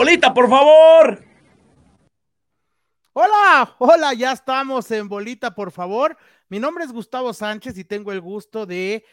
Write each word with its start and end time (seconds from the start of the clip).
Bolita, 0.00 0.32
por 0.32 0.48
favor. 0.48 1.22
Hola, 3.12 3.76
hola, 3.78 4.14
ya 4.14 4.32
estamos 4.32 4.90
en 4.92 5.10
Bolita, 5.10 5.54
por 5.54 5.70
favor. 5.70 6.16
Mi 6.48 6.58
nombre 6.58 6.84
es 6.84 6.90
Gustavo 6.90 7.34
Sánchez 7.34 7.76
y 7.76 7.84
tengo 7.84 8.10
el 8.10 8.22
gusto 8.22 8.64
de 8.64 9.04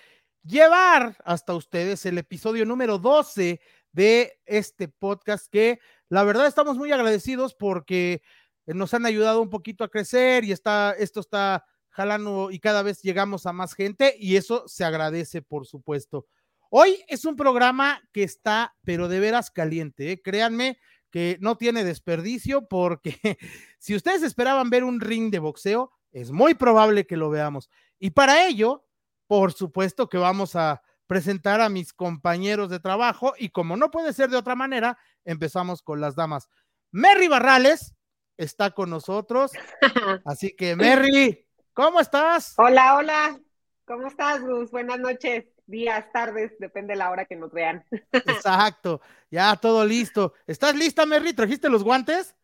llevar 0.45 1.17
hasta 1.25 1.55
ustedes 1.55 2.05
el 2.05 2.17
episodio 2.17 2.65
número 2.65 2.99
12 2.99 3.59
de 3.91 4.39
este 4.45 4.87
podcast 4.87 5.47
que 5.51 5.81
la 6.07 6.23
verdad 6.23 6.47
estamos 6.47 6.77
muy 6.77 6.89
agradecidos 6.93 7.53
porque 7.53 8.21
nos 8.65 8.93
han 8.93 9.05
ayudado 9.05 9.41
un 9.41 9.49
poquito 9.49 9.83
a 9.83 9.89
crecer 9.89 10.45
y 10.45 10.53
está, 10.53 10.95
esto 10.97 11.19
está 11.19 11.65
jalando 11.89 12.49
y 12.49 12.59
cada 12.59 12.81
vez 12.81 13.01
llegamos 13.01 13.45
a 13.45 13.51
más 13.51 13.73
gente 13.73 14.15
y 14.17 14.37
eso 14.37 14.63
se 14.67 14.85
agradece, 14.85 15.41
por 15.41 15.65
supuesto. 15.67 16.27
Hoy 16.69 17.03
es 17.07 17.23
un 17.25 17.35
programa 17.35 18.01
que 18.11 18.23
está, 18.23 18.75
pero 18.83 19.07
de 19.07 19.19
veras 19.19 19.51
caliente, 19.51 20.11
¿eh? 20.11 20.21
créanme 20.21 20.77
que 21.11 21.37
no 21.39 21.57
tiene 21.57 21.83
desperdicio 21.83 22.67
porque 22.67 23.17
si 23.79 23.95
ustedes 23.95 24.23
esperaban 24.23 24.69
ver 24.69 24.83
un 24.83 24.99
ring 24.99 25.31
de 25.31 25.39
boxeo, 25.39 25.91
es 26.11 26.31
muy 26.31 26.55
probable 26.55 27.07
que 27.07 27.17
lo 27.17 27.29
veamos. 27.29 27.69
Y 27.99 28.11
para 28.11 28.45
ello, 28.45 28.85
por 29.27 29.53
supuesto 29.53 30.09
que 30.09 30.17
vamos 30.17 30.55
a 30.55 30.81
presentar 31.05 31.61
a 31.61 31.69
mis 31.69 31.93
compañeros 31.93 32.69
de 32.69 32.79
trabajo 32.79 33.33
y 33.37 33.49
como 33.49 33.77
no 33.77 33.89
puede 33.89 34.11
ser 34.11 34.29
de 34.29 34.37
otra 34.37 34.55
manera, 34.55 34.97
empezamos 35.23 35.81
con 35.81 36.01
las 36.01 36.15
damas. 36.15 36.49
Merry 36.91 37.29
Barrales 37.29 37.95
está 38.35 38.71
con 38.71 38.89
nosotros, 38.89 39.51
así 40.25 40.53
que 40.55 40.75
Merry, 40.75 41.45
¿cómo 41.73 42.01
estás? 42.01 42.53
Hola, 42.57 42.95
hola, 42.97 43.39
¿cómo 43.85 44.07
estás, 44.07 44.41
Gus? 44.41 44.69
Buenas 44.71 44.99
noches 44.99 45.45
días, 45.67 46.05
tardes, 46.11 46.51
depende 46.59 46.93
de 46.93 46.97
la 46.97 47.11
hora 47.11 47.25
que 47.25 47.35
nos 47.35 47.51
vean. 47.51 47.85
Exacto, 48.11 49.01
ya 49.29 49.55
todo 49.55 49.85
listo. 49.85 50.33
¿Estás 50.47 50.75
lista, 50.75 51.05
Merry? 51.05 51.33
¿Trajiste 51.33 51.69
los 51.69 51.83
guantes? 51.83 52.35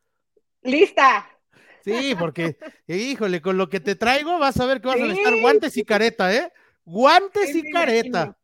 Lista. 0.61 1.27
Sí, 1.83 2.15
porque, 2.17 2.57
híjole, 2.87 3.41
con 3.41 3.57
lo 3.57 3.69
que 3.69 3.79
te 3.79 3.95
traigo 3.95 4.39
vas 4.39 4.59
a 4.59 4.65
ver 4.65 4.79
que 4.79 4.87
vas 4.87 4.97
a 4.97 4.99
necesitar 4.99 5.41
guantes 5.41 5.75
y 5.75 5.83
careta, 5.83 6.33
¿eh? 6.33 6.53
Guantes 6.85 7.55
y 7.55 7.71
careta. 7.71 8.37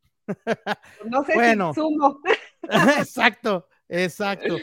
No 1.05 1.23
sé 1.23 1.33
bueno. 1.33 1.73
si 1.73 1.79
sumo. 1.79 2.21
Exacto, 2.97 3.67
exacto. 3.87 4.57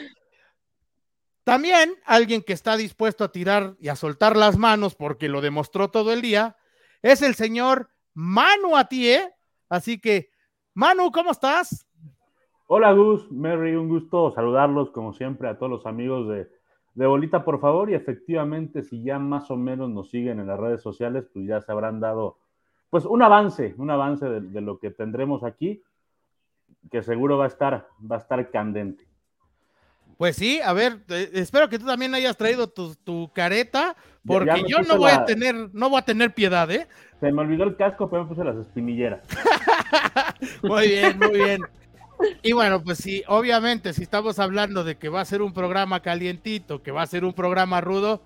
También 1.43 1.95
alguien 2.05 2.41
que 2.41 2.53
está 2.53 2.77
dispuesto 2.77 3.23
a 3.23 3.31
tirar 3.31 3.75
y 3.79 3.87
a 3.87 3.95
soltar 3.95 4.37
las 4.37 4.57
manos 4.57 4.95
porque 4.95 5.27
lo 5.27 5.41
demostró 5.41 5.89
todo 5.89 6.13
el 6.13 6.21
día 6.21 6.57
es 7.01 7.21
el 7.21 7.35
señor 7.35 7.89
Manu 8.13 8.75
Atie, 8.75 9.33
Así 9.69 9.99
que, 9.99 10.29
Manu, 10.73 11.11
¿cómo 11.11 11.31
estás? 11.31 11.87
Hola 12.67 12.91
Gus, 12.91 13.31
Mary, 13.31 13.75
un 13.75 13.87
gusto 13.87 14.31
saludarlos 14.31 14.91
como 14.91 15.13
siempre 15.13 15.47
a 15.47 15.57
todos 15.57 15.71
los 15.71 15.85
amigos 15.85 16.27
de, 16.27 16.49
de 16.95 17.05
Bolita, 17.05 17.45
por 17.45 17.61
favor. 17.61 17.89
Y 17.89 17.93
efectivamente, 17.93 18.83
si 18.83 19.03
ya 19.03 19.19
más 19.19 19.49
o 19.51 19.55
menos 19.55 19.89
nos 19.89 20.09
siguen 20.09 20.39
en 20.39 20.47
las 20.47 20.59
redes 20.59 20.81
sociales, 20.81 21.25
pues 21.33 21.47
ya 21.47 21.61
se 21.61 21.71
habrán 21.71 21.99
dado 21.99 22.39
pues 22.89 23.05
un 23.05 23.21
avance, 23.21 23.75
un 23.77 23.91
avance 23.91 24.25
de, 24.25 24.61
lo 24.61 24.79
que 24.79 24.91
tendremos 24.91 25.43
aquí, 25.43 25.83
que 26.89 27.03
seguro 27.03 27.37
va 27.37 27.45
a 27.45 27.49
estar, 27.49 27.87
va 28.09 28.15
a 28.15 28.19
estar 28.19 28.49
candente. 28.49 29.05
Pues 30.17 30.35
sí, 30.35 30.59
a 30.63 30.73
ver, 30.73 31.03
eh, 31.09 31.29
espero 31.33 31.69
que 31.69 31.77
tú 31.77 31.85
también 31.85 32.15
hayas 32.15 32.35
traído 32.37 32.67
tu, 32.69 33.31
careta, 33.33 33.95
porque 34.25 34.63
yo 34.67 34.79
no 34.81 34.97
voy 34.97 35.11
a 35.11 35.25
tener, 35.25 35.69
no 35.73 35.89
voy 35.89 35.99
a 35.99 36.05
tener 36.05 36.33
piedad, 36.33 36.71
¿eh? 36.71 36.87
Se 37.19 37.31
me 37.31 37.41
olvidó 37.41 37.63
el 37.63 37.75
casco, 37.75 38.09
pero 38.09 38.23
me 38.23 38.29
puse 38.29 38.43
las 38.43 38.55
espinilleras. 38.57 39.21
muy 40.61 40.87
bien, 40.87 41.17
muy 41.17 41.31
bien. 41.31 41.61
Y 42.43 42.53
bueno, 42.53 42.83
pues 42.83 42.99
sí, 42.99 43.23
obviamente, 43.27 43.93
si 43.93 44.03
estamos 44.03 44.39
hablando 44.39 44.83
de 44.83 44.97
que 44.97 45.09
va 45.09 45.21
a 45.21 45.25
ser 45.25 45.41
un 45.41 45.53
programa 45.53 46.01
calientito, 46.01 46.81
que 46.81 46.91
va 46.91 47.01
a 47.01 47.07
ser 47.07 47.25
un 47.25 47.33
programa 47.33 47.81
rudo, 47.81 48.21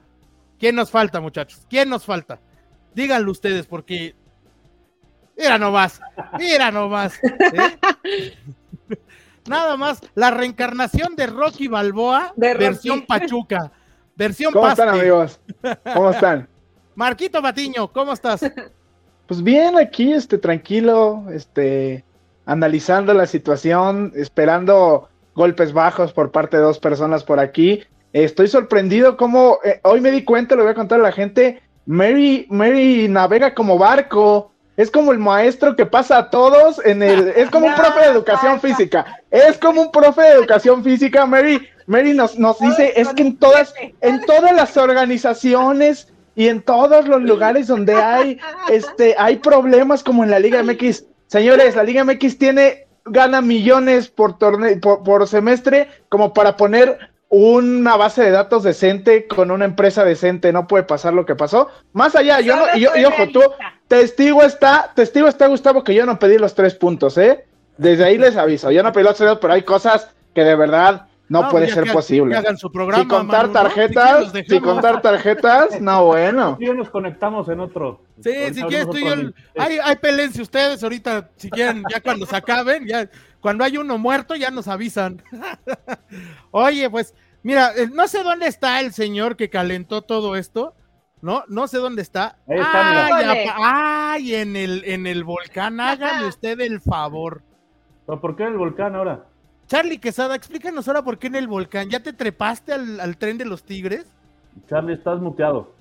¿quién 0.59 0.75
nos 0.75 0.91
falta, 0.91 1.19
muchachos? 1.21 1.65
¿Quién 1.69 1.89
nos 1.89 2.05
falta? 2.05 2.39
Díganlo 2.93 3.31
ustedes, 3.31 3.65
porque. 3.65 4.15
Mira 5.37 5.57
nomás, 5.57 5.99
mira 6.37 6.71
nomás. 6.71 7.19
¿eh? 7.23 7.77
Nada 9.47 9.75
más, 9.75 10.01
la 10.13 10.31
reencarnación 10.31 11.15
de 11.15 11.27
Rocky 11.27 11.67
Balboa, 11.67 12.33
versión 12.35 13.05
Pachuca. 13.05 13.71
Versión 14.15 14.53
¿Cómo 14.53 14.67
están, 14.67 14.89
amigos? 14.89 15.39
¿Cómo 15.93 16.11
están? 16.11 16.47
Marquito 16.93 17.41
Batiño, 17.41 17.91
¿cómo 17.91 18.13
estás? 18.13 18.41
Pues 19.31 19.43
bien, 19.43 19.77
aquí, 19.77 20.11
este, 20.11 20.37
tranquilo, 20.37 21.23
este, 21.33 22.03
analizando 22.45 23.13
la 23.13 23.25
situación, 23.25 24.11
esperando 24.13 25.07
golpes 25.35 25.71
bajos 25.71 26.11
por 26.11 26.31
parte 26.31 26.57
de 26.57 26.63
dos 26.63 26.79
personas 26.79 27.23
por 27.23 27.39
aquí. 27.39 27.81
Estoy 28.11 28.49
sorprendido 28.49 29.15
como 29.15 29.59
eh, 29.63 29.79
hoy 29.83 30.01
me 30.01 30.11
di 30.11 30.25
cuenta, 30.25 30.57
lo 30.57 30.63
voy 30.63 30.73
a 30.73 30.75
contar 30.75 30.99
a 30.99 31.03
la 31.03 31.13
gente, 31.13 31.61
Mary, 31.85 32.45
Mary 32.49 33.07
navega 33.07 33.53
como 33.53 33.77
barco, 33.77 34.51
es 34.75 34.91
como 34.91 35.13
el 35.13 35.19
maestro 35.19 35.77
que 35.77 35.85
pasa 35.85 36.17
a 36.17 36.29
todos 36.29 36.85
en 36.85 37.01
el, 37.01 37.29
es 37.29 37.49
como 37.51 37.67
un 37.67 37.75
profe 37.77 38.01
de 38.01 38.11
educación 38.11 38.59
física, 38.59 39.21
es 39.29 39.57
como 39.59 39.83
un 39.83 39.91
profe 39.93 40.23
de 40.23 40.33
educación 40.33 40.83
física, 40.83 41.25
Mary, 41.25 41.69
Mary 41.87 42.13
nos, 42.13 42.37
nos 42.37 42.59
dice, 42.59 42.91
es 42.97 43.07
que 43.13 43.21
en 43.21 43.37
todas, 43.37 43.73
en 44.01 44.25
todas 44.25 44.53
las 44.53 44.75
organizaciones 44.75 46.11
y 46.35 46.47
en 46.47 46.61
todos 46.61 47.07
los 47.07 47.21
lugares 47.21 47.67
donde 47.67 47.95
hay, 47.95 48.39
este, 48.69 49.15
hay 49.17 49.37
problemas 49.37 50.03
como 50.03 50.23
en 50.23 50.31
la 50.31 50.39
Liga 50.39 50.63
MX. 50.63 51.05
Señores, 51.27 51.75
la 51.75 51.83
Liga 51.83 52.03
MX 52.03 52.37
tiene, 52.37 52.87
gana 53.05 53.41
millones 53.41 54.07
por, 54.07 54.37
torneo, 54.37 54.79
por, 54.79 55.27
semestre 55.27 55.89
como 56.09 56.33
para 56.33 56.55
poner 56.55 56.97
una 57.29 57.95
base 57.95 58.23
de 58.23 58.31
datos 58.31 58.63
decente 58.63 59.27
con 59.27 59.51
una 59.51 59.65
empresa 59.65 60.03
decente, 60.03 60.51
no 60.51 60.67
puede 60.67 60.83
pasar 60.83 61.13
lo 61.13 61.25
que 61.25 61.35
pasó. 61.35 61.69
Más 61.93 62.15
allá, 62.15 62.41
yo 62.41 62.55
no, 62.55 62.63
y, 62.75 62.85
ojo, 63.05 63.27
tú, 63.31 63.41
testigo 63.87 64.43
está, 64.43 64.91
testigo 64.95 65.27
está 65.27 65.47
Gustavo 65.47 65.83
que 65.83 65.93
yo 65.93 66.05
no 66.05 66.19
pedí 66.19 66.37
los 66.37 66.55
tres 66.55 66.75
puntos, 66.75 67.17
¿eh? 67.17 67.45
Desde 67.77 68.03
ahí 68.03 68.17
les 68.17 68.35
aviso, 68.35 68.69
yo 68.71 68.83
no 68.83 68.91
pedí 68.91 69.05
los 69.05 69.15
tres, 69.15 69.37
pero 69.39 69.53
hay 69.53 69.63
cosas 69.63 70.09
que 70.33 70.43
de 70.43 70.55
verdad 70.55 71.07
no, 71.31 71.49
puede 71.49 71.69
ser 71.69 71.89
posible. 71.93 72.37
si 72.57 73.07
contar 73.07 73.51
tarjetas, 73.53 74.33
si, 74.45 74.59
contar 74.59 75.01
tarjetas, 75.01 75.79
no 75.79 76.05
bueno. 76.07 76.57
Si 76.59 76.65
nos 76.65 76.89
conectamos 76.89 77.47
en 77.47 77.61
otro. 77.61 78.03
Sí, 78.19 78.53
si 78.53 78.61
quieres 78.63 78.89
tú 78.89 78.97
y 78.97 79.05
yo, 79.05 79.13
hay, 79.57 79.77
hay 79.81 79.95
pelense 79.95 80.41
ustedes 80.41 80.83
ahorita, 80.83 81.29
si 81.37 81.49
quieren, 81.49 81.83
ya 81.89 82.01
cuando 82.01 82.25
se 82.25 82.35
acaben, 82.35 82.85
ya 82.85 83.09
cuando 83.39 83.63
hay 83.63 83.77
uno 83.77 83.97
muerto 83.97 84.35
ya 84.35 84.51
nos 84.51 84.67
avisan. 84.67 85.23
Oye, 86.51 86.89
pues 86.89 87.15
mira, 87.43 87.71
eh, 87.77 87.87
no 87.91 88.09
sé 88.09 88.23
dónde 88.23 88.47
está 88.47 88.81
el 88.81 88.91
señor 88.91 89.37
que 89.37 89.49
calentó 89.49 90.01
todo 90.01 90.35
esto. 90.35 90.75
No, 91.21 91.43
no 91.47 91.67
sé 91.67 91.77
dónde 91.77 92.01
está. 92.01 92.39
Ahí 92.45 92.59
está 92.59 93.05
ay, 93.05 93.47
ay, 93.63 94.35
en 94.35 94.55
el, 94.57 94.83
en 94.85 95.07
el 95.07 95.23
volcán, 95.23 95.79
hágame 95.79 96.27
usted 96.27 96.59
el 96.59 96.81
favor. 96.81 97.41
¿Pero 98.05 98.19
por 98.19 98.35
qué 98.35 98.43
el 98.43 98.57
volcán 98.57 98.95
ahora? 98.95 99.30
Charlie 99.71 99.99
Quesada, 99.99 100.35
explícanos 100.35 100.85
ahora 100.89 101.01
por 101.01 101.17
qué 101.17 101.27
en 101.27 101.35
el 101.35 101.47
volcán. 101.47 101.89
¿Ya 101.89 102.01
te 102.01 102.11
trepaste 102.11 102.73
al, 102.73 103.15
tren 103.15 103.37
de 103.37 103.45
los 103.45 103.63
tigres? 103.63 104.05
Charlie, 104.67 104.95
estás 104.95 105.21
muteado. 105.21 105.73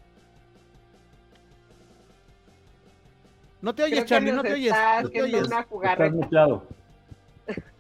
No 3.61 3.75
te 3.75 3.83
oyes, 3.83 4.05
Charlie, 4.05 4.31
no 4.31 4.43
te 4.43 4.53
oyes. 4.53 4.73
No 5.03 5.11
te 5.11 5.23
oyes. 5.23 5.43
Estás 5.43 6.13
muteado. 6.13 6.69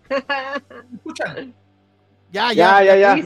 ¿Escuchan? 0.97 1.55
Ya, 2.33 2.53
ya, 2.55 2.83
ya, 2.83 2.97
ya. 2.97 3.17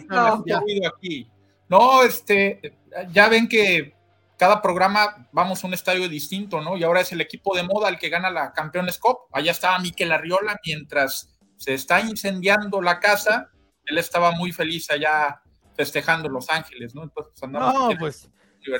ya. 0.44 0.58
Aquí. 0.86 1.26
No, 1.70 2.02
este, 2.02 2.74
ya 3.12 3.30
ven 3.30 3.48
que 3.48 3.94
cada 4.36 4.60
programa 4.60 5.26
vamos 5.32 5.64
a 5.64 5.66
un 5.68 5.72
estadio 5.72 6.06
distinto, 6.06 6.60
¿no? 6.60 6.76
Y 6.76 6.84
ahora 6.84 7.00
es 7.00 7.10
el 7.12 7.22
equipo 7.22 7.56
de 7.56 7.62
moda 7.62 7.88
el 7.88 7.98
que 7.98 8.10
gana 8.10 8.28
la 8.28 8.52
Campeones 8.52 8.98
Cup. 8.98 9.20
Allá 9.32 9.52
estaba 9.52 9.78
Miquel 9.78 10.12
Arriola 10.12 10.60
mientras 10.66 11.33
se 11.56 11.74
está 11.74 12.00
incendiando 12.00 12.80
la 12.80 13.00
casa, 13.00 13.50
él 13.84 13.98
estaba 13.98 14.32
muy 14.32 14.52
feliz 14.52 14.90
allá 14.90 15.40
festejando 15.76 16.28
Los 16.28 16.48
Ángeles, 16.50 16.94
¿no? 16.94 17.02
Entonces, 17.04 17.34
pues, 17.38 17.50
no, 17.50 17.90
pues 17.98 18.30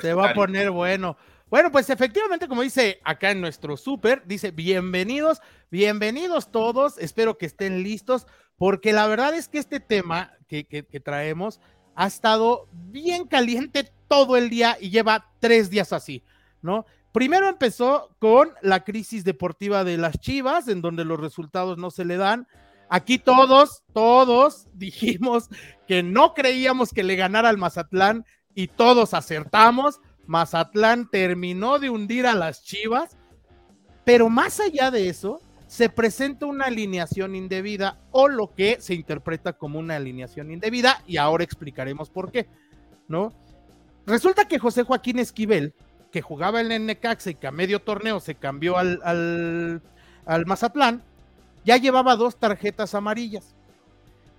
se 0.01 0.13
va 0.13 0.29
a 0.29 0.33
poner 0.33 0.71
bueno. 0.71 1.17
Bueno, 1.47 1.71
pues 1.71 1.89
efectivamente, 1.89 2.47
como 2.47 2.63
dice 2.63 2.99
acá 3.03 3.31
en 3.31 3.39
nuestro 3.39 3.77
súper, 3.77 4.25
dice, 4.25 4.51
bienvenidos, 4.51 5.41
bienvenidos 5.69 6.51
todos, 6.51 6.97
espero 6.97 7.37
que 7.37 7.45
estén 7.45 7.83
listos, 7.83 8.25
porque 8.57 8.93
la 8.93 9.05
verdad 9.07 9.33
es 9.35 9.47
que 9.47 9.59
este 9.59 9.79
tema 9.79 10.33
que, 10.47 10.65
que, 10.65 10.85
que 10.85 10.99
traemos 10.99 11.59
ha 11.95 12.07
estado 12.07 12.67
bien 12.71 13.27
caliente 13.27 13.91
todo 14.07 14.37
el 14.37 14.49
día 14.49 14.77
y 14.79 14.89
lleva 14.89 15.31
tres 15.39 15.69
días 15.69 15.93
así, 15.93 16.23
¿no? 16.61 16.85
Primero 17.15 17.47
empezó 17.47 18.13
con 18.19 18.51
la 18.61 18.83
crisis 18.83 19.23
deportiva 19.23 19.85
de 19.85 19.97
las 19.97 20.19
Chivas, 20.19 20.67
en 20.67 20.81
donde 20.81 21.05
los 21.05 21.17
resultados 21.17 21.77
no 21.77 21.89
se 21.89 22.03
le 22.03 22.17
dan. 22.17 22.45
Aquí 22.89 23.17
todos, 23.17 23.83
todos 23.93 24.67
dijimos 24.73 25.49
que 25.87 26.03
no 26.03 26.33
creíamos 26.33 26.91
que 26.91 27.03
le 27.03 27.15
ganara 27.15 27.49
al 27.49 27.57
Mazatlán 27.57 28.25
y 28.53 28.67
todos 28.67 29.13
acertamos. 29.13 29.99
Mazatlán 30.27 31.09
terminó 31.09 31.79
de 31.79 31.89
hundir 31.89 32.25
a 32.25 32.35
las 32.35 32.63
Chivas, 32.63 33.17
pero 34.03 34.29
más 34.29 34.59
allá 34.59 34.91
de 34.91 35.09
eso, 35.09 35.41
se 35.67 35.89
presenta 35.89 36.45
una 36.45 36.65
alineación 36.65 37.35
indebida 37.35 37.99
o 38.11 38.27
lo 38.27 38.53
que 38.53 38.77
se 38.79 38.93
interpreta 38.93 39.53
como 39.53 39.79
una 39.79 39.95
alineación 39.95 40.51
indebida 40.51 41.03
y 41.07 41.17
ahora 41.17 41.43
explicaremos 41.43 42.09
por 42.09 42.31
qué, 42.31 42.47
¿no? 43.07 43.33
Resulta 44.05 44.47
que 44.47 44.59
José 44.59 44.83
Joaquín 44.83 45.19
Esquivel, 45.19 45.73
que 46.11 46.21
jugaba 46.21 46.61
en 46.61 46.71
el 46.71 46.85
Necaxa 46.85 47.31
y 47.31 47.35
que 47.35 47.47
a 47.47 47.51
medio 47.51 47.81
torneo 47.81 48.19
se 48.19 48.35
cambió 48.35 48.77
al, 48.77 49.81
Mazatlán, 50.45 51.03
ya 51.65 51.77
llevaba 51.77 52.15
dos 52.15 52.37
tarjetas 52.37 52.95
amarillas. 52.95 53.55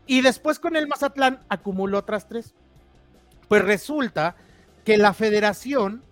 Y 0.07 0.23
después 0.23 0.59
con 0.59 0.77
el 0.77 0.87
Mazatlán 0.87 1.43
acumuló 1.49 1.99
otras 1.99 2.29
tres. 2.29 2.55
Pues 3.49 3.65
resulta 3.65 4.37
que 4.85 4.97
la 4.97 5.13
federación, 5.13 6.03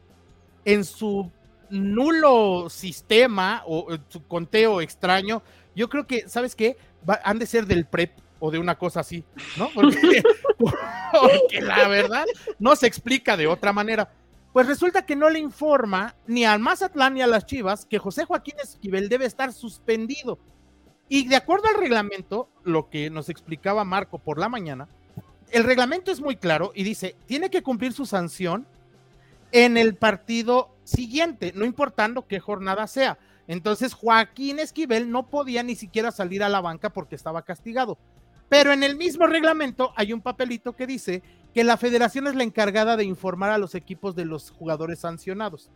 en 0.65 0.85
su 0.85 1.31
nulo 1.71 2.69
sistema 2.69 3.63
o 3.67 3.87
su 4.09 4.27
conteo 4.27 4.81
extraño, 4.81 5.43
yo 5.75 5.89
creo 5.89 6.07
que, 6.07 6.29
¿sabes 6.29 6.55
qué? 6.55 6.77
han 7.23 7.39
de 7.39 7.47
ser 7.47 7.67
del 7.67 7.87
PREP 7.87 8.19
o 8.41 8.51
de 8.51 8.59
una 8.59 8.77
cosa 8.77 9.01
así, 9.01 9.25
¿no? 9.57 9.69
Porque, 9.75 10.23
porque, 11.13 11.61
la 11.61 11.87
verdad 11.89 12.25
no 12.59 12.77
se 12.77 12.87
explica 12.87 13.37
de 13.37 13.47
otra 13.47 13.73
manera. 13.73 14.11
Pues 14.53 14.67
resulta 14.67 15.05
que 15.05 15.17
no 15.17 15.29
le 15.31 15.39
informa 15.39 16.15
ni 16.27 16.45
al 16.45 16.61
Mazatlán 16.61 17.15
ni 17.15 17.23
a 17.23 17.27
las 17.27 17.47
Chivas 17.47 17.85
que 17.87 17.99
José 17.99 18.25
Joaquín 18.25 18.55
Esquivel 18.63 19.09
debe 19.09 19.27
estar 19.27 19.53
suspendido. 19.53 20.39
Y 21.09 21.29
de 21.29 21.37
acuerdo 21.37 21.69
al 21.69 21.81
reglamento, 21.81 22.49
lo 22.63 22.89
que 22.89 23.11
nos 23.11 23.29
explicaba 23.29 23.85
Marco 23.85 24.19
por 24.19 24.39
la 24.39 24.49
mañana, 24.49 24.89
el 25.51 25.65
reglamento 25.65 26.11
es 26.11 26.21
muy 26.21 26.37
claro 26.37 26.73
y 26.75 26.83
dice, 26.83 27.15
tiene 27.27 27.51
que 27.51 27.63
cumplir 27.63 27.93
su 27.93 28.07
sanción 28.07 28.67
en 29.53 29.77
el 29.77 29.95
partido 29.95 30.71
siguiente, 30.83 31.53
no 31.55 31.65
importando 31.65 32.27
qué 32.27 32.41
jornada 32.41 32.87
sea. 32.87 33.19
Entonces 33.47 33.95
Joaquín 33.95 34.59
Esquivel 34.59 35.11
no 35.11 35.29
podía 35.29 35.63
ni 35.63 35.77
siquiera 35.77 36.11
salir 36.11 36.43
a 36.43 36.49
la 36.49 36.61
banca 36.61 36.91
porque 36.91 37.15
estaba 37.15 37.43
castigado. 37.43 37.99
Pero 38.49 38.73
en 38.73 38.83
el 38.83 38.97
mismo 38.97 39.27
reglamento 39.27 39.93
hay 39.97 40.13
un 40.13 40.21
papelito 40.21 40.75
que 40.75 40.87
dice 40.87 41.23
que 41.53 41.65
la 41.65 41.77
federación 41.77 42.27
es 42.27 42.35
la 42.35 42.43
encargada 42.43 42.97
de 42.97 43.05
informar 43.05 43.51
a 43.51 43.59
los 43.59 43.75
equipos 43.75 44.17
de 44.17 44.25
los 44.25 44.51
jugadores 44.51 45.01
sancionados. 45.01 45.71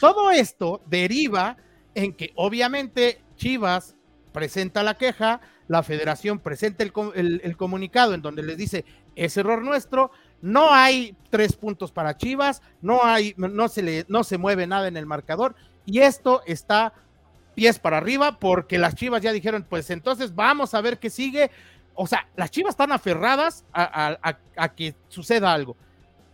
Todo 0.00 0.30
esto 0.30 0.82
deriva 0.86 1.56
en 1.94 2.12
que 2.12 2.32
obviamente 2.34 3.22
Chivas 3.36 3.96
presenta 4.34 4.82
la 4.82 4.98
queja, 4.98 5.40
la 5.68 5.84
federación 5.84 6.40
presenta 6.40 6.82
el, 6.82 7.56
comunicado 7.56 8.14
en 8.14 8.20
donde 8.20 8.42
les 8.42 8.58
dice, 8.58 8.84
es 9.14 9.36
error 9.36 9.62
nuestro, 9.62 10.10
no 10.42 10.74
hay 10.74 11.16
tres 11.30 11.54
puntos 11.54 11.92
para 11.92 12.16
Chivas, 12.16 12.60
no 12.82 13.04
hay, 13.04 13.34
no 13.36 13.68
se 13.68 13.82
le, 13.82 14.04
no 14.08 14.24
se 14.24 14.36
mueve 14.36 14.66
nada 14.66 14.88
en 14.88 14.96
el 14.96 15.06
marcador, 15.06 15.54
y 15.86 16.00
esto 16.00 16.42
está 16.46 16.92
pies 17.54 17.78
para 17.78 17.98
arriba, 17.98 18.40
porque 18.40 18.76
las 18.76 18.96
Chivas 18.96 19.22
ya 19.22 19.32
dijeron, 19.32 19.64
pues 19.70 19.88
entonces 19.90 20.34
vamos 20.34 20.74
a 20.74 20.80
ver 20.80 20.98
qué 20.98 21.10
sigue. 21.10 21.52
O 21.94 22.08
sea, 22.08 22.26
las 22.34 22.50
Chivas 22.50 22.70
están 22.70 22.90
aferradas 22.90 23.64
a, 23.72 24.38
que 24.74 24.96
suceda 25.08 25.52
algo. 25.52 25.76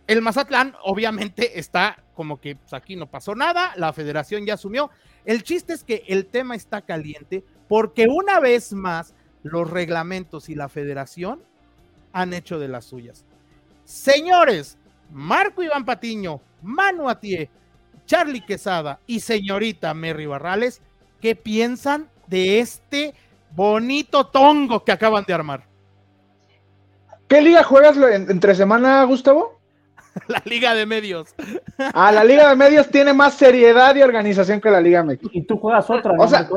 El 0.07 0.23
Mazatlán, 0.23 0.73
obviamente, 0.83 1.59
está 1.59 2.03
como 2.15 2.41
que 2.41 2.55
pues, 2.55 2.73
aquí 2.73 2.95
no 2.95 3.05
pasó 3.05 3.35
nada, 3.35 3.73
la 3.75 3.93
federación 3.93 4.43
ya 4.43 4.55
asumió. 4.55 4.89
El 5.23 5.43
chiste 5.43 5.73
es 5.73 5.83
que 5.83 6.03
el 6.07 6.25
tema 6.25 6.55
está 6.55 6.81
caliente 6.81 7.43
porque 7.71 8.07
una 8.09 8.41
vez 8.41 8.73
más 8.73 9.13
los 9.43 9.71
reglamentos 9.71 10.49
y 10.49 10.55
la 10.55 10.67
federación 10.67 11.41
han 12.11 12.33
hecho 12.33 12.59
de 12.59 12.67
las 12.67 12.83
suyas. 12.83 13.23
Señores, 13.85 14.77
Marco 15.09 15.63
Iván 15.63 15.85
Patiño, 15.85 16.41
Manu 16.61 17.07
Atié, 17.07 17.49
Charlie 18.05 18.45
Quesada 18.45 18.99
y 19.07 19.21
señorita 19.21 19.93
Mary 19.93 20.25
Barrales, 20.25 20.81
¿qué 21.21 21.33
piensan 21.33 22.09
de 22.27 22.59
este 22.59 23.13
bonito 23.55 24.27
tongo 24.27 24.83
que 24.83 24.91
acaban 24.91 25.23
de 25.23 25.33
armar? 25.33 25.63
¿Qué 27.29 27.41
liga 27.41 27.63
juegas 27.63 27.95
entre 27.95 28.53
semana, 28.53 29.01
Gustavo? 29.05 29.61
La 30.27 30.43
Liga 30.43 30.73
de 30.73 30.85
Medios. 30.85 31.33
Ah, 31.93 32.11
la 32.11 32.25
Liga 32.25 32.49
de 32.49 32.55
Medios 32.57 32.89
tiene 32.89 33.13
más 33.13 33.35
seriedad 33.35 33.95
y 33.95 34.01
organización 34.01 34.59
que 34.59 34.69
la 34.69 34.81
Liga 34.81 35.03
México. 35.03 35.29
Y 35.31 35.43
tú 35.43 35.57
juegas 35.57 35.89
otra, 35.89 36.11
¿no? 36.11 36.23
O 36.23 36.27
sea, 36.27 36.49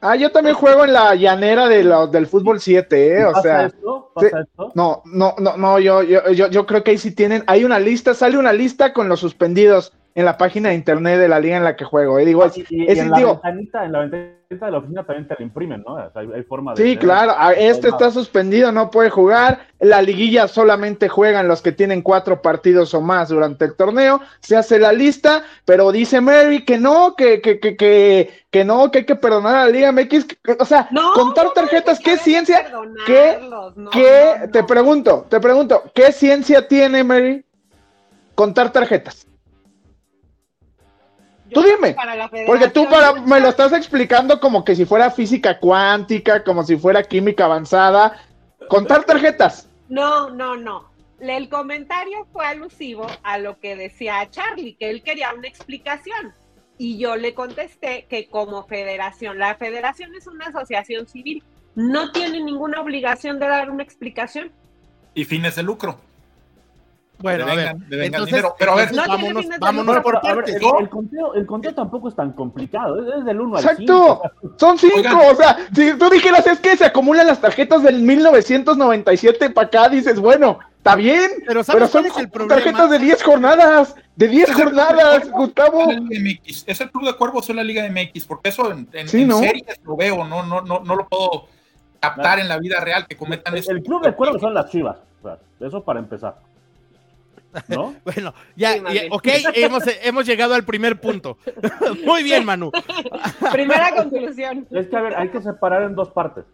Ah, 0.00 0.14
yo 0.14 0.30
también 0.30 0.54
juego 0.54 0.84
en 0.84 0.92
la 0.92 1.14
llanera 1.14 1.68
de 1.68 1.82
del 2.10 2.26
fútbol 2.26 2.60
7, 2.60 3.20
¿eh? 3.20 3.24
O 3.24 3.40
sea. 3.42 3.66
Esto? 3.66 4.12
¿Pasa 4.14 4.40
esto? 4.40 4.72
No, 4.74 5.02
no, 5.06 5.34
no, 5.38 5.56
no, 5.56 5.78
yo, 5.80 6.02
yo, 6.02 6.30
yo, 6.30 6.48
yo 6.48 6.66
creo 6.66 6.84
que 6.84 6.92
ahí 6.92 6.98
sí 6.98 7.10
tienen, 7.10 7.42
hay 7.46 7.64
una 7.64 7.78
lista, 7.78 8.14
sale 8.14 8.38
una 8.38 8.52
lista 8.52 8.92
con 8.92 9.08
los 9.08 9.20
suspendidos 9.20 9.92
en 10.18 10.24
la 10.24 10.36
página 10.36 10.70
de 10.70 10.74
internet 10.74 11.16
de 11.16 11.28
la 11.28 11.38
liga 11.38 11.58
en 11.58 11.62
la 11.62 11.76
que 11.76 11.84
juego. 11.84 12.18
¿eh? 12.18 12.24
Digo, 12.24 12.42
ah, 12.42 12.50
en, 12.70 13.08
la 13.08 13.24
ventanita, 13.24 13.84
en 13.84 13.92
la 13.92 14.00
ventanita 14.00 14.66
de 14.66 14.72
la 14.72 14.78
oficina 14.78 15.06
también 15.06 15.28
te 15.28 15.36
lo 15.38 15.44
imprimen, 15.44 15.84
¿no? 15.86 15.96
hay, 15.96 16.42
forma 16.42 16.74
de. 16.74 16.82
Sí, 16.82 16.96
claro. 16.96 17.34
Ah, 17.36 17.52
este 17.52 17.86
está 17.86 18.10
suspendido, 18.10 18.72
no 18.72 18.90
puede 18.90 19.10
jugar. 19.10 19.60
La 19.78 20.02
liguilla 20.02 20.48
solamente 20.48 21.08
juegan 21.08 21.46
los 21.46 21.62
que 21.62 21.70
tienen 21.70 22.02
cuatro 22.02 22.42
partidos 22.42 22.94
o 22.94 23.00
más 23.00 23.28
durante 23.28 23.64
el 23.64 23.76
torneo. 23.76 24.20
Se 24.40 24.56
hace 24.56 24.80
la 24.80 24.92
lista, 24.92 25.44
pero 25.64 25.92
dice 25.92 26.20
Mary 26.20 26.64
que 26.64 26.78
no, 26.78 27.14
que, 27.14 27.40
que, 27.40 27.60
que, 27.60 27.76
que, 27.76 28.42
que 28.50 28.64
no, 28.64 28.90
que 28.90 28.98
hay 28.98 29.04
que 29.04 29.14
perdonar 29.14 29.54
a 29.54 29.64
la 29.66 29.70
Liga 29.70 29.92
MX. 29.92 30.26
o 30.58 30.64
sea, 30.64 30.88
contar 31.14 31.52
tarjetas, 31.54 32.00
¿qué 32.00 32.16
ciencia? 32.16 32.66
¿Qué, 33.06 33.38
qué 33.92 34.48
te 34.52 34.64
pregunto, 34.64 35.26
te 35.28 35.38
pregunto, 35.38 35.84
¿qué 35.94 36.10
ciencia 36.10 36.66
tiene 36.66 37.04
Mary? 37.04 37.44
Contar 38.34 38.72
tarjetas. 38.72 39.27
Tú 41.52 41.62
dime, 41.62 41.96
porque 42.46 42.68
tú 42.68 42.88
para, 42.88 43.14
me 43.14 43.40
lo 43.40 43.48
estás 43.48 43.72
explicando 43.72 44.40
como 44.40 44.64
que 44.64 44.74
si 44.74 44.84
fuera 44.84 45.10
física 45.10 45.58
cuántica, 45.58 46.44
como 46.44 46.62
si 46.62 46.76
fuera 46.76 47.02
química 47.02 47.44
avanzada. 47.44 48.20
Contar 48.68 49.04
tarjetas. 49.04 49.68
No, 49.88 50.30
no, 50.30 50.56
no. 50.56 50.90
El 51.20 51.48
comentario 51.48 52.26
fue 52.32 52.46
alusivo 52.46 53.06
a 53.22 53.38
lo 53.38 53.58
que 53.58 53.76
decía 53.76 54.28
Charlie, 54.30 54.74
que 54.74 54.90
él 54.90 55.02
quería 55.02 55.32
una 55.34 55.48
explicación. 55.48 56.32
Y 56.76 56.98
yo 56.98 57.16
le 57.16 57.34
contesté 57.34 58.06
que 58.08 58.28
como 58.28 58.64
federación, 58.64 59.38
la 59.38 59.56
federación 59.56 60.14
es 60.14 60.28
una 60.28 60.46
asociación 60.46 61.08
civil, 61.08 61.42
no 61.74 62.12
tiene 62.12 62.40
ninguna 62.40 62.80
obligación 62.80 63.40
de 63.40 63.48
dar 63.48 63.70
una 63.70 63.82
explicación. 63.82 64.52
Y 65.14 65.24
fines 65.24 65.56
de 65.56 65.64
lucro. 65.64 65.98
Bueno, 67.20 67.46
a 67.48 67.54
ver, 67.54 67.76
entonces, 67.90 68.44
pero 68.58 68.72
a 68.72 68.76
ver, 68.76 68.90
vámonos, 68.94 69.46
vámonos 69.58 70.00
por 70.00 70.20
partes. 70.20 70.54
El, 70.54 70.88
conteo, 70.88 71.34
el 71.34 71.46
conteo 71.46 71.74
tampoco 71.74 72.08
es 72.08 72.14
tan 72.14 72.32
complicado, 72.32 73.18
es 73.18 73.24
del 73.24 73.40
1 73.40 73.56
al 73.56 73.62
5. 73.62 73.72
Exacto, 73.72 74.22
son 74.56 74.78
5, 74.78 74.98
o 75.32 75.34
sea, 75.34 75.56
si 75.74 75.98
tú 75.98 76.08
dijeras 76.10 76.46
es 76.46 76.60
que 76.60 76.76
se 76.76 76.84
acumulan 76.84 77.26
las 77.26 77.40
tarjetas 77.40 77.82
del 77.82 78.02
1997 78.02 79.50
para 79.50 79.66
acá, 79.66 79.88
dices, 79.88 80.20
bueno, 80.20 80.60
está 80.76 80.94
bien, 80.94 81.28
pero, 81.44 81.62
pero 81.64 81.88
son 81.88 82.06
el 82.06 82.30
tarjetas 82.30 82.88
de 82.88 82.98
10 83.00 83.22
jornadas, 83.24 83.96
de 84.14 84.28
10 84.28 84.52
jornadas, 84.52 85.28
Gustavo. 85.30 85.90
Es 86.44 86.80
el 86.80 86.90
Club 86.92 87.04
de 87.04 87.14
Cuervos 87.14 87.50
o 87.50 87.52
la 87.52 87.64
Liga 87.64 87.82
de 87.82 87.90
MX, 87.90 88.26
porque 88.26 88.50
eso 88.50 88.70
en, 88.70 88.88
en, 88.92 89.08
series 89.08 89.80
lo 89.84 89.96
veo, 89.96 90.24
no, 90.24 90.44
no, 90.44 90.60
no, 90.60 90.80
no 90.80 90.94
lo 90.94 91.08
puedo 91.08 91.46
captar 91.98 92.38
en 92.38 92.46
la 92.46 92.58
vida 92.58 92.78
real 92.78 93.08
que 93.08 93.16
cometan 93.16 93.56
eso. 93.56 93.72
El 93.72 93.82
Club 93.82 94.04
de 94.04 94.14
Cuervos 94.14 94.40
son 94.40 94.54
las 94.54 94.70
chivas, 94.70 94.98
eso 95.58 95.82
para 95.82 95.98
empezar. 95.98 96.36
¿No? 97.68 97.94
bueno, 98.04 98.34
ya, 98.56 98.76
ok, 99.10 99.26
hemos, 99.54 99.82
hemos, 100.02 100.26
llegado 100.26 100.54
al 100.54 100.64
primer 100.64 101.00
punto. 101.00 101.38
Muy 102.04 102.22
bien, 102.22 102.44
Manu. 102.44 102.70
Primera 103.52 103.94
conclusión. 103.94 104.66
Es 104.70 104.88
que, 104.88 104.96
a 104.96 105.02
ver, 105.02 105.16
hay 105.16 105.30
que 105.30 105.40
separar 105.40 105.82
en 105.82 105.94
dos 105.94 106.10
partes. 106.10 106.44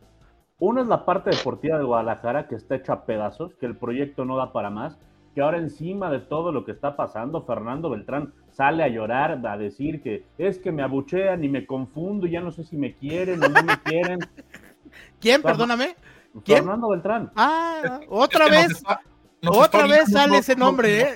Una 0.59 0.83
es 0.83 0.87
la 0.87 1.05
parte 1.05 1.31
deportiva 1.31 1.79
de 1.79 1.85
Guadalajara, 1.85 2.47
que 2.47 2.55
está 2.55 2.77
hecha 2.77 2.93
a 2.93 3.05
pedazos, 3.05 3.55
que 3.57 3.67
el 3.67 3.77
proyecto 3.77 4.25
no 4.25 4.37
da 4.37 4.53
para 4.53 4.71
más, 4.71 4.99
que 5.35 5.41
ahora 5.41 5.59
encima 5.59 6.11
de 6.11 6.21
todo 6.21 6.53
lo 6.53 6.65
que 6.65 6.71
está 6.71 6.95
pasando, 6.95 7.43
Fernando 7.43 7.91
Beltrán 7.91 8.33
sale 8.53 8.85
a 8.85 8.89
llorar, 8.89 9.45
a 9.45 9.59
decir 9.59 10.01
que 10.01 10.25
es 10.39 10.61
que 10.61 10.71
me 10.71 10.85
abuchean 10.85 11.43
y 11.43 11.49
me 11.49 11.67
confundo, 11.67 12.27
y 12.27 12.31
ya 12.31 12.41
no 12.41 12.53
sé 12.53 12.63
si 12.63 12.77
me 12.77 12.95
quieren 12.95 13.43
o 13.43 13.49
no 13.49 13.63
me 13.65 13.77
quieren. 13.81 14.21
¿Quién? 15.21 15.43
Perdóname. 15.43 15.97
Fernando 16.45 16.89
Beltrán. 16.89 17.33
Ah, 17.35 18.01
otra 18.09 18.49
vez. 18.49 18.83
Otra 19.51 19.87
vez 19.87 20.11
sale 20.11 20.39
ese 20.39 20.57
nombre, 20.57 21.01
¿eh? 21.01 21.15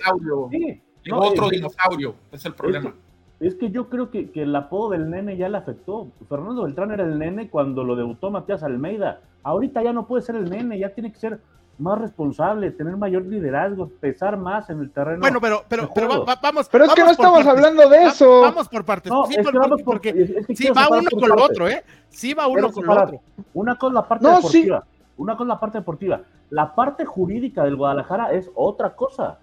Sí. 0.51 0.83
otro 1.13 1.49
dinosaurio, 1.49 2.15
es 2.33 2.45
el 2.45 2.55
problema. 2.55 2.95
Es 3.41 3.55
que, 3.55 3.71
yo 3.71 3.89
creo 3.89 4.11
que, 4.11 4.31
el 4.35 4.55
apodo 4.57 4.91
del 4.91 5.11
nene 5.11 5.37
ya 5.37 5.49
le 5.49 5.59
afectó. 5.59 6.09
Fernando 6.29 6.65
Beltrán 6.65 6.91
era 6.91 7.05
el 7.05 7.19
nene 7.19 7.49
cuando 7.49 7.85
lo 7.85 7.95
debutó 7.95 8.31
Matías 8.31 8.63
Almeida. 8.63 9.21
Ahorita 9.45 9.83
ya 9.83 9.93
no 9.93 10.07
puede 10.07 10.23
ser 10.23 10.35
el 10.37 10.51
nene, 10.51 10.79
ya 10.79 10.91
tiene 10.91 11.13
que 11.13 11.19
ser 11.19 11.41
más 11.79 11.99
responsable, 12.01 12.73
tener 12.73 12.97
mayor 12.97 13.25
liderazgo, 13.25 13.89
pesar 14.01 14.37
más 14.37 14.69
en 14.69 14.81
el 14.81 14.91
terreno. 14.91 15.21
Bueno, 15.21 15.41
pero, 15.41 15.65
pero, 15.69 15.89
pero 15.95 16.09
vamos. 16.09 16.69
Pero 16.69 16.85
es 16.85 16.95
que 16.95 17.05
no 17.05 17.11
estamos 17.13 17.47
hablando 17.47 17.89
de 17.89 18.05
eso. 18.05 18.41
vamos 18.41 18.69
por 18.69 18.85
partes. 18.85 19.13
sí, 19.29 19.37
porque 19.85 20.45
sí 20.55 20.69
va 20.71 20.89
uno 20.91 21.09
con 21.11 21.29
lo 21.29 21.45
otro, 21.45 21.69
¿eh? 21.69 21.85
Sí 22.09 22.35
va 22.35 22.49
uno 22.49 22.73
con 22.73 22.85
lo 22.85 22.93
otro. 22.93 23.21
Una 23.55 23.77
cosa 23.77 23.95
la 23.95 24.09
parte 24.09 24.29
deportiva. 24.29 24.85
Una 25.19 25.37
cosa 25.37 25.49
la 25.49 25.61
parte 25.61 25.79
deportiva. 25.79 26.23
La 26.49 26.75
parte 26.75 27.05
jurídica 27.05 27.65
del 27.65 27.77
Guadalajara 27.77 28.33
es 28.33 28.51
otra 28.55 28.95
cosa. 28.95 29.39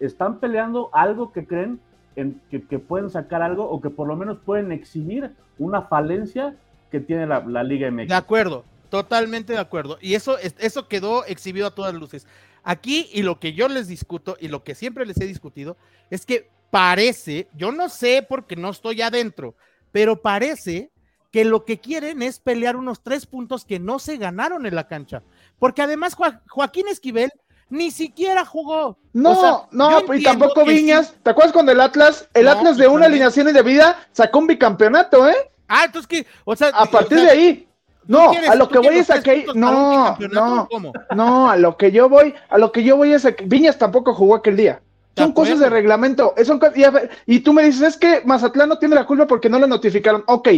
Están 0.00 0.38
peleando 0.38 0.88
algo 0.92 1.32
que 1.32 1.46
creen 1.46 1.80
en, 2.16 2.40
que, 2.50 2.78
pueden 2.78 3.10
sacar 3.10 3.42
algo 3.42 3.68
o 3.68 3.80
que 3.80 3.90
por 3.90 4.08
lo 4.08 4.16
menos 4.16 4.38
pueden 4.38 4.72
exhibir 4.72 5.32
una 5.58 5.82
falencia 5.82 6.56
que 6.90 7.00
tiene 7.00 7.26
la, 7.26 7.62
Liga 7.64 7.90
MX. 7.90 8.08
De 8.08 8.14
acuerdo, 8.14 8.64
totalmente 8.88 9.52
de 9.52 9.58
acuerdo. 9.58 9.98
Y 10.00 10.14
eso, 10.14 10.38
eso 10.38 10.88
quedó 10.88 11.24
exhibido 11.26 11.66
a 11.66 11.74
todas 11.74 11.94
luces. 11.94 12.26
Aquí, 12.62 13.08
y 13.12 13.22
lo 13.22 13.38
que 13.38 13.52
yo 13.52 13.68
les 13.68 13.88
discuto, 13.88 14.36
y 14.40 14.48
lo 14.48 14.62
que 14.62 14.74
siempre 14.74 15.04
les 15.04 15.20
he 15.20 15.26
discutido, 15.26 15.76
es 16.10 16.24
que 16.24 16.48
parece, 16.70 17.48
yo 17.54 17.72
no 17.72 17.88
sé 17.88 18.24
porque 18.28 18.56
no 18.56 18.70
estoy 18.70 19.02
adentro, 19.02 19.54
pero 19.90 20.20
parece 20.20 20.90
que 21.30 21.44
lo 21.44 21.64
que 21.64 21.78
quieren 21.78 22.22
es 22.22 22.40
pelear 22.40 22.76
unos 22.76 23.02
tres 23.02 23.26
puntos 23.26 23.64
que 23.64 23.78
no 23.78 23.98
se 23.98 24.16
ganaron 24.16 24.66
en 24.66 24.74
la 24.74 24.88
cancha. 24.88 25.22
Porque 25.58 25.82
además 25.82 26.16
Joaquín 26.48 26.88
Esquivel 26.88 27.32
ni 27.70 27.90
siquiera 27.90 28.44
jugó. 28.44 28.98
No, 29.12 29.68
no, 29.70 30.14
y 30.14 30.22
tampoco 30.22 30.64
Viñas. 30.64 31.14
¿Te 31.22 31.30
acuerdas 31.30 31.52
cuando 31.52 31.72
el 31.72 31.80
Atlas, 31.80 32.28
el 32.34 32.48
Atlas 32.48 32.76
de 32.76 32.88
una 32.88 33.06
alineación 33.06 33.52
de 33.52 33.62
vida 33.62 33.98
sacó 34.12 34.38
un 34.38 34.46
bicampeonato, 34.46 35.28
eh? 35.28 35.36
Ah, 35.68 35.84
entonces 35.84 36.06
que, 36.06 36.26
o 36.44 36.56
sea, 36.56 36.68
a 36.68 36.86
partir 36.86 37.20
de 37.20 37.30
ahí. 37.30 37.64
No, 38.06 38.30
a 38.30 38.54
lo 38.54 38.70
que 38.70 38.78
voy 38.78 38.96
es 38.96 39.10
a 39.10 39.22
que 39.22 39.44
no, 39.54 40.16
no, 40.32 40.66
no, 41.14 41.50
a 41.50 41.56
lo 41.58 41.76
que 41.76 41.92
yo 41.92 42.08
voy, 42.08 42.34
a 42.48 42.56
lo 42.56 42.72
que 42.72 42.82
yo 42.82 42.96
voy 42.96 43.12
es 43.12 43.26
a 43.26 43.32
que 43.32 43.44
Viñas 43.44 43.76
tampoco 43.76 44.14
jugó 44.14 44.36
aquel 44.36 44.56
día. 44.56 44.80
Son 45.14 45.32
cosas 45.32 45.58
de 45.58 45.68
reglamento. 45.68 46.32
Son, 46.44 46.58
y, 46.74 46.84
y 47.34 47.40
tú 47.40 47.52
me 47.52 47.64
dices, 47.64 47.82
es 47.82 47.96
que 47.98 48.22
Mazatlán 48.24 48.70
no 48.70 48.78
tiene 48.78 48.94
la 48.94 49.04
culpa 49.04 49.26
porque 49.26 49.50
no 49.50 49.58
le 49.58 49.66
notificaron. 49.66 50.24
Ok, 50.26 50.48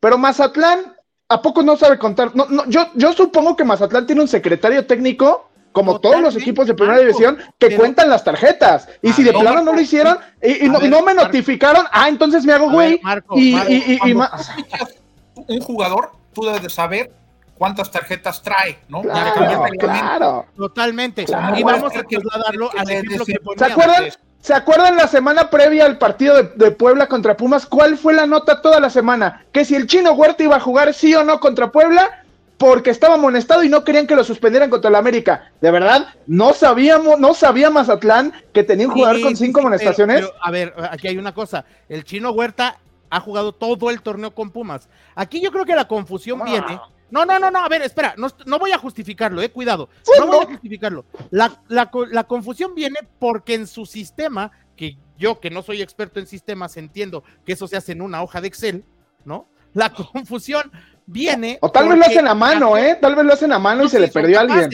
pero 0.00 0.18
Mazatlán, 0.18 0.96
¿a 1.28 1.42
poco 1.42 1.62
no 1.62 1.76
sabe 1.76 1.98
contar? 1.98 2.34
No, 2.34 2.46
no, 2.46 2.66
yo, 2.66 2.88
yo 2.94 3.12
supongo 3.12 3.54
que 3.54 3.64
Mazatlán 3.64 4.06
tiene 4.06 4.22
un 4.22 4.28
secretario 4.28 4.86
técnico 4.86 5.50
como 5.72 6.00
todos 6.00 6.20
los 6.20 6.36
equipos 6.36 6.66
de 6.66 6.74
primera 6.74 6.98
división, 6.98 7.38
que 7.58 7.76
cuentan 7.76 8.10
las 8.10 8.24
tarjetas. 8.24 8.88
Y 9.02 9.12
si 9.12 9.22
de 9.22 9.32
plano 9.32 9.62
no 9.62 9.72
lo 9.72 9.80
hicieron 9.80 10.18
y, 10.42 10.68
no, 10.68 11.02
me 11.02 11.14
notificaron, 11.14 11.86
ah, 11.92 12.08
entonces 12.08 12.44
me 12.44 12.52
hago 12.52 12.70
güey. 12.70 13.00
Y, 13.36 13.56
y, 13.56 14.12
un 14.12 15.60
jugador, 15.60 16.10
tú 16.34 16.44
debes 16.44 16.62
de 16.62 16.70
saber 16.70 17.12
cuántas 17.56 17.90
tarjetas 17.90 18.42
trae, 18.42 18.78
¿no? 18.88 19.02
Claro, 19.02 20.46
Totalmente. 20.56 21.24
Y 21.56 21.62
vamos 21.62 21.94
a 21.94 22.02
trasladarlo 22.02 22.70
al 22.76 22.90
ejemplo 22.90 23.24
que 23.24 23.36
¿Se 23.56 23.64
acuerdan? 23.64 24.04
¿Se 24.40 24.54
acuerdan 24.54 24.96
la 24.96 25.06
semana 25.06 25.50
previa 25.50 25.84
al 25.84 25.98
partido 25.98 26.36
de, 26.36 26.50
de, 26.54 26.70
Puebla 26.70 27.06
contra 27.06 27.36
Pumas? 27.36 27.66
¿Cuál 27.66 27.98
fue 27.98 28.14
la 28.14 28.26
nota 28.26 28.62
toda 28.62 28.80
la 28.80 28.88
semana? 28.88 29.44
Que 29.52 29.64
si 29.64 29.74
el 29.74 29.86
chino 29.86 30.12
Huerta 30.12 30.42
iba 30.42 30.56
a 30.56 30.60
jugar 30.60 30.94
sí 30.94 31.14
o 31.14 31.24
no 31.24 31.40
contra 31.40 31.70
Puebla, 31.70 32.24
porque 32.60 32.90
estaba 32.90 33.14
amonestado 33.14 33.64
y 33.64 33.70
no 33.70 33.84
querían 33.84 34.06
que 34.06 34.14
lo 34.14 34.22
suspendieran 34.22 34.68
contra 34.68 34.90
el 34.90 34.94
América. 34.94 35.50
De 35.62 35.70
verdad, 35.70 36.08
no 36.26 36.52
sabíamos, 36.52 37.18
no 37.18 37.32
sabía 37.32 37.70
Mazatlán 37.70 38.34
que 38.52 38.62
tenía 38.62 38.86
un 38.86 38.92
jugador 38.92 39.22
con 39.22 39.34
cinco 39.34 39.60
amonestaciones. 39.60 40.26
a 40.42 40.50
ver, 40.50 40.74
aquí 40.90 41.08
hay 41.08 41.16
una 41.16 41.32
cosa. 41.32 41.64
El 41.88 42.04
chino 42.04 42.32
Huerta 42.32 42.76
ha 43.08 43.20
jugado 43.20 43.52
todo 43.52 43.88
el 43.88 44.02
torneo 44.02 44.34
con 44.34 44.50
Pumas. 44.50 44.90
Aquí 45.14 45.40
yo 45.40 45.50
creo 45.50 45.64
que 45.64 45.74
la 45.74 45.88
confusión 45.88 46.44
viene. 46.44 46.78
No, 47.10 47.24
no, 47.24 47.38
no, 47.38 47.50
no, 47.50 47.58
a 47.64 47.68
ver, 47.68 47.82
espera, 47.82 48.14
no, 48.16 48.58
voy 48.58 48.72
a 48.72 48.78
justificarlo, 48.78 49.42
eh, 49.42 49.50
cuidado. 49.50 49.88
no 50.18 50.26
voy 50.26 50.44
a 50.44 50.48
justificarlo. 50.48 51.04
La, 51.30 51.60
la 51.68 52.24
confusión 52.24 52.74
viene 52.74 52.98
porque 53.18 53.54
en 53.54 53.66
su 53.66 53.86
sistema, 53.86 54.50
que 54.76 54.96
yo 55.18 55.38
que 55.38 55.50
no 55.50 55.62
soy 55.62 55.82
experto 55.82 56.18
en 56.18 56.26
sistemas 56.26 56.76
entiendo 56.78 57.22
que 57.44 57.52
eso 57.52 57.68
se 57.68 57.76
hace 57.76 57.92
en 57.92 58.00
una 58.00 58.22
hoja 58.22 58.40
de 58.40 58.48
Excel, 58.48 58.84
¿no? 59.24 59.46
La 59.74 59.92
confusión 59.92 60.72
viene. 61.06 61.58
O 61.60 61.70
tal 61.70 61.88
vez 61.88 61.98
lo 61.98 62.04
hacen 62.06 62.26
a 62.26 62.34
mano, 62.34 62.76
¿eh? 62.76 62.96
Tal 63.00 63.14
vez 63.14 63.24
lo 63.24 63.32
hacen 63.34 63.52
a 63.52 63.58
mano 63.58 63.84
y 63.84 63.88
se 63.88 64.00
le 64.00 64.08
perdió 64.08 64.38
a 64.38 64.40
alguien. 64.42 64.70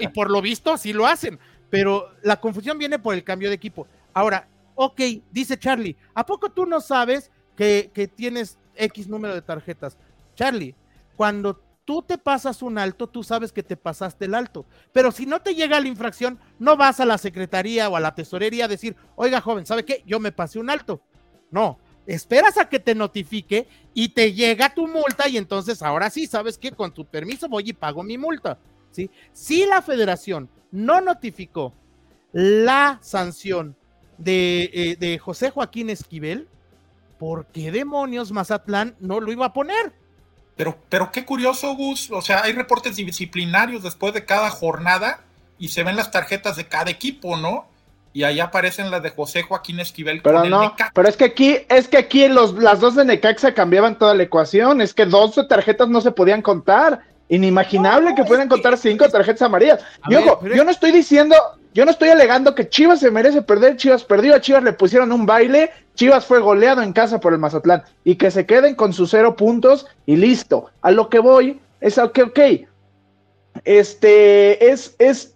y 0.00 0.08
por 0.08 0.30
lo 0.30 0.42
visto 0.42 0.76
sí 0.76 0.92
lo 0.92 1.06
hacen, 1.06 1.38
pero 1.70 2.10
la 2.22 2.40
confusión 2.40 2.76
viene 2.78 2.98
por 2.98 3.14
el 3.14 3.22
cambio 3.22 3.48
de 3.48 3.54
equipo. 3.54 3.86
Ahora, 4.12 4.48
ok, 4.74 5.00
dice 5.30 5.56
Charlie, 5.56 5.96
¿a 6.12 6.26
poco 6.26 6.50
tú 6.50 6.66
no 6.66 6.80
sabes 6.80 7.30
que, 7.56 7.90
que 7.94 8.08
tienes 8.08 8.58
X 8.74 9.08
número 9.08 9.34
de 9.34 9.42
tarjetas? 9.42 9.96
Charlie, 10.34 10.74
cuando 11.16 11.60
tú 11.86 12.02
te 12.02 12.18
pasas 12.18 12.62
un 12.62 12.76
alto, 12.76 13.06
tú 13.06 13.22
sabes 13.22 13.52
que 13.52 13.62
te 13.62 13.76
pasaste 13.76 14.26
el 14.26 14.34
alto. 14.34 14.66
Pero 14.92 15.12
si 15.12 15.24
no 15.24 15.40
te 15.40 15.54
llega 15.54 15.80
la 15.80 15.88
infracción, 15.88 16.38
no 16.58 16.76
vas 16.76 17.00
a 17.00 17.06
la 17.06 17.16
secretaría 17.16 17.88
o 17.88 17.96
a 17.96 18.00
la 18.00 18.14
tesorería 18.14 18.66
a 18.66 18.68
decir, 18.68 18.96
oiga 19.14 19.40
joven, 19.40 19.64
¿sabe 19.64 19.84
qué? 19.84 20.02
Yo 20.04 20.20
me 20.20 20.32
pasé 20.32 20.58
un 20.58 20.68
alto. 20.68 21.00
No, 21.50 21.78
esperas 22.06 22.58
a 22.58 22.68
que 22.68 22.80
te 22.80 22.94
notifique 22.94 23.68
y 23.94 24.10
te 24.10 24.32
llega 24.32 24.74
tu 24.74 24.88
multa 24.88 25.28
y 25.28 25.38
entonces 25.38 25.80
ahora 25.80 26.10
sí, 26.10 26.26
sabes 26.26 26.58
que 26.58 26.72
con 26.72 26.92
tu 26.92 27.06
permiso 27.06 27.48
voy 27.48 27.70
y 27.70 27.72
pago 27.72 28.02
mi 28.02 28.18
multa. 28.18 28.58
¿sí? 28.90 29.10
Si 29.32 29.64
la 29.64 29.80
federación 29.80 30.50
no 30.72 31.00
notificó 31.00 31.72
la 32.32 32.98
sanción 33.00 33.76
de, 34.18 34.70
eh, 34.72 34.96
de 34.96 35.18
José 35.18 35.50
Joaquín 35.50 35.88
Esquivel, 35.88 36.48
¿por 37.16 37.46
qué 37.46 37.70
demonios 37.70 38.32
Mazatlán 38.32 38.96
no 38.98 39.20
lo 39.20 39.30
iba 39.30 39.46
a 39.46 39.52
poner? 39.52 39.94
Pero, 40.56 40.78
pero 40.88 41.12
qué 41.12 41.24
curioso, 41.24 41.74
Gus. 41.74 42.10
O 42.10 42.22
sea, 42.22 42.42
hay 42.42 42.52
reportes 42.52 42.96
disciplinarios 42.96 43.82
después 43.82 44.14
de 44.14 44.24
cada 44.24 44.50
jornada 44.50 45.20
y 45.58 45.68
se 45.68 45.82
ven 45.82 45.96
las 45.96 46.10
tarjetas 46.10 46.56
de 46.56 46.66
cada 46.66 46.90
equipo, 46.90 47.36
¿no? 47.36 47.66
y 48.16 48.24
ahí 48.24 48.40
aparecen 48.40 48.90
las 48.90 49.02
de 49.02 49.10
José 49.10 49.42
Joaquín 49.42 49.78
Esquivel. 49.78 50.22
Pero 50.22 50.42
no, 50.46 50.74
pero 50.94 51.06
es 51.06 51.18
que 51.18 51.26
aquí, 51.26 51.58
es 51.68 51.86
que 51.86 51.98
aquí 51.98 52.26
los, 52.28 52.54
las 52.54 52.80
dos 52.80 52.94
de 52.94 53.04
Necaxa 53.04 53.52
cambiaban 53.52 53.98
toda 53.98 54.14
la 54.14 54.22
ecuación, 54.22 54.80
es 54.80 54.94
que 54.94 55.04
dos 55.04 55.38
tarjetas 55.50 55.90
no 55.90 56.00
se 56.00 56.12
podían 56.12 56.40
contar, 56.40 57.02
inimaginable 57.28 58.14
que 58.14 58.24
puedan 58.24 58.48
contar 58.48 58.78
cinco 58.78 59.06
tarjetas 59.10 59.42
amarillas. 59.42 59.84
yo 60.08 60.64
no 60.64 60.70
estoy 60.70 60.92
diciendo, 60.92 61.36
yo 61.76 61.84
no 61.84 61.90
estoy 61.90 62.08
alegando 62.08 62.54
que 62.54 62.70
Chivas 62.70 63.00
se 63.00 63.10
merece 63.10 63.42
perder, 63.42 63.76
Chivas 63.76 64.02
perdió, 64.02 64.34
a 64.34 64.40
Chivas 64.40 64.62
le 64.62 64.72
pusieron 64.72 65.12
un 65.12 65.26
baile, 65.26 65.70
Chivas 65.94 66.24
fue 66.24 66.40
goleado 66.40 66.80
en 66.80 66.94
casa 66.94 67.20
por 67.20 67.34
el 67.34 67.38
Mazatlán, 67.38 67.82
y 68.02 68.14
que 68.14 68.30
se 68.30 68.46
queden 68.46 68.74
con 68.74 68.94
sus 68.94 69.10
cero 69.10 69.36
puntos 69.36 69.86
y 70.06 70.16
listo. 70.16 70.70
A 70.80 70.90
lo 70.90 71.10
que 71.10 71.18
voy 71.18 71.60
es 71.82 71.98
a 71.98 72.10
que, 72.12 72.22
ok, 72.22 72.40
este, 73.66 74.70
es, 74.70 74.96
es, 74.98 75.34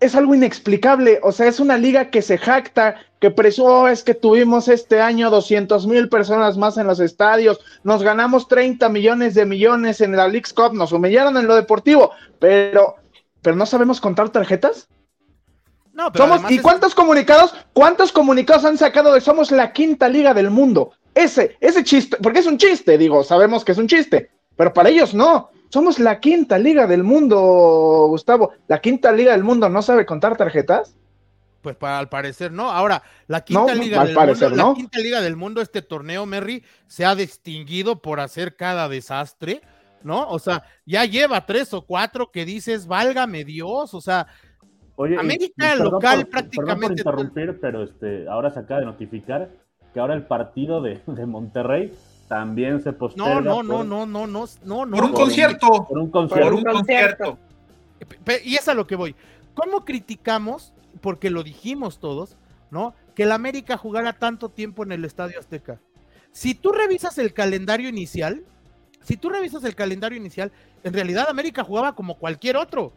es 0.00 0.14
algo 0.14 0.34
inexplicable. 0.34 1.20
O 1.22 1.32
sea, 1.32 1.48
es 1.48 1.60
una 1.60 1.76
liga 1.76 2.08
que 2.08 2.22
se 2.22 2.38
jacta, 2.38 2.96
que 3.20 3.30
presuó, 3.30 3.88
es 3.88 4.02
que 4.02 4.14
tuvimos 4.14 4.68
este 4.68 5.02
año 5.02 5.28
200 5.28 5.86
mil 5.86 6.08
personas 6.08 6.56
más 6.56 6.78
en 6.78 6.86
los 6.86 6.98
estadios, 6.98 7.60
nos 7.84 8.02
ganamos 8.02 8.48
30 8.48 8.88
millones 8.88 9.34
de 9.34 9.44
millones 9.44 10.00
en 10.00 10.16
la 10.16 10.28
League 10.28 10.48
Cup, 10.56 10.72
nos 10.72 10.92
humillaron 10.92 11.36
en 11.36 11.46
lo 11.46 11.54
deportivo, 11.54 12.12
pero, 12.38 12.96
pero 13.42 13.54
no 13.54 13.66
sabemos 13.66 14.00
contar 14.00 14.30
tarjetas. 14.30 14.88
No, 15.92 16.10
pero 16.12 16.26
somos, 16.26 16.50
¿Y 16.50 16.58
cuántos 16.58 16.94
comunicados, 16.94 17.54
cuántos 17.72 18.12
comunicados 18.12 18.64
han 18.64 18.78
sacado 18.78 19.12
de 19.12 19.20
somos 19.20 19.50
la 19.50 19.72
quinta 19.72 20.08
liga 20.08 20.32
del 20.32 20.50
mundo? 20.50 20.92
Ese, 21.14 21.56
ese 21.60 21.84
chiste, 21.84 22.16
porque 22.22 22.38
es 22.38 22.46
un 22.46 22.56
chiste, 22.56 22.96
digo, 22.96 23.22
sabemos 23.22 23.64
que 23.64 23.72
es 23.72 23.78
un 23.78 23.88
chiste, 23.88 24.30
pero 24.56 24.72
para 24.72 24.88
ellos 24.88 25.14
no. 25.14 25.50
Somos 25.70 25.98
la 25.98 26.20
quinta 26.20 26.58
liga 26.58 26.86
del 26.86 27.02
mundo, 27.02 28.06
Gustavo. 28.08 28.52
La 28.68 28.80
quinta 28.80 29.10
liga 29.10 29.32
del 29.32 29.42
mundo 29.42 29.70
no 29.70 29.80
sabe 29.80 30.04
contar 30.04 30.36
tarjetas. 30.36 30.96
Pues 31.62 31.76
para, 31.76 31.98
al 31.98 32.08
parecer 32.08 32.52
no. 32.52 32.70
Ahora, 32.70 33.02
la 33.26 33.42
quinta, 33.42 33.74
liga 33.74 34.04
del 34.04 34.14
mundo, 34.14 34.50
la 34.50 34.74
quinta 34.74 34.98
liga 34.98 35.20
del 35.22 35.36
mundo, 35.36 35.62
este 35.62 35.80
torneo, 35.80 36.26
Merry, 36.26 36.62
se 36.88 37.06
ha 37.06 37.14
distinguido 37.14 38.02
por 38.02 38.20
hacer 38.20 38.56
cada 38.56 38.88
desastre, 38.88 39.62
¿no? 40.02 40.28
O 40.28 40.38
sea, 40.38 40.64
ya 40.84 41.04
lleva 41.04 41.46
tres 41.46 41.72
o 41.72 41.86
cuatro 41.86 42.30
que 42.30 42.44
dices, 42.44 42.86
válgame 42.86 43.44
Dios, 43.44 43.94
o 43.94 44.00
sea, 44.00 44.26
América 44.96 45.74
local 45.76 46.26
prácticamente. 46.26 47.02
Perdón 47.02 47.14
por 47.14 47.22
interrumpir, 47.22 47.60
pero 47.60 47.82
este, 47.82 48.28
ahora 48.28 48.50
se 48.50 48.60
acaba 48.60 48.80
de 48.80 48.86
notificar 48.86 49.50
que 49.92 50.00
ahora 50.00 50.14
el 50.14 50.26
partido 50.26 50.80
de, 50.82 51.00
de 51.06 51.26
Monterrey 51.26 51.92
también 52.28 52.82
se 52.82 52.92
posterga. 52.92 53.40
No, 53.40 53.62
no, 53.62 53.84
no, 53.84 54.06
no, 54.06 54.06
no, 54.06 54.26
no, 54.26 54.86
no. 54.86 54.96
Por 54.96 55.04
un 55.04 55.12
concierto. 55.12 55.86
Por 55.88 55.98
un 55.98 56.10
concierto. 56.10 56.44
Por 56.44 56.54
un 56.54 56.64
concierto. 56.64 57.38
Y 58.44 58.54
es 58.54 58.68
a 58.68 58.74
lo 58.74 58.86
que 58.86 58.96
voy. 58.96 59.14
¿Cómo 59.54 59.84
criticamos, 59.84 60.72
porque 61.00 61.30
lo 61.30 61.42
dijimos 61.42 61.98
todos, 61.98 62.36
¿no? 62.70 62.94
Que 63.14 63.24
el 63.24 63.32
América 63.32 63.76
jugara 63.76 64.14
tanto 64.14 64.48
tiempo 64.48 64.82
en 64.82 64.92
el 64.92 65.04
Estadio 65.04 65.38
Azteca. 65.38 65.78
Si 66.30 66.54
tú 66.54 66.72
revisas 66.72 67.18
el 67.18 67.34
calendario 67.34 67.88
inicial, 67.88 68.42
si 69.02 69.16
tú 69.16 69.28
revisas 69.28 69.64
el 69.64 69.74
calendario 69.74 70.16
inicial, 70.16 70.52
en 70.82 70.94
realidad 70.94 71.26
América 71.28 71.64
jugaba 71.64 71.94
como 71.94 72.16
cualquier 72.16 72.56
otro. 72.56 72.92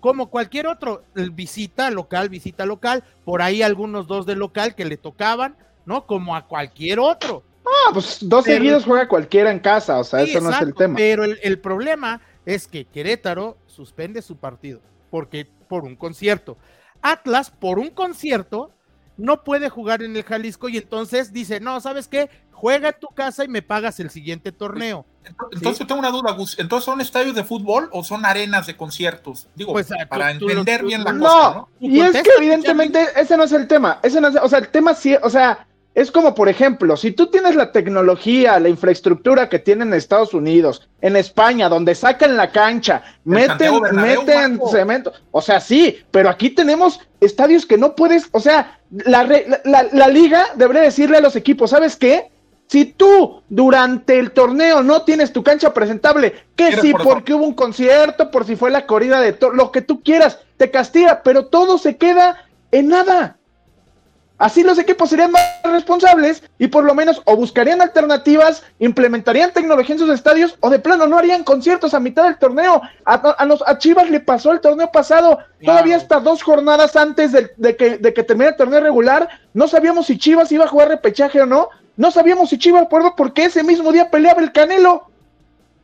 Como 0.00 0.30
cualquier 0.30 0.66
otro, 0.66 1.04
visita 1.14 1.90
local, 1.90 2.28
visita 2.28 2.66
local, 2.66 3.04
por 3.24 3.42
ahí 3.42 3.62
algunos 3.62 4.06
dos 4.06 4.26
de 4.26 4.34
local 4.34 4.74
que 4.74 4.84
le 4.84 4.96
tocaban, 4.96 5.56
¿no? 5.84 6.06
Como 6.06 6.34
a 6.34 6.46
cualquier 6.46 6.98
otro. 6.98 7.44
Ah, 7.66 7.90
pues 7.92 8.18
dos 8.22 8.44
seguidos 8.44 8.84
juega 8.84 9.06
cualquiera 9.06 9.50
en 9.50 9.60
casa, 9.60 9.98
o 9.98 10.04
sea, 10.04 10.22
eso 10.22 10.40
no 10.40 10.50
es 10.50 10.60
el 10.60 10.74
tema. 10.74 10.96
Pero 10.96 11.24
el, 11.24 11.58
problema 11.60 12.20
es 12.46 12.66
que 12.66 12.84
Querétaro 12.86 13.58
suspende 13.66 14.22
su 14.22 14.36
partido, 14.36 14.80
porque 15.10 15.46
por 15.68 15.84
un 15.84 15.96
concierto. 15.96 16.56
Atlas, 17.02 17.50
por 17.50 17.78
un 17.78 17.90
concierto, 17.90 18.72
no 19.20 19.44
puede 19.44 19.68
jugar 19.68 20.02
en 20.02 20.16
el 20.16 20.24
Jalisco 20.24 20.68
y 20.68 20.78
entonces 20.78 21.32
dice, 21.32 21.60
no, 21.60 21.80
¿sabes 21.80 22.08
qué? 22.08 22.30
Juega 22.52 22.88
en 22.88 22.94
tu 23.00 23.08
casa 23.08 23.44
y 23.44 23.48
me 23.48 23.62
pagas 23.62 24.00
el 24.00 24.10
siguiente 24.10 24.52
torneo. 24.52 25.06
Entonces 25.52 25.86
tengo 25.86 25.98
una 25.98 26.10
duda, 26.10 26.32
Gus. 26.32 26.58
¿Entonces 26.58 26.84
son 26.84 27.00
estadios 27.00 27.34
de 27.34 27.44
fútbol 27.44 27.88
o 27.92 28.02
son 28.02 28.24
arenas 28.24 28.66
de 28.66 28.76
conciertos? 28.76 29.48
Digo, 29.54 29.72
pues, 29.72 29.88
para 30.08 30.30
entender 30.30 30.84
bien 30.84 31.04
la 31.04 31.12
cosa, 31.12 31.54
¿no? 31.54 31.68
Y 31.80 32.00
es 32.00 32.12
que 32.22 32.30
evidentemente 32.38 33.06
ese 33.16 33.36
no 33.36 33.44
es 33.44 33.52
el 33.52 33.66
tema. 33.66 34.00
Ese 34.02 34.20
no 34.20 34.28
es, 34.28 34.36
o 34.36 34.48
sea, 34.48 34.58
el 34.58 34.68
tema 34.68 34.94
sí, 34.94 35.14
o 35.22 35.30
sea, 35.30 35.66
Es 35.94 36.12
como, 36.12 36.36
por 36.36 36.48
ejemplo, 36.48 36.96
si 36.96 37.10
tú 37.10 37.26
tienes 37.26 37.56
la 37.56 37.72
tecnología, 37.72 38.60
la 38.60 38.68
infraestructura 38.68 39.48
que 39.48 39.58
tienen 39.58 39.88
en 39.88 39.94
Estados 39.94 40.34
Unidos, 40.34 40.88
en 41.00 41.16
España, 41.16 41.68
donde 41.68 41.96
sacan 41.96 42.36
la 42.36 42.52
cancha, 42.52 43.02
meten, 43.24 43.80
meten 43.92 44.60
cemento, 44.70 45.12
o 45.32 45.42
sea, 45.42 45.58
sí, 45.60 45.98
pero 46.12 46.28
aquí 46.30 46.50
tenemos 46.50 47.00
estadios 47.20 47.66
que 47.66 47.76
no 47.76 47.96
puedes, 47.96 48.28
o 48.30 48.38
sea, 48.38 48.78
la, 48.90 49.24
la, 49.64 49.88
la 49.92 50.08
liga 50.08 50.46
debería 50.54 50.82
decirle 50.82 51.16
a 51.16 51.22
los 51.22 51.34
equipos, 51.34 51.70
¿sabes 51.70 51.96
qué? 51.96 52.30
Si 52.68 52.84
tú 52.84 53.42
durante 53.48 54.16
el 54.16 54.30
torneo 54.30 54.84
no 54.84 55.02
tienes 55.02 55.32
tu 55.32 55.42
cancha 55.42 55.74
presentable, 55.74 56.34
que 56.54 56.76
sí, 56.80 56.92
porque 57.02 57.34
hubo 57.34 57.44
un 57.44 57.54
concierto, 57.54 58.30
por 58.30 58.46
si 58.46 58.54
fue 58.54 58.70
la 58.70 58.86
corrida 58.86 59.20
de 59.20 59.36
lo 59.54 59.72
que 59.72 59.82
tú 59.82 60.04
quieras, 60.04 60.38
te 60.56 60.70
castiga, 60.70 61.22
pero 61.24 61.46
todo 61.46 61.78
se 61.78 61.96
queda 61.96 62.36
en 62.70 62.86
nada. 62.86 63.39
Así 64.40 64.62
los 64.62 64.78
equipos 64.78 65.10
serían 65.10 65.32
más 65.32 65.42
responsables 65.64 66.42
y 66.58 66.68
por 66.68 66.82
lo 66.84 66.94
menos 66.94 67.20
o 67.26 67.36
buscarían 67.36 67.82
alternativas, 67.82 68.62
implementarían 68.78 69.52
tecnología 69.52 69.94
en 69.94 69.98
sus 69.98 70.08
estadios 70.08 70.56
o 70.60 70.70
de 70.70 70.78
plano 70.78 71.06
no 71.06 71.18
harían 71.18 71.44
conciertos 71.44 71.92
a 71.92 72.00
mitad 72.00 72.24
del 72.24 72.38
torneo. 72.38 72.80
A, 73.04 73.76
Chivas 73.76 74.08
le 74.08 74.18
pasó 74.20 74.52
el 74.52 74.60
torneo 74.60 74.90
pasado, 74.90 75.40
todavía 75.62 75.96
hasta 75.96 76.20
dos 76.20 76.42
jornadas 76.42 76.96
antes 76.96 77.32
de, 77.32 77.76
que, 77.76 77.98
de 77.98 78.14
que 78.14 78.22
termine 78.22 78.48
el 78.48 78.56
torneo 78.56 78.80
regular, 78.80 79.28
no 79.52 79.68
sabíamos 79.68 80.06
si 80.06 80.16
Chivas 80.16 80.50
iba 80.52 80.64
a 80.64 80.68
jugar 80.68 80.88
repechaje 80.88 81.42
o 81.42 81.46
no, 81.46 81.68
no 81.98 82.10
sabíamos 82.10 82.48
si 82.48 82.56
Chivas 82.56 82.84
acuerdo 82.84 83.14
porque 83.14 83.44
ese 83.44 83.62
mismo 83.62 83.92
día 83.92 84.10
peleaba 84.10 84.40
el 84.40 84.52
Canelo. 84.52 85.09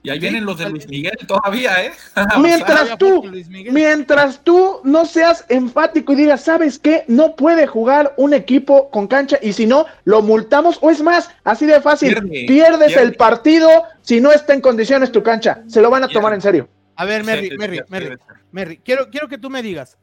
Y 0.07 0.11
ahí 0.11 0.21
vienen 0.21 0.45
los 0.45 0.57
de 0.57 0.71
Luis 0.71 0.87
Miguel 0.87 1.19
todavía, 1.27 1.85
¿eh? 1.85 1.91
Mientras 2.41 2.97
tú, 2.97 3.25
mientras 3.73 4.39
tú 4.45 4.81
no 4.85 5.05
seas 5.05 5.45
enfático 5.49 6.13
y 6.13 6.17
digas, 6.17 6.43
¿sabes 6.45 6.79
qué? 6.79 7.05
No 7.09 7.35
puede 7.35 7.67
jugar 7.67 8.15
un 8.17 8.33
equipo 8.33 8.89
con 8.91 9.09
cancha 9.09 9.37
y 9.43 9.53
si 9.53 9.67
no, 9.67 9.85
lo 10.05 10.23
multamos 10.23 10.79
o 10.81 10.93
es 10.93 11.03
más, 11.03 11.29
así 11.43 11.67
de 11.67 11.81
fácil, 11.81 12.17
pierdes 12.47 12.97
el 12.97 13.17
partido 13.17 13.69
si 14.01 14.21
no 14.21 14.31
está 14.31 14.55
en 14.55 14.61
condiciones 14.61 15.11
tu 15.11 15.25
cancha. 15.25 15.65
Se 15.67 15.83
lo 15.83 15.91
van 15.91 16.05
a 16.05 16.09
tomar 16.09 16.33
en 16.35 16.41
serio. 16.41 16.69
A 16.95 17.05
ver, 17.05 17.25
Merry, 17.25 17.57
Merry, 17.59 17.81
Merry, 17.89 18.17
Merry, 18.53 18.77
quiero, 18.79 19.11
quiero 19.11 19.27
que 19.27 19.39
tú 19.39 19.51
me 19.51 19.61
digas, 19.61 19.99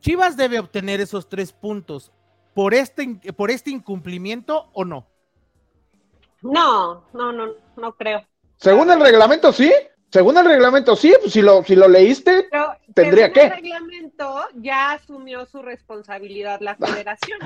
¿Chivas 0.00 0.36
debe 0.36 0.58
obtener 0.58 1.00
esos 1.00 1.26
tres 1.26 1.54
puntos 1.54 2.12
por 2.52 2.74
este, 2.74 3.18
por 3.34 3.50
este 3.50 3.70
incumplimiento 3.70 4.68
o 4.74 4.84
no? 4.84 5.06
No, 6.42 7.06
no, 7.14 7.32
no, 7.32 7.54
no 7.78 7.92
creo. 7.94 8.26
Según 8.62 8.90
el 8.90 9.00
reglamento, 9.00 9.52
sí. 9.52 9.72
Según 10.12 10.36
el 10.38 10.44
reglamento, 10.44 10.94
sí, 10.94 11.12
pues 11.20 11.32
si 11.32 11.42
lo, 11.42 11.64
si 11.64 11.74
lo 11.74 11.88
leíste, 11.88 12.48
tendría 12.94 13.32
que. 13.32 13.44
El 13.44 13.50
reglamento 13.50 14.44
ya 14.54 14.92
asumió 14.92 15.46
su 15.46 15.62
responsabilidad 15.62 16.60
la 16.60 16.76
federación. 16.80 17.40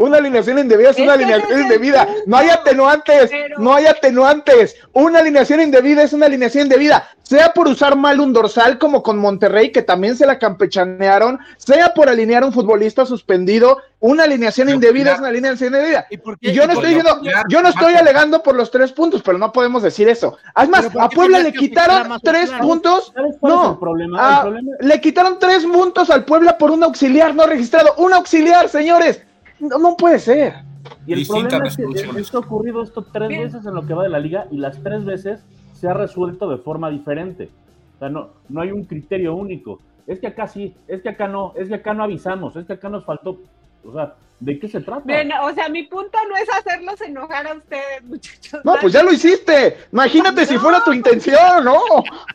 Una 0.00 0.16
alineación 0.16 0.58
indebida 0.58 0.90
es, 0.90 0.98
una 0.98 1.12
alineación 1.12 1.60
indebida. 1.60 2.08
No 2.24 2.38
hay 2.38 2.48
atenuantes, 2.48 3.30
no 3.58 3.74
hay 3.74 3.84
atenuantes. 3.84 4.76
Una 4.94 5.18
alineación 5.18 5.60
indebida 5.60 6.02
es 6.02 6.14
una 6.14 6.24
alineación 6.24 6.64
indebida. 6.64 7.06
Sea 7.22 7.52
por 7.52 7.68
usar 7.68 7.96
mal 7.96 8.18
un 8.18 8.32
dorsal 8.32 8.78
como 8.78 9.02
con 9.02 9.18
Monterrey, 9.18 9.70
que 9.70 9.82
también 9.82 10.16
se 10.16 10.26
la 10.26 10.38
campechanearon, 10.38 11.38
sea 11.58 11.92
por 11.92 12.08
alinear 12.08 12.44
un 12.44 12.52
futbolista 12.52 13.04
suspendido, 13.04 13.78
una 14.00 14.24
alineación 14.24 14.70
indebida 14.70 15.12
es 15.12 15.18
una 15.18 15.28
alineación 15.28 15.74
indebida. 15.74 16.06
¿Y, 16.40 16.52
yo 16.52 16.66
no 16.66 16.72
estoy 16.72 16.94
diciendo, 16.94 17.20
yo 17.50 17.62
no 17.62 17.68
estoy 17.68 17.92
alegando 17.94 18.42
por 18.42 18.56
los 18.56 18.70
tres 18.70 18.92
puntos, 18.92 19.22
pero 19.22 19.36
no 19.36 19.52
podemos 19.52 19.82
decir 19.82 20.08
eso. 20.08 20.38
Además, 20.54 20.88
a 20.98 21.10
Puebla 21.10 21.40
le 21.40 21.52
quitaron 21.52 22.18
tres 22.22 22.50
puntos. 22.58 23.12
No, 23.42 23.78
le 24.80 25.00
quitaron 25.00 25.38
tres 25.38 25.64
puntos 25.64 26.08
al 26.08 26.24
Puebla 26.24 26.56
por 26.56 26.70
un 26.70 26.82
auxiliar 26.82 27.34
no 27.34 27.46
registrado. 27.46 27.94
Un 27.98 28.14
auxiliar, 28.14 28.70
señores 28.70 29.20
no, 29.60 29.96
puede 29.96 30.18
ser. 30.18 30.54
Y 31.06 31.12
el 31.12 31.26
problema 31.26 31.66
es 31.66 31.76
que 31.76 32.20
esto 32.20 32.38
ha 32.38 32.40
ocurrido 32.40 32.82
esto 32.82 33.04
tres 33.04 33.28
veces 33.28 33.66
en 33.66 33.74
lo 33.74 33.86
que 33.86 33.94
va 33.94 34.02
de 34.02 34.08
la 34.08 34.18
liga 34.18 34.46
y 34.50 34.56
las 34.56 34.82
tres 34.82 35.04
veces 35.04 35.44
se 35.74 35.88
ha 35.88 35.94
resuelto 35.94 36.48
de 36.48 36.58
forma 36.58 36.90
diferente. 36.90 37.50
O 37.96 37.98
sea, 37.98 38.08
no, 38.08 38.30
no 38.48 38.60
hay 38.60 38.72
un 38.72 38.84
criterio 38.84 39.34
único. 39.34 39.80
Es 40.06 40.18
que 40.18 40.26
acá 40.26 40.46
sí, 40.48 40.74
es 40.88 41.02
que 41.02 41.10
acá 41.10 41.28
no, 41.28 41.52
es 41.56 41.68
que 41.68 41.74
acá 41.74 41.94
no 41.94 42.02
avisamos, 42.02 42.56
es 42.56 42.66
que 42.66 42.72
acá 42.72 42.88
nos 42.88 43.04
faltó. 43.04 43.38
O 43.84 43.92
sea, 43.92 44.14
¿de 44.40 44.58
qué 44.58 44.68
se 44.68 44.80
trata? 44.80 45.04
o 45.42 45.52
sea, 45.52 45.68
mi 45.68 45.84
punto 45.84 46.18
no 46.28 46.36
es 46.36 46.48
hacerlos 46.48 47.00
enojar 47.00 47.46
a 47.46 47.54
ustedes, 47.54 48.02
muchachos. 48.04 48.60
No, 48.64 48.74
pues 48.80 48.92
ya 48.92 49.02
lo 49.02 49.12
hiciste. 49.12 49.76
Imagínate 49.92 50.46
si 50.46 50.58
fuera 50.58 50.82
tu 50.82 50.92
intención, 50.92 51.64
¿no? 51.64 51.80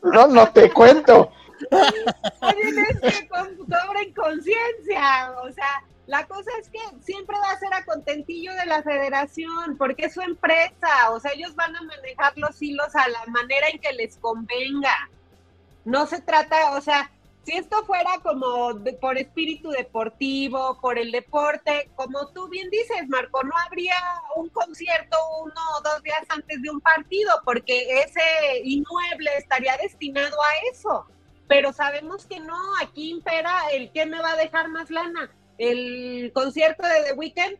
No, 0.03 0.27
no 0.27 0.47
te 0.49 0.71
cuento. 0.71 1.31
Oye, 1.71 2.85
que 3.01 3.27
cobren 3.27 4.13
conciencia, 4.13 5.31
o 5.41 5.51
sea, 5.51 5.83
la 6.07 6.25
cosa 6.27 6.51
es 6.61 6.69
que 6.69 6.79
siempre 7.01 7.35
va 7.37 7.51
a 7.51 7.59
ser 7.59 7.73
a 7.73 7.85
contentillo 7.85 8.53
de 8.53 8.65
la 8.65 8.83
federación, 8.83 9.77
porque 9.77 10.05
es 10.05 10.13
su 10.13 10.21
empresa, 10.21 11.11
o 11.11 11.19
sea, 11.19 11.31
ellos 11.33 11.55
van 11.55 11.75
a 11.75 11.81
manejar 11.81 12.33
los 12.37 12.61
hilos 12.61 12.95
a 12.95 13.07
la 13.07 13.25
manera 13.27 13.69
en 13.69 13.79
que 13.79 13.93
les 13.93 14.17
convenga. 14.17 15.09
No 15.83 16.05
se 16.05 16.21
trata, 16.21 16.75
o 16.75 16.81
sea, 16.81 17.09
si 17.45 17.53
esto 17.53 17.85
fuera 17.85 18.19
como 18.23 18.73
por 18.99 19.17
espíritu 19.17 19.69
deportivo, 19.69 20.79
por 20.81 20.97
el 20.97 21.11
deporte, 21.11 21.89
como 21.95 22.27
tú 22.29 22.49
bien 22.49 22.69
dices, 22.71 23.07
Marco, 23.07 23.43
no 23.43 23.53
habría 23.65 23.95
un 24.35 24.49
concierto 24.49 25.15
uno 25.43 25.61
o 25.77 25.81
dos 25.81 26.01
días 26.01 26.23
antes 26.29 26.61
de 26.61 26.69
un 26.71 26.81
partido, 26.81 27.31
porque 27.43 28.01
ese 28.01 28.61
inmueble 28.63 29.29
estaría 29.37 29.77
destinado 29.77 30.35
a 30.41 30.71
eso. 30.71 31.05
Pero 31.47 31.73
sabemos 31.73 32.25
que 32.25 32.39
no, 32.39 32.57
aquí 32.81 33.11
impera 33.11 33.53
el 33.73 33.91
que 33.91 34.05
me 34.05 34.19
va 34.19 34.31
a 34.31 34.37
dejar 34.37 34.69
más 34.69 34.89
lana 34.89 35.29
el 35.57 36.31
concierto 36.33 36.83
de 36.83 37.09
The 37.09 37.13
Weeknd, 37.13 37.57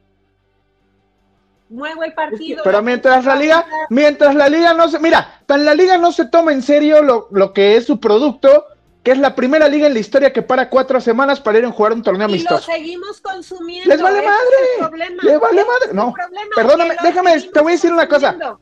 muevo 1.70 2.04
el 2.04 2.14
partido. 2.14 2.62
pero 2.64 2.82
mientras 2.82 3.26
la 3.26 3.36
liga, 3.36 3.66
mientras 3.90 4.36
la 4.36 4.50
liga 4.50 4.74
no 4.74 4.88
se, 4.90 5.00
mira, 5.00 5.42
tan 5.46 5.66
la 5.66 5.74
liga 5.74 5.98
no 5.98 6.12
se 6.12 6.26
toma 6.26 6.52
en 6.52 6.62
serio 6.62 7.02
lo, 7.02 7.28
lo, 7.32 7.54
que 7.54 7.76
es 7.76 7.86
su 7.86 8.00
producto, 8.00 8.66
que 9.04 9.12
es 9.12 9.18
la 9.18 9.36
primera 9.36 9.68
liga 9.68 9.88
en 9.88 9.94
la 9.94 10.00
historia 10.00 10.34
que 10.34 10.42
para 10.42 10.70
cuatro 10.70 11.00
semanas 11.00 11.40
para 11.40 11.60
ir 11.60 11.66
a 11.66 11.72
jugar 11.72 11.94
un 11.94 12.04
torneo 12.04 12.26
amistoso. 12.26 12.56
Y 12.56 12.72
lo 12.72 12.78
seguimos 12.78 13.22
consumiendo. 13.22 13.90
Les 13.90 14.02
vale 14.02 14.22
madre. 14.22 15.10
Les 15.22 15.40
vale 15.40 15.66
madre. 15.66 15.94
No, 15.94 16.14
perdóname, 16.56 16.96
déjame, 17.02 17.42
te 17.42 17.60
voy 17.62 17.72
a 17.72 17.76
decir 17.76 17.94
una 17.94 18.08
cosa. 18.08 18.58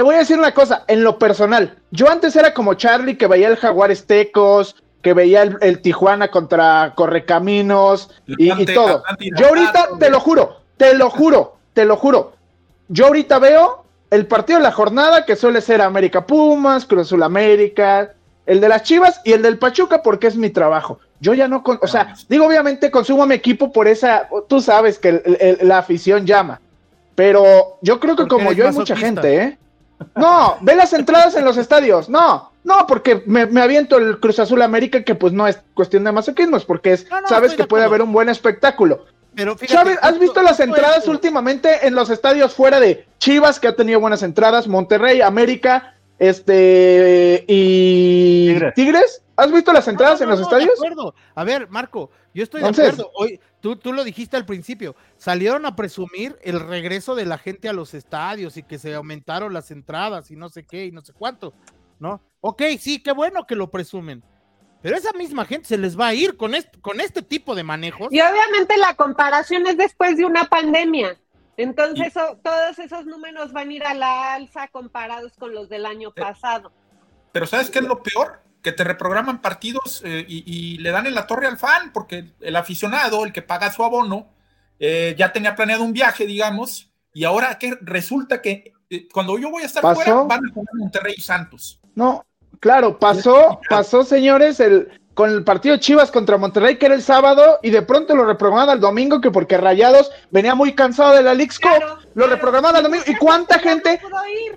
Te 0.00 0.04
voy 0.04 0.14
a 0.14 0.20
decir 0.20 0.38
una 0.38 0.54
cosa, 0.54 0.84
en 0.86 1.04
lo 1.04 1.18
personal, 1.18 1.76
yo 1.90 2.08
antes 2.08 2.34
era 2.34 2.54
como 2.54 2.72
Charlie 2.72 3.18
que 3.18 3.26
veía 3.26 3.48
el 3.48 3.58
Jaguares 3.58 4.06
Tecos, 4.06 4.74
que 5.02 5.12
veía 5.12 5.42
el, 5.42 5.82
Tijuana 5.82 6.30
contra 6.30 6.94
Correcaminos 6.96 8.08
y, 8.26 8.50
y 8.50 8.64
todo. 8.64 9.02
Yo 9.36 9.48
ahorita, 9.48 9.88
te 9.98 10.08
lo 10.08 10.18
juro, 10.18 10.56
te 10.78 10.94
lo 10.94 11.10
juro, 11.10 11.58
te 11.74 11.84
lo 11.84 11.96
juro. 11.96 12.32
Yo 12.88 13.08
ahorita 13.08 13.38
veo 13.40 13.84
el 14.10 14.26
partido 14.26 14.58
de 14.58 14.62
la 14.62 14.72
jornada 14.72 15.26
que 15.26 15.36
suele 15.36 15.60
ser 15.60 15.82
América 15.82 16.26
Pumas, 16.26 16.86
Cruz 16.86 17.08
Azul 17.08 17.22
América, 17.22 18.14
el 18.46 18.62
de 18.62 18.70
las 18.70 18.84
Chivas 18.84 19.20
y 19.26 19.34
el 19.34 19.42
del 19.42 19.58
Pachuca 19.58 20.02
porque 20.02 20.28
es 20.28 20.36
mi 20.36 20.48
trabajo. 20.48 20.98
Yo 21.20 21.34
ya 21.34 21.46
no, 21.46 21.62
o 21.62 21.86
sea, 21.86 22.14
digo 22.26 22.46
obviamente 22.46 22.90
consumo 22.90 23.24
a 23.24 23.26
mi 23.26 23.34
equipo 23.34 23.70
por 23.70 23.86
esa, 23.86 24.30
tú 24.48 24.62
sabes 24.62 24.98
que 24.98 25.58
la 25.60 25.76
afición 25.76 26.24
llama, 26.24 26.58
pero 27.14 27.76
yo 27.82 28.00
creo 28.00 28.16
que 28.16 28.26
como 28.26 28.52
yo 28.52 28.66
hay 28.66 28.72
mucha 28.72 28.96
gente, 28.96 29.36
¿eh? 29.36 29.58
No, 30.16 30.56
ve 30.60 30.74
las 30.74 30.92
entradas 30.92 31.34
en 31.36 31.44
los 31.44 31.56
estadios, 31.56 32.08
no, 32.08 32.52
no, 32.64 32.86
porque 32.86 33.22
me, 33.26 33.42
aviento 33.60 33.98
el 33.98 34.20
Cruz 34.20 34.38
Azul 34.38 34.62
América, 34.62 35.02
que 35.02 35.14
pues 35.14 35.32
no 35.32 35.46
es 35.46 35.60
cuestión 35.74 36.04
de 36.04 36.12
masoquismo, 36.12 36.56
es 36.56 36.64
porque 36.64 36.92
es, 36.92 37.06
sabes 37.28 37.54
que 37.54 37.64
puede 37.64 37.84
haber 37.84 38.02
un 38.02 38.12
buen 38.12 38.28
espectáculo. 38.28 39.06
Pero 39.34 39.56
¿Has 40.02 40.18
visto 40.18 40.42
las 40.42 40.58
entradas 40.60 41.06
últimamente 41.06 41.86
en 41.86 41.94
los 41.94 42.10
estadios 42.10 42.52
fuera 42.52 42.80
de 42.80 43.06
Chivas, 43.18 43.60
que 43.60 43.68
ha 43.68 43.76
tenido 43.76 44.00
buenas 44.00 44.22
entradas, 44.22 44.66
Monterrey, 44.66 45.20
América, 45.20 45.94
este 46.18 47.44
y 47.46 48.56
Tigres? 48.74 49.22
¿Has 49.36 49.52
visto 49.52 49.72
las 49.72 49.88
entradas 49.88 50.20
en 50.20 50.28
los 50.28 50.40
estadios? 50.40 50.72
A 51.34 51.44
ver, 51.44 51.68
Marco, 51.68 52.10
yo 52.34 52.42
estoy 52.42 52.60
de 52.60 52.68
acuerdo. 52.68 53.10
Hoy, 53.14 53.40
tú, 53.60 53.76
tú 53.76 53.92
lo 53.92 54.04
dijiste 54.04 54.36
al 54.36 54.46
principio, 54.46 54.96
salieron 55.16 55.66
a 55.66 55.76
presumir 55.76 56.36
el 56.42 56.60
regreso 56.60 57.14
de 57.14 57.26
la 57.26 57.38
gente 57.38 57.68
a 57.68 57.72
los 57.72 57.94
estadios 57.94 58.56
y 58.56 58.62
que 58.62 58.78
se 58.78 58.94
aumentaron 58.94 59.52
las 59.52 59.70
entradas 59.70 60.30
y 60.30 60.36
no 60.36 60.48
sé 60.48 60.64
qué 60.64 60.86
y 60.86 60.92
no 60.92 61.02
sé 61.02 61.12
cuánto. 61.12 61.54
¿no? 62.00 62.20
Ok, 62.40 62.62
sí, 62.80 63.00
qué 63.00 63.12
bueno 63.12 63.46
que 63.46 63.54
lo 63.54 63.70
presumen. 63.70 64.24
Pero 64.82 64.96
esa 64.96 65.12
misma 65.12 65.44
gente 65.44 65.68
se 65.68 65.78
les 65.78 65.98
va 65.98 66.08
a 66.08 66.14
ir 66.14 66.36
con 66.36 66.54
este, 66.54 66.80
con 66.80 67.00
este 67.00 67.22
tipo 67.22 67.54
de 67.54 67.62
manejos. 67.62 68.08
Y 68.10 68.20
obviamente 68.20 68.76
la 68.78 68.94
comparación 68.94 69.66
es 69.66 69.76
después 69.76 70.16
de 70.16 70.24
una 70.24 70.46
pandemia. 70.46 71.16
Entonces 71.58 72.14
todos 72.14 72.78
esos 72.78 73.04
números 73.04 73.52
van 73.52 73.68
a 73.68 73.72
ir 73.72 73.84
a 73.84 73.92
la 73.92 74.34
alza 74.34 74.68
comparados 74.68 75.36
con 75.38 75.54
los 75.54 75.68
del 75.68 75.84
año 75.84 76.10
pasado. 76.12 76.72
Pero 77.32 77.46
¿sabes 77.46 77.70
qué 77.70 77.80
es 77.80 77.84
lo 77.84 78.02
peor? 78.02 78.40
Que 78.62 78.72
te 78.72 78.84
reprograman 78.84 79.40
partidos 79.40 80.02
eh, 80.04 80.24
y, 80.28 80.78
le 80.78 80.90
dan 80.90 81.06
en 81.06 81.14
la 81.14 81.26
torre 81.26 81.46
al 81.46 81.58
fan, 81.58 81.92
porque 81.92 82.32
el 82.40 82.56
aficionado, 82.56 83.24
el 83.24 83.32
que 83.32 83.42
paga 83.42 83.72
su 83.72 83.82
abono, 83.82 84.28
eh, 84.78 85.14
ya 85.18 85.32
tenía 85.32 85.56
planeado 85.56 85.84
un 85.84 85.92
viaje, 85.92 86.26
digamos, 86.26 86.90
y 87.12 87.24
ahora 87.24 87.58
que 87.58 87.76
resulta 87.80 88.40
que 88.42 88.72
eh, 88.88 89.08
cuando 89.12 89.38
yo 89.38 89.50
voy 89.50 89.62
a 89.62 89.66
estar 89.66 89.82
fuera, 89.94 90.14
van 90.14 90.40
a 90.50 90.54
poner 90.54 90.74
Monterrey 90.74 91.14
y 91.16 91.22
Santos. 91.22 91.80
No, 91.94 92.24
claro, 92.60 92.98
pasó, 92.98 93.60
pasó, 93.68 94.04
señores, 94.04 94.60
el 94.60 95.00
con 95.20 95.28
el 95.28 95.44
partido 95.44 95.76
Chivas 95.76 96.10
contra 96.10 96.38
Monterrey, 96.38 96.78
que 96.78 96.86
era 96.86 96.94
el 96.94 97.02
sábado, 97.02 97.58
y 97.62 97.68
de 97.68 97.82
pronto 97.82 98.16
lo 98.16 98.24
reprogramaron 98.24 98.70
al 98.70 98.80
domingo, 98.80 99.20
que 99.20 99.30
porque 99.30 99.58
Rayados 99.58 100.10
venía 100.30 100.54
muy 100.54 100.72
cansado 100.74 101.12
de 101.14 101.22
la 101.22 101.34
League 101.34 101.52
Claro, 101.60 101.98
lo 102.14 102.24
claro. 102.24 102.30
reprogramaron 102.30 102.76
al 102.76 102.82
domingo. 102.84 103.04
¿Y 103.06 103.14
cuánta 103.16 103.58
gente, 103.58 104.00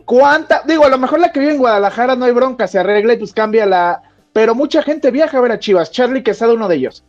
cuánta, 0.06 0.62
digo, 0.66 0.86
a 0.86 0.90
lo 0.90 0.98
mejor 0.98 1.20
la 1.20 1.34
que 1.34 1.42
vive 1.42 1.52
en 1.52 1.58
Guadalajara 1.58 2.16
no 2.16 2.24
hay 2.24 2.32
bronca, 2.32 2.66
se 2.68 2.80
arregla 2.80 3.14
y 3.14 3.18
pues 3.18 3.34
cambia 3.34 3.66
la, 3.66 4.04
pero 4.32 4.56
mucha 4.56 4.82
gente 4.84 5.12
viaja 5.12 5.38
a 5.38 5.42
ver 5.42 5.52
a 5.52 5.60
Chivas, 5.60 5.92
Charlie 5.92 6.24
Quesada 6.24 6.54
uno 6.54 6.70
de 6.70 6.76
ellos. 6.78 7.04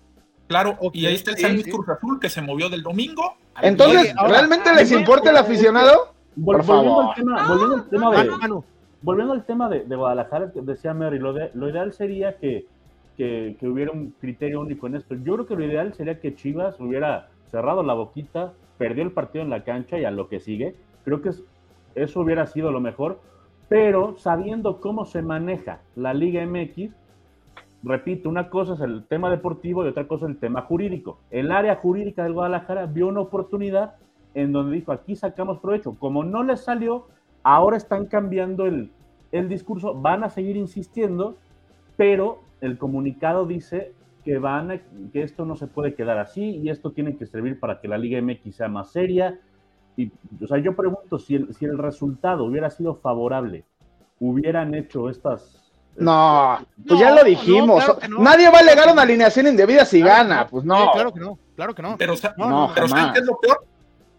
Claro, 0.48 0.76
y 0.92 1.06
ahí 1.06 1.14
está 1.14 1.30
el 1.30 1.36
sí, 1.36 1.42
San 1.42 1.52
Luis 1.52 1.64
sí. 1.66 1.70
Cruz 1.70 1.88
Azul 1.88 2.18
que 2.18 2.28
se 2.30 2.42
movió 2.42 2.68
del 2.68 2.82
domingo. 2.82 3.36
Entonces, 3.62 4.12
ahora- 4.16 4.38
¿realmente 4.38 4.74
les 4.74 4.90
importa 4.90 5.30
el 5.30 5.36
aficionado? 5.36 6.12
Vol- 6.36 6.56
Por 6.56 6.66
volviendo, 6.66 6.94
favor. 6.96 7.04
al 7.08 7.14
tema, 7.14 7.46
volviendo 7.48 7.74
al 7.76 7.88
tema 7.88 8.10
de, 8.10 8.16
Manu, 8.16 8.38
Manu, 8.38 8.64
volviendo 9.00 9.32
al 9.32 9.44
tema 9.46 9.68
de, 9.68 9.84
de 9.84 9.94
Guadalajara, 9.94 10.50
decía 10.54 10.92
Mary, 10.92 11.20
lo, 11.20 11.32
de- 11.32 11.52
lo 11.54 11.68
ideal 11.70 11.92
sería 11.92 12.36
que, 12.36 12.66
que- 13.16 13.56
que 13.58 13.68
hubiera 13.68 13.92
un 13.92 14.14
criterio 14.20 14.60
único 14.60 14.86
en 14.86 14.96
esto. 14.96 15.14
Yo 15.14 15.34
creo 15.34 15.46
que 15.46 15.56
lo 15.56 15.64
ideal 15.64 15.94
sería 15.94 16.20
que 16.20 16.34
Chivas 16.34 16.80
hubiera 16.80 17.28
cerrado 17.50 17.82
la 17.82 17.94
boquita, 17.94 18.52
perdió 18.78 19.04
el 19.04 19.12
partido 19.12 19.44
en 19.44 19.50
la 19.50 19.62
cancha 19.64 19.98
y 19.98 20.04
a 20.04 20.10
lo 20.10 20.28
que 20.28 20.40
sigue. 20.40 20.74
Creo 21.04 21.22
que 21.22 21.28
es- 21.30 21.44
eso 21.94 22.20
hubiera 22.20 22.46
sido 22.46 22.72
lo 22.72 22.80
mejor, 22.80 23.20
pero 23.68 24.16
sabiendo 24.18 24.80
cómo 24.80 25.04
se 25.04 25.22
maneja 25.22 25.80
la 25.94 26.12
Liga 26.12 26.42
MX, 26.42 26.92
repito, 27.82 28.28
una 28.28 28.48
cosa 28.50 28.74
es 28.74 28.80
el 28.80 29.04
tema 29.04 29.30
deportivo 29.30 29.84
y 29.84 29.88
otra 29.88 30.06
cosa 30.08 30.26
es 30.26 30.32
el 30.32 30.38
tema 30.38 30.62
jurídico. 30.62 31.18
El 31.30 31.52
área 31.52 31.76
jurídica 31.76 32.24
del 32.24 32.32
Guadalajara 32.32 32.86
vio 32.86 33.08
una 33.08 33.20
oportunidad 33.20 33.94
en 34.34 34.52
donde 34.52 34.74
dijo, 34.76 34.90
aquí 34.90 35.14
sacamos 35.14 35.58
provecho. 35.60 35.94
Como 35.98 36.24
no 36.24 36.42
les 36.42 36.64
salió, 36.64 37.06
ahora 37.42 37.76
están 37.76 38.06
cambiando 38.06 38.66
el, 38.66 38.90
el 39.32 39.48
discurso, 39.48 39.94
van 39.94 40.24
a 40.24 40.30
seguir 40.30 40.56
insistiendo, 40.56 41.36
pero 41.96 42.40
el 42.64 42.78
comunicado 42.78 43.46
dice 43.46 43.92
que, 44.24 44.38
van 44.38 44.70
a- 44.70 44.80
que 45.12 45.22
esto 45.22 45.44
no 45.44 45.56
se 45.56 45.66
puede 45.66 45.94
quedar 45.94 46.18
así 46.18 46.42
y 46.62 46.70
esto 46.70 46.92
tiene 46.92 47.16
que 47.16 47.26
servir 47.26 47.60
para 47.60 47.80
que 47.80 47.88
la 47.88 47.98
Liga 47.98 48.20
MX 48.20 48.56
sea 48.56 48.68
más 48.68 48.90
seria. 48.90 49.38
Y, 49.96 50.10
o 50.42 50.46
sea, 50.46 50.58
yo 50.58 50.74
pregunto, 50.74 51.18
si 51.18 51.36
el, 51.36 51.54
si 51.54 51.64
el 51.66 51.78
resultado 51.78 52.44
hubiera 52.44 52.70
sido 52.70 52.94
favorable, 52.96 53.64
hubieran 54.18 54.74
hecho 54.74 55.08
estas... 55.08 55.60
No, 55.96 56.58
pues 56.88 56.98
No, 56.98 57.00
ya 57.00 57.14
lo 57.14 57.22
dijimos. 57.22 57.84
claro 57.84 58.00
que 58.00 58.08
no. 58.08 58.18
Nadie 58.18 58.50
va 58.50 58.58
a 58.58 58.60
alegar 58.62 58.92
una 58.92 59.02
alineación 59.02 59.46
indebida 59.46 59.84
si 59.84 60.00
Claro 60.00 60.22
gana, 60.28 60.40
no. 60.42 60.48
pues 60.48 60.62
Sí, 60.62 60.68
no. 60.68 60.90
claro 60.92 61.12
que 61.12 61.20
no, 61.20 61.38
claro 61.54 61.74
que 61.74 61.82
no. 61.82 61.96
Pero, 61.96 62.14
No, 62.36 62.48
no, 62.50 62.72
pero 62.74 62.88
¿saben 62.88 63.02
jamás. 63.04 63.12
qué 63.14 63.20
es 63.20 63.26
lo 63.26 63.38
peor? 63.38 63.64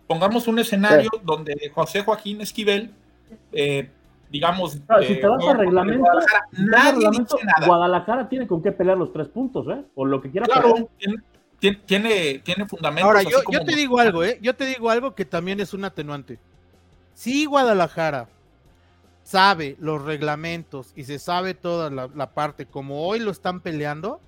Pongamos 0.08 0.47
un 0.47 0.60
escenario 0.60 1.10
donde 1.23 1.69
José 1.73 2.01
Joaquín 2.03 2.39
Esquivel, 2.39 2.93
eh, 3.51 3.89
digamos. 4.29 4.77
Claro, 4.88 5.03
si 5.03 5.13
eh, 5.13 5.15
te 5.17 5.27
vas 5.27 5.47
a 5.47 5.53
reglamento, 5.53 6.03
Guadalajara, 6.03 6.47
nadie 6.51 6.91
reglamento, 6.93 7.35
dice 7.35 7.45
nada. 7.45 7.67
Guadalajara 7.67 8.29
tiene 8.29 8.47
con 8.47 8.61
qué 8.61 8.71
pelear 8.71 8.97
los 8.97 9.11
tres 9.13 9.27
puntos, 9.27 9.67
¿eh? 9.69 9.83
O 9.95 10.05
lo 10.05 10.21
que 10.21 10.31
quiera 10.31 10.45
Claro, 10.45 10.89
tiene, 10.97 11.17
tiene, 11.59 11.79
tiene, 11.85 12.39
tiene 12.39 12.65
fundamentos. 12.67 13.07
Ahora, 13.07 13.19
así 13.19 13.29
yo, 13.31 13.43
como 13.43 13.59
yo 13.59 13.65
te 13.65 13.75
digo 13.75 13.99
algo, 13.99 14.23
¿eh? 14.23 14.39
Yo 14.41 14.55
te 14.55 14.65
digo 14.65 14.89
algo 14.89 15.15
que 15.15 15.25
también 15.25 15.59
es 15.59 15.73
un 15.73 15.85
atenuante. 15.85 16.39
Si 17.13 17.45
Guadalajara 17.45 18.27
sabe 19.23 19.75
los 19.79 20.03
reglamentos 20.03 20.93
y 20.95 21.05
se 21.05 21.17
sabe 21.17 21.53
toda 21.53 21.89
la, 21.89 22.09
la 22.13 22.31
parte 22.31 22.65
como 22.65 23.07
hoy 23.07 23.19
lo 23.19 23.31
están 23.31 23.61
peleando, 23.61 24.19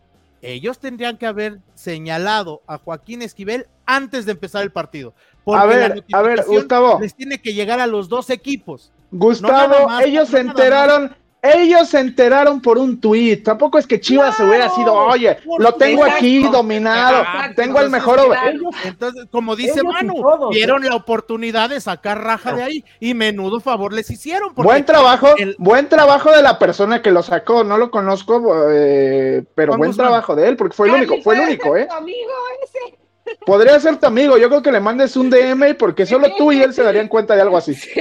ellos 0.42 0.80
tendrían 0.80 1.18
que 1.18 1.26
haber 1.26 1.60
señalado 1.76 2.62
a 2.68 2.78
Joaquín 2.78 3.22
Esquivel 3.22 3.68
antes 3.86 4.26
de 4.26 4.34
empezar 4.34 4.64
el 4.64 4.72
partido. 4.72 5.14
Porque 5.44 5.62
A 5.62 5.66
ver, 5.66 6.04
la 6.10 6.18
a 6.18 6.22
ver, 6.22 6.46
Gustavo. 6.46 7.00
Les 7.00 7.16
tiene 7.16 7.42
que 7.42 7.54
llegar 7.54 7.80
a 7.80 7.88
los 7.88 8.10
dos 8.10 8.30
equipos. 8.30 8.92
Gustavo, 9.12 9.88
más, 9.88 10.04
ellos 10.04 10.28
se 10.30 10.40
enteraron, 10.40 11.16
ellos 11.42 11.88
se 11.90 12.00
enteraron 12.00 12.62
por 12.62 12.78
un 12.78 13.00
tuit. 13.00 13.44
Tampoco 13.44 13.78
es 13.78 13.88
que 13.88 14.02
Chivas 14.02 14.36
Claro, 14.36 14.50
hubiera 14.50 14.70
sido, 14.70 14.94
oye, 14.94 15.38
lo 15.60 15.74
tengo 15.76 16.04
aquí 16.04 16.44
dominado, 16.44 17.24
tengo 17.56 17.80
el 17.80 17.90
mejor. 17.90 18.20
Ellos, 18.20 18.74
Entonces, 18.84 19.28
como 19.32 19.56
dice 19.56 19.82
Manu, 19.84 20.16
todos, 20.16 20.50
vieron 20.54 20.84
la 20.84 20.96
oportunidad 20.96 21.70
de 21.70 21.80
sacar 21.80 22.22
raja 22.24 22.54
de 22.54 22.64
ahí 22.64 22.84
y 23.00 23.14
menudo 23.14 23.60
favor 23.62 23.94
les 23.94 24.10
hicieron. 24.10 24.54
Buen 24.56 24.84
trabajo, 24.86 25.30
el- 25.38 25.56
buen 25.58 25.88
trabajo 25.88 26.32
de 26.32 26.42
la 26.42 26.60
persona 26.60 27.02
que 27.02 27.12
lo 27.12 27.24
sacó. 27.24 27.64
No 27.64 27.78
lo 27.78 27.92
conozco, 27.92 28.70
eh, 28.72 29.46
pero 29.56 29.78
buen 29.78 29.96
trabajo 29.96 30.36
de 30.36 30.50
él, 30.50 30.58
porque 30.58 30.76
fue 30.76 30.90
el 30.90 30.96
único, 30.96 31.16
fue 31.24 31.36
el 31.36 31.40
¿puede 31.42 31.48
único, 31.52 31.78
¿eh? 31.78 31.88
tu 31.88 31.94
amigo 31.96 32.32
ese? 32.64 32.97
Podría 33.46 33.80
ser 33.80 33.98
tu 34.00 34.08
amigo. 34.08 34.38
Yo 34.38 34.50
creo 34.50 34.62
que 34.62 34.72
le 34.72 34.80
mandes 34.80 35.16
un 35.16 35.30
DM 35.30 35.76
porque 35.78 36.06
solo 36.06 36.28
tú 36.38 36.52
y 36.52 36.62
él 36.62 36.74
se 36.74 36.84
darían 36.84 37.08
cuenta 37.08 37.36
de 37.36 37.42
algo 37.42 37.58
así. 37.58 37.74
Sí. 37.74 37.92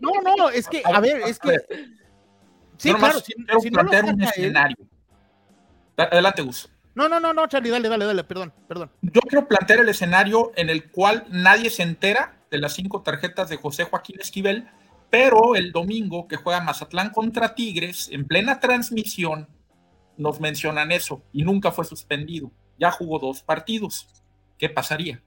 No, 0.00 0.10
no, 0.36 0.48
es 0.50 0.68
que, 0.68 0.82
a 0.84 1.00
ver, 1.00 1.22
es 1.22 1.38
que. 1.38 1.56
Sí, 2.76 2.90
nomás 2.92 3.10
claro, 3.10 3.24
si, 3.24 3.32
quiero 3.34 3.60
si 3.60 3.70
no 3.70 3.82
lo 3.82 3.90
un 3.90 4.20
él- 4.22 4.22
escenario. 4.28 4.76
Adelante, 5.96 6.42
Gus. 6.42 6.70
No, 6.94 7.08
no, 7.08 7.20
no, 7.20 7.32
no, 7.32 7.46
Charlie, 7.46 7.70
dale, 7.70 7.88
dale, 7.88 8.04
dale, 8.04 8.24
perdón, 8.24 8.52
perdón. 8.66 8.90
Yo 9.02 9.20
quiero 9.22 9.46
plantear 9.46 9.80
el 9.80 9.88
escenario 9.88 10.52
en 10.56 10.68
el 10.70 10.90
cual 10.90 11.24
nadie 11.30 11.70
se 11.70 11.82
entera 11.82 12.38
de 12.50 12.58
las 12.58 12.72
cinco 12.74 13.02
tarjetas 13.02 13.48
de 13.48 13.56
José 13.56 13.84
Joaquín 13.84 14.16
Esquivel, 14.20 14.68
pero 15.10 15.54
el 15.54 15.70
domingo 15.72 16.26
que 16.28 16.36
juega 16.36 16.60
Mazatlán 16.60 17.10
contra 17.10 17.54
Tigres, 17.54 18.08
en 18.10 18.26
plena 18.26 18.58
transmisión, 18.60 19.48
nos 20.16 20.40
mencionan 20.40 20.90
eso 20.90 21.22
y 21.32 21.42
nunca 21.44 21.70
fue 21.70 21.84
suspendido. 21.84 22.50
Ya 22.78 22.90
jugó 22.90 23.18
dos 23.18 23.42
partidos. 23.42 24.08
¿Qué 24.58 24.68
pasaría? 24.68 25.22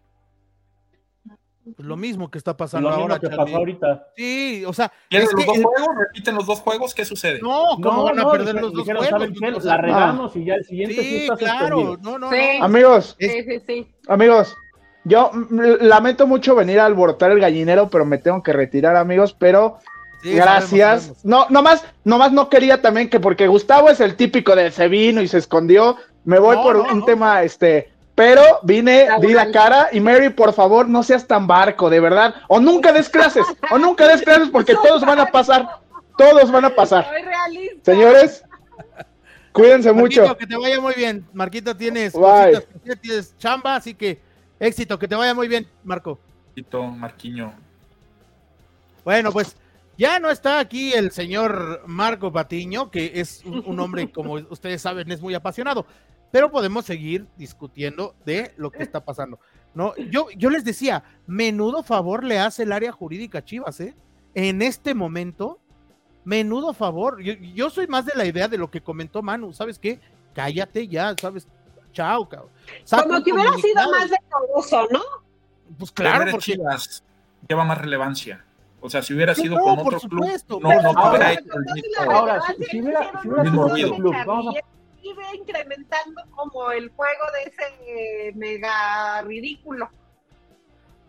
Pues 1.75 1.87
lo 1.87 1.95
mismo 1.95 2.29
que 2.31 2.39
está 2.39 2.57
pasando 2.57 2.89
lo 2.89 2.95
mismo 2.97 3.03
ahora, 3.13 3.19
que 3.19 3.27
Charlie. 3.27 3.43
pasó 3.45 3.57
ahorita. 3.57 4.07
Sí, 4.17 4.63
o 4.65 4.73
sea, 4.73 4.91
¿Pierden 5.09 5.27
es 5.27 5.33
los 5.33 5.41
que 5.41 5.47
dos 5.47 5.57
el- 5.57 5.63
juegos? 5.63 5.87
¿Repiten 5.95 6.35
los 6.35 6.45
dos 6.47 6.59
juegos? 6.59 6.95
¿Qué 6.95 7.05
sucede? 7.05 7.39
no, 7.39 7.65
¿cómo 7.75 7.97
No, 7.97 8.03
van 8.05 8.19
a 8.19 8.23
no, 8.23 8.31
perder 8.31 8.47
dijeron- 8.55 8.61
los 8.63 8.73
dos 8.73 8.85
juegos? 8.85 9.07
¿saben 9.07 9.33
qué? 9.35 9.51
La 9.67 9.77
regamos 9.77 10.35
y 10.35 10.43
ya 10.45 10.55
el 10.55 10.65
siguiente 10.65 10.95
sí, 10.95 11.01
sí, 11.03 11.17
está 11.23 11.35
claro, 11.37 11.97
no, 12.01 12.17
no, 12.17 12.31
Sí. 12.31 12.37
no. 12.59 12.65
Amigos, 12.65 13.15
Sí, 13.19 13.29
sí, 13.29 13.59
sí. 13.67 13.95
amigos, 14.07 14.55
yo 15.03 15.29
mm, 15.33 15.59
lamento 15.81 16.25
mucho 16.25 16.55
venir 16.55 16.79
a 16.79 16.87
alborotar 16.87 17.29
el 17.31 17.39
gallinero, 17.39 17.89
pero 17.91 18.05
me 18.05 18.17
tengo 18.17 18.41
que 18.41 18.53
retirar, 18.53 18.95
amigos, 18.95 19.35
pero 19.37 19.77
sí, 20.23 20.33
gracias. 20.33 21.03
sabemos, 21.03 21.19
sabemos. 21.21 21.25
No, 21.25 21.45
nomás, 21.53 21.85
nomás 22.03 22.31
no 22.31 22.49
quería 22.49 22.81
también 22.81 23.07
que 23.07 23.19
porque 23.19 23.45
Gustavo 23.47 23.89
es 23.91 23.99
el 23.99 24.15
típico 24.15 24.55
de 24.55 24.71
se 24.71 24.87
vino 24.87 25.21
y 25.21 25.27
se 25.27 25.37
escondió, 25.37 25.95
me 26.25 26.39
voy 26.39 26.55
No, 26.57 26.63
por 26.63 26.75
no, 26.77 26.91
un 26.91 26.99
no. 27.01 27.05
tema, 27.05 27.43
este, 27.43 27.91
pero 28.21 28.60
vine, 28.62 29.07
di 29.19 29.34
la 29.34 29.49
cara 29.49 29.89
y 29.91 29.99
Mary, 29.99 30.29
por 30.29 30.53
favor, 30.53 30.88
no 30.88 31.01
seas 31.01 31.25
tan 31.25 31.47
barco, 31.47 31.89
de 31.89 31.99
verdad, 31.99 32.36
o 32.49 32.60
nunca 32.60 32.93
des 32.93 33.10
clases, 33.10 33.43
o 33.71 33.79
nunca 33.79 34.07
des 34.07 34.21
clases 34.21 34.47
porque 34.49 34.75
todos 34.84 35.03
van 35.03 35.19
a 35.19 35.25
pasar, 35.25 35.79
todos 36.15 36.51
van 36.51 36.65
a 36.65 36.69
pasar. 36.69 37.07
Soy 37.10 37.23
realista. 37.23 37.91
Señores, 37.91 38.43
cuídense 39.51 39.91
Marquito, 39.91 40.21
mucho. 40.21 40.38
que 40.38 40.45
te 40.45 40.55
vaya 40.55 40.79
muy 40.79 40.93
bien. 40.93 41.25
Marquito, 41.34 41.75
tienes 41.75 42.13
cositas 42.13 43.36
chamba, 43.39 43.77
así 43.77 43.95
que 43.95 44.19
éxito, 44.60 44.99
que 44.99 45.07
te 45.07 45.15
vaya 45.15 45.34
muy 45.34 45.47
bien, 45.47 45.67
Marco. 45.84 46.19
Tito, 46.53 46.84
Marquiño. 46.84 47.51
Bueno, 49.03 49.31
pues 49.31 49.55
ya 49.97 50.19
no 50.19 50.29
está 50.29 50.60
aquí 50.60 50.93
el 50.93 51.10
señor 51.10 51.81
Marco 51.88 52.31
Patiño, 52.31 52.91
que 52.91 53.13
es 53.15 53.43
un, 53.45 53.63
un 53.65 53.79
hombre, 53.79 54.12
como 54.12 54.34
ustedes 54.51 54.79
saben, 54.79 55.12
es 55.12 55.21
muy 55.21 55.34
apasionado, 55.34 55.88
pero 56.31 56.49
podemos 56.51 56.85
seguir 56.85 57.27
discutiendo 57.37 58.15
de 58.25 58.53
lo 58.57 58.71
que 58.71 58.83
está 58.83 59.03
pasando. 59.03 59.39
No, 59.73 59.95
yo, 60.09 60.27
yo 60.37 60.49
les 60.49 60.63
decía, 60.65 61.03
menudo 61.27 61.83
favor 61.83 62.23
le 62.23 62.39
hace 62.39 62.63
el 62.63 62.71
área 62.71 62.91
jurídica 62.91 63.39
a 63.39 63.45
Chivas, 63.45 63.79
¿eh? 63.79 63.95
En 64.33 64.61
este 64.61 64.93
momento, 64.93 65.59
menudo 66.23 66.73
favor. 66.73 67.21
Yo, 67.21 67.33
yo 67.33 67.69
soy 67.69 67.87
más 67.87 68.05
de 68.05 68.13
la 68.15 68.25
idea 68.25 68.47
de 68.47 68.57
lo 68.57 68.69
que 68.71 68.81
comentó 68.81 69.21
Manu, 69.21 69.53
¿sabes 69.53 69.79
qué? 69.79 69.99
Cállate 70.33 70.87
ya, 70.87 71.13
¿sabes? 71.19 71.47
Chao, 71.93 72.27
cabrón. 72.29 72.49
Como 72.89 73.23
que 73.23 73.33
hubiera 73.33 73.53
sido 73.53 73.91
más 73.91 74.09
decoroso, 74.09 74.87
¿no? 74.91 75.01
Pues 75.77 75.91
claro, 75.91 76.31
porque 76.31 76.53
Chivas 76.53 77.03
lleva 77.47 77.63
más 77.65 77.77
relevancia. 77.77 78.45
O 78.81 78.89
sea, 78.89 79.01
si 79.01 79.13
hubiera 79.13 79.35
Sí, 79.35 79.43
sido 79.43 79.57
no, 79.57 79.63
con 79.63 79.75
por 79.83 79.95
otro 79.95 80.09
club, 80.09 80.23
supuesto, 80.23 80.59
no, 80.61 80.69
por 80.69 80.83
no 80.83 80.89
supuesto. 80.89 81.09
hubiera 81.09 81.27
Ahora, 81.27 81.33
hecho 81.33 81.43
el 81.43 81.59
Entonces, 81.59 81.83
mismo. 81.83 82.05
la 82.11 82.17
Ahora, 82.19 82.33
verdad, 82.33 82.47
si- 82.47 82.79
hubiera- 82.81 82.99
hubiera 83.01 83.21
sido 83.21 83.31
buen 83.33 83.47
otro 83.85 83.95
club, 83.95 84.11
Charlie, 84.13 84.25
vamos 84.27 84.55
a- 84.55 84.59
Iba 85.03 85.35
incrementando 85.35 86.21
como 86.31 86.71
el 86.71 86.89
juego 86.89 87.23
de 87.33 87.49
ese 87.49 88.27
eh, 88.27 88.33
mega 88.35 89.21
ridículo. 89.23 89.89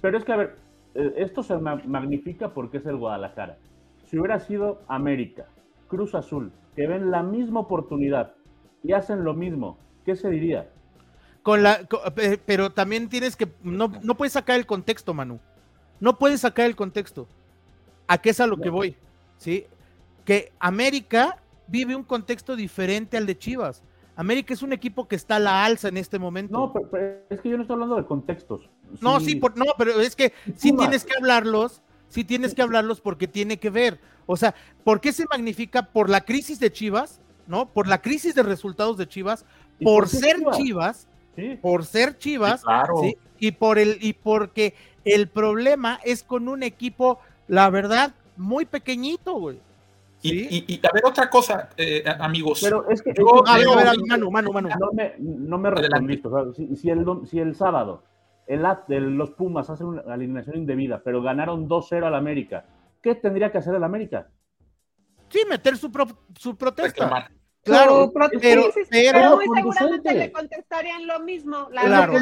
Pero 0.01 0.19
es 0.19 0.25
que, 0.25 0.33
a 0.33 0.37
ver, 0.37 0.57
eh, 0.95 1.13
esto 1.17 1.43
se 1.43 1.57
ma- 1.59 1.83
magnifica 1.85 2.49
porque 2.55 2.79
es 2.79 2.87
el 2.87 2.97
Guadalajara. 2.97 3.59
Si 4.09 4.19
hubiera 4.19 4.41
sido 4.41 4.81
América, 4.89 5.47
Cruz 5.89 6.15
Azul, 6.15 6.53
que 6.75 6.87
ven 6.87 7.11
la 7.11 7.23
misma 7.23 7.61
oportunidad 7.61 8.35
y 8.83 8.93
hacen 8.93 9.25
lo 9.25 9.35
mismo, 9.35 9.79
¿qué 10.05 10.17
se 10.17 10.29
diría? 10.31 10.69
con 11.43 11.65
la 11.65 11.81
pero 12.47 12.71
también 12.71 13.09
tienes 13.09 13.35
que 13.35 13.49
no, 13.65 13.91
no 14.03 14.15
puedes 14.17 14.33
sacar 14.33 14.57
el 14.61 14.65
contexto, 14.65 15.13
Manu. 15.13 15.41
No 15.99 16.17
puedes 16.17 16.41
sacar 16.43 16.67
el 16.67 16.77
contexto. 16.77 17.27
¿A 18.07 18.19
qué 18.19 18.31
es 18.31 18.39
a 18.39 18.47
lo 18.47 18.59
que 18.59 18.71
voy? 18.71 18.97
¿Sí? 19.39 19.67
Que 20.25 20.53
América 20.61 21.39
vive 21.73 21.97
un 21.97 22.05
contexto 22.05 22.55
diferente 22.55 23.17
al 23.17 23.27
de 23.27 23.37
Chivas. 23.37 23.83
América 24.15 24.53
es 24.53 24.63
un 24.63 24.75
equipo 24.75 25.09
que 25.09 25.17
está 25.17 25.37
a 25.37 25.41
la 25.41 25.65
alza 25.65 25.89
en 25.89 25.97
este 25.97 26.19
momento. 26.19 26.53
No, 26.53 26.73
pero, 26.73 26.91
pero 26.91 27.15
es 27.31 27.41
que 27.41 27.49
yo 27.49 27.57
no 27.57 27.63
estoy 27.63 27.75
hablando 27.75 27.97
de 27.97 28.05
contextos. 28.05 28.69
No, 29.01 29.19
sí, 29.21 29.37
por- 29.37 29.57
no, 29.57 29.65
pero 29.79 29.99
es 30.01 30.15
que 30.15 30.35
sí 30.55 30.71
Pumas. 30.71 30.87
tienes 30.87 31.05
que 31.07 31.15
hablarlos, 31.17 31.81
sí 32.09 32.23
tienes 32.23 32.55
que 32.55 32.61
hablarlos 32.61 33.01
porque 33.01 33.27
tiene 33.27 33.57
que 33.57 33.71
ver. 33.71 33.99
O 34.27 34.37
sea, 34.37 34.55
¿por 34.85 35.01
qué 35.01 35.13
se 35.13 35.25
magnifica 35.31 35.83
por 35.91 36.11
la 36.11 36.21
crisis 36.21 36.61
de 36.61 36.71
Chivas, 36.71 37.21
no? 37.47 37.73
Por 37.73 37.89
la 37.89 38.03
crisis 38.03 38.35
de 38.35 38.43
resultados 38.43 38.99
de 38.99 39.09
Chivas, 39.09 39.47
por 39.83 40.09
ser 40.09 40.37
Chivas, 40.53 41.09
por 41.63 41.87
ser 41.87 42.19
Chivas, 42.19 42.63
y 43.39 43.53
por 43.53 43.79
el 43.79 43.97
y 44.03 44.13
porque 44.13 44.75
el 45.07 45.27
problema 45.29 45.99
es 46.05 46.23
con 46.23 46.49
un 46.49 46.63
equipo, 46.63 47.19
la 47.49 47.71
verdad, 47.71 48.15
muy 48.37 48.67
pequeñito, 48.67 49.33
güey. 49.35 49.59
Y, 50.23 50.81
a 50.87 50.93
ver, 50.93 51.05
otra 51.05 51.29
cosa, 51.29 51.71
eh, 51.77 52.05
amigos. 52.21 52.61
Pero 52.63 52.89
es 52.89 53.03
que. 53.03 53.11
a 53.11 53.59
ver, 53.59 53.69
a 53.69 53.77
ver, 53.77 53.87
Manu, 54.07 54.31
Manu, 54.31 54.53
Manu. 54.53 54.69
No 54.69 54.93
me, 54.93 55.15
no 55.19 55.59
me 55.59 55.71
respondiste. 55.71 56.29
si, 56.77 56.91
el, 56.91 57.05
si 57.27 57.41
el 57.41 57.55
sábado 57.55 58.05
el, 58.47 59.17
los 59.17 59.31
Pumas 59.31 59.71
hacen 59.71 59.87
una 59.87 60.03
alineación 60.13 60.57
indebida, 60.57 61.03
pero 61.03 61.23
ganaron 61.23 61.69
2-0 61.69 62.05
al 62.07 62.15
América, 62.15 62.65
¿qué 63.01 63.15
tendría 63.15 63.51
que 63.51 63.59
hacer 63.59 63.75
el 63.75 63.85
América? 63.85 64.29
Sí, 65.29 65.41
meter 65.49 65.77
su, 65.77 65.91
su 66.39 66.57
protesta. 66.57 67.31
Claro, 67.65 68.13
pero, 68.13 68.41
pero, 68.91 69.37
muy 69.37 69.47
seguramente 69.57 70.15
le 70.15 70.33
contestarían 70.33 71.07
lo 71.07 71.21
mismo. 71.21 71.69
claro. 71.69 72.15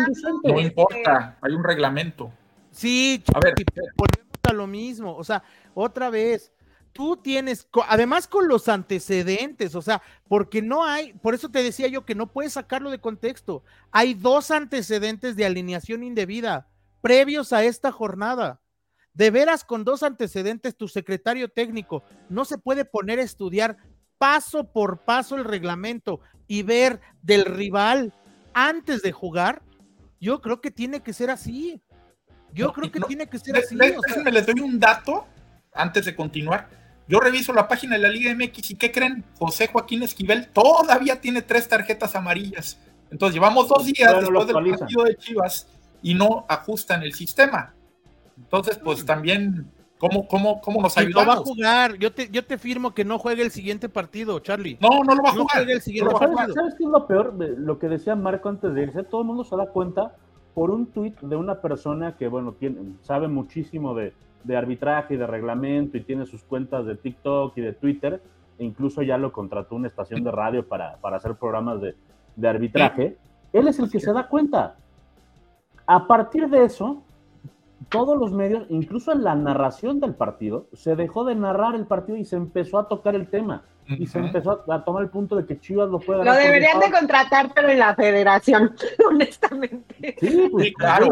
No, 0.44 0.60
importa, 0.60 1.38
hay 1.40 1.52
un 1.54 1.64
reglamento. 1.64 2.30
Sí, 2.70 3.22
a 3.34 3.40
ver, 3.40 3.54
volvemos 3.96 4.38
a 4.48 4.52
lo 4.52 4.66
mismo. 4.66 5.16
O 5.16 5.24
sea, 5.24 5.42
otra 5.74 6.10
vez, 6.10 6.52
tú 6.92 7.16
tienes, 7.16 7.68
además 7.88 8.26
con 8.26 8.48
los 8.48 8.68
antecedentes, 8.68 9.74
o 9.74 9.82
sea, 9.82 10.02
porque 10.28 10.62
no 10.62 10.84
hay, 10.84 11.12
por 11.14 11.34
eso 11.34 11.48
te 11.48 11.62
decía 11.62 11.88
yo 11.88 12.04
que 12.04 12.14
no 12.14 12.32
puedes 12.32 12.54
sacarlo 12.54 12.90
de 12.90 13.00
contexto. 13.00 13.64
Hay 13.90 14.14
dos 14.14 14.50
antecedentes 14.50 15.36
de 15.36 15.46
alineación 15.46 16.02
indebida 16.02 16.68
previos 17.00 17.52
a 17.52 17.64
esta 17.64 17.92
jornada. 17.92 18.60
De 19.14 19.30
veras, 19.30 19.64
con 19.64 19.84
dos 19.84 20.02
antecedentes, 20.02 20.76
tu 20.76 20.88
secretario 20.88 21.48
técnico 21.48 22.04
no 22.28 22.44
se 22.44 22.58
puede 22.58 22.84
poner 22.84 23.18
a 23.18 23.22
estudiar 23.22 23.76
paso 24.18 24.72
por 24.72 24.98
paso 24.98 25.36
el 25.36 25.44
reglamento 25.44 26.20
y 26.46 26.62
ver 26.62 27.00
del 27.22 27.44
rival 27.44 28.14
antes 28.54 29.02
de 29.02 29.12
jugar. 29.12 29.62
Yo 30.20 30.40
creo 30.40 30.60
que 30.60 30.70
tiene 30.70 31.00
que 31.00 31.12
ser 31.12 31.30
así. 31.30 31.82
Yo 32.52 32.72
creo 32.72 32.90
que 32.90 33.00
tiene 33.00 33.28
que 33.28 33.38
ser 33.38 33.56
así. 33.56 33.76
Déjenme 33.76 34.32
les 34.32 34.46
doy 34.46 34.60
un 34.60 34.78
dato 34.78 35.26
antes 35.72 36.04
de 36.04 36.14
continuar. 36.14 36.68
Yo 37.10 37.18
reviso 37.18 37.52
la 37.52 37.66
página 37.66 37.96
de 37.96 38.02
la 38.02 38.08
Liga 38.08 38.32
MX 38.32 38.70
y 38.70 38.76
¿qué 38.76 38.92
creen? 38.92 39.24
José 39.36 39.66
Joaquín 39.66 40.04
Esquivel 40.04 40.46
todavía 40.46 41.20
tiene 41.20 41.42
tres 41.42 41.66
tarjetas 41.66 42.14
amarillas. 42.14 42.78
Entonces 43.10 43.34
llevamos 43.34 43.66
dos 43.66 43.84
días 43.84 44.14
después 44.20 44.46
del 44.46 44.76
partido 44.78 45.02
de 45.02 45.16
Chivas 45.16 45.66
y 46.02 46.14
no 46.14 46.46
ajustan 46.48 47.02
el 47.02 47.12
sistema. 47.12 47.74
Entonces, 48.36 48.78
pues 48.78 49.04
también, 49.04 49.68
¿cómo, 49.98 50.28
cómo, 50.28 50.60
cómo 50.60 50.80
nos 50.80 50.96
ayudamos? 50.96 51.26
No 51.26 51.32
va 51.32 51.40
a 51.40 51.44
jugar. 51.44 51.98
Yo 51.98 52.12
te, 52.12 52.28
yo 52.30 52.44
te 52.44 52.58
firmo 52.58 52.94
que 52.94 53.04
no 53.04 53.18
juegue 53.18 53.42
el 53.42 53.50
siguiente 53.50 53.88
partido, 53.88 54.38
Charlie. 54.38 54.78
No, 54.80 55.02
no 55.02 55.16
lo 55.16 55.22
va 55.24 55.30
a 55.30 55.32
jugar. 55.32 55.68
el 55.68 55.82
siguiente 55.82 56.14
partido. 56.14 56.54
¿Sabes 56.54 56.76
qué 56.78 56.84
es 56.84 56.90
lo 56.90 57.08
peor? 57.08 57.34
Lo 57.58 57.80
que 57.80 57.88
decía 57.88 58.14
Marco 58.14 58.48
antes 58.48 58.72
de 58.72 58.84
irse. 58.84 59.02
Todo 59.02 59.22
el 59.22 59.26
mundo 59.26 59.42
se 59.42 59.56
da 59.56 59.66
cuenta 59.66 60.14
por 60.54 60.70
un 60.70 60.86
tuit 60.86 61.18
de 61.18 61.34
una 61.34 61.60
persona 61.60 62.16
que, 62.16 62.28
bueno, 62.28 62.52
tiene, 62.52 62.94
sabe 63.02 63.26
muchísimo 63.26 63.96
de, 63.96 64.14
de 64.44 64.56
arbitraje 64.56 65.14
y 65.14 65.16
de 65.16 65.26
reglamento 65.26 65.96
y 65.96 66.02
tiene 66.02 66.26
sus 66.26 66.42
cuentas 66.42 66.86
de 66.86 66.96
TikTok 66.96 67.56
y 67.56 67.60
de 67.60 67.72
Twitter, 67.72 68.22
e 68.58 68.64
incluso 68.64 69.02
ya 69.02 69.18
lo 69.18 69.32
contrató 69.32 69.76
una 69.76 69.88
estación 69.88 70.22
de 70.24 70.30
radio 70.30 70.66
para, 70.66 70.96
para 70.96 71.16
hacer 71.16 71.34
programas 71.34 71.80
de, 71.80 71.94
de 72.36 72.48
arbitraje, 72.48 73.16
él 73.52 73.68
es 73.68 73.78
el 73.78 73.90
que 73.90 74.00
se 74.00 74.12
da 74.12 74.28
cuenta. 74.28 74.76
A 75.86 76.06
partir 76.06 76.48
de 76.48 76.64
eso, 76.64 77.02
todos 77.88 78.18
los 78.18 78.32
medios, 78.32 78.66
incluso 78.68 79.12
en 79.12 79.24
la 79.24 79.34
narración 79.34 80.00
del 80.00 80.14
partido, 80.14 80.66
se 80.72 80.94
dejó 80.94 81.24
de 81.24 81.34
narrar 81.34 81.74
el 81.74 81.86
partido 81.86 82.16
y 82.16 82.24
se 82.24 82.36
empezó 82.36 82.78
a 82.78 82.88
tocar 82.88 83.14
el 83.14 83.28
tema 83.28 83.64
y 83.98 84.06
se 84.06 84.18
empezó 84.18 84.64
a, 84.70 84.84
tomar 84.84 85.02
el 85.02 85.10
punto 85.10 85.36
de 85.36 85.46
que 85.46 85.58
Chivas 85.58 85.88
lo 85.88 85.98
puede 85.98 86.24
Lo 86.24 86.32
deberían 86.32 86.78
de 86.80 86.90
contratar, 86.90 87.52
pero 87.54 87.68
en 87.68 87.78
la 87.78 87.94
federación, 87.94 88.74
honestamente. 89.08 90.16
Sí, 90.20 90.48
pues, 90.50 90.72
claro. 90.74 91.08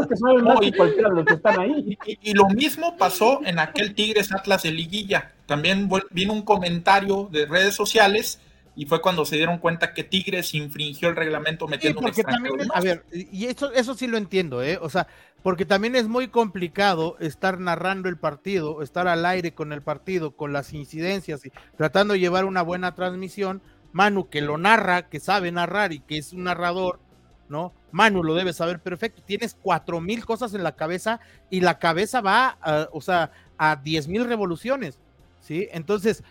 y, 0.61 0.73
cualquiera 0.73 1.09
de 1.09 1.15
los 1.15 1.25
que 1.25 1.35
están 1.35 1.61
ahí. 1.61 1.99
Y, 2.07 2.35
lo 2.35 2.47
mismo 2.49 2.97
pasó 2.97 3.41
en 3.45 3.59
aquel 3.59 3.95
Tigres 3.95 4.33
Atlas 4.33 4.63
de 4.63 4.71
Liguilla. 4.71 5.33
También 5.47 5.89
vino 6.11 6.33
un 6.33 6.43
comentario 6.43 7.29
de 7.33 7.47
redes 7.47 7.75
sociales 7.75 8.41
y 8.77 8.87
fue 8.87 9.03
cuando 9.03 9.25
se 9.25 9.35
dieron 9.35 9.59
cuenta 9.59 9.93
que 9.93 10.05
Tigres 10.05 10.55
infringió 10.55 11.09
el 11.09 11.17
reglamento 11.17 11.67
metiendo 11.67 12.01
sí, 12.13 12.23
también, 12.23 12.55
A 12.73 12.81
ver, 12.81 13.05
y 13.13 13.47
eso, 13.47 13.73
eso 13.73 13.95
sí 13.95 14.07
lo 14.07 14.17
entiendo, 14.17 14.63
¿eh? 14.63 14.79
O 14.81 14.89
sea, 14.89 15.09
porque 15.43 15.65
también 15.65 15.95
es 15.97 16.09
muy 16.09 16.29
complicado 16.29 17.17
estar 17.21 17.61
narrando 17.61 18.09
el 18.09 18.17
partido, 18.17 18.83
estar 18.83 19.09
al 19.09 19.25
aire 19.25 19.53
con 19.53 19.73
el 19.73 19.83
partido, 19.83 20.33
con 20.33 20.53
las 20.53 20.73
incidencias 20.73 21.47
y 21.47 21.53
tratando 21.77 22.15
de 22.15 22.21
llevar 22.21 22.45
una 22.45 22.63
buena 22.63 22.95
transmisión. 22.95 23.63
Manu, 23.93 24.29
que 24.29 24.41
lo 24.41 24.59
narra, 24.59 25.09
que 25.09 25.21
sabe 25.21 25.51
narrar 25.51 25.93
y 25.93 26.01
que 26.01 26.19
es 26.19 26.33
un 26.33 26.45
narrador, 26.45 27.01
¿no? 27.49 27.73
Manu 27.91 28.23
lo 28.23 28.35
debe 28.35 28.53
saber 28.53 28.81
perfecto. 28.81 29.23
Tienes 29.25 29.57
cuatro 29.61 30.01
mil 30.01 30.27
cosas 30.27 30.53
en 30.55 30.63
la 30.63 30.77
cabeza 30.77 31.21
y 31.49 31.61
la 31.61 31.79
cabeza 31.79 32.21
va, 32.21 32.59
o 32.93 33.01
sea, 33.01 33.31
a 33.57 33.77
diez 33.77 34.07
mil 34.07 34.27
revoluciones, 34.27 34.99
¿sí? 35.41 35.69
Entonces, 35.73 36.23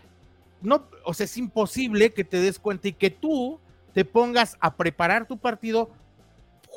no, 0.62 0.88
o 1.04 1.14
sea, 1.14 1.24
es 1.24 1.38
imposible 1.38 2.14
que 2.14 2.24
te 2.24 2.40
des 2.40 2.60
cuenta 2.60 2.90
y 2.90 2.94
que 2.94 3.10
tú 3.10 3.60
te 3.94 4.06
pongas 4.06 4.58
a 4.60 4.76
preparar 4.76 5.28
tu 5.28 5.38
partido 5.38 5.90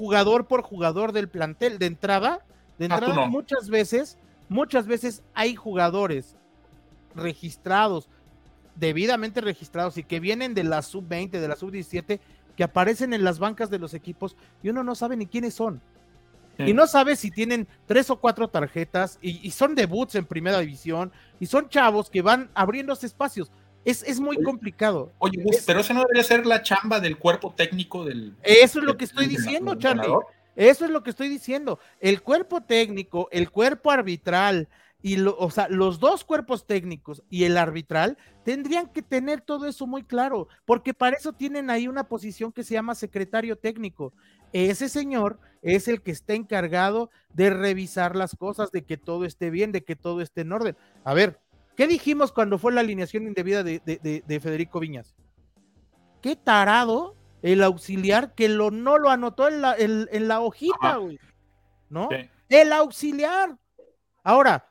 jugador 0.00 0.46
por 0.46 0.62
jugador 0.62 1.12
del 1.12 1.28
plantel 1.28 1.78
de 1.78 1.84
entrada. 1.84 2.40
De 2.78 2.86
ah, 2.86 2.94
entrada, 2.94 3.26
muchas 3.26 3.68
veces, 3.68 4.16
muchas 4.48 4.86
veces 4.86 5.22
hay 5.34 5.54
jugadores 5.54 6.36
registrados, 7.14 8.08
debidamente 8.76 9.42
registrados 9.42 9.98
y 9.98 10.04
que 10.04 10.18
vienen 10.18 10.54
de 10.54 10.64
la 10.64 10.80
sub-20, 10.80 11.32
de 11.32 11.48
la 11.48 11.54
sub-17, 11.54 12.18
que 12.56 12.64
aparecen 12.64 13.12
en 13.12 13.24
las 13.24 13.38
bancas 13.38 13.68
de 13.68 13.78
los 13.78 13.92
equipos 13.92 14.36
y 14.62 14.70
uno 14.70 14.82
no 14.82 14.94
sabe 14.94 15.16
ni 15.16 15.26
quiénes 15.26 15.52
son. 15.52 15.82
Y 16.58 16.74
no 16.74 16.86
sabe 16.86 17.16
si 17.16 17.30
tienen 17.30 17.66
tres 17.86 18.10
o 18.10 18.20
cuatro 18.20 18.48
tarjetas 18.48 19.18
y, 19.22 19.46
y, 19.46 19.50
son 19.50 19.74
debuts 19.74 20.14
en 20.14 20.26
primera 20.26 20.58
división 20.58 21.10
y 21.38 21.46
son 21.46 21.70
chavos 21.70 22.10
que 22.10 22.20
van 22.20 22.50
abriéndose 22.52 23.06
espacios. 23.06 23.50
Es, 23.84 24.20
muy 24.20 24.42
complicado. 24.42 25.12
Oye, 25.18 25.42
pero 25.66 25.80
eso 25.80 25.94
no 25.94 26.00
debería 26.00 26.22
ser 26.22 26.46
la 26.46 26.62
chamba 26.62 27.00
del 27.00 27.16
cuerpo 27.16 27.54
técnico 27.56 28.04
del. 28.04 28.34
Eso 28.42 28.78
es 28.78 28.84
lo 28.84 28.96
que 28.96 29.04
estoy 29.04 29.26
diciendo, 29.26 29.74
Charlie. 29.74 30.12
Eso 30.56 30.84
es 30.84 30.90
lo 30.90 31.02
que 31.02 31.10
estoy 31.10 31.28
diciendo. 31.28 31.78
El 32.00 32.22
cuerpo 32.22 32.60
técnico, 32.60 33.28
el 33.32 33.50
cuerpo 33.50 33.90
arbitral, 33.90 34.68
y 35.02 35.16
lo, 35.16 35.36
o 35.38 35.50
sea, 35.50 35.68
los 35.68 35.98
dos 35.98 36.24
cuerpos 36.24 36.66
técnicos 36.66 37.22
y 37.30 37.44
el 37.44 37.56
arbitral 37.56 38.18
tendrían 38.44 38.88
que 38.88 39.02
tener 39.02 39.40
todo 39.40 39.66
eso 39.66 39.86
muy 39.86 40.02
claro, 40.02 40.48
porque 40.64 40.92
para 40.92 41.16
eso 41.16 41.32
tienen 41.32 41.70
ahí 41.70 41.88
una 41.88 42.04
posición 42.04 42.52
que 42.52 42.64
se 42.64 42.74
llama 42.74 42.94
secretario 42.94 43.56
técnico. 43.56 44.12
Ese 44.52 44.88
señor 44.88 45.38
es 45.62 45.88
el 45.88 46.02
que 46.02 46.10
está 46.10 46.34
encargado 46.34 47.10
de 47.32 47.50
revisar 47.50 48.16
las 48.16 48.36
cosas, 48.36 48.70
de 48.72 48.84
que 48.84 48.96
todo 48.96 49.24
esté 49.24 49.50
bien, 49.50 49.72
de 49.72 49.84
que 49.84 49.96
todo 49.96 50.20
esté 50.20 50.42
en 50.42 50.52
orden. 50.52 50.76
A 51.04 51.14
ver, 51.14 51.38
¿Qué 51.80 51.86
dijimos 51.86 52.30
cuando 52.30 52.58
fue 52.58 52.74
la 52.74 52.82
alineación 52.82 53.26
indebida 53.26 53.62
de, 53.62 54.40
Federico 54.42 54.80
Viñas? 54.80 55.14
Qué 56.20 56.36
tarado 56.36 57.16
el 57.40 57.62
auxiliar 57.62 58.34
que 58.34 58.50
lo, 58.50 58.70
no 58.70 58.98
lo 58.98 59.08
anotó 59.08 59.48
en 59.48 59.62
la, 59.62 59.74
en, 59.78 60.28
la 60.28 60.40
hojita, 60.40 60.96
güey. 60.96 61.18
¿No? 61.88 62.10
El 62.50 62.74
auxiliar. 62.74 63.56
Ahora, 64.22 64.68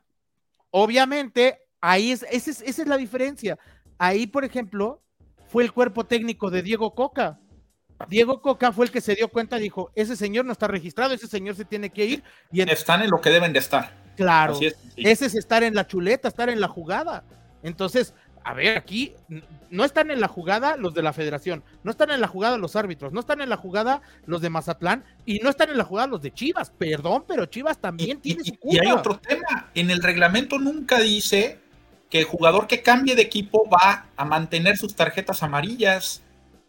obviamente, 0.69 1.57
ahí 1.81 2.11
es, 2.11 2.27
esa 2.29 2.51
es, 2.51 2.61
esa 2.61 2.83
es 2.83 2.87
la 2.87 2.97
diferencia. 2.97 3.57
Ahí, 3.97 4.27
por 4.27 4.45
ejemplo, 4.45 5.01
fue 5.47 5.63
el 5.63 5.73
cuerpo 5.73 6.05
técnico 6.05 6.51
de 6.51 6.61
Diego 6.61 6.93
Coca. 6.93 7.39
Diego 8.07 8.39
Coca 8.39 8.71
fue 8.71 8.85
el 8.85 8.91
que 8.91 9.01
se 9.01 9.15
dio 9.15 9.29
cuenta, 9.29 9.55
dijo, 9.55 9.91
ese 9.95 10.15
señor 10.15 10.45
no 10.45 10.51
está 10.51 10.67
registrado, 10.67 11.15
ese 11.15 11.25
señor 11.25 11.55
se 11.55 11.65
tiene 11.65 11.89
que 11.89 12.05
ir. 12.05 12.23
Y 12.51 12.61
Están 12.61 13.01
en 13.01 13.09
lo 13.09 13.19
que 13.19 13.31
deben 13.31 13.51
de 13.51 13.57
estar. 13.57 13.97
Claro, 14.19 14.59
ese 14.97 15.25
es 15.27 15.33
estar 15.33 15.63
en 15.63 15.73
la 15.73 15.87
chuleta, 15.87 16.27
estar 16.27 16.49
en 16.49 16.59
la 16.59 16.67
jugada. 16.67 17.23
Entonces, 17.63 18.13
a 18.43 18.53
ver, 18.53 18.77
aquí 18.77 19.15
no 19.69 19.85
están 19.85 20.11
en 20.11 20.19
la 20.19 20.27
jugada 20.27 20.75
los 20.75 20.93
de 20.93 21.01
la 21.01 21.13
federación, 21.13 21.63
no 21.83 21.91
están 21.91 22.11
en 22.11 22.19
la 22.19 22.27
jugada 22.27 22.57
los 22.57 22.75
árbitros, 22.75 23.13
no 23.13 23.21
están 23.21 23.39
en 23.39 23.47
la 23.47 23.55
jugada 23.55 24.01
los 24.25 24.41
de 24.41 24.49
Mazatlán 24.49 25.05
y 25.25 25.39
no 25.39 25.49
están 25.49 25.69
en 25.69 25.77
la 25.77 25.85
jugada 25.85 26.07
los 26.07 26.21
de 26.21 26.33
Chivas. 26.33 26.69
Perdón, 26.69 27.23
pero 27.29 27.45
Chivas 27.45 27.77
también 27.77 28.19
tiene 28.19 28.43
su 28.43 28.57
Y 28.63 28.77
hay 28.79 28.91
otro 28.91 29.17
tema, 29.19 29.69
en 29.73 29.89
el 29.89 30.03
reglamento 30.03 30.59
nunca 30.59 30.99
dice 30.99 31.59
que 32.09 32.19
el 32.19 32.25
jugador 32.25 32.67
que 32.67 32.81
cambie 32.81 33.15
de 33.15 33.21
equipo 33.21 33.69
va 33.69 34.07
a 34.17 34.25
mantener 34.25 34.75
sus 34.75 34.95
tarjetas 34.95 35.43
amarillas. 35.43 36.23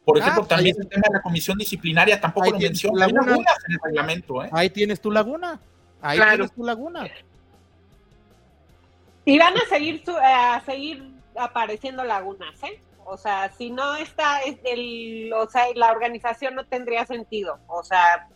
Por 0.05 0.19
ah, 0.19 0.21
ejemplo, 0.21 0.47
también 0.47 0.77
el 0.79 0.87
tema 0.87 1.03
de 1.09 1.15
la 1.15 1.23
comisión 1.23 1.59
disciplinaria 1.59 2.21
tampoco 2.21 2.53
lo 2.53 2.61
menciona. 2.61 3.07
Hay 3.07 3.13
lagunas 3.13 3.57
en 3.67 3.73
el 3.73 3.79
reglamento. 3.83 4.45
¿eh? 4.45 4.51
Ahí 4.53 4.71
tienes 4.71 5.01
tu 5.01 5.11
laguna. 5.11 5.61
Ahí 6.01 6.21
tienes 6.21 6.53
tu 6.53 6.65
laguna. 6.65 7.09
Y 9.31 9.39
van 9.39 9.57
a 9.57 9.65
seguir, 9.69 10.03
a 10.21 10.61
seguir 10.67 11.15
apareciendo 11.37 12.03
lagunas, 12.03 12.61
¿eh? 12.65 12.83
O 13.05 13.17
sea, 13.17 13.49
si 13.53 13.71
no 13.71 13.95
está, 13.95 14.41
el, 14.41 15.33
o 15.33 15.49
sea, 15.49 15.67
la 15.77 15.93
organización 15.93 16.57
no 16.57 16.67
tendría 16.67 17.07
sentido. 17.07 17.61
O 17.69 17.85
sea, 17.85 18.29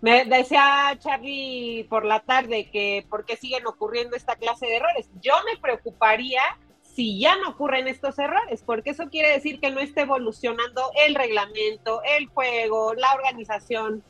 me 0.00 0.24
decía 0.24 0.96
Charlie 0.98 1.86
por 1.90 2.06
la 2.06 2.20
tarde 2.20 2.70
que 2.70 3.06
por 3.10 3.26
qué 3.26 3.36
siguen 3.36 3.66
ocurriendo 3.66 4.16
esta 4.16 4.36
clase 4.36 4.64
de 4.64 4.76
errores. 4.76 5.10
Yo 5.20 5.34
me 5.44 5.60
preocuparía 5.60 6.40
si 6.80 7.20
ya 7.20 7.36
no 7.36 7.50
ocurren 7.50 7.86
estos 7.86 8.18
errores, 8.18 8.62
porque 8.64 8.90
eso 8.90 9.10
quiere 9.10 9.28
decir 9.28 9.60
que 9.60 9.70
no 9.70 9.80
está 9.80 10.00
evolucionando 10.00 10.90
el 11.06 11.14
reglamento, 11.14 12.00
el 12.04 12.26
juego, 12.28 12.94
la 12.94 13.12
organización. 13.12 14.02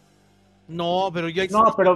No, 0.70 1.10
pero 1.12 1.28
yo 1.28 1.42
no, 1.50 1.64
pero 1.76 1.94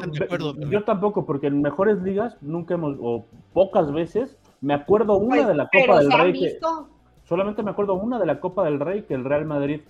yo 0.71 0.85
tampoco, 0.85 1.25
porque 1.25 1.47
en 1.47 1.63
mejores 1.63 1.99
ligas 2.03 2.37
nunca 2.41 2.75
hemos, 2.75 2.97
o 3.01 3.25
pocas 3.53 3.93
veces, 3.93 4.37
me 4.61 4.75
acuerdo 4.75 5.17
una 5.17 5.37
Pues, 5.37 5.47
de 5.49 5.55
la 5.55 5.69
pero 5.71 5.87
Copa 5.87 5.99
del 6.01 6.09
se 6.09 6.15
han 6.15 6.21
Rey. 6.21 6.33
que- 6.33 6.39
visto. 6.47 6.89
solamente 7.25 7.63
me 7.63 7.71
acuerdo 7.71 7.95
una 7.95 8.19
de 8.19 8.27
la 8.27 8.41
Copa 8.41 8.65
del 8.65 8.81
Rey 8.81 9.03
que 9.05 9.15
el 9.15 9.25
Real 9.25 9.45
Madrid 9.47 9.81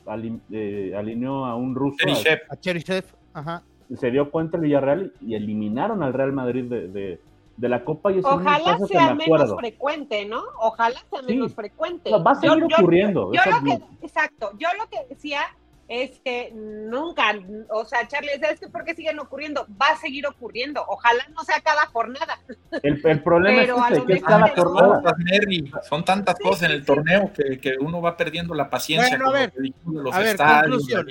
eh, 0.53 0.93
alineó 0.97 1.47
a 1.47 1.57
un 1.57 1.75
ruso. 1.75 1.97
a- 2.03 2.07
Cheryshev. 2.07 2.39
A 2.51 2.57
Cherisev, 2.57 3.05
ajá. 3.33 3.63
se 3.97 4.11
dio 4.11 4.31
cuenta 4.31 4.57
el 4.57 4.63
Villarreal 4.65 5.13
y 5.21 5.35
eliminaron 5.35 6.03
al 6.03 6.13
Real 6.13 6.33
Madrid 6.33 6.65
de, 6.65 6.89
de- 6.89 7.21
de 7.57 7.69
la 7.69 7.85
Copa 7.85 8.11
y 8.13 8.19
es 8.19 8.25
Ojalá 8.25 8.77
que 8.79 8.87
sea 8.87 9.09
me 9.11 9.15
menos 9.15 9.25
acuerdo. 9.43 9.57
frecuente, 9.59 10.27
¿no? 10.27 10.43
Ojalá 10.61 10.97
sea 11.09 11.21
Sí. 11.21 11.27
menos 11.35 11.55
frecuente. 11.55 12.11
No, 12.11 12.23
va 12.25 12.33
a 12.33 12.35
seguir 12.35 12.65
ocurriendo, 12.65 13.33
Yo, 13.33 13.41
lo 13.49 13.65
que, 13.65 14.05
exacto, 14.07 14.51
yo 14.59 14.67
lo 14.77 14.89
que 14.91 15.07
decía 15.09 15.39
es 15.89 16.19
que 16.25 16.51
nunca, 16.55 17.33
o 17.71 17.85
sea, 17.85 18.09
Charlie, 18.09 18.31
¿sabes 18.41 18.59
qué? 18.59 18.69
¿Por 18.69 18.85
qué 18.85 18.95
siguen 18.95 19.19
ocurriendo? 19.19 19.67
Va 19.81 19.89
a 19.89 19.97
seguir 19.97 20.27
ocurriendo. 20.27 20.83
Ojalá 20.89 21.25
no 21.35 21.43
sea 21.45 21.61
cada 21.61 21.87
jornada. 21.87 22.39
El, 22.83 23.01
el 23.05 23.23
problema 23.23 23.61
Pero 23.61 23.83
a 23.83 23.89
es 23.91 24.03
que 24.05 24.13
es 24.15 24.23
cada 24.23 24.49
jornada. 24.49 25.03
Son 25.89 26.05
tantas 26.05 26.37
cosas 26.39 26.63
en 26.65 26.71
el 26.73 26.85
torneo 26.87 27.31
que, 27.33 27.59
que 27.61 27.75
uno 27.79 28.01
va 28.01 28.17
perdiendo 28.17 28.55
la 28.55 28.71
paciencia 28.71 29.11
Bueno, 29.19 29.29
a 29.31 29.33
ver, 29.33 29.53
los 29.85 30.15
a 30.15 30.19
ver, 30.21 30.37
conclusión. 30.37 31.07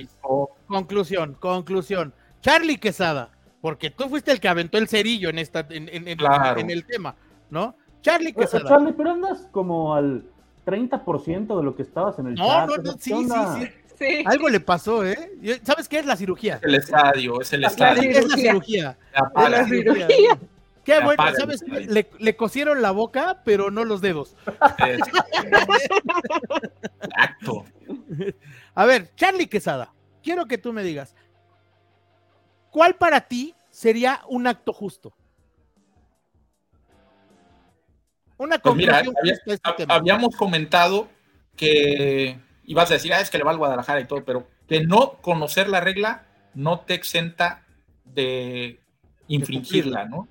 Conclusión, 0.67 1.33
conclusión. 1.39 2.13
Charlie 2.41 2.77
Quesada, 2.77 3.29
porque 3.61 3.91
tú 3.91 4.09
fuiste 4.09 4.31
el 4.31 4.39
que 4.39 4.47
aventó 4.47 4.77
el 4.77 4.87
cerillo 4.87 5.29
en 5.29 5.39
esta, 5.39 5.61
en, 5.69 5.87
en- 5.89 6.07
en- 6.07 6.17
Claro. 6.17 6.59
en 6.59 6.69
el 6.69 6.85
tema, 6.85 7.15
¿no? 7.49 7.75
Charlie 8.01 8.33
Quesada. 8.33 8.67
Charlie, 8.67 8.93
pero 8.93 9.11
andas 9.11 9.47
como 9.51 9.93
al 9.93 10.25
30% 10.65 11.57
de 11.57 11.63
lo 11.63 11.75
que 11.75 11.83
estabas 11.83 12.17
en 12.19 12.27
el 12.27 12.35
No, 12.35 12.45
chat. 12.47 12.67
no, 12.67 12.77
no, 12.77 12.83
sea, 12.83 12.93
¿qué 12.93 12.99
sí, 12.99 13.13
sí, 13.13 13.35
sí. 13.59 13.71
Sí. 13.97 14.23
Algo 14.25 14.49
le 14.49 14.59
pasó, 14.59 15.05
¿eh? 15.05 15.31
¿Sabes 15.63 15.87
qué 15.87 15.99
es 15.99 16.05
la 16.05 16.15
cirugía? 16.15 16.59
El 16.63 16.75
estadio, 16.75 17.39
es 17.41 17.53
el 17.53 17.61
La 17.61 17.67
estadio. 17.67 18.09
Es 18.09 18.27
la 18.27 18.35
cirugía. 18.37 18.97
la 19.35 19.49
La 19.49 19.65
cirugía. 19.65 20.07
Qué 20.83 20.99
bueno, 20.99 21.23
¿sabes? 21.37 21.61
Le, 21.67 22.09
le 22.19 22.35
cosieron 22.35 22.81
la 22.81 22.91
boca, 22.91 23.41
pero 23.45 23.71
no 23.71 23.85
los 23.85 24.01
dedos. 24.01 24.35
Exacto. 27.01 27.65
A 28.75 28.85
ver, 28.85 29.11
Charlie 29.15 29.47
Quesada, 29.47 29.93
quiero 30.21 30.45
que 30.45 30.57
tú 30.57 30.73
me 30.73 30.83
digas, 30.83 31.15
¿cuál 32.71 32.95
para 32.95 33.21
ti 33.21 33.53
sería 33.69 34.21
un 34.27 34.47
acto 34.47 34.73
justo? 34.73 35.13
Una 38.37 38.57
Pues 38.59 38.75
mira, 38.75 39.03
conclusión 39.03 39.15
había- 39.21 39.35
justa 39.45 39.69
a 39.69 39.71
este 39.81 39.93
habíamos 39.93 40.35
comentado 40.35 41.07
que 41.55 42.39
ibas 42.65 42.89
a 42.91 42.95
decir, 42.95 43.13
ah, 43.13 43.21
es 43.21 43.29
que 43.29 43.37
le 43.37 43.43
va 43.43 43.51
al 43.51 43.57
Guadalajara 43.57 44.01
y 44.01 44.05
todo, 44.05 44.23
pero 44.23 44.47
que 44.67 44.81
no 44.85 45.13
conocer 45.21 45.69
la 45.69 45.79
regla 45.79 46.25
no 46.53 46.81
te 46.81 46.93
exenta 46.93 47.65
de 48.05 48.79
infringirla, 49.27 50.05
¿no? 50.05 50.27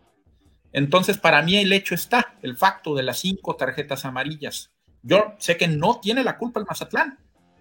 Entonces, 0.72 1.18
para 1.18 1.42
mí 1.42 1.56
el 1.56 1.72
hecho 1.72 1.94
está, 1.94 2.34
el 2.42 2.56
facto 2.56 2.94
de 2.94 3.02
las 3.02 3.18
cinco 3.18 3.56
tarjetas 3.56 4.04
amarillas. 4.04 4.70
Yo 5.02 5.34
sé 5.38 5.56
que 5.56 5.68
no 5.68 6.00
tiene 6.00 6.24
la 6.24 6.38
culpa 6.38 6.60
el 6.60 6.66
Mazatlán, 6.66 7.18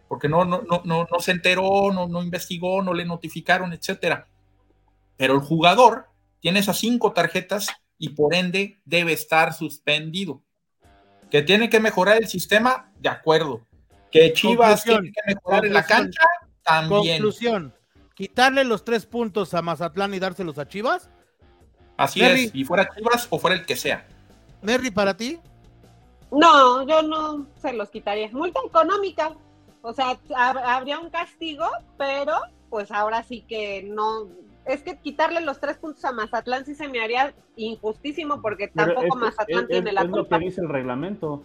porque 0.07 0.29
no, 0.29 0.45
no, 0.45 0.61
no, 0.61 0.81
no, 0.85 1.07
no 1.11 1.19
se 1.19 1.31
enteró, 1.31 1.91
no, 1.91 2.07
no 2.07 2.23
investigó, 2.23 2.81
no 2.81 2.93
le 2.93 3.05
notificaron, 3.05 3.73
etcétera. 3.73 4.27
Pero 5.17 5.33
el 5.33 5.41
jugador 5.41 6.07
tiene 6.39 6.59
esas 6.59 6.77
cinco 6.77 7.11
tarjetas 7.11 7.67
y 7.97 8.09
por 8.09 8.33
ende 8.33 8.79
debe 8.85 9.13
estar 9.13 9.53
suspendido. 9.53 10.41
Que 11.29 11.41
tiene 11.41 11.69
que 11.69 11.79
mejorar 11.79 12.17
el 12.17 12.27
sistema, 12.27 12.91
de 12.99 13.09
acuerdo. 13.09 13.61
Que 14.11 14.33
Chivas 14.33 14.83
Conclusión, 14.83 15.01
tiene 15.01 15.13
que 15.13 15.35
mejorar 15.35 15.65
en 15.65 15.73
la 15.73 15.85
cancha, 15.85 16.21
también. 16.63 17.17
Conclusión, 17.17 17.73
quitarle 18.15 18.63
los 18.63 18.83
tres 18.83 19.05
puntos 19.05 19.53
a 19.53 19.61
Mazatlán 19.61 20.13
y 20.13 20.19
dárselos 20.19 20.57
a 20.57 20.67
Chivas. 20.67 21.09
Así 21.97 22.19
Merry. 22.19 22.45
es, 22.45 22.51
y 22.55 22.63
fuera 22.65 22.89
Chivas 22.95 23.27
o 23.29 23.39
fuera 23.39 23.55
el 23.55 23.65
que 23.65 23.75
sea. 23.75 24.05
Merry, 24.61 24.91
para 24.91 25.15
ti. 25.15 25.39
No, 26.31 26.87
yo 26.87 27.01
no 27.03 27.47
se 27.61 27.73
los 27.73 27.89
quitaría. 27.89 28.29
Multa 28.31 28.59
económica. 28.65 29.33
O 29.81 29.93
sea, 29.93 30.17
hab- 30.29 30.61
habría 30.63 30.99
un 30.99 31.09
castigo, 31.09 31.65
pero 31.97 32.33
pues 32.69 32.91
ahora 32.91 33.23
sí 33.23 33.41
que 33.47 33.83
no. 33.83 34.27
Es 34.65 34.83
que 34.83 34.97
quitarle 34.99 35.41
los 35.41 35.59
tres 35.59 35.77
puntos 35.77 36.05
a 36.05 36.11
Mazatlán 36.11 36.65
sí 36.65 36.75
se 36.75 36.87
me 36.87 37.01
haría 37.01 37.33
injustísimo 37.55 38.41
porque 38.41 38.67
tampoco 38.67 39.07
es- 39.07 39.15
Mazatlán 39.15 39.63
es- 39.63 39.67
tiene 39.69 39.89
es 39.89 39.93
la 39.95 40.03
lo 40.03 40.11
culpa. 40.11 40.37
que 40.39 40.45
dice 40.45 40.61
el 40.61 40.69
reglamento. 40.69 41.43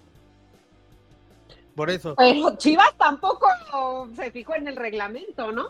Por 1.76 1.90
eso. 1.90 2.14
Pero 2.16 2.56
Chivas 2.56 2.94
tampoco 2.96 3.46
se 4.16 4.30
fijó 4.32 4.54
en 4.56 4.66
el 4.66 4.76
reglamento, 4.76 5.52
¿no? 5.52 5.66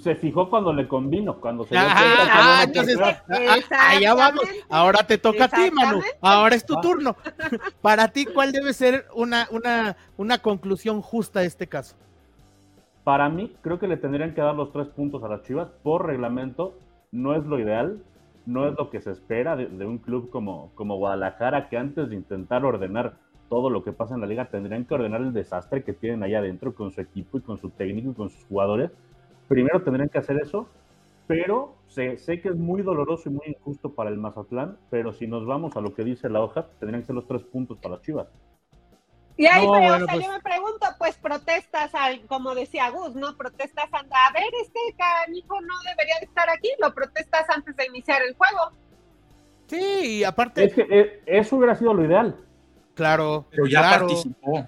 Se 0.00 0.16
fijó 0.16 0.50
cuando 0.50 0.72
le 0.72 0.88
convino, 0.88 1.36
cuando 1.40 1.62
se 1.64 1.76
dio 1.76 1.78
Ajá, 1.86 1.94
cuenta 2.02 2.24
que 2.24 2.30
ah, 2.32 2.56
no 2.56 2.62
entonces, 2.64 2.98
ah, 3.00 3.22
ah, 3.70 3.90
allá 3.90 4.14
vamos. 4.14 4.42
Exactamente. 4.42 4.66
Ahora 4.68 5.06
te 5.06 5.18
toca 5.18 5.44
a 5.44 5.48
ti, 5.48 5.70
Manu. 5.70 6.00
Ahora 6.20 6.56
es 6.56 6.66
tu 6.66 6.74
Ah. 6.76 6.80
turno. 6.80 7.16
Para 7.80 8.08
ti, 8.08 8.24
¿cuál 8.24 8.50
debe 8.50 8.72
ser 8.72 9.06
una, 9.14 9.46
una, 9.52 9.96
una 10.16 10.38
conclusión 10.38 11.00
justa 11.00 11.40
a 11.40 11.44
este 11.44 11.68
caso? 11.68 11.94
Para 13.04 13.28
mí, 13.28 13.54
creo 13.62 13.78
que 13.78 13.86
le 13.86 13.96
tendrían 13.96 14.34
que 14.34 14.40
dar 14.40 14.56
los 14.56 14.72
tres 14.72 14.88
puntos 14.88 15.22
a 15.22 15.28
las 15.28 15.42
Chivas 15.42 15.68
por 15.84 16.04
reglamento. 16.06 16.74
No 17.12 17.36
es 17.36 17.44
lo 17.44 17.60
ideal, 17.60 18.02
no 18.46 18.66
es 18.66 18.74
lo 18.76 18.90
que 18.90 19.00
se 19.00 19.12
espera 19.12 19.54
de, 19.54 19.66
de 19.66 19.86
un 19.86 19.98
club 19.98 20.28
como, 20.30 20.72
como 20.74 20.96
Guadalajara, 20.96 21.68
que 21.68 21.76
antes 21.76 22.08
de 22.08 22.16
intentar 22.16 22.64
ordenar 22.64 23.14
todo 23.48 23.70
lo 23.70 23.84
que 23.84 23.92
pasa 23.92 24.14
en 24.14 24.20
la 24.20 24.26
liga, 24.26 24.46
tendrían 24.46 24.84
que 24.84 24.94
ordenar 24.94 25.20
el 25.20 25.32
desastre 25.32 25.84
que 25.84 25.92
tienen 25.92 26.22
allá 26.22 26.38
adentro 26.38 26.74
con 26.74 26.90
su 26.90 27.00
equipo 27.00 27.38
y 27.38 27.40
con 27.42 27.58
su 27.58 27.70
técnico 27.70 28.10
y 28.10 28.14
con 28.14 28.30
sus 28.30 28.44
jugadores. 28.46 28.90
Primero 29.48 29.82
tendrían 29.82 30.08
que 30.08 30.18
hacer 30.18 30.40
eso, 30.42 30.68
pero 31.26 31.74
sé, 31.88 32.18
sé 32.18 32.40
que 32.40 32.48
es 32.48 32.56
muy 32.56 32.82
doloroso 32.82 33.28
y 33.28 33.32
muy 33.32 33.46
injusto 33.46 33.92
para 33.92 34.10
el 34.10 34.16
Mazatlán, 34.16 34.78
pero 34.90 35.12
si 35.12 35.26
nos 35.26 35.46
vamos 35.46 35.76
a 35.76 35.80
lo 35.80 35.94
que 35.94 36.04
dice 36.04 36.28
la 36.28 36.40
hoja, 36.42 36.66
tendrían 36.78 37.02
que 37.02 37.06
ser 37.06 37.14
los 37.14 37.26
tres 37.26 37.42
puntos 37.42 37.78
para 37.78 37.96
las 37.96 38.02
Chivas. 38.04 38.28
Y 39.36 39.46
ahí, 39.46 39.66
No, 39.66 39.72
pero, 39.72 39.88
bueno, 39.88 40.04
o 40.04 40.06
sea, 40.06 40.14
pues- 40.14 40.26
yo 40.26 40.32
me 40.32 40.40
pregunto, 40.40 40.86
pues 40.98 41.16
protestas, 41.16 41.94
al, 41.94 42.20
como 42.26 42.54
decía 42.54 42.88
Gus, 42.90 43.16
¿no? 43.16 43.36
Protestas, 43.36 43.86
anda, 43.92 44.16
a 44.28 44.32
ver, 44.32 44.44
este 44.62 44.78
canijo 44.96 45.60
no 45.60 45.74
debería 45.88 46.20
de 46.20 46.26
estar 46.26 46.48
aquí, 46.48 46.68
lo 46.80 46.94
protestas 46.94 47.44
antes 47.50 47.76
de 47.76 47.86
iniciar 47.86 48.22
el 48.22 48.34
juego. 48.36 48.70
Sí, 49.66 50.18
y 50.18 50.24
aparte, 50.24 50.64
Es 50.64 50.74
que 50.74 50.86
eh, 50.88 51.22
eso 51.26 51.56
hubiera 51.56 51.74
sido 51.74 51.94
lo 51.94 52.04
ideal. 52.04 52.36
Claro, 52.94 53.46
Pero 53.50 53.66
ya 53.66 53.80
claro. 53.80 54.06
participó. 54.06 54.66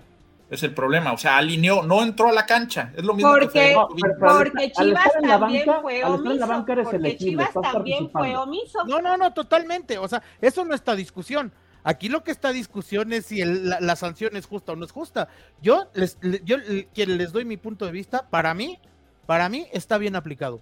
Es 0.48 0.62
el 0.62 0.72
problema. 0.74 1.12
O 1.12 1.18
sea, 1.18 1.38
alineó, 1.38 1.82
no 1.82 2.02
entró 2.04 2.28
a 2.28 2.32
la 2.32 2.46
cancha. 2.46 2.92
Es 2.96 3.02
lo 3.04 3.14
mismo 3.14 3.32
Porque- 3.32 3.48
que 3.48 3.74
No, 3.74 3.88
pero- 4.00 4.14
pero 4.20 4.36
Porque 4.36 4.70
Chivas 4.72 5.10
también 5.28 5.66
banca- 5.66 5.80
fue 5.82 6.04
omiso. 6.04 6.46
banca 6.46 6.72
eres 6.72 6.84
Porque 6.84 6.96
elegible, 6.98 7.30
Chivas 7.30 7.48
estás 7.48 7.72
también 7.72 7.98
fue 8.10 8.12
participando. 8.12 8.42
omiso. 8.42 8.84
No, 8.86 9.00
no, 9.00 9.16
no, 9.16 9.32
totalmente. 9.32 9.98
O 9.98 10.06
sea, 10.06 10.22
eso 10.40 10.64
no 10.64 10.74
está 10.74 10.94
discusión. 10.94 11.52
Aquí 11.82 12.08
lo 12.08 12.22
que 12.22 12.30
está 12.30 12.52
discusión 12.52 13.12
es 13.12 13.26
si 13.26 13.40
el- 13.40 13.68
la, 13.70 13.80
la 13.80 13.96
sanción 13.96 14.36
es 14.36 14.46
justa 14.46 14.72
o 14.72 14.76
no 14.76 14.84
es 14.84 14.92
justa. 14.92 15.26
Yo 15.62 15.88
les, 15.94 16.16
le- 16.20 16.42
yo 16.44 16.58
que 16.94 17.06
les 17.06 17.32
doy 17.32 17.44
mi 17.44 17.56
punto 17.56 17.84
de 17.84 17.90
vista. 17.92 18.28
Para 18.30 18.54
mí, 18.54 18.78
para 19.26 19.48
mí 19.48 19.66
está 19.72 19.98
bien 19.98 20.14
aplicado. 20.14 20.60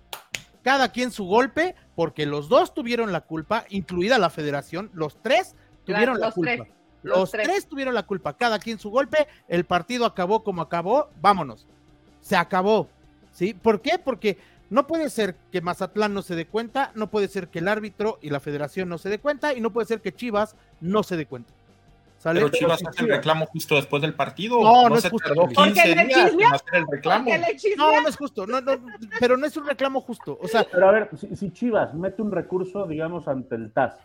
Cada 0.62 0.92
quien 0.92 1.10
su 1.12 1.26
golpe, 1.26 1.74
porque 1.94 2.24
los 2.24 2.48
dos 2.48 2.72
tuvieron 2.72 3.12
la 3.12 3.20
culpa, 3.20 3.66
incluida 3.68 4.18
la 4.18 4.30
federación. 4.30 4.90
Los 4.94 5.20
tres 5.20 5.54
tuvieron 5.84 6.18
la 6.18 6.26
los 6.28 6.34
culpa. 6.34 6.52
tres, 6.56 6.68
Los, 7.04 7.18
los 7.18 7.30
tres. 7.30 7.46
tres. 7.46 7.66
tuvieron 7.68 7.94
la 7.94 8.02
culpa. 8.02 8.36
Cada 8.36 8.58
quien 8.58 8.78
su 8.78 8.90
golpe. 8.90 9.28
El 9.46 9.64
partido 9.64 10.06
acabó 10.06 10.42
como 10.42 10.62
acabó. 10.62 11.10
Vámonos. 11.20 11.68
Se 12.20 12.34
acabó. 12.34 12.88
¿Sí? 13.30 13.54
¿Por 13.54 13.80
qué? 13.80 13.98
Porque 14.02 14.38
no 14.70 14.86
puede 14.86 15.10
ser 15.10 15.36
que 15.52 15.60
Mazatlán 15.60 16.14
no 16.14 16.22
se 16.22 16.34
dé 16.34 16.46
cuenta, 16.46 16.90
no 16.94 17.10
puede 17.10 17.28
ser 17.28 17.48
que 17.48 17.58
el 17.58 17.68
árbitro 17.68 18.18
y 18.22 18.30
la 18.30 18.40
federación 18.40 18.88
no 18.88 18.98
se 18.98 19.08
dé 19.08 19.18
cuenta, 19.18 19.54
y 19.54 19.60
no 19.60 19.70
puede 19.70 19.86
ser 19.86 20.00
que 20.00 20.12
Chivas 20.12 20.56
no 20.80 21.02
se 21.02 21.16
dé 21.16 21.26
cuenta. 21.26 21.52
¿Sale? 22.18 22.40
Pero 22.40 22.50
Chivas 22.50 22.82
hace 22.84 23.02
el 23.02 23.10
reclamo 23.10 23.44
justo 23.46 23.74
después 23.74 24.00
del 24.00 24.14
partido. 24.14 24.62
No, 24.62 24.88
no 24.88 24.96
es 24.96 25.02
se 25.02 25.10
justo, 25.10 25.28
tardó 25.28 25.42
porque 25.42 25.54
15 25.54 25.94
le 25.94 26.04
días 26.06 26.24
chismeó, 26.24 26.48
en 26.48 26.54
hacer 26.54 26.74
el 26.74 26.86
reclamo. 26.90 27.24
Porque 27.26 27.38
le 27.38 27.76
No, 27.76 28.00
no 28.00 28.08
es 28.08 28.16
justo, 28.16 28.46
no, 28.46 28.60
no, 28.62 28.72
pero 29.20 29.36
no 29.36 29.46
es 29.46 29.56
un 29.56 29.66
reclamo 29.66 30.00
justo. 30.00 30.38
O 30.40 30.48
sea, 30.48 30.64
Pero 30.70 30.88
a 30.88 30.92
ver, 30.92 31.10
si, 31.18 31.36
si 31.36 31.50
Chivas 31.50 31.92
mete 31.92 32.22
un 32.22 32.32
recurso, 32.32 32.86
digamos, 32.86 33.28
ante 33.28 33.56
el 33.56 33.72
TAS 33.72 33.96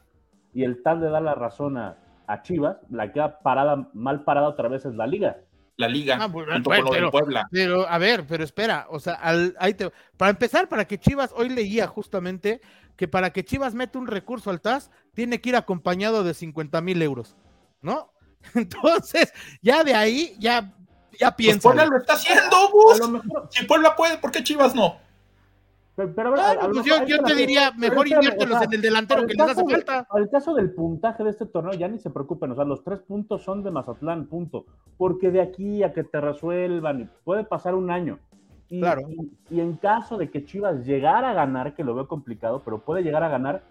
y 0.54 0.64
el 0.64 0.84
TAS 0.84 1.00
le 1.00 1.10
da 1.10 1.22
la 1.22 1.34
razón 1.34 1.78
a, 1.78 1.98
a 2.32 2.42
Chivas, 2.44 2.78
la 2.90 3.12
que 3.12 3.20
ha 3.22 3.40
parada, 3.40 3.90
mal 3.94 4.24
parada 4.24 4.48
otra 4.50 4.68
vez 4.70 4.86
es 4.86 4.94
la 4.96 5.08
liga. 5.08 5.38
La 5.78 5.88
liga, 5.88 6.18
Ah, 6.20 6.28
bueno, 6.28 6.52
junto 6.54 6.70
bueno, 6.70 6.84
con 6.86 6.86
lo 6.86 6.92
pero- 6.92 7.06
del 7.06 7.12
Puebla. 7.12 7.48
Pero, 7.52 7.88
a 7.88 7.98
ver, 7.98 8.26
pero 8.28 8.44
espera, 8.44 8.86
o 8.90 9.00
sea, 9.00 9.14
al- 9.14 9.56
ahí 9.60 9.74
te- 9.74 9.92
para 10.18 10.30
empezar, 10.32 10.68
para 10.68 10.86
que 10.86 11.00
Chivas, 11.00 11.34
hoy 11.36 11.50
leía 11.50 11.88
justamente 11.88 12.60
que 12.98 13.08
para 13.08 13.32
que 13.32 13.46
Chivas 13.46 13.74
mete 13.74 13.98
un 13.98 14.08
recurso 14.08 14.50
al 14.50 14.60
TAS, 14.60 14.92
tiene 15.14 15.40
que 15.40 15.50
ir 15.50 15.56
acompañado 15.56 16.24
de 16.26 16.34
50 16.34 16.82
mil 16.82 17.02
euros, 17.02 17.38
¿no? 17.82 18.12
Entonces, 18.56 19.34
ya 19.62 19.84
de 19.86 19.96
ahí, 19.96 20.36
ya, 20.38 20.74
ya 21.18 21.32
Pues 21.32 21.36
piensa. 21.38 21.62
Puebla 21.62 21.86
lo 21.86 21.98
está 21.98 22.14
haciendo, 22.14 22.58
Gus. 22.72 23.02
Si 23.52 23.66
Puebla 23.66 23.96
puede, 23.96 24.18
¿por 24.18 24.32
qué 24.32 24.44
Chivas 24.44 24.76
no? 24.76 24.98
Pero, 26.08 26.34
pues 26.34 26.86
yo, 26.86 27.24
te 27.24 27.36
diría, 27.36 27.72
mejor 27.78 28.08
inviértelos 28.08 28.62
en 28.62 28.74
el 28.74 28.82
delantero 28.82 29.28
que 29.28 29.34
les 29.34 29.50
hace 29.50 29.66
falta. 29.66 30.08
Al 30.10 30.30
caso 30.30 30.54
del 30.54 30.72
puntaje 30.72 31.24
de 31.24 31.32
este 31.32 31.46
torneo, 31.46 31.74
ya 31.74 31.88
ni 31.88 32.00
se 32.00 32.10
preocupen, 32.10 32.52
o 32.52 32.56
sea, 32.56 32.64
los 32.64 32.84
tres 32.84 33.00
puntos 33.00 33.44
son 33.44 33.64
de 33.64 33.72
Mazatlán, 33.72 34.28
punto. 34.28 34.66
Porque 34.98 35.32
de 35.32 35.42
aquí 35.42 35.84
a 35.84 35.94
que 35.94 36.04
te 36.04 36.22
resuelvan, 36.22 37.12
puede 37.24 37.44
pasar 37.44 37.76
un 37.76 37.92
año. 37.92 38.20
Y, 38.70 38.80
claro. 38.82 39.02
y, 39.50 39.60
en 39.60 39.78
caso 39.78 40.18
de 40.18 40.30
que 40.30 40.46
Chivas 40.46 40.86
llegara 40.86 41.32
a 41.32 41.34
ganar, 41.34 41.76
que 41.76 41.84
lo 41.84 41.96
veo 41.96 42.08
complicado, 42.08 42.62
pero 42.64 42.80
puede 42.80 43.04
llegar 43.04 43.24
a 43.24 43.30
ganar, 43.30 43.64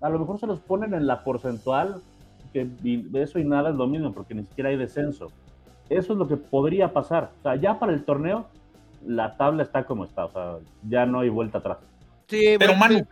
a 0.00 0.10
lo 0.10 0.18
mejor 0.18 0.38
se 0.38 0.46
los 0.46 0.60
ponen 0.60 0.92
en 0.92 1.06
la 1.06 1.22
porcentual, 1.22 2.02
que 2.52 2.68
eso 3.14 3.38
y 3.38 3.44
nada 3.44 3.70
es 3.70 3.76
lo 3.76 3.86
mismo, 3.86 4.12
porque 4.12 4.34
ni 4.34 4.44
siquiera 4.44 4.70
hay 4.70 4.76
descenso. 4.76 5.28
Eso 5.88 6.12
es 6.12 6.18
lo 6.18 6.26
que 6.26 6.36
podría 6.36 6.92
pasar. 6.92 7.32
O 7.38 7.42
sea, 7.42 7.56
ya 7.56 7.78
para 7.78 7.92
el 7.92 8.04
torneo, 8.04 8.46
la 9.06 9.36
tabla 9.36 9.62
está 9.62 9.84
como 9.84 10.04
está, 10.04 10.26
o 10.26 10.32
sea, 10.32 10.56
ya 10.88 11.06
no 11.06 11.20
hay 11.20 11.28
vuelta 11.28 11.58
atrás. 11.58 11.78
Sí, 12.28 12.56
pero 12.58 12.74
Manu, 12.76 13.06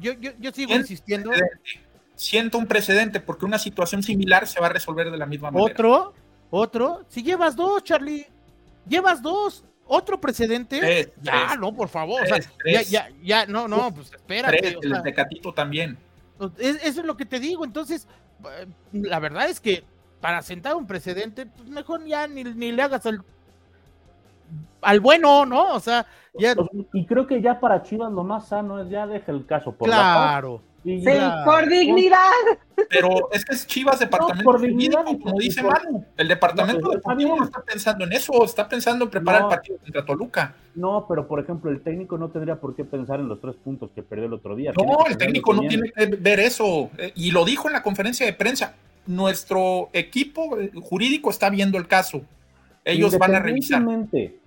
yo, 0.00 0.12
yo, 0.14 0.32
yo, 0.38 0.52
sigo 0.52 0.74
insistiendo. 0.74 1.30
Siento 2.14 2.58
un 2.58 2.66
precedente 2.66 3.20
porque 3.20 3.44
una 3.44 3.58
situación 3.58 4.02
similar 4.02 4.46
se 4.48 4.60
va 4.60 4.66
a 4.66 4.70
resolver 4.70 5.10
de 5.10 5.18
la 5.18 5.26
misma 5.26 5.50
manera. 5.52 5.72
Otro, 5.72 6.14
otro, 6.50 7.04
si 7.08 7.22
llevas 7.22 7.54
dos, 7.54 7.84
Charlie, 7.84 8.26
llevas 8.88 9.22
dos, 9.22 9.64
otro 9.86 10.20
precedente. 10.20 11.12
ya, 11.22 11.54
no, 11.56 11.72
por 11.74 11.88
favor, 11.88 12.22
o 12.22 12.26
sea, 12.26 12.40
ya, 12.64 12.82
ya, 12.82 13.08
ya, 13.22 13.46
no, 13.46 13.68
no, 13.68 13.94
pues 13.94 14.12
espérate. 14.12 14.78
el 14.82 15.02
Tecatito 15.02 15.54
también. 15.54 15.96
eso 16.58 17.00
es 17.00 17.06
lo 17.06 17.16
que 17.16 17.26
te 17.26 17.38
digo, 17.38 17.64
entonces, 17.64 18.08
eh, 18.44 18.66
la 18.92 19.20
verdad 19.20 19.48
es 19.48 19.60
que 19.60 19.84
para 20.20 20.42
sentar 20.42 20.74
un 20.74 20.86
precedente, 20.86 21.46
pues 21.46 21.68
mejor 21.68 22.04
ya 22.04 22.26
ni, 22.26 22.42
ni 22.42 22.72
le 22.72 22.82
hagas 22.82 23.06
al 23.06 23.22
al 24.82 25.00
bueno, 25.00 25.46
¿no? 25.46 25.74
O 25.74 25.80
sea, 25.80 26.06
ya... 26.34 26.54
Y 26.92 27.06
creo 27.06 27.26
que 27.26 27.40
ya 27.40 27.60
para 27.60 27.82
Chivas 27.82 28.12
lo 28.12 28.24
más 28.24 28.48
sano 28.48 28.80
es 28.80 28.88
ya 28.90 29.06
deja 29.06 29.32
el 29.32 29.46
caso. 29.46 29.72
Por 29.72 29.88
claro. 29.88 30.62
sí, 30.84 31.04
por 31.44 31.68
dignidad. 31.68 32.30
Pero 32.88 33.30
es 33.32 33.44
que 33.44 33.54
es 33.54 33.66
Chivas 33.66 33.98
departamento 33.98 34.44
por 34.44 34.60
dignidad, 34.60 35.04
como 35.04 35.38
dice 35.38 35.62
Manu. 35.62 36.04
El 36.16 36.28
departamento 36.28 36.86
no, 36.86 36.90
deportivo 36.90 37.36
no 37.36 37.44
está 37.44 37.60
pensando 37.62 38.04
en 38.04 38.12
eso, 38.12 38.44
está 38.44 38.68
pensando 38.68 39.04
en 39.04 39.10
preparar 39.10 39.42
el 39.42 39.48
partido 39.48 39.78
contra 39.78 40.04
Toluca. 40.04 40.54
No, 40.74 41.06
pero 41.08 41.26
por 41.26 41.40
ejemplo, 41.40 41.70
el 41.70 41.82
técnico 41.82 42.16
no 42.16 42.28
tendría 42.28 42.56
por 42.56 42.76
qué 42.76 42.84
pensar 42.84 43.18
en 43.18 43.28
los 43.28 43.40
tres 43.40 43.56
puntos 43.56 43.90
que 43.94 44.02
perdió 44.02 44.26
el 44.26 44.32
otro 44.32 44.54
día. 44.54 44.72
No, 44.76 45.06
el 45.06 45.16
técnico 45.16 45.52
no 45.52 45.62
tiene 45.62 45.90
que 45.90 46.06
ver 46.06 46.38
eso. 46.40 46.90
Eh, 46.98 47.12
y 47.16 47.32
lo 47.32 47.44
dijo 47.44 47.66
en 47.66 47.72
la 47.72 47.82
conferencia 47.82 48.24
de 48.24 48.32
prensa. 48.32 48.74
Nuestro 49.06 49.88
equipo 49.94 50.58
eh, 50.58 50.70
jurídico 50.80 51.30
está 51.30 51.50
viendo 51.50 51.78
el 51.78 51.88
caso 51.88 52.22
ellos 52.84 53.18
van 53.18 53.34
a 53.34 53.40
revisar. 53.40 53.84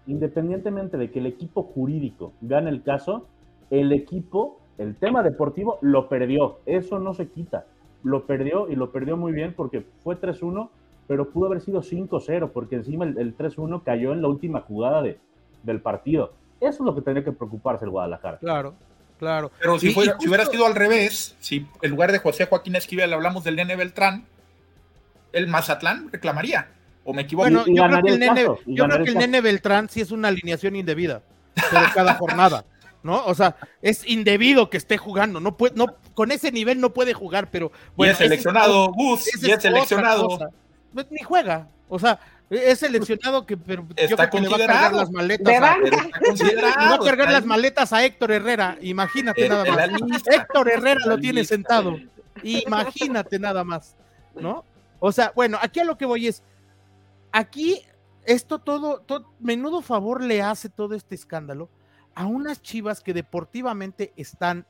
Independientemente 0.08 0.98
de 0.98 1.12
que 1.12 1.20
el 1.20 1.28
equipo 1.28 1.64
jurídico 1.64 2.34
gane 2.42 2.70
el 2.70 2.84
caso, 2.84 3.28
el 3.70 3.92
equipo, 3.92 4.60
el 4.78 4.96
tema 4.96 5.24
deportivo, 5.24 5.78
lo 5.82 6.10
perdió. 6.10 6.60
Eso 6.66 7.00
no 7.00 7.14
se 7.14 7.28
quita. 7.30 7.66
Lo 8.04 8.26
perdió 8.26 8.70
y 8.70 8.76
lo 8.76 8.92
perdió 8.92 9.16
muy 9.16 9.32
bien 9.32 9.54
porque 9.56 9.86
fue 10.04 10.20
3-1, 10.20 10.70
pero 11.08 11.30
pudo 11.30 11.48
haber 11.48 11.62
sido 11.62 11.82
5-0 11.82 12.52
porque 12.52 12.76
encima 12.76 13.06
el, 13.06 13.38
3-1 13.38 13.84
cayó 13.84 14.12
en 14.12 14.22
la 14.22 14.28
última 14.28 14.62
jugada 14.62 15.02
de, 15.02 15.20
del 15.64 15.82
partido. 15.82 16.34
Eso 16.60 16.84
es 16.84 16.86
lo 16.86 16.96
que 16.96 17.02
tendría 17.02 17.24
que 17.24 17.32
preocuparse 17.32 17.86
el 17.86 17.92
Guadalajara. 17.92 18.38
Claro, 18.40 18.74
claro. 19.20 19.52
Pero 19.60 19.80
si, 19.80 19.92
si 19.92 20.28
hubiera 20.28 20.46
sido 20.46 20.66
al 20.66 20.76
revés, 20.76 21.36
si 21.40 21.68
en 21.82 21.92
lugar 21.92 22.12
de 22.12 22.20
José 22.20 22.48
Joaquín 22.48 22.76
Esquivel 22.76 23.14
hablamos 23.14 23.44
del 23.44 23.56
Nene 23.56 23.76
Beltrán, 23.76 24.26
el 25.32 25.48
Mazatlán 25.48 26.12
reclamaría. 26.12 26.68
¿O 27.04 27.14
me 27.14 27.24
equivoco? 27.24 27.50
Bueno, 27.50 27.66
yo 27.68 27.84
creo 27.84 28.04
que, 28.04 28.12
el, 28.12 28.20
nene, 28.20 28.46
yo 28.66 28.86
creo 28.86 29.04
que 29.04 29.10
el 29.12 29.18
nene 29.18 29.42
Beltrán 29.42 29.90
sí 29.90 30.02
es 30.02 30.12
una 30.12 30.28
alineación 30.28 30.76
indebida, 30.76 31.24
pero 31.56 31.86
cada 31.94 32.14
jornada, 32.16 32.64
¿no? 33.02 33.26
O 33.26 33.34
sea, 33.34 33.56
es 33.82 34.08
indebido 34.08 34.70
que 34.70 34.78
esté 34.78 34.98
jugando, 34.98 35.40
no 35.40 35.58
puede, 35.58 35.76
no, 35.76 35.88
con 36.14 36.32
ese 36.32 36.52
nivel 36.52 36.80
no 36.80 36.94
puede 36.94 37.14
jugar, 37.14 37.50
pero 37.50 37.72
bueno. 37.96 38.12
Y 38.12 38.14
es 38.14 38.18
seleccionado, 38.18 38.92
Gus, 38.92 39.44
y 39.44 39.52
es 39.52 39.62
seleccionado. 39.62 40.52
Pues, 40.94 41.08
ni 41.10 41.24
juega, 41.24 41.70
o 41.90 41.98
sea, 41.98 42.20
es 42.52 42.80
seleccionado 42.80 43.46
que 43.46 43.58
pero 43.58 43.88
yo 43.88 44.16
creo 44.18 44.30
que 44.30 44.42
le 44.42 44.50
va 44.50 44.56
a 44.56 44.60
cargar 44.60 44.94
las 44.94 45.12
maletas. 45.12 45.56
A, 45.56 45.60
va 45.60 46.96
a 46.96 47.00
cargar 47.00 47.32
las 47.32 47.46
maletas 47.46 47.94
a 47.94 48.06
Héctor 48.06 48.32
Herrera, 48.32 48.78
imagínate 48.82 49.50
nada 49.50 49.66
más. 49.66 50.22
Héctor 50.28 50.70
Herrera 50.70 51.00
lo 51.08 51.18
tiene 51.18 51.46
sentado, 51.46 51.98
imagínate 52.44 53.40
nada 53.40 53.64
más, 53.64 53.96
¿no? 54.36 54.66
O 55.00 55.12
sea, 55.12 55.32
bueno, 55.36 55.58
aquí 55.60 55.80
a 55.80 55.84
lo 55.84 55.98
que 55.98 56.06
voy 56.06 56.28
es, 56.28 56.44
aquí 57.32 57.82
esto 58.26 58.60
todo, 58.60 59.02
todo, 59.02 59.34
menudo 59.40 59.82
favor 59.82 60.24
le 60.24 60.42
hace 60.42 60.70
todo 60.70 60.96
este 60.96 61.16
escándalo 61.16 61.70
a 62.14 62.26
unas 62.26 62.62
chivas 62.62 63.02
que 63.02 63.14
deportivamente 63.14 64.14
están, 64.16 64.68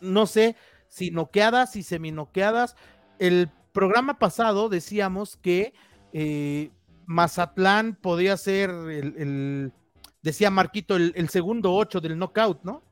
no 0.00 0.26
sé, 0.26 0.56
si 0.88 1.10
noqueadas, 1.10 1.76
y 1.76 1.82
seminoqueadas. 1.82 2.76
El 3.18 3.50
programa 3.72 4.18
pasado 4.18 4.68
decíamos 4.68 5.36
que 5.36 5.74
eh, 6.12 6.70
Mazatlán 7.06 7.94
podía 7.94 8.36
ser 8.36 8.70
el, 8.70 9.72
decía 10.22 10.50
Marquito, 10.50 10.96
el, 10.96 11.28
segundo 11.28 11.72
ocho 11.72 12.00
del 12.00 12.18
knockout, 12.18 12.62
¿no? 12.64 12.82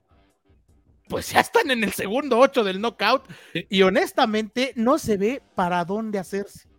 Pues 1.08 1.32
ya 1.32 1.40
están 1.40 1.70
en 1.70 1.84
el 1.84 1.92
segundo 1.92 2.38
ocho 2.38 2.64
del 2.64 2.80
knockout 2.80 3.28
y 3.52 3.82
honestamente 3.82 4.72
no 4.76 4.98
se 4.98 5.16
ve 5.16 5.42
para 5.54 5.84
dónde 5.84 6.18
hacerse 6.18 6.71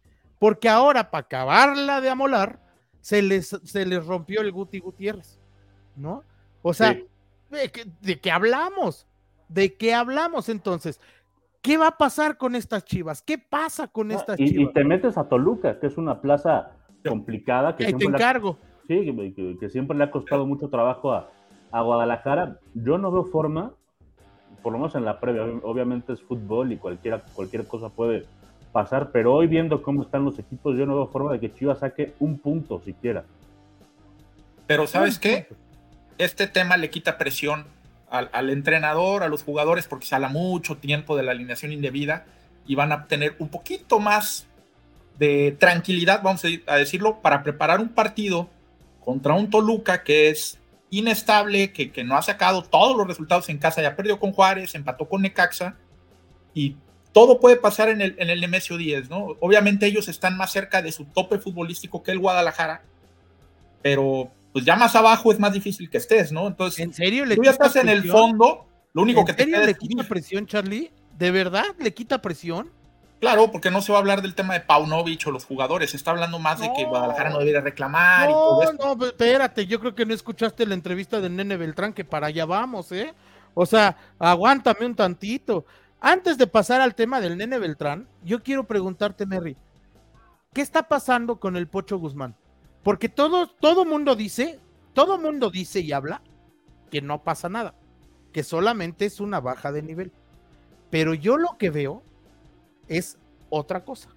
porque 0.44 0.68
ahora 0.68 1.10
para 1.10 1.22
acabarla 1.22 2.02
de 2.02 2.10
amolar, 2.10 2.60
se 3.00 3.22
les, 3.22 3.48
se 3.64 3.86
les 3.86 4.06
rompió 4.06 4.42
el 4.42 4.52
Guti 4.52 4.80
Gutiérrez, 4.80 5.40
¿no? 5.96 6.26
O 6.62 6.74
sea, 6.74 7.00
¿de, 7.50 8.20
qué, 8.20 8.30
hablamos? 8.30 9.08
¿De 9.48 9.76
qué 9.78 9.94
hablamos 9.94 10.50
entonces? 10.50 11.00
¿Qué 11.62 11.78
va 11.78 11.88
a 11.88 11.98
pasar 11.98 12.36
con 12.36 12.56
estas 12.56 12.84
chivas? 12.84 13.22
¿Qué 13.22 13.38
pasa 13.38 13.88
con 13.88 14.12
estas 14.12 14.38
y, 14.38 14.50
chivas? 14.50 14.72
Y 14.72 14.74
te 14.74 14.84
metes 14.84 15.18
a 15.18 15.30
Toluca, 15.30 15.80
que 15.80 15.88
es 15.88 15.96
una 15.96 16.20
plaza 16.20 16.74
complicada. 17.08 17.78
Que 17.78 17.86
Ahí 17.86 17.94
te 17.94 18.04
encargo. 18.04 18.58
sí, 18.86 19.16
que, 19.58 19.70
siempre 19.70 19.98
le 19.98 20.04
ha 20.04 20.12
costado 20.12 20.46
mucho 20.46 20.68
trabajo 20.68 21.14
a, 21.14 21.30
a 21.72 21.82
Guadalajara. 21.84 22.60
Yo 22.74 22.98
no 22.98 23.14
veo 23.14 23.24
forma, 23.24 23.72
por 24.62 24.74
lo 24.74 24.80
menos 24.80 24.94
en 24.96 25.06
la 25.06 25.22
previa, 25.22 25.44
obviamente 25.64 26.12
es 26.12 26.22
fútbol 26.22 26.74
y 26.74 26.78
cualquiera, 26.78 27.24
cualquier 27.34 27.66
cosa 27.66 27.88
puede, 27.88 28.28
pasar, 28.74 29.12
pero 29.12 29.34
hoy 29.34 29.48
viendo 29.48 29.82
cómo 29.82 30.02
están 30.02 30.26
los 30.26 30.38
equipos, 30.38 30.76
yo 30.78 30.86
no 30.86 30.96
veo 30.96 31.08
forma 31.08 31.32
de 31.32 31.40
que 31.40 31.54
Chivas 31.54 31.80
saque 31.80 32.14
un 32.20 32.40
punto 32.40 32.82
siquiera. 32.84 33.24
Pero 34.68 34.88
¿sabes 34.88 35.20
qué? 35.20 35.48
Este 36.18 36.48
tema 36.48 36.76
le 36.76 36.90
quita 36.90 37.18
presión 37.18 37.66
al, 38.10 38.50
entrenador, 38.50 39.24
a 39.24 39.28
los 39.28 39.44
jugadores, 39.44 39.88
porque 39.88 40.06
se 40.06 40.16
habla 40.16 40.28
mucho 40.28 40.78
tiempo 40.78 41.16
de 41.16 41.24
la 41.24 41.32
alineación 41.32 41.72
indebida 41.72 42.26
y 42.66 42.76
van 42.76 42.92
a 42.92 43.06
tener 43.06 43.36
un 43.40 43.50
poquito 43.50 44.00
más 44.00 44.48
de 45.18 45.56
tranquilidad, 45.60 46.22
vamos 46.24 46.44
a 46.66 46.76
decirlo, 46.76 47.22
para 47.22 47.44
preparar 47.44 47.80
un 47.80 47.90
partido 47.90 48.50
contra 49.00 49.34
un 49.34 49.50
Toluca 49.50 50.04
que 50.04 50.30
es 50.30 50.60
inestable, 50.90 51.72
que, 51.72 51.92
que 51.92 52.04
no 52.04 52.16
ha 52.16 52.22
sacado 52.22 52.64
todos 52.64 52.98
los 52.98 53.08
resultados 53.08 53.50
en 53.50 53.58
casa, 53.58 53.82
ya 53.82 53.96
perdió 53.96 54.20
con 54.20 54.32
Juárez, 54.32 54.74
empató 54.76 55.08
con 55.08 55.22
Necaxa 55.22 55.76
y 56.54 56.76
todo 57.14 57.40
puede 57.40 57.56
pasar 57.56 57.90
en 57.90 58.02
el, 58.02 58.16
en 58.18 58.30
el 58.30 58.42
Nemesio 58.42 58.76
10, 58.76 59.10
¿no? 59.10 59.38
Obviamente 59.40 59.86
ellos 59.86 60.10
están 60.10 60.36
más 60.36 60.52
cerca 60.52 60.82
de 60.82 60.92
su 60.92 61.06
tope 61.06 61.38
futbolístico 61.38 62.04
que 62.04 62.12
el 62.12 62.20
Guadalajara, 62.20 62.82
pero 63.82 64.32
pues 64.52 64.66
ya 64.66 64.76
más 64.76 64.96
abajo 64.96 65.32
es 65.32 65.40
más 65.40 65.54
difícil 65.54 65.90
que 65.90 65.98
estés, 65.98 66.32
¿no? 66.32 66.48
Entonces, 66.48 66.80
¿en 66.80 66.94
serio 66.94 67.26
le 67.26 67.36
tú 67.36 67.44
ya 67.44 67.52
estás 67.52 67.76
en 67.76 67.88
el 67.88 68.10
fondo, 68.10 68.66
lo 68.94 69.02
único 69.02 69.24
que 69.24 69.34
te 69.34 69.46
queda 69.46 69.66
le 69.66 69.76
quita 69.76 70.04
presión, 70.04 70.48
Charlie? 70.48 70.92
¿De 71.18 71.32
verdad 71.32 71.66
le 71.80 71.94
quita 71.94 72.22
presión? 72.22 72.70
Claro, 73.20 73.52
porque 73.52 73.72
no 73.72 73.82
se 73.82 73.92
va 73.92 74.00
a 74.00 74.02
hablar 74.02 74.22
del 74.22 74.36
tema 74.36 74.54
de 74.54 74.60
Paunovic 74.60 75.26
o 75.28 75.32
los 75.32 75.46
jugadores, 75.46 75.92
se 75.92 75.98
está 75.98 76.12
hablando 76.12 76.40
más 76.40 76.60
de 76.60 76.74
que 76.74 76.84
Guadalajara 76.84 77.30
no 77.30 77.40
debería 77.40 77.62
reclamar 77.62 78.30
y 78.30 78.34
todo 78.34 78.64
eso. 78.64 78.74
No, 78.74 79.06
espérate, 79.06 79.66
yo 79.66 79.80
creo 79.80 79.96
que 79.96 80.06
no 80.06 80.14
escuchaste 80.14 80.66
la 80.66 80.74
entrevista 80.74 81.22
del 81.22 81.36
Nene 81.36 81.56
Beltrán, 81.56 81.94
que 81.94 82.04
para 82.04 82.28
allá 82.28 82.46
vamos, 82.46 82.92
¿eh? 82.92 83.14
O 83.54 83.66
sea, 83.66 83.96
aguántame 84.20 84.86
un 84.86 84.96
tantito. 84.96 85.66
Antes 86.06 86.38
de 86.38 86.48
pasar 86.48 86.82
al 86.82 86.96
tema 86.96 87.22
del 87.22 87.38
nene 87.38 87.58
Beltrán, 87.60 88.10
yo 88.26 88.44
quiero 88.44 88.68
preguntarte, 88.68 89.26
Mary, 89.26 89.56
¿qué 90.54 90.60
está 90.60 90.90
pasando 90.90 91.40
con 91.40 91.56
el 91.56 91.70
Pocho 91.70 91.98
Guzmán? 91.98 92.36
Porque 92.84 93.08
todo, 93.08 93.48
todo 93.48 93.86
mundo 93.86 94.14
dice, 94.18 94.60
todo 94.92 95.18
mundo 95.18 95.50
dice 95.50 95.80
y 95.80 95.94
habla 95.94 96.22
que 96.92 97.02
no 97.02 97.24
pasa 97.24 97.48
nada, 97.48 97.74
que 98.34 98.44
solamente 98.44 99.06
es 99.06 99.22
una 99.22 99.40
baja 99.40 99.72
de 99.72 99.82
nivel. 99.82 100.12
Pero 100.90 101.14
yo 101.14 101.38
lo 101.38 101.58
que 101.58 101.70
veo 101.70 102.04
es 102.90 103.18
otra 103.50 103.86
cosa, 103.86 104.10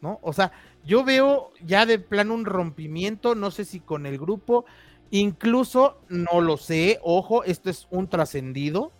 ¿no? 0.00 0.20
O 0.22 0.32
sea, 0.32 0.52
yo 0.84 1.02
veo 1.02 1.50
ya 1.66 1.84
de 1.84 1.98
plano 1.98 2.34
un 2.34 2.44
rompimiento, 2.44 3.34
no 3.34 3.50
sé 3.50 3.64
si 3.64 3.80
con 3.80 4.06
el 4.06 4.18
grupo, 4.18 4.66
incluso 5.10 5.98
no 6.08 6.40
lo 6.40 6.58
sé, 6.58 7.00
ojo, 7.02 7.42
esto 7.42 7.70
es 7.70 7.88
un 7.90 8.06
trascendido, 8.08 8.92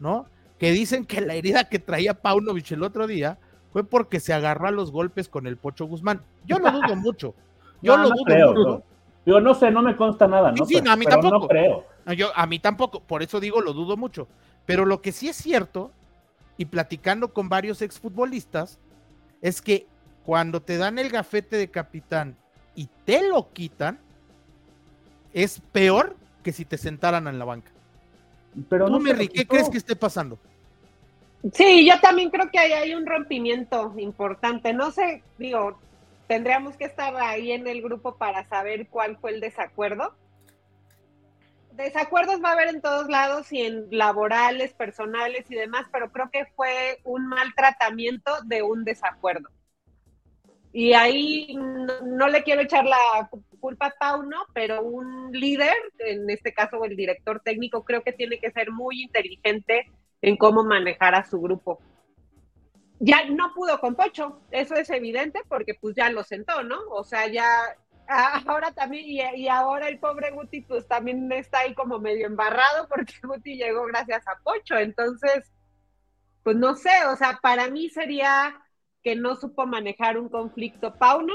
¿no? 0.00 0.31
Que 0.62 0.70
dicen 0.70 1.06
que 1.06 1.20
la 1.20 1.34
herida 1.34 1.64
que 1.64 1.80
traía 1.80 2.14
Paunovic 2.14 2.70
el 2.70 2.84
otro 2.84 3.08
día 3.08 3.36
fue 3.72 3.82
porque 3.82 4.20
se 4.20 4.32
agarró 4.32 4.68
a 4.68 4.70
los 4.70 4.92
golpes 4.92 5.28
con 5.28 5.48
el 5.48 5.56
Pocho 5.56 5.86
Guzmán. 5.86 6.22
Yo 6.46 6.60
lo 6.60 6.70
dudo 6.70 6.94
mucho. 6.96 7.34
Yo 7.82 7.96
lo 7.96 8.10
dudo 8.10 8.54
mucho. 8.54 8.82
Digo, 9.26 9.40
no 9.40 9.54
sé, 9.54 9.72
no 9.72 9.82
me 9.82 9.96
consta 9.96 10.28
nada, 10.28 10.52
¿no? 10.52 10.64
Sí, 10.64 10.80
a 10.88 10.94
mí 10.94 11.04
tampoco. 11.04 11.36
No 11.36 11.48
creo. 11.48 11.84
Yo, 12.16 12.30
a 12.36 12.46
mí 12.46 12.60
tampoco, 12.60 13.00
por 13.00 13.24
eso 13.24 13.40
digo, 13.40 13.60
lo 13.60 13.72
dudo 13.72 13.96
mucho. 13.96 14.28
Pero 14.64 14.86
lo 14.86 15.02
que 15.02 15.10
sí 15.10 15.28
es 15.28 15.34
cierto, 15.34 15.90
y 16.56 16.66
platicando 16.66 17.32
con 17.32 17.48
varios 17.48 17.82
exfutbolistas, 17.82 18.78
es 19.40 19.60
que 19.60 19.88
cuando 20.24 20.62
te 20.62 20.76
dan 20.76 21.00
el 21.00 21.10
gafete 21.10 21.56
de 21.56 21.72
capitán 21.72 22.36
y 22.76 22.88
te 23.04 23.28
lo 23.28 23.52
quitan, 23.52 23.98
es 25.32 25.60
peor 25.72 26.14
que 26.44 26.52
si 26.52 26.64
te 26.64 26.78
sentaran 26.78 27.26
en 27.26 27.40
la 27.40 27.46
banca. 27.46 27.72
Pero 28.68 28.88
no, 28.88 29.00
me 29.00 29.28
¿qué 29.28 29.44
crees 29.44 29.68
que 29.68 29.78
esté 29.78 29.96
pasando? 29.96 30.38
Sí, 31.50 31.86
yo 31.86 31.98
también 32.00 32.30
creo 32.30 32.50
que 32.50 32.58
ahí 32.58 32.72
hay 32.72 32.94
un 32.94 33.04
rompimiento 33.04 33.92
importante. 33.98 34.72
No 34.72 34.92
sé, 34.92 35.24
digo, 35.38 35.78
tendríamos 36.28 36.76
que 36.76 36.84
estar 36.84 37.16
ahí 37.16 37.50
en 37.50 37.66
el 37.66 37.82
grupo 37.82 38.16
para 38.16 38.48
saber 38.48 38.86
cuál 38.88 39.16
fue 39.18 39.32
el 39.32 39.40
desacuerdo. 39.40 40.14
Desacuerdos 41.72 42.40
va 42.44 42.50
a 42.50 42.52
haber 42.52 42.68
en 42.68 42.80
todos 42.80 43.08
lados 43.08 43.52
y 43.52 43.62
en 43.62 43.88
laborales, 43.90 44.72
personales 44.74 45.50
y 45.50 45.54
demás, 45.54 45.86
pero 45.90 46.12
creo 46.12 46.30
que 46.30 46.46
fue 46.54 47.00
un 47.02 47.26
mal 47.26 47.52
tratamiento 47.56 48.30
de 48.44 48.62
un 48.62 48.84
desacuerdo. 48.84 49.48
Y 50.72 50.92
ahí 50.92 51.54
no, 51.54 52.28
le 52.28 52.42
quiero 52.44 52.62
echar 52.62 52.84
la 52.84 53.28
culpa 53.60 53.86
a 53.86 53.94
Pauno, 53.98 54.36
pero 54.54 54.82
un 54.82 55.32
líder, 55.32 55.74
en 55.98 56.30
este 56.30 56.54
caso 56.54 56.84
el 56.84 56.96
director 56.96 57.40
técnico, 57.40 57.84
creo 57.84 58.02
que 58.02 58.12
tiene 58.12 58.38
que 58.38 58.52
ser 58.52 58.70
muy 58.70 59.02
inteligente 59.02 59.90
en 60.22 60.36
cómo 60.36 60.64
manejar 60.64 61.14
a 61.14 61.24
su 61.24 61.40
grupo. 61.40 61.80
Ya 63.00 63.24
no 63.28 63.52
pudo 63.52 63.80
con 63.80 63.96
Pocho, 63.96 64.40
eso 64.52 64.76
es 64.76 64.88
evidente 64.90 65.40
porque 65.48 65.74
pues 65.74 65.96
ya 65.96 66.08
lo 66.08 66.22
sentó, 66.22 66.62
¿no? 66.62 66.78
O 66.90 67.02
sea, 67.02 67.26
ya 67.26 67.76
ahora 68.06 68.72
también, 68.72 69.36
y, 69.36 69.48
ahora 69.48 69.88
el 69.88 69.98
pobre 69.98 70.30
Guti 70.30 70.62
pues 70.62 70.86
también 70.86 71.30
está 71.32 71.60
ahí 71.60 71.74
como 71.74 71.98
medio 71.98 72.26
embarrado 72.26 72.88
porque 72.88 73.14
Guti 73.22 73.56
llegó 73.56 73.84
gracias 73.86 74.26
a 74.28 74.38
Pocho, 74.42 74.76
entonces, 74.76 75.52
pues 76.44 76.56
no 76.56 76.76
sé, 76.76 77.06
o 77.12 77.16
sea, 77.16 77.40
para 77.42 77.68
mí 77.68 77.88
sería 77.90 78.56
que 79.02 79.16
no 79.16 79.34
supo 79.34 79.66
manejar 79.66 80.16
un 80.16 80.28
conflicto 80.28 80.94
Pauno 80.94 81.34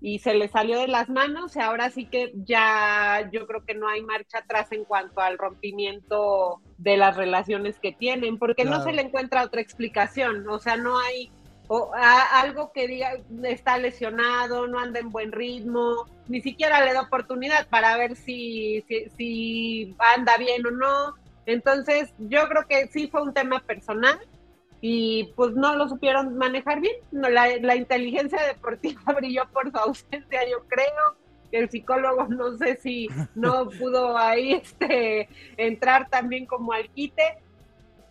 y 0.00 0.18
se 0.18 0.34
le 0.34 0.48
salió 0.48 0.78
de 0.78 0.88
las 0.88 1.08
manos 1.08 1.56
y 1.56 1.60
ahora 1.60 1.90
sí 1.90 2.06
que 2.06 2.32
ya 2.34 3.28
yo 3.32 3.46
creo 3.46 3.64
que 3.64 3.74
no 3.74 3.88
hay 3.88 4.02
marcha 4.02 4.38
atrás 4.38 4.70
en 4.72 4.84
cuanto 4.84 5.20
al 5.20 5.38
rompimiento 5.38 6.60
de 6.78 6.96
las 6.96 7.16
relaciones 7.16 7.78
que 7.78 7.92
tienen, 7.92 8.38
porque 8.38 8.64
no 8.64 8.82
se 8.82 8.92
le 8.92 9.02
encuentra 9.02 9.44
otra 9.44 9.60
explicación, 9.60 10.46
o 10.48 10.58
sea, 10.58 10.76
no 10.76 10.98
hay 10.98 11.30
algo 12.32 12.72
que 12.72 12.86
diga 12.86 13.12
está 13.44 13.78
lesionado, 13.78 14.66
no 14.66 14.78
anda 14.78 15.00
en 15.00 15.10
buen 15.10 15.32
ritmo, 15.32 16.06
ni 16.28 16.42
siquiera 16.42 16.84
le 16.84 16.92
da 16.92 17.02
oportunidad 17.02 17.66
para 17.68 17.96
ver 17.96 18.16
si, 18.16 18.84
si, 18.86 19.08
si 19.16 19.96
anda 20.14 20.36
bien 20.36 20.66
o 20.66 20.70
no. 20.70 21.14
Entonces, 21.46 22.12
yo 22.18 22.48
creo 22.48 22.66
que 22.66 22.88
sí 22.88 23.08
fue 23.08 23.22
un 23.22 23.34
tema 23.34 23.60
personal 23.60 24.18
y 24.80 25.32
pues 25.36 25.52
no 25.54 25.76
lo 25.76 25.88
supieron 25.88 26.36
manejar 26.36 26.80
bien. 26.80 26.96
No, 27.10 27.28
la, 27.28 27.76
inteligencia 27.76 28.42
deportiva 28.46 29.00
brilló 29.16 29.44
por 29.52 29.70
su 29.70 29.76
ausencia, 29.78 30.40
yo 30.50 30.64
creo. 30.68 31.16
El 31.52 31.70
psicólogo 31.70 32.26
no 32.28 32.56
sé 32.58 32.76
si 32.76 33.08
no 33.34 33.68
pudo 33.78 34.16
ahí 34.16 34.52
este, 34.54 35.28
entrar 35.56 36.08
también 36.08 36.46
como 36.46 36.72
al 36.72 36.88
quite, 36.90 37.38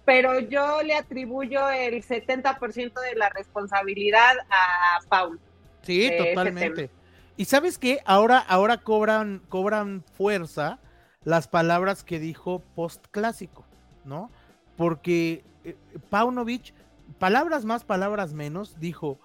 pero 0.06 0.40
yo 0.40 0.82
le 0.84 0.96
atribuyo 0.96 1.70
el 1.70 2.04
70% 2.04 3.00
de 3.00 3.16
la 3.16 3.30
responsabilidad 3.30 4.34
a 4.50 5.00
Paul. 5.10 5.40
Sí, 5.82 6.12
totalmente. 6.18 6.90
Y 7.36 7.46
sabes 7.46 7.78
qué, 7.78 8.00
ahora, 8.06 8.38
ahora 8.38 8.78
cobran, 8.78 9.42
cobran 9.50 10.04
fuerza 10.18 10.80
las 11.24 11.48
palabras 11.48 12.04
que 12.04 12.20
dijo 12.20 12.62
post 12.76 13.06
clásico, 13.12 13.66
¿no? 14.06 14.30
Porque 14.76 15.44
eh, 15.64 15.76
Paunovic, 16.10 16.74
palabras 17.20 17.66
más, 17.66 17.84
palabras 17.84 18.34
menos, 18.34 18.80
dijo, 18.80 19.20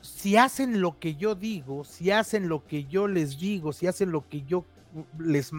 si 0.00 0.36
hacen 0.36 0.80
lo 0.80 0.98
que 0.98 1.14
yo 1.14 1.34
digo, 1.34 1.84
si 1.84 2.10
hacen 2.10 2.48
lo 2.48 2.66
que 2.66 2.84
yo 2.84 3.06
les 3.06 3.38
digo, 3.38 3.72
si 3.72 3.86
hacen 3.86 4.10
lo 4.10 4.28
que 4.28 4.42
yo 4.42 4.64
les, 5.18 5.52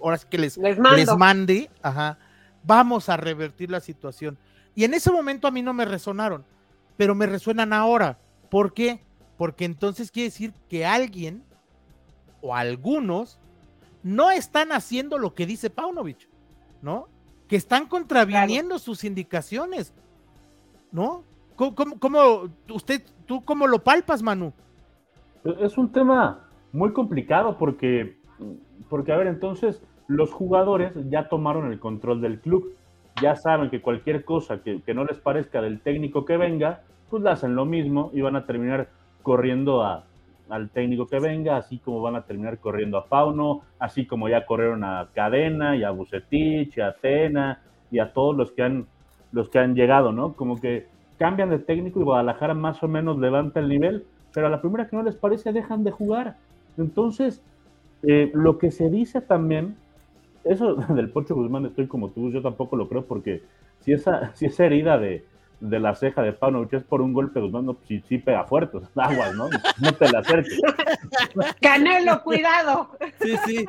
ahora 0.00 0.18
que 0.18 0.38
les, 0.38 0.56
les, 0.56 1.16
mande, 1.16 1.70
ajá, 1.82 2.18
vamos 2.62 3.08
a 3.08 3.16
revertir 3.16 3.70
la 3.70 3.80
situación. 3.80 4.38
Y 4.74 4.84
en 4.84 4.94
ese 4.94 5.10
momento 5.10 5.48
a 5.48 5.50
mí 5.50 5.62
no 5.62 5.72
me 5.72 5.84
resonaron, 5.84 6.44
pero 6.96 7.14
me 7.14 7.26
resuenan 7.26 7.72
ahora. 7.72 8.18
¿Por 8.50 8.72
qué? 8.74 9.00
Porque 9.36 9.64
entonces 9.64 10.10
quiere 10.10 10.28
decir 10.28 10.52
que 10.68 10.86
alguien 10.86 11.42
o 12.40 12.54
algunos 12.54 13.38
no 14.02 14.30
están 14.30 14.72
haciendo 14.72 15.18
lo 15.18 15.34
que 15.34 15.46
dice 15.46 15.70
Paunovic, 15.70 16.28
¿no? 16.82 17.08
Que 17.48 17.56
están 17.56 17.86
contraviniendo 17.86 18.78
sus 18.78 19.04
indicaciones, 19.04 19.94
¿no? 20.92 21.24
¿Cómo, 21.56 22.48
usted, 22.70 23.02
tú 23.26 23.44
cómo 23.44 23.66
lo 23.66 23.80
palpas, 23.80 24.22
Manu? 24.22 24.52
Es 25.60 25.76
un 25.76 25.90
tema 25.90 26.48
muy 26.72 26.92
complicado 26.92 27.56
porque, 27.58 28.18
porque, 28.88 29.12
a 29.12 29.16
ver, 29.16 29.26
entonces 29.26 29.82
los 30.06 30.32
jugadores 30.32 30.92
ya 31.08 31.28
tomaron 31.28 31.72
el 31.72 31.80
control 31.80 32.20
del 32.20 32.40
club, 32.40 32.74
ya 33.20 33.34
saben 33.34 33.70
que 33.70 33.82
cualquier 33.82 34.24
cosa 34.24 34.62
que, 34.62 34.82
que 34.82 34.94
no 34.94 35.04
les 35.04 35.18
parezca 35.18 35.60
del 35.60 35.80
técnico 35.80 36.24
que 36.24 36.36
venga, 36.36 36.82
pues 37.10 37.22
le 37.22 37.30
hacen 37.30 37.56
lo 37.56 37.64
mismo 37.64 38.10
y 38.12 38.20
van 38.20 38.36
a 38.36 38.46
terminar 38.46 38.90
corriendo 39.22 39.82
a, 39.82 40.04
al 40.48 40.70
técnico 40.70 41.06
que 41.06 41.20
venga, 41.20 41.56
así 41.56 41.78
como 41.78 42.00
van 42.00 42.16
a 42.16 42.22
terminar 42.22 42.58
corriendo 42.58 42.98
a 42.98 43.06
Pauno, 43.06 43.62
así 43.78 44.06
como 44.06 44.28
ya 44.28 44.46
corrieron 44.46 44.84
a 44.84 45.08
Cadena 45.14 45.76
y 45.76 45.84
a 45.84 45.90
Bucetich, 45.90 46.78
a 46.78 46.92
Cena 46.92 47.62
y 47.90 47.98
a 47.98 48.12
todos 48.12 48.36
los 48.36 48.52
que 48.52 48.62
han 48.62 48.86
los 49.32 49.48
que 49.50 49.58
han 49.58 49.74
llegado, 49.74 50.12
¿no? 50.12 50.32
Como 50.34 50.60
que 50.60 50.86
cambian 51.18 51.50
de 51.50 51.58
técnico 51.58 52.00
y 52.00 52.04
Guadalajara 52.04 52.54
más 52.54 52.82
o 52.82 52.88
menos 52.88 53.18
levanta 53.18 53.60
el 53.60 53.68
nivel, 53.68 54.04
pero 54.32 54.46
a 54.46 54.50
la 54.50 54.60
primera 54.60 54.88
que 54.88 54.96
no 54.96 55.02
les 55.02 55.16
parece 55.16 55.52
dejan 55.52 55.84
de 55.84 55.90
jugar. 55.90 56.36
Entonces, 56.76 57.42
eh, 58.02 58.30
lo 58.34 58.58
que 58.58 58.70
se 58.70 58.88
dice 58.88 59.20
también, 59.20 59.76
eso 60.44 60.74
del 60.94 61.10
Pocho 61.10 61.34
Guzmán 61.34 61.66
estoy 61.66 61.86
como 61.86 62.10
tú, 62.10 62.30
yo 62.30 62.42
tampoco 62.42 62.76
lo 62.76 62.88
creo 62.88 63.04
porque 63.04 63.42
si 63.80 63.92
esa, 63.92 64.34
si 64.34 64.46
esa 64.46 64.64
herida 64.64 64.98
de, 64.98 65.24
de 65.60 65.80
la 65.80 65.94
ceja 65.94 66.22
de 66.22 66.32
Paunovic 66.32 66.72
es 66.74 66.84
por 66.84 67.00
un 67.00 67.12
golpe, 67.12 67.40
pues, 67.40 67.52
no, 67.52 67.76
sí, 67.84 68.00
sí 68.06 68.18
pega 68.18 68.44
fuerte, 68.44 68.78
aguas, 68.94 69.34
¿no? 69.34 69.48
No 69.82 69.92
te 69.92 70.10
la 70.10 70.20
acerques. 70.20 70.60
Canelo, 71.60 72.22
cuidado. 72.22 72.90
Sí, 73.20 73.36
sí. 73.44 73.66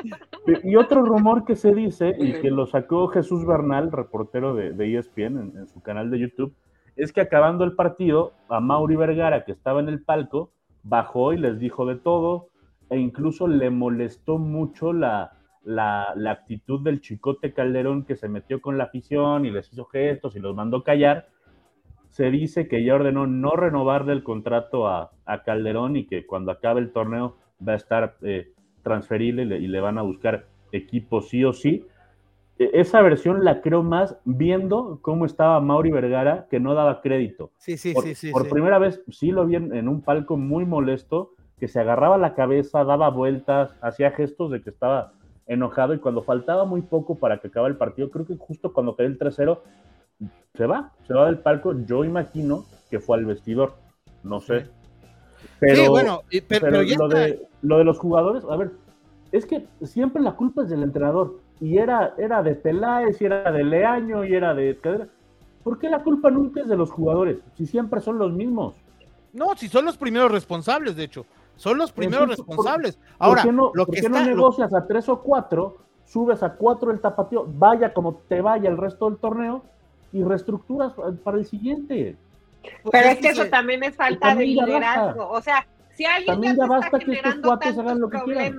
Y 0.63 0.75
otro 0.75 1.03
rumor 1.03 1.45
que 1.45 1.55
se 1.55 1.73
dice, 1.73 2.15
y 2.17 2.33
que 2.41 2.51
lo 2.51 2.67
sacó 2.67 3.07
Jesús 3.07 3.45
Bernal, 3.45 3.91
reportero 3.91 4.53
de, 4.53 4.71
de 4.71 4.97
ESPN 4.97 5.57
en, 5.57 5.67
su 5.67 5.81
canal 5.81 6.11
de 6.11 6.19
YouTube, 6.19 6.55
es 6.95 7.11
que 7.11 7.21
acabando 7.21 7.63
el 7.63 7.73
partido, 7.73 8.33
a 8.49 8.59
Mauri 8.59 8.95
Vergara, 8.95 9.43
que 9.43 9.51
estaba 9.51 9.79
en 9.79 9.89
el 9.89 10.03
palco, 10.03 10.51
bajó 10.83 11.33
y 11.33 11.37
les 11.37 11.59
dijo 11.59 11.85
de 11.85 11.95
todo, 11.95 12.49
e 12.89 12.97
incluso 12.97 13.47
le 13.47 13.69
molestó 13.69 14.37
mucho 14.37 14.93
la, 14.93 15.33
la, 15.63 16.13
la 16.15 16.31
actitud 16.31 16.81
del 16.81 17.01
chicote 17.01 17.53
Calderón 17.53 18.05
que 18.05 18.15
se 18.15 18.27
metió 18.27 18.61
con 18.61 18.77
la 18.77 18.85
afición 18.85 19.45
y 19.45 19.51
les 19.51 19.71
hizo 19.71 19.85
gestos 19.85 20.35
y 20.35 20.39
los 20.39 20.55
mandó 20.55 20.83
callar 20.83 21.27
se 22.09 22.31
dice 22.31 22.67
que 22.67 22.83
ya 22.83 22.95
ordenó 22.95 23.27
no 23.27 23.51
renovarle 23.51 24.13
el 24.13 24.23
contrato 24.23 24.87
a, 24.87 25.11
Calderón 25.45 25.95
y 25.95 26.05
que 26.05 26.25
cuando 26.25 26.51
acabe 26.51 26.81
el 26.81 26.91
torneo 26.91 27.37
va 27.65 27.73
a 27.73 27.75
estar 27.75 28.15
eh, 28.23 28.51
transferible 28.81 29.43
y 29.43 29.67
le, 29.67 29.79
van 29.79 29.99
a 29.99 30.01
buscar 30.01 30.47
equipo 30.71 31.21
sí 31.21 31.45
o 31.45 31.53
sí. 31.53 31.85
E, 32.57 32.71
esa 32.73 33.01
versión 33.01 33.45
la 33.45 33.61
creo 33.61 33.83
más 33.83 34.17
viendo 34.25 34.99
cómo 35.03 35.25
estaba 35.25 35.59
Mauri 35.61 35.91
Vergara, 35.91 36.47
que 36.49 36.59
no 36.59 36.73
daba 36.73 37.01
crédito. 37.01 37.51
Sí, 37.57 37.77
sí, 37.77 37.93
por, 37.93 38.03
sí, 38.03 38.15
sí. 38.15 38.31
Por 38.31 38.49
primera 38.49 38.79
vez 38.79 39.03
sí 39.09 39.31
lo 39.31 39.45
vi 39.45 39.55
en, 39.55 39.87
un 39.87 40.01
palco 40.01 40.35
muy 40.35 40.65
molesto, 40.65 41.33
que 41.59 41.67
se 41.67 41.79
agarraba 41.79 42.17
la 42.17 42.33
cabeza, 42.33 42.83
daba 42.83 43.09
vueltas, 43.09 43.75
hacía 43.81 44.11
gestos 44.11 44.49
de 44.49 44.61
que 44.61 44.71
estaba 44.71 45.13
enojado 45.45 45.93
y 45.93 45.99
cuando 45.99 46.23
faltaba 46.23 46.65
muy 46.65 46.81
poco 46.81 47.15
para 47.15 47.39
que 47.39 47.47
acabara 47.49 47.71
el 47.71 47.77
partido, 47.77 48.09
creo 48.09 48.25
que 48.25 48.35
justo 48.37 48.73
cuando 48.73 48.95
quedó 48.95 49.07
el 49.07 49.19
3-0, 49.19 49.59
se 50.55 50.65
va, 50.65 50.91
se 51.07 51.13
va 51.13 51.25
del 51.25 51.39
palco. 51.39 51.73
Yo 51.85 52.03
imagino 52.03 52.65
que 52.89 52.99
fue 52.99 53.17
al 53.17 53.25
vestidor, 53.25 53.75
no 54.23 54.39
sé. 54.39 54.67
Pero, 55.59 55.89
bueno, 55.89 56.23
pero, 56.47 56.81
lo, 56.81 57.07
de, 57.07 57.47
lo 57.61 57.77
de 57.77 57.83
los 57.83 57.97
jugadores, 57.97 58.43
a 58.49 58.55
ver, 58.55 58.71
es 59.31 59.45
que 59.45 59.67
siempre 59.83 60.21
la 60.21 60.33
culpa 60.33 60.63
es 60.63 60.69
del 60.69 60.83
entrenador. 60.83 61.39
Y 61.61 61.77
era, 61.77 62.13
era 62.17 62.41
de 62.41 62.55
Peláez, 62.55 63.21
y 63.21 63.25
era 63.25 63.51
de 63.51 63.63
Leaño, 63.63 64.23
y 64.23 64.33
era 64.33 64.53
de 64.53 64.77
¿Por 65.63 65.77
qué 65.77 65.89
la 65.89 66.03
culpa 66.03 66.29
nunca 66.29 66.61
es 66.61 66.67
de 66.67 66.77
los 66.77 66.89
jugadores? 66.89 67.37
Si 67.55 67.65
siempre 67.65 67.99
son 67.99 68.17
los 68.17 68.31
mismos. 68.31 68.75
No, 69.33 69.55
si 69.55 69.67
son 69.67 69.85
los 69.85 69.97
primeros 69.97 70.31
responsables, 70.31 70.95
de 70.95 71.03
hecho. 71.03 71.25
Son 71.55 71.77
los 71.77 71.91
primeros 71.91 72.29
responsables. 72.29 72.97
Ahora, 73.17 73.43
no, 73.45 73.71
lo 73.73 73.85
que 73.85 74.07
no 74.07 74.23
negocias 74.23 74.73
a 74.73 74.87
tres 74.87 75.09
o 75.09 75.21
cuatro, 75.21 75.77
subes 76.05 76.41
a 76.41 76.53
cuatro 76.53 76.89
el 76.91 77.01
tapateo, 77.01 77.45
vaya 77.45 77.93
como 77.93 78.15
te 78.29 78.41
vaya 78.41 78.69
el 78.69 78.77
resto 78.77 79.09
del 79.09 79.19
torneo, 79.19 79.63
y 80.11 80.23
reestructuras 80.23 80.93
para 81.23 81.37
el 81.37 81.45
siguiente. 81.45 82.15
Pues 82.61 82.91
Pero 82.91 83.09
es 83.09 83.17
que 83.19 83.29
eso 83.29 83.45
también 83.47 83.83
es 83.83 83.95
falta 83.95 84.35
de 84.35 84.45
liderazgo. 84.45 85.29
O 85.29 85.41
sea, 85.41 85.65
si 85.95 86.05
alguien 86.05 86.27
también 86.27 86.57
ya, 86.57 86.65
basta 86.65 86.99
que 86.99 87.13
estos 87.13 87.35
cuates 87.35 87.77
hagan 87.77 87.99
lo 87.99 88.09
que 88.09 88.19
quieran. 88.23 88.57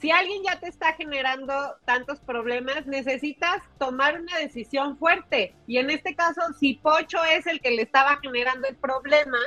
si 0.00 0.10
alguien 0.10 0.42
ya 0.44 0.58
te 0.58 0.68
está 0.68 0.92
generando 0.94 1.54
tantos 1.84 2.20
problemas, 2.20 2.86
necesitas 2.86 3.62
tomar 3.78 4.20
una 4.20 4.38
decisión 4.38 4.96
fuerte. 4.98 5.54
Y 5.66 5.78
en 5.78 5.90
este 5.90 6.14
caso, 6.14 6.40
si 6.58 6.74
Pocho 6.74 7.18
es 7.24 7.46
el 7.46 7.60
que 7.60 7.70
le 7.70 7.82
estaba 7.82 8.18
generando 8.22 8.68
el 8.68 8.76
problema, 8.76 9.38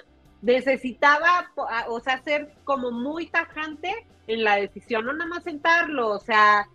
necesitaba, 0.42 1.52
o 1.88 2.00
sea, 2.00 2.22
ser 2.24 2.54
como 2.64 2.92
muy 2.92 3.28
tajante 3.28 4.06
en 4.28 4.44
la 4.44 4.56
decisión, 4.56 5.06
no 5.06 5.14
nada 5.14 5.30
más 5.30 5.44
sentarlo, 5.44 6.10
o 6.10 6.20
sea. 6.20 6.68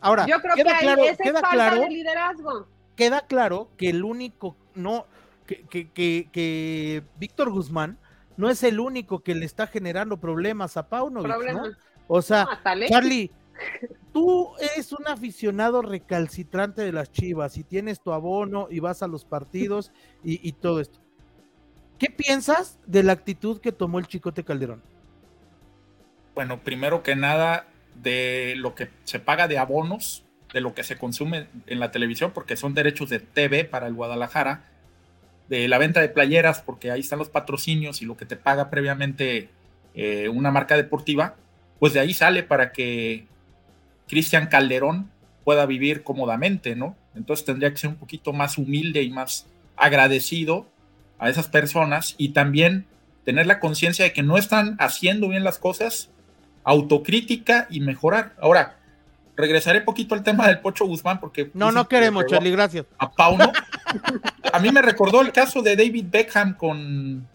Ahora, 0.00 0.26
yo 0.26 0.40
creo 0.40 0.54
que 0.54 0.62
claro, 0.64 1.02
esa 1.04 1.24
es 1.24 1.40
falta 1.40 1.74
de 1.76 1.88
liderazgo. 1.88 2.66
Queda 2.98 3.28
claro 3.28 3.70
que 3.76 3.90
el 3.90 4.02
único, 4.02 4.56
no, 4.74 5.06
que, 5.46 5.62
que, 5.68 5.88
que, 5.92 6.28
que 6.32 7.04
Víctor 7.16 7.48
Guzmán 7.48 7.96
no 8.36 8.50
es 8.50 8.64
el 8.64 8.80
único 8.80 9.20
que 9.20 9.36
le 9.36 9.46
está 9.46 9.68
generando 9.68 10.16
problemas 10.16 10.76
a 10.76 10.88
Paunovic, 10.88 11.52
¿no? 11.52 11.62
O 12.08 12.20
sea, 12.20 12.60
Charlie, 12.88 13.30
tú 14.12 14.50
eres 14.58 14.92
un 14.92 15.06
aficionado 15.06 15.80
recalcitrante 15.80 16.82
de 16.82 16.90
las 16.90 17.12
Chivas 17.12 17.56
y 17.56 17.62
tienes 17.62 18.00
tu 18.00 18.12
abono 18.12 18.66
y 18.68 18.80
vas 18.80 19.04
a 19.04 19.06
los 19.06 19.24
partidos 19.24 19.92
y, 20.24 20.50
todo 20.50 20.80
esto. 20.80 20.98
¿Qué 22.00 22.10
piensas 22.10 22.80
de 22.84 23.04
la 23.04 23.12
actitud 23.12 23.60
que 23.60 23.70
tomó 23.70 24.00
el 24.00 24.08
Chicote 24.08 24.42
Calderón? 24.42 24.82
Bueno, 26.34 26.64
primero 26.64 27.04
que 27.04 27.14
nada, 27.14 27.68
de 27.94 28.54
lo 28.56 28.74
que 28.74 28.90
se 29.04 29.20
paga 29.20 29.46
de 29.46 29.58
abonos, 29.58 30.24
de 30.52 30.60
lo 30.60 30.74
que 30.74 30.84
se 30.84 30.96
consume 30.96 31.46
en 31.66 31.80
la 31.80 31.90
televisión, 31.90 32.32
porque 32.32 32.56
son 32.56 32.74
derechos 32.74 33.10
de 33.10 33.20
TV 33.20 33.64
para 33.64 33.86
el 33.86 33.94
Guadalajara, 33.94 34.64
de 35.48 35.68
la 35.68 35.78
venta 35.78 36.00
de 36.00 36.08
playeras, 36.08 36.60
porque 36.60 36.90
ahí 36.90 37.00
están 37.00 37.18
los 37.18 37.28
patrocinios 37.28 38.02
y 38.02 38.04
lo 38.04 38.16
que 38.16 38.26
te 38.26 38.36
paga 38.36 38.70
previamente 38.70 39.48
eh, 39.94 40.28
una 40.28 40.50
marca 40.50 40.76
deportiva, 40.76 41.36
pues 41.78 41.92
de 41.92 42.00
ahí 42.00 42.14
sale 42.14 42.42
para 42.42 42.72
que 42.72 43.26
Cristian 44.08 44.46
Calderón 44.46 45.10
pueda 45.44 45.64
vivir 45.66 46.02
cómodamente, 46.02 46.76
¿no? 46.76 46.96
Entonces 47.14 47.46
tendría 47.46 47.70
que 47.70 47.78
ser 47.78 47.90
un 47.90 47.96
poquito 47.96 48.32
más 48.32 48.58
humilde 48.58 49.02
y 49.02 49.10
más 49.10 49.46
agradecido 49.76 50.66
a 51.18 51.28
esas 51.30 51.48
personas 51.48 52.14
y 52.18 52.30
también 52.30 52.86
tener 53.24 53.46
la 53.46 53.60
conciencia 53.60 54.04
de 54.04 54.12
que 54.12 54.22
no 54.22 54.38
están 54.38 54.76
haciendo 54.78 55.28
bien 55.28 55.44
las 55.44 55.58
cosas, 55.58 56.10
autocrítica 56.64 57.66
y 57.70 57.80
mejorar. 57.80 58.34
Ahora, 58.40 58.77
regresaré 59.38 59.80
poquito 59.80 60.14
al 60.14 60.22
tema 60.22 60.48
del 60.48 60.60
Pocho 60.60 60.84
Guzmán 60.84 61.20
porque... 61.20 61.50
No, 61.54 61.72
no 61.72 61.88
queremos, 61.88 62.26
Charlie, 62.26 62.50
gracias. 62.50 62.84
A 62.98 63.10
Pauno. 63.10 63.50
a 64.52 64.58
mí 64.58 64.70
me 64.70 64.82
recordó 64.82 65.22
el 65.22 65.32
caso 65.32 65.62
de 65.62 65.76
David 65.76 66.06
Beckham 66.10 66.56
con 66.56 67.26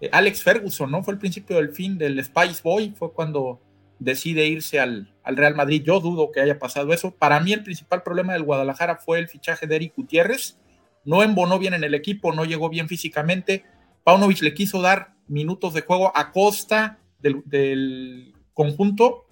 eh, 0.00 0.10
Alex 0.12 0.42
Ferguson, 0.42 0.90
¿no? 0.90 1.02
Fue 1.02 1.14
el 1.14 1.20
principio 1.20 1.56
del 1.56 1.70
fin 1.70 1.96
del 1.96 2.22
Spice 2.22 2.60
Boy, 2.62 2.94
fue 2.98 3.12
cuando 3.12 3.60
decide 3.98 4.46
irse 4.46 4.80
al, 4.80 5.14
Real 5.24 5.54
Madrid. 5.54 5.82
Yo 5.84 6.00
dudo 6.00 6.32
que 6.32 6.40
haya 6.40 6.58
pasado 6.58 6.92
eso. 6.92 7.14
Para 7.14 7.40
mí 7.40 7.52
el 7.52 7.62
principal 7.62 8.02
problema 8.02 8.32
del 8.32 8.42
Guadalajara 8.42 8.96
fue 8.96 9.18
el 9.18 9.28
fichaje 9.28 9.66
de 9.66 9.76
Eric 9.76 9.94
Gutiérrez. 9.96 10.58
No 11.04 11.22
embonó 11.22 11.58
bien 11.58 11.74
en 11.74 11.84
el 11.84 11.94
equipo, 11.94 12.32
no 12.32 12.44
llegó 12.44 12.68
bien 12.68 12.88
físicamente. 12.88 13.64
Paunovic 14.02 14.42
le 14.42 14.54
quiso 14.54 14.82
dar 14.82 15.14
minutos 15.28 15.72
de 15.72 15.82
juego 15.82 16.12
a 16.14 16.32
costa 16.32 16.98
del, 17.20 18.34
conjunto 18.52 19.26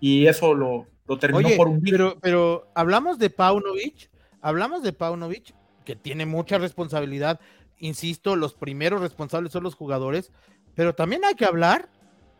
y 0.00 0.26
eso 0.26 0.54
lo, 0.54 0.86
lo 1.06 1.18
terminó 1.18 1.48
por 1.56 1.68
un 1.68 1.80
pero, 1.80 2.18
pero 2.20 2.70
hablamos 2.74 3.18
de 3.18 3.30
Paunovic, 3.30 4.10
hablamos 4.40 4.82
de 4.82 4.92
Paunovic, 4.92 5.54
que 5.84 5.96
tiene 5.96 6.26
mucha 6.26 6.58
responsabilidad. 6.58 7.40
Insisto, 7.78 8.36
los 8.36 8.54
primeros 8.54 9.00
responsables 9.00 9.52
son 9.52 9.62
los 9.62 9.74
jugadores, 9.74 10.32
pero 10.74 10.94
también 10.94 11.24
hay 11.24 11.34
que 11.34 11.44
hablar 11.44 11.88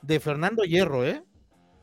de 0.02 0.20
Fernando 0.20 0.64
Hierro, 0.64 1.04
¿eh? 1.04 1.22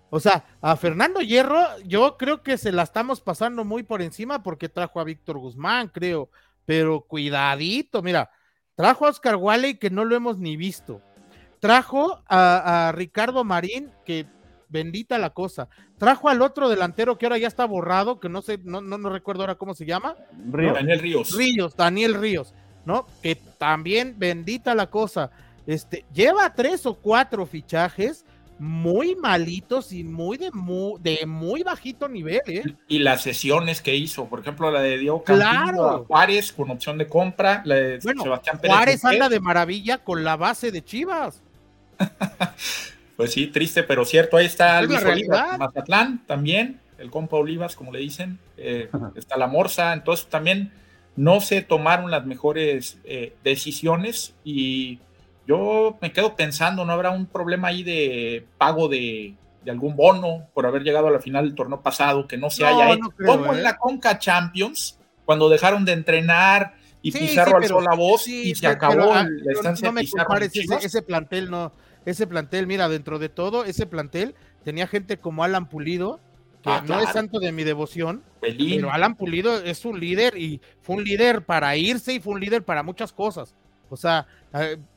O 0.09 0.19
sea, 0.19 0.45
a 0.61 0.75
Fernando 0.75 1.21
Hierro 1.21 1.59
yo 1.85 2.17
creo 2.17 2.43
que 2.43 2.59
se 2.59 2.71
la 2.71 2.83
estamos 2.83 3.19
pasando 3.19 3.65
muy 3.65 3.81
por 3.81 4.01
encima 4.03 4.43
porque 4.43 4.69
trajo 4.69 4.99
a 4.99 5.03
Víctor 5.03 5.39
Guzmán, 5.39 5.87
creo, 5.87 6.29
pero 6.65 7.01
cuidadito, 7.01 8.03
mira, 8.03 8.29
trajo 8.75 9.07
a 9.07 9.09
Oscar 9.09 9.37
Wally 9.37 9.79
que 9.79 9.89
no 9.89 10.05
lo 10.05 10.15
hemos 10.15 10.37
ni 10.37 10.55
visto. 10.55 11.01
Trajo 11.59 12.21
a, 12.27 12.91
Ricardo 12.93 13.43
Marín, 13.43 13.89
que 14.05 14.27
bendita 14.73 15.17
la 15.17 15.29
cosa. 15.29 15.69
Trajo 15.97 16.27
al 16.27 16.41
otro 16.41 16.67
delantero 16.67 17.17
que 17.17 17.25
ahora 17.25 17.37
ya 17.37 17.47
está 17.47 17.63
borrado, 17.63 18.19
que 18.19 18.27
no 18.27 18.41
sé, 18.41 18.59
no, 18.63 18.81
no, 18.81 19.09
recuerdo 19.09 19.43
ahora 19.43 19.55
cómo 19.55 19.73
se 19.73 19.85
llama. 19.85 20.15
Daniel 20.33 20.99
Ríos. 20.99 21.37
Ríos, 21.37 21.77
Daniel 21.77 22.15
Ríos, 22.15 22.53
¿no? 22.85 23.05
Que 23.21 23.35
también 23.35 24.15
bendita 24.17 24.75
la 24.75 24.87
cosa. 24.87 25.31
Este, 25.65 26.03
lleva 26.13 26.53
tres 26.53 26.85
o 26.85 26.95
cuatro 26.95 27.45
fichajes 27.45 28.25
muy 28.59 29.15
malitos 29.15 29.91
y 29.91 30.03
muy 30.03 30.37
de 30.37 30.51
muy, 30.51 30.99
de 30.99 31.25
muy 31.25 31.63
bajito 31.63 32.09
nivel. 32.09 32.41
¿eh? 32.47 32.63
Y 32.87 32.99
las 32.99 33.21
sesiones 33.21 33.81
que 33.81 33.95
hizo, 33.95 34.25
por 34.25 34.39
ejemplo, 34.39 34.71
la 34.71 34.81
de 34.81 34.97
Diego 34.97 35.23
claro. 35.23 36.05
Juárez 36.07 36.51
con 36.51 36.71
opción 36.71 36.97
de 36.97 37.07
compra, 37.07 37.61
la 37.65 37.75
de 37.75 38.01
Sebastián 38.01 38.59
Pérez. 38.59 38.75
Juárez 38.75 39.05
anda 39.05 39.29
de 39.29 39.39
maravilla 39.39 39.99
con 39.99 40.23
la 40.23 40.35
base 40.35 40.71
de 40.71 40.83
Chivas. 40.83 41.41
pues 43.15 43.33
sí, 43.33 43.47
triste, 43.47 43.83
pero 43.83 44.05
cierto. 44.05 44.37
Ahí 44.37 44.45
está 44.45 44.81
Luis 44.81 45.03
Olivas, 45.03 45.57
Mazatlán 45.57 46.25
también, 46.25 46.79
el 46.97 47.11
compa 47.11 47.37
Olivas, 47.37 47.75
como 47.75 47.91
le 47.91 47.99
dicen. 47.99 48.39
Eh, 48.57 48.89
está 49.15 49.37
la 49.37 49.47
Morsa, 49.47 49.93
entonces 49.93 50.27
también 50.27 50.71
no 51.15 51.41
se 51.41 51.61
tomaron 51.61 52.09
las 52.09 52.25
mejores 52.25 52.97
eh, 53.03 53.35
decisiones 53.43 54.33
y 54.43 54.99
yo 55.47 55.97
me 56.01 56.11
quedo 56.11 56.35
pensando, 56.35 56.85
¿no 56.85 56.93
habrá 56.93 57.11
un 57.11 57.25
problema 57.25 57.67
ahí 57.69 57.83
de 57.83 58.45
pago 58.57 58.87
de, 58.87 59.35
algún 59.67 59.95
bono 59.95 60.47
por 60.53 60.65
haber 60.65 60.83
llegado 60.83 61.07
a 61.07 61.11
la 61.11 61.19
final 61.19 61.45
del 61.45 61.55
torneo 61.55 61.81
pasado 61.81 62.27
que 62.27 62.37
no 62.37 62.49
se 62.49 62.65
haya 62.65 62.93
hecho? 62.93 63.13
Como 63.25 63.53
en 63.53 63.59
¿eh? 63.59 63.61
la 63.61 63.77
Conca 63.77 64.17
Champions, 64.17 64.97
cuando 65.25 65.49
dejaron 65.49 65.85
de 65.85 65.93
entrenar 65.93 66.75
y 67.01 67.11
Pizarro 67.11 67.57
alzó 67.57 67.81
la 67.81 67.95
voz 67.95 68.27
y 68.27 68.55
se 68.55 68.65
acabó 68.65 69.13
la 69.13 69.51
estancia 69.51 69.89
no 69.89 69.93
me 69.93 70.01
ese, 70.01 70.63
ese 70.81 71.01
plantel, 71.01 71.51
no, 71.51 71.73
ese 72.05 72.27
plantel, 72.27 72.67
mira, 72.67 72.89
dentro 72.89 73.19
de 73.19 73.29
todo, 73.29 73.65
ese 73.65 73.85
plantel 73.85 74.35
tenía 74.63 74.87
gente 74.87 75.17
como 75.17 75.43
Alan 75.43 75.69
Pulido, 75.69 76.19
que 76.61 76.69
ah, 76.69 76.83
no 76.87 76.99
es 76.99 77.09
santo 77.09 77.39
de 77.39 77.51
mi 77.51 77.63
devoción, 77.63 78.23
pero 78.39 78.91
Alan 78.91 79.15
Pulido 79.15 79.59
es 79.59 79.83
un 79.85 79.99
líder 79.99 80.37
y 80.37 80.61
fue 80.81 80.97
un 80.97 81.03
líder 81.03 81.43
para 81.43 81.75
irse 81.75 82.13
y 82.13 82.19
fue 82.19 82.33
un 82.33 82.39
líder 82.39 82.63
para 82.63 82.83
muchas 82.83 83.11
cosas. 83.11 83.55
O 83.89 83.97
sea, 83.97 84.25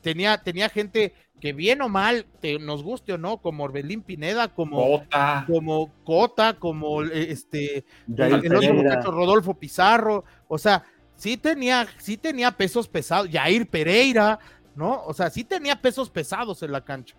tenía, 0.01 0.37
tenía 0.37 0.69
gente 0.69 1.13
que 1.39 1.53
bien 1.53 1.81
o 1.81 1.89
mal, 1.89 2.25
te, 2.41 2.57
nos 2.57 2.83
guste 2.83 3.13
o 3.13 3.17
no, 3.17 3.37
como 3.37 3.63
Orbelín 3.63 4.01
Pineda, 4.01 4.47
como 4.47 4.77
Cota, 4.77 5.43
como, 5.47 5.91
Cota, 6.03 6.53
como 6.53 7.03
eh, 7.03 7.31
este 7.31 7.85
el, 8.07 8.55
otro 8.55 8.73
muchacho 8.73 9.11
Rodolfo 9.11 9.53
Pizarro, 9.53 10.23
o 10.47 10.57
sea, 10.57 10.83
sí 11.15 11.37
tenía, 11.37 11.87
sí 11.97 12.17
tenía 12.17 12.51
pesos 12.51 12.87
pesados, 12.87 13.29
Jair 13.31 13.67
Pereira, 13.67 14.39
¿no? 14.77 15.03
O 15.05 15.13
sea, 15.13 15.29
sí 15.29 15.43
tenía 15.43 15.81
pesos 15.81 16.09
pesados 16.09 16.61
en 16.63 16.71
la 16.71 16.81
cancha. 16.81 17.15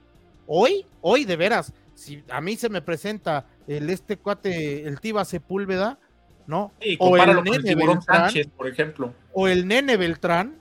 Hoy, 0.47 0.87
hoy 1.03 1.25
de 1.25 1.37
veras, 1.37 1.75
si 1.95 2.23
a 2.31 2.41
mí 2.41 2.57
se 2.57 2.71
me 2.71 2.81
presenta 2.81 3.45
el 3.67 3.91
este 3.91 4.17
cuate, 4.17 4.87
el 4.87 5.01
Tiba 5.01 5.25
Sepúlveda, 5.25 5.99
¿no? 6.47 6.73
o 7.01 7.17
el 7.19 7.43
Nene 7.43 7.75
Beltrán, 7.75 8.33
por 8.57 8.69
ejemplo. 8.69 9.13
O 9.35 9.49
el 9.49 9.67
Nene 9.67 9.97
Beltrán, 9.97 10.57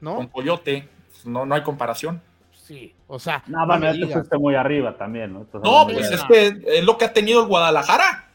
¿no? 0.00 0.14
Con 0.14 0.28
Coyote, 0.28 0.88
no, 1.24 1.44
no 1.44 1.54
hay 1.56 1.62
comparación. 1.62 2.22
Sí, 2.52 2.94
o 3.08 3.18
sea. 3.18 3.42
No, 3.48 3.66
bueno, 3.66 3.88
este 3.88 4.38
muy 4.38 4.54
arriba 4.54 4.96
también, 4.96 5.32
¿no? 5.32 5.46
no, 5.52 5.86
pues 5.88 6.10
es 6.10 6.22
que 6.24 6.62
es 6.66 6.84
lo 6.84 6.96
que 6.96 7.04
ha 7.06 7.12
tenido 7.12 7.42
el 7.42 7.48
Guadalajara. 7.48 8.26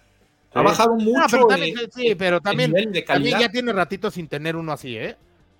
Ha 0.53 0.61
bajado 0.61 0.95
mucho. 0.95 1.25
pero 1.31 1.47
también, 1.47 1.75
sí, 1.91 2.15
pero 2.15 2.41
también, 2.41 2.73
ya 3.39 3.49
tiene 3.49 3.71
ratito 3.71 4.11
sin 4.11 4.27
tener 4.27 4.55
uno 4.55 4.73
así, 4.73 4.97
¿eh? 4.97 5.15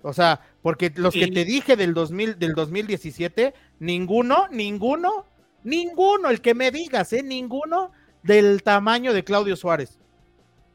O 0.06 0.12
sea, 0.12 0.38
porque 0.60 0.92
los 0.96 1.14
que 1.14 1.28
te 1.28 1.46
dije 1.46 1.76
del 1.76 1.94
2000, 1.94 2.38
del 2.38 2.52
2017, 2.52 3.54
ninguno, 3.78 4.48
ninguno, 4.50 5.24
ninguno, 5.62 6.28
el 6.28 6.42
que 6.42 6.54
me 6.54 6.70
digas, 6.70 7.14
¿eh? 7.14 7.22
Ninguno 7.22 7.90
del 8.22 8.62
tamaño 8.62 9.14
de 9.14 9.24
Claudio 9.24 9.56
Suárez 9.56 9.98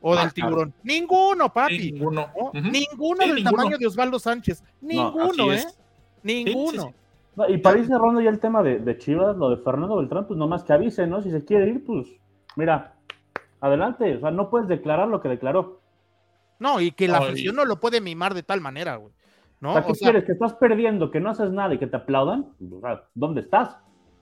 o 0.01 0.15
del 0.15 0.29
ah, 0.29 0.31
tiburón. 0.31 0.73
Ninguno, 0.81 1.53
papi. 1.53 1.91
ninguno. 1.91 2.31
Ninguno 2.53 3.27
del 3.27 3.43
tamaño 3.43 3.77
de 3.77 3.85
Osvaldo 3.85 4.17
Sánchez. 4.17 4.63
Ninguno, 4.81 5.53
¿eh? 5.53 5.63
Ninguno. 6.23 6.91
y 7.49 7.59
para 7.59 7.77
ir 7.77 7.85
cerrando 7.85 8.21
ya 8.21 8.31
el 8.31 8.39
tema 8.39 8.63
de, 8.63 8.97
Chivas, 8.97 9.37
lo 9.37 9.51
de 9.51 9.57
Fernando 9.57 9.97
Beltrán, 9.97 10.25
pues 10.25 10.39
nomás 10.39 10.63
que 10.63 10.73
avise, 10.73 11.05
¿no? 11.05 11.21
Si 11.21 11.29
se 11.29 11.45
quiere 11.45 11.69
ir, 11.69 11.85
pues 11.85 12.07
mira, 12.55 12.95
adelante. 13.61 14.15
O 14.15 14.21
sea, 14.21 14.31
no 14.31 14.49
puedes 14.49 14.67
declarar 14.67 15.07
lo 15.07 15.21
que 15.21 15.29
declaró. 15.29 15.81
No, 16.57 16.81
y 16.81 16.91
que 16.93 17.07
la 17.07 17.19
afición 17.19 17.55
no 17.55 17.63
lo 17.63 17.79
puede 17.79 18.01
mimar 18.01 18.33
de 18.33 18.41
tal 18.41 18.59
manera, 18.59 18.95
güey. 18.95 19.13
¿No? 19.61 19.85
¿qué 19.85 19.93
quieres? 19.93 20.23
¿Que 20.23 20.31
estás 20.31 20.53
perdiendo, 20.53 21.11
que 21.11 21.19
no 21.19 21.29
haces 21.29 21.51
nada 21.51 21.73
y 21.73 21.77
que 21.77 21.87
te 21.87 21.97
aplaudan? 21.97 22.47
O 22.71 22.79
sea, 22.79 23.03
¿dónde 23.13 23.41
estás? 23.41 23.77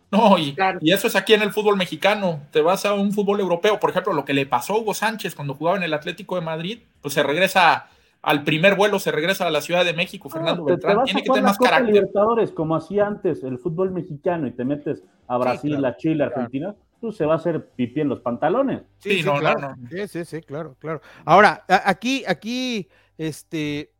No, 0.09 0.37
y, 0.37 0.55
y, 0.79 0.93
eso 0.93 1.07
es 1.07 1.15
aquí 1.15 1.33
en 1.33 1.41
el 1.41 1.51
fútbol 1.51 1.75
mexicano. 1.75 2.39
Te 2.51 2.61
vas 2.61 2.85
a 2.85 2.93
un 2.93 3.11
fútbol 3.11 3.41
europeo, 3.41 3.79
por 3.79 3.89
ejemplo, 3.89 4.13
lo 4.13 4.23
que 4.23 4.33
le 4.33 4.45
pasó 4.45 4.73
a 4.73 4.77
Hugo 4.77 4.93
Sánchez 4.93 5.35
cuando 5.35 5.53
jugaba 5.53 5.77
en 5.77 5.83
el 5.83 5.93
Atlético 5.93 6.35
de 6.35 6.41
Madrid, 6.41 6.79
pues 7.01 7.13
se 7.13 7.23
regresa 7.23 7.87
al 8.21 8.43
primer 8.43 8.75
vuelo, 8.75 8.99
se 8.99 9.11
regresa 9.11 9.47
a 9.47 9.51
la 9.51 9.61
Ciudad 9.61 9.83
de 9.83 9.93
México, 9.93 10.29
Fernando 10.29 10.63
Beltrán. 10.63 11.03
Tiene 11.03 11.23
que 11.23 11.29
tener 11.29 11.43
más 11.43 11.57
carácter. 11.57 11.93
Libertadores, 11.93 12.51
como 12.51 12.75
hacía 12.75 13.05
antes 13.05 13.43
el 13.43 13.59
fútbol 13.59 13.91
mexicano, 13.91 14.47
y 14.47 14.51
te 14.51 14.63
metes 14.63 15.03
a 15.27 15.37
Brasil, 15.37 15.83
a 15.83 15.97
Chile, 15.97 16.23
a 16.23 16.27
Argentina, 16.27 16.75
tú 17.01 17.11
se 17.11 17.25
va 17.25 17.33
a 17.33 17.37
hacer 17.37 17.69
pipí 17.75 18.01
en 18.01 18.09
los 18.09 18.21
pantalones. 18.21 18.83
Sí, 18.99 19.21
no, 19.23 19.35
claro. 19.35 19.75
Sí, 19.89 20.07
sí, 20.07 20.25
sí, 20.25 20.41
claro, 20.41 20.75
claro. 20.79 21.01
Ahora, 21.25 21.65
aquí, 21.67 22.23
aquí, 22.27 22.87
este, 23.17 23.91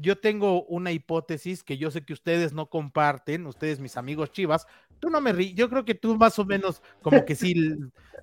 yo 0.00 0.18
tengo 0.18 0.64
una 0.64 0.92
hipótesis 0.92 1.62
que 1.62 1.78
yo 1.78 1.90
sé 1.90 2.04
que 2.04 2.12
ustedes 2.12 2.52
no 2.52 2.66
comparten, 2.66 3.46
ustedes, 3.46 3.80
mis 3.80 3.96
amigos 3.96 4.32
chivas, 4.32 4.66
tú 4.98 5.10
no 5.10 5.20
me 5.20 5.32
ríes, 5.32 5.54
yo 5.54 5.68
creo 5.68 5.84
que 5.84 5.94
tú 5.94 6.16
más 6.16 6.38
o 6.38 6.44
menos 6.44 6.82
como 7.02 7.24
que 7.24 7.34
sí, 7.34 7.54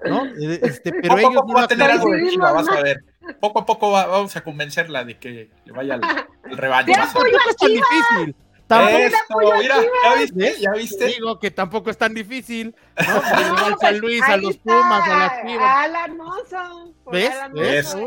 ¿no? 0.05 0.25
Eh, 0.25 0.59
este, 0.63 0.91
pero 1.01 1.15
poco 1.15 1.19
ellos 1.19 1.37
a 1.37 1.41
poco 1.41 1.53
va 1.53 1.63
a 1.63 1.67
tener 1.67 1.91
algo 1.91 2.11
de 2.11 2.29
chiva, 2.29 2.51
vas 2.51 2.67
a 2.67 2.81
ver. 2.81 3.03
Poco 3.39 3.59
a 3.59 3.65
poco 3.65 3.91
vamos 3.91 4.35
a 4.35 4.43
convencerla 4.43 5.03
de 5.03 5.17
que 5.17 5.49
le 5.65 5.71
vaya 5.73 5.95
al, 5.95 6.03
al 6.03 6.57
rebaño. 6.57 6.93
Es 6.93 7.57
tan 7.57 7.69
difícil. 7.69 8.35
Tampoco, 8.67 8.97
Esto, 8.97 9.37
mira, 9.59 9.75
¿ya 10.03 10.15
viste? 10.19 10.55
¿Ya 10.61 10.71
viste? 10.73 11.05
Digo 11.05 11.39
que 11.39 11.51
tampoco 11.51 11.89
es 11.89 11.97
tan 11.97 12.13
difícil, 12.13 12.75
¿no? 12.97 13.13
al 13.65 13.77
San 13.79 13.97
Luis, 13.99 14.21
a 14.23 14.35
los 14.35 14.57
Pumas, 14.57 15.07
a 15.09 15.17
las 15.17 15.41
Chivas. 15.45 15.85
Alan 15.85 16.17
Mozo. 16.17 16.93
¿Ves? 17.09 17.31
Eso. 17.55 17.97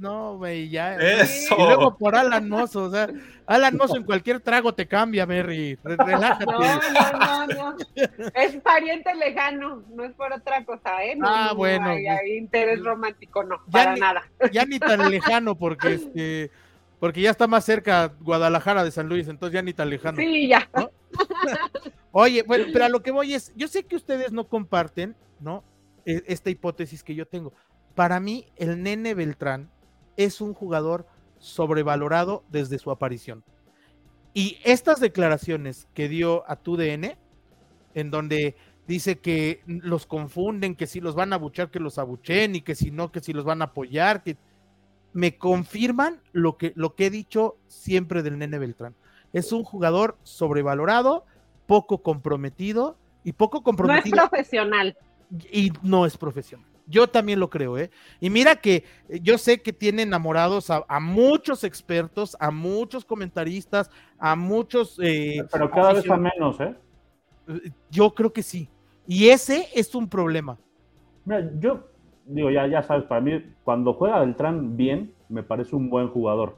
No, 0.00 0.36
güey, 0.36 0.68
ya. 0.68 0.96
Eso. 0.96 1.54
Y 1.56 1.62
luego 1.62 1.96
por 1.96 2.14
Alan 2.14 2.48
Mozo, 2.50 2.84
o 2.84 2.90
sea, 2.90 3.08
Alan 3.46 3.76
Mozo 3.78 3.96
en 3.96 4.02
cualquier 4.04 4.40
trago 4.40 4.74
te 4.74 4.86
cambia, 4.86 5.24
Mary. 5.24 5.78
Relájate. 5.82 6.44
No, 6.44 6.58
no, 6.58 7.46
no, 7.46 7.72
no. 7.72 7.76
Es 8.34 8.54
pariente 8.56 9.14
lejano, 9.14 9.82
no 9.94 10.04
es 10.04 10.12
por 10.12 10.32
otra 10.34 10.62
cosa, 10.66 11.02
¿eh? 11.02 11.16
No, 11.16 11.26
Ah, 11.28 11.46
no 11.52 11.56
bueno. 11.56 11.86
hay- 11.88 12.06
hay 12.06 12.36
interés 12.36 12.84
romántico, 12.84 13.42
no, 13.42 13.56
Ya 13.68 13.72
para 13.72 13.94
ni- 13.94 14.00
nada. 14.00 14.22
Ya 14.52 14.66
ni 14.66 14.78
tan 14.78 15.00
lejano, 15.10 15.54
porque 15.54 15.94
este. 15.94 16.50
Porque 17.02 17.20
ya 17.20 17.30
está 17.30 17.48
más 17.48 17.64
cerca 17.64 18.14
Guadalajara 18.20 18.84
de 18.84 18.92
San 18.92 19.08
Luis, 19.08 19.26
entonces 19.26 19.54
ya 19.54 19.60
ni 19.60 19.72
tan 19.72 19.90
lejano. 19.90 20.18
Sí, 20.18 20.46
ya. 20.46 20.70
Oye, 22.12 22.44
bueno, 22.44 22.66
pero 22.72 22.84
a 22.84 22.88
lo 22.88 23.02
que 23.02 23.10
voy 23.10 23.34
es, 23.34 23.52
yo 23.56 23.66
sé 23.66 23.82
que 23.82 23.96
ustedes 23.96 24.30
no 24.30 24.46
comparten, 24.46 25.16
¿no? 25.40 25.64
E- 26.06 26.22
Esta 26.28 26.48
hipótesis 26.50 27.02
que 27.02 27.16
yo 27.16 27.26
tengo. 27.26 27.52
Para 27.96 28.20
mí, 28.20 28.46
el 28.54 28.84
nene 28.84 29.14
Beltrán 29.14 29.68
es 30.16 30.40
un 30.40 30.54
jugador 30.54 31.04
sobrevalorado 31.38 32.44
desde 32.50 32.78
su 32.78 32.92
aparición. 32.92 33.42
Y 34.32 34.58
estas 34.62 35.00
declaraciones 35.00 35.88
que 35.94 36.08
dio 36.08 36.48
a 36.48 36.54
tu 36.54 36.76
DN, 36.76 37.16
en 37.94 38.10
donde 38.12 38.54
dice 38.86 39.18
que 39.18 39.60
los 39.66 40.06
confunden, 40.06 40.76
que 40.76 40.86
si 40.86 41.00
los 41.00 41.16
van 41.16 41.32
a 41.32 41.36
abuchar, 41.36 41.68
que 41.68 41.80
los 41.80 41.98
abuchen, 41.98 42.54
y 42.54 42.60
que 42.60 42.76
si 42.76 42.92
no, 42.92 43.10
que 43.10 43.18
si 43.18 43.32
los 43.32 43.44
van 43.44 43.60
a 43.60 43.64
apoyar, 43.64 44.22
que 44.22 44.36
me 45.12 45.36
confirman 45.36 46.20
lo 46.32 46.56
que, 46.56 46.72
lo 46.76 46.94
que 46.94 47.06
he 47.06 47.10
dicho 47.10 47.56
siempre 47.68 48.22
del 48.22 48.38
nene 48.38 48.58
Beltrán. 48.58 48.94
Es 49.32 49.52
un 49.52 49.64
jugador 49.64 50.16
sobrevalorado, 50.22 51.24
poco 51.66 52.02
comprometido 52.02 52.96
y 53.24 53.32
poco 53.32 53.58
No 53.58 53.60
es 53.60 53.64
comprometido 53.64 54.16
profesional. 54.28 54.96
y 55.50 55.72
no 55.82 56.06
es 56.06 56.16
profesional. 56.16 56.66
Yo 56.86 57.06
también 57.08 57.38
lo 57.38 57.48
creo, 57.48 57.78
¿eh? 57.78 57.90
Y 58.20 58.28
mira 58.28 58.56
que 58.56 58.84
eh, 59.08 59.20
yo 59.22 59.38
sé 59.38 59.62
que 59.62 59.72
tiene 59.72 60.02
enamorados 60.02 60.68
a, 60.68 60.84
a 60.88 60.98
muchos 60.98 61.62
expertos, 61.62 62.36
a 62.40 62.50
muchos 62.50 63.04
comentaristas, 63.04 63.88
a 64.18 64.34
muchos... 64.34 64.98
eh, 65.00 65.44
Pero 65.52 65.70
cada 65.70 65.92
vez 65.94 66.10
a 66.10 66.16
menos, 66.16 66.60
¿eh? 66.60 66.74
Yo 67.90 68.12
creo 68.12 68.32
que 68.32 68.42
sí. 68.42 68.68
Y 69.06 69.28
ese 69.28 69.68
es 69.74 69.94
un 69.94 70.08
problema. 70.08 70.58
Mira, 71.24 71.50
yo 71.58 71.88
digo, 72.26 72.50
ya, 72.50 72.66
ya 72.66 72.82
sabes, 72.82 73.04
para 73.04 73.20
mí, 73.20 73.42
cuando 73.64 73.94
juega 73.94 74.20
Beltrán 74.20 74.76
bien, 74.76 75.12
me 75.28 75.42
parece 75.42 75.76
un 75.76 75.90
buen 75.90 76.08
jugador. 76.08 76.56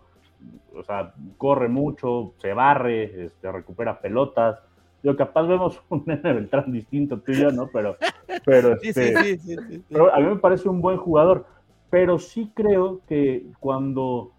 O 0.77 0.83
sea, 0.83 1.15
corre 1.39 1.69
mucho, 1.69 2.35
se 2.39 2.53
barre, 2.53 3.25
este, 3.25 3.51
recupera 3.51 4.01
pelotas. 4.01 4.59
Yo 5.03 5.17
capaz 5.17 5.47
vemos 5.47 5.81
un 5.89 6.03
nene 6.07 6.33
Beltrán 6.33 6.73
distinto 6.73 7.21
tú 7.21 7.33
y 7.33 7.37
yo, 7.37 7.51
¿no? 7.51 7.69
Pero, 7.73 7.97
pero, 8.45 8.75
este, 8.83 9.17
sí, 9.17 9.39
sí, 9.39 9.57
sí, 9.69 9.85
pero 9.89 10.15
a 10.15 10.19
mí 10.19 10.27
me 10.27 10.37
parece 10.37 10.69
un 10.69 10.81
buen 10.81 10.97
jugador. 10.97 11.47
Pero 11.91 12.19
sí 12.19 12.51
creo 12.55 13.01
que 13.07 13.47
cuando, 13.61 14.33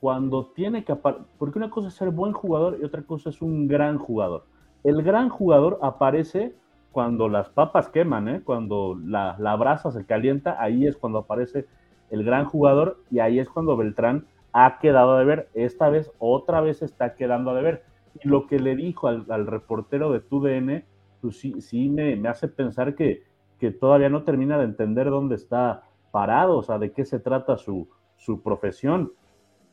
cuando 0.00 0.46
tiene 0.54 0.84
que... 0.84 0.94
Porque 0.94 1.58
una 1.58 1.70
cosa 1.70 1.88
es 1.88 1.94
ser 1.94 2.10
buen 2.10 2.32
jugador 2.32 2.78
y 2.80 2.84
otra 2.84 3.02
cosa 3.02 3.30
es 3.30 3.42
un 3.42 3.66
gran 3.66 3.98
jugador. 3.98 4.44
El 4.84 5.02
gran 5.02 5.28
jugador 5.28 5.80
aparece 5.82 6.54
cuando 6.98 7.28
las 7.28 7.48
papas 7.48 7.88
queman, 7.90 8.26
¿eh? 8.26 8.42
cuando 8.42 8.98
la, 9.00 9.36
la 9.38 9.54
brasa 9.54 9.92
se 9.92 10.04
calienta, 10.04 10.60
ahí 10.60 10.84
es 10.84 10.96
cuando 10.96 11.20
aparece 11.20 11.64
el 12.10 12.24
gran 12.24 12.46
jugador 12.46 13.00
y 13.08 13.20
ahí 13.20 13.38
es 13.38 13.48
cuando 13.48 13.76
Beltrán 13.76 14.26
ha 14.52 14.80
quedado 14.80 15.14
a 15.14 15.20
deber. 15.20 15.48
Esta 15.54 15.90
vez, 15.90 16.10
otra 16.18 16.60
vez 16.60 16.82
está 16.82 17.14
quedando 17.14 17.52
a 17.52 17.54
deber. 17.54 17.84
Y 18.20 18.26
lo 18.26 18.48
que 18.48 18.58
le 18.58 18.74
dijo 18.74 19.06
al, 19.06 19.26
al 19.28 19.46
reportero 19.46 20.10
de 20.10 20.18
TUDN, 20.18 20.82
pues 21.20 21.38
sí, 21.38 21.60
sí 21.60 21.88
me, 21.88 22.16
me 22.16 22.28
hace 22.28 22.48
pensar 22.48 22.96
que, 22.96 23.22
que 23.60 23.70
todavía 23.70 24.08
no 24.08 24.24
termina 24.24 24.58
de 24.58 24.64
entender 24.64 25.08
dónde 25.08 25.36
está 25.36 25.84
parado, 26.10 26.56
o 26.56 26.64
sea, 26.64 26.78
de 26.78 26.90
qué 26.90 27.04
se 27.04 27.20
trata 27.20 27.58
su, 27.58 27.88
su 28.16 28.42
profesión. 28.42 29.12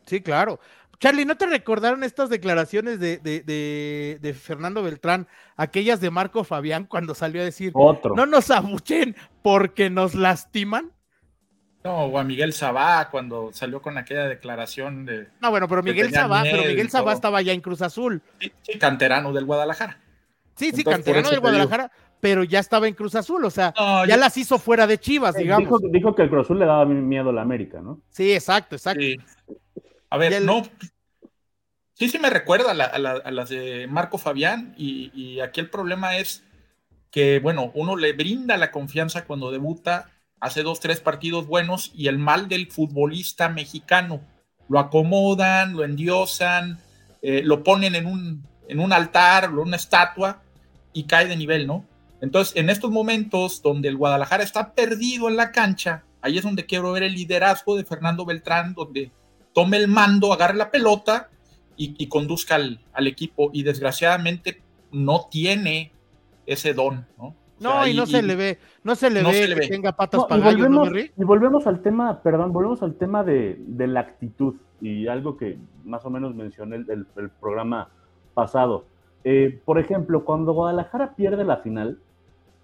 Sí, 0.06 0.22
claro. 0.22 0.60
Charlie, 1.00 1.26
¿no 1.26 1.36
te 1.38 1.46
recordaron 1.46 2.04
estas 2.04 2.30
declaraciones 2.30 3.00
de, 3.00 3.18
de, 3.18 3.42
de, 3.42 4.18
de 4.22 4.34
Fernando 4.34 4.82
Beltrán, 4.84 5.28
aquellas 5.58 6.00
de 6.02 6.10
Marco 6.10 6.44
Fabián 6.44 6.86
cuando 6.86 7.16
salió 7.16 7.42
a 7.42 7.46
decir, 7.46 7.72
Otro. 7.74 8.16
no 8.16 8.26
nos 8.26 8.50
abuchen 8.52 9.16
porque 9.42 9.90
nos 9.90 10.16
lastiman? 10.16 10.92
No, 11.84 12.06
o 12.06 12.18
a 12.18 12.24
Miguel 12.24 12.54
Sabá 12.54 13.10
cuando 13.12 13.52
salió 13.54 13.80
con 13.82 13.98
aquella 13.98 14.28
declaración 14.28 15.06
de 15.06 15.28
No, 15.40 15.52
bueno, 15.52 15.68
pero 15.68 15.84
Miguel 15.84 16.12
Sabá, 16.12 16.42
pero 16.44 16.64
Miguel 16.64 16.90
Sabá 16.90 17.14
estaba 17.14 17.42
ya 17.44 17.54
en 17.54 17.62
Cruz 17.62 17.82
Azul. 17.84 18.24
sí, 18.40 18.52
sí, 18.64 18.80
canterano 18.80 19.32
del 19.34 19.46
Guadalajara. 19.46 20.00
Sí, 20.56 20.72
sí, 20.72 20.78
Entonces, 20.80 20.94
canterano 20.96 21.22
eso 21.28 21.30
de 21.32 21.36
te 21.36 21.42
Guadalajara, 21.42 21.92
pero 22.22 22.44
ya 22.44 22.60
estaba 22.60 22.88
en 22.88 22.96
Cruz 22.96 23.14
Azul, 23.14 23.44
o 23.46 23.50
sea, 23.52 23.72
No, 23.78 24.06
ya 24.06 24.16
yo- 24.16 24.20
las 24.20 24.36
hizo 24.38 24.58
fuera 24.58 24.88
de 24.88 24.98
Chivas, 24.98 25.36
Eh, 25.36 25.40
digamos. 25.44 25.66
Dijo, 25.68 25.80
dijo 25.92 26.16
que 26.16 26.24
el 26.24 26.30
Cruz 26.30 26.46
Azul 26.48 26.58
le 26.58 26.66
daba 26.66 26.86
miedo 26.86 27.30
a 27.30 27.34
la 27.34 27.42
América, 27.44 27.82
¿no? 27.82 28.02
Sí, 28.10 28.34
exacto, 28.34 28.76
exacto. 28.76 29.02
Sí. 29.02 29.18
A 30.10 30.18
ver, 30.18 30.34
el- 30.34 30.46
no. 30.46 30.64
Sí, 31.94 32.10
sí 32.10 32.20
me 32.20 32.30
recuerda 32.30 32.72
a, 32.72 32.74
la- 32.74 32.86
a 32.86 33.00
la- 33.00 33.22
a 33.24 33.32
las 33.32 33.50
de 33.50 33.88
Marco 33.88 34.18
Fabián 34.18 34.74
y, 34.78 35.12
y 35.14 35.40
aquí 35.40 35.62
el 35.62 35.70
problema 35.70 36.18
es 36.18 36.44
que, 37.10 37.40
bueno, 37.40 37.72
uno 37.74 37.96
le 37.96 38.12
brinda 38.14 38.58
la 38.58 38.72
confianza 38.72 39.26
cuando 39.26 39.50
debuta, 39.52 40.12
hace 40.42 40.62
dos, 40.64 40.82
tres 40.82 41.00
partidos 41.00 41.48
buenos 41.48 41.92
y 41.96 42.08
el 42.08 42.18
mal 42.18 42.50
del 42.50 42.70
futbolista 42.70 43.48
mexicano. 43.48 44.22
Lo 44.68 44.80
acomodan, 44.80 45.74
lo 45.74 45.86
endiosan, 45.86 46.80
eh, 47.22 47.42
lo 47.44 47.64
ponen 47.64 47.96
en 47.96 48.08
un, 48.08 48.46
en 48.68 48.80
un 48.82 48.92
altar 48.92 49.50
o 49.50 49.62
una 49.62 49.78
estatua 49.78 50.42
y 50.92 51.06
cae 51.06 51.28
de 51.28 51.38
nivel, 51.38 51.66
¿no? 51.66 51.86
Entonces, 52.20 52.56
en 52.58 52.70
estos 52.70 52.92
momentos 52.92 53.62
donde 53.62 53.88
el 53.88 53.96
Guadalajara 53.98 54.44
está 54.44 54.74
perdido 54.74 55.30
en 55.30 55.38
la 55.38 55.52
cancha, 55.54 56.04
ahí 56.22 56.38
es 56.38 56.44
donde 56.44 56.66
quiero 56.66 56.92
ver 56.92 57.04
el 57.04 57.14
liderazgo 57.14 57.78
de 57.78 57.86
Fernando 57.86 58.26
Beltrán, 58.26 58.74
donde 58.74 59.12
tome 59.56 59.78
el 59.78 59.88
mando, 59.88 60.32
agarre 60.34 60.54
la 60.56 60.70
pelota 60.70 61.30
y, 61.78 61.96
y 61.98 62.08
conduzca 62.08 62.56
al, 62.56 62.80
al 62.94 63.08
equipo. 63.08 63.50
Y 63.54 63.64
desgraciadamente 63.64 64.62
no 64.92 65.28
tiene 65.32 65.92
ese 66.46 66.76
don, 66.76 67.08
¿no? 67.18 67.26
O 67.28 67.34
No, 67.60 67.72
sea, 67.84 67.90
y 67.90 67.96
no 67.96 68.06
se 68.06 68.22
le 68.22 68.36
ve, 68.36 68.60
no 68.84 68.96
se 68.96 69.10
le 69.10 69.24
no 69.24 69.30
ve 69.30 69.36
se 69.36 69.48
le 69.48 69.56
que 69.56 69.62
ve. 69.62 69.68
tenga 69.70 69.94
patas 69.94 70.20
No, 70.22 70.28
para 70.28 70.42
y, 70.42 70.44
gallo, 70.44 70.58
¿no, 70.70 70.80
volvemos, 70.80 70.92
Merri? 70.92 71.12
y 71.18 71.24
volvemos 71.24 71.68
al 71.68 71.82
tema, 71.82 72.22
perdón, 72.22 72.52
volvemos 72.54 72.84
al 72.84 72.96
tema 72.96 73.24
de, 73.24 73.56
de 73.60 73.88
la 73.88 74.02
actitud 74.02 74.56
y 74.82 75.08
algo 75.08 75.38
que 75.38 75.58
más 75.86 76.06
o 76.06 76.10
menos 76.10 76.36
mencioné 76.36 76.76
el, 76.76 76.92
el- 76.92 77.08
el 77.16 77.30
programa 77.30 77.88
pasado. 78.34 78.86
Eh, 79.24 79.60
por 79.66 79.80
ejemplo, 79.80 80.26
cuando 80.26 80.52
Guadalajara 80.54 81.16
pierde 81.16 81.46
la 81.46 81.58
final, 81.58 81.98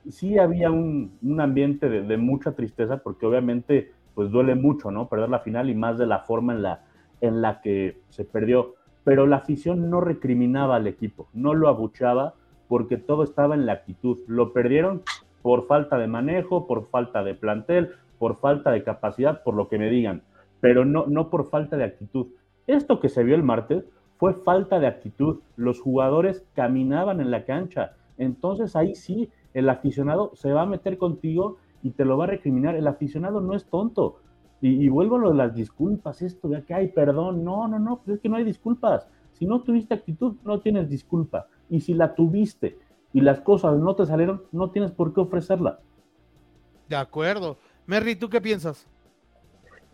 sí 0.09 0.37
había 0.37 0.69
un, 0.71 1.17
un 1.23 1.39
ambiente 1.39 1.87
de, 1.89 2.01
de 2.01 2.17
mucha 2.17 2.51
tristeza 2.51 2.97
porque 2.97 3.25
obviamente 3.25 3.93
pues 4.13 4.31
duele 4.31 4.55
mucho, 4.55 4.91
¿no? 4.91 5.07
Perder 5.07 5.29
la 5.29 5.39
final 5.39 5.69
y 5.69 5.75
más 5.75 5.97
de 5.97 6.05
la 6.05 6.19
forma 6.19 6.53
en 6.53 6.63
la, 6.63 6.83
en 7.21 7.41
la 7.41 7.61
que 7.61 8.01
se 8.09 8.25
perdió. 8.25 8.75
Pero 9.03 9.25
la 9.27 9.37
afición 9.37 9.89
no 9.89 10.01
recriminaba 10.01 10.75
al 10.75 10.87
equipo, 10.87 11.27
no 11.33 11.53
lo 11.53 11.67
abuchaba 11.67 12.35
porque 12.67 12.97
todo 12.97 13.23
estaba 13.23 13.55
en 13.55 13.65
la 13.65 13.73
actitud. 13.73 14.19
Lo 14.27 14.53
perdieron 14.53 15.01
por 15.41 15.65
falta 15.65 15.97
de 15.97 16.07
manejo, 16.07 16.67
por 16.67 16.87
falta 16.89 17.23
de 17.23 17.33
plantel, 17.33 17.91
por 18.19 18.37
falta 18.37 18.71
de 18.71 18.83
capacidad, 18.83 19.43
por 19.43 19.55
lo 19.55 19.67
que 19.67 19.79
me 19.79 19.89
digan, 19.89 20.21
pero 20.59 20.85
no, 20.85 21.05
no 21.07 21.29
por 21.29 21.49
falta 21.49 21.77
de 21.77 21.83
actitud. 21.83 22.27
Esto 22.67 22.99
que 22.99 23.09
se 23.09 23.23
vio 23.23 23.35
el 23.35 23.43
martes 23.43 23.83
fue 24.17 24.35
falta 24.35 24.79
de 24.79 24.87
actitud. 24.87 25.39
Los 25.55 25.81
jugadores 25.81 26.45
caminaban 26.53 27.19
en 27.19 27.31
la 27.31 27.45
cancha. 27.45 27.93
Entonces 28.19 28.75
ahí 28.75 28.93
sí, 28.93 29.31
el 29.55 29.67
aficionado 29.67 30.31
se 30.35 30.53
va 30.53 30.61
a 30.61 30.67
meter 30.67 30.99
contigo 30.99 31.57
y 31.83 31.91
te 31.91 32.05
lo 32.05 32.17
va 32.17 32.25
a 32.25 32.27
recriminar. 32.27 32.75
El 32.75 32.87
aficionado 32.87 33.41
no 33.41 33.55
es 33.55 33.65
tonto. 33.65 34.19
Y, 34.63 34.87
vuelvo 34.89 35.15
a 35.15 35.19
lo 35.19 35.29
de 35.31 35.37
las 35.37 35.55
disculpas, 35.55 36.21
esto 36.21 36.47
de 36.47 36.63
que 36.63 36.73
hay 36.73 36.89
perdón. 36.89 37.43
No, 37.43 37.67
no, 37.67 37.79
no, 37.79 37.97
pues 37.97 38.17
es 38.17 38.21
que 38.21 38.29
no 38.29 38.35
hay 38.35 38.43
disculpas. 38.43 39.07
Si 39.33 39.45
no 39.45 39.61
tuviste 39.61 39.95
actitud, 39.95 40.35
no 40.43 40.59
tienes 40.59 40.87
disculpa. 40.87 41.47
Y 41.69 41.81
si 41.81 41.95
la 41.95 42.13
tuviste 42.13 42.77
y 43.11 43.21
las 43.21 43.41
cosas 43.41 43.77
no 43.79 43.95
te 43.95 44.05
salieron, 44.05 44.43
no 44.51 44.69
tienes 44.69 44.91
por 44.91 45.13
qué 45.13 45.21
ofrecerla. 45.21 45.79
De 46.87 46.95
acuerdo. 46.95 47.57
Merry, 47.87 48.15
¿tú 48.15 48.29
qué 48.29 48.39
piensas? 48.39 48.87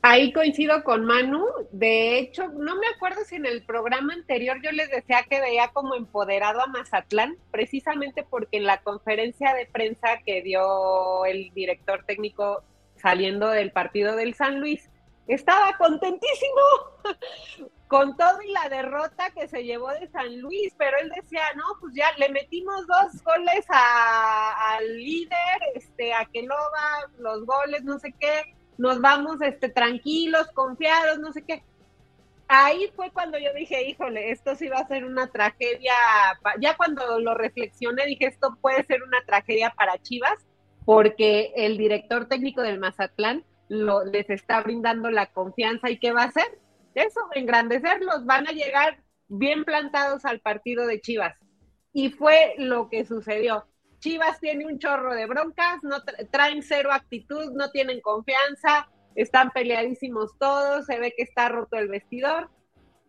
Ahí 0.01 0.31
coincido 0.31 0.83
con 0.83 1.05
Manu. 1.05 1.45
De 1.71 2.19
hecho, 2.19 2.47
no 2.49 2.75
me 2.75 2.87
acuerdo 2.87 3.23
si 3.25 3.35
en 3.35 3.45
el 3.45 3.63
programa 3.63 4.13
anterior 4.13 4.57
yo 4.61 4.71
les 4.71 4.89
decía 4.89 5.25
que 5.29 5.41
veía 5.41 5.69
como 5.69 5.95
empoderado 5.95 6.61
a 6.61 6.67
Mazatlán, 6.67 7.37
precisamente 7.51 8.23
porque 8.23 8.57
en 8.57 8.65
la 8.65 8.81
conferencia 8.81 9.53
de 9.53 9.65
prensa 9.65 10.19
que 10.25 10.41
dio 10.43 11.25
el 11.25 11.51
director 11.53 12.03
técnico 12.05 12.63
saliendo 12.95 13.49
del 13.49 13.71
partido 13.71 14.15
del 14.15 14.33
San 14.33 14.59
Luis, 14.59 14.89
estaba 15.27 15.75
contentísimo 15.77 16.61
con 17.87 18.15
todo 18.17 18.41
y 18.41 18.51
la 18.51 18.69
derrota 18.69 19.29
que 19.31 19.47
se 19.47 19.63
llevó 19.63 19.89
de 19.91 20.07
San 20.07 20.39
Luis, 20.41 20.73
pero 20.77 20.97
él 21.01 21.11
decía, 21.15 21.41
no, 21.55 21.63
pues 21.79 21.93
ya 21.95 22.11
le 22.17 22.29
metimos 22.29 22.85
dos 22.87 23.23
goles 23.23 23.65
al 23.69 24.97
líder, 24.97 25.59
este, 25.75 26.13
a 26.13 26.25
Kelova, 26.25 27.09
los 27.17 27.45
goles, 27.45 27.83
no 27.83 27.97
sé 27.99 28.13
qué, 28.19 28.55
nos 28.77 29.01
vamos 29.01 29.41
este, 29.41 29.69
tranquilos, 29.69 30.47
confiados, 30.53 31.19
no 31.19 31.31
sé 31.31 31.43
qué. 31.43 31.63
Ahí 32.47 32.89
fue 32.95 33.11
cuando 33.11 33.37
yo 33.37 33.53
dije, 33.53 33.89
híjole, 33.89 34.31
esto 34.31 34.55
sí 34.55 34.69
va 34.69 34.79
a 34.79 34.87
ser 34.87 35.03
una 35.03 35.27
tragedia. 35.27 35.93
Ya 36.61 36.77
cuando 36.77 37.19
lo 37.19 37.33
reflexioné, 37.33 38.05
dije, 38.05 38.27
esto 38.27 38.57
puede 38.61 38.83
ser 38.83 39.03
una 39.03 39.17
tragedia 39.25 39.73
para 39.75 39.97
Chivas, 40.01 40.47
porque 40.85 41.51
el 41.55 41.77
director 41.77 42.27
técnico 42.27 42.61
del 42.61 42.79
Mazatlán 42.79 43.43
lo, 43.67 44.05
les 44.05 44.29
está 44.29 44.61
brindando 44.61 45.11
la 45.11 45.25
confianza 45.25 45.89
y 45.89 45.99
qué 45.99 46.13
va 46.13 46.23
a 46.23 46.27
hacer. 46.27 46.59
Eso, 46.95 47.19
engrandecerlos, 47.33 48.25
van 48.25 48.47
a 48.47 48.51
llegar 48.51 49.03
bien 49.27 49.65
plantados 49.65 50.23
al 50.23 50.39
partido 50.39 50.87
de 50.87 51.01
Chivas. 51.01 51.35
Y 51.91 52.11
fue 52.11 52.53
lo 52.57 52.89
que 52.89 53.05
sucedió. 53.05 53.65
Chivas 53.99 54.39
tiene 54.39 54.65
un 54.65 54.79
chorro 54.79 55.13
de 55.13 55.25
broncas, 55.25 55.83
no 55.83 56.03
traen 56.31 56.61
cero 56.61 56.91
actitud, 56.91 57.51
no 57.53 57.71
tienen 57.71 57.99
confianza, 58.01 58.89
están 59.15 59.51
peleadísimos 59.51 60.37
todos, 60.37 60.85
se 60.85 60.99
ve 60.99 61.13
que 61.17 61.23
está 61.23 61.49
roto 61.49 61.77
el 61.77 61.87
vestidor. 61.87 62.49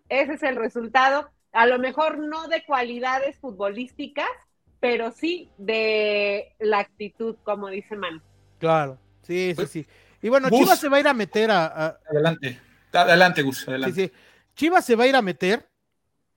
Ese 0.08 0.34
es 0.34 0.42
el 0.42 0.56
resultado. 0.56 1.30
A 1.52 1.66
lo 1.66 1.78
mejor 1.78 2.18
no 2.18 2.48
de 2.48 2.64
cualidades 2.64 3.38
futbolísticas, 3.38 4.28
pero 4.80 5.10
sí 5.10 5.50
de 5.58 6.54
la 6.58 6.78
actitud, 6.80 7.36
como 7.42 7.68
dice 7.68 7.96
Man. 7.96 8.22
Claro, 8.58 8.98
sí, 9.22 9.54
sí, 9.56 9.66
sí. 9.66 9.86
Y 10.22 10.28
bueno, 10.30 10.48
Chivas 10.50 10.80
se 10.80 10.88
va 10.88 10.96
a 10.96 11.00
ir 11.00 11.08
a 11.08 11.14
meter 11.14 11.50
a. 11.50 11.98
Adelante, 12.10 12.60
adelante, 12.92 13.42
Gus. 13.42 13.68
Adelante. 13.68 13.94
Sí, 13.94 14.08
sí. 14.08 14.12
Chivas 14.54 14.84
se 14.84 14.96
va 14.96 15.04
a 15.04 15.06
ir 15.08 15.16
a 15.16 15.22
meter 15.22 15.68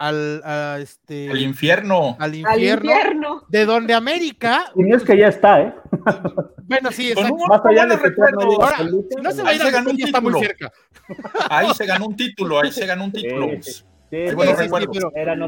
al, 0.01 0.81
este, 0.81 1.29
al 1.29 1.41
infierno. 1.41 2.15
Al 2.19 2.33
infierno, 2.33 3.43
De 3.49 3.65
donde 3.65 3.93
América. 3.93 4.71
Y 4.75 4.83
no 4.83 4.97
es 4.97 5.03
que 5.03 5.17
ya 5.17 5.27
está, 5.27 5.61
¿eh? 5.61 5.75
Bueno, 6.63 6.89
sí, 6.89 7.11
exacto. 7.11 7.35
Más 7.49 7.61
allá 7.65 7.85
de 7.85 7.95
Ahora, 7.95 8.77
si 8.77 9.21
no 9.21 9.31
se 9.31 9.43
va 9.43 9.49
a 9.49 9.53
ir 9.53 9.61
a 9.61 9.81
un 9.81 10.01
está 10.01 10.21
muy 10.21 10.39
cerca. 10.39 10.71
Ahí 11.49 11.67
se 11.73 11.85
ganó 11.85 12.05
un 12.05 12.15
título, 12.15 12.61
ahí 12.61 12.71
se 12.71 12.85
ganó 12.85 13.03
un 13.03 13.11
título. 13.11 13.49
Sí, 13.61 14.25
bueno, 14.35 14.55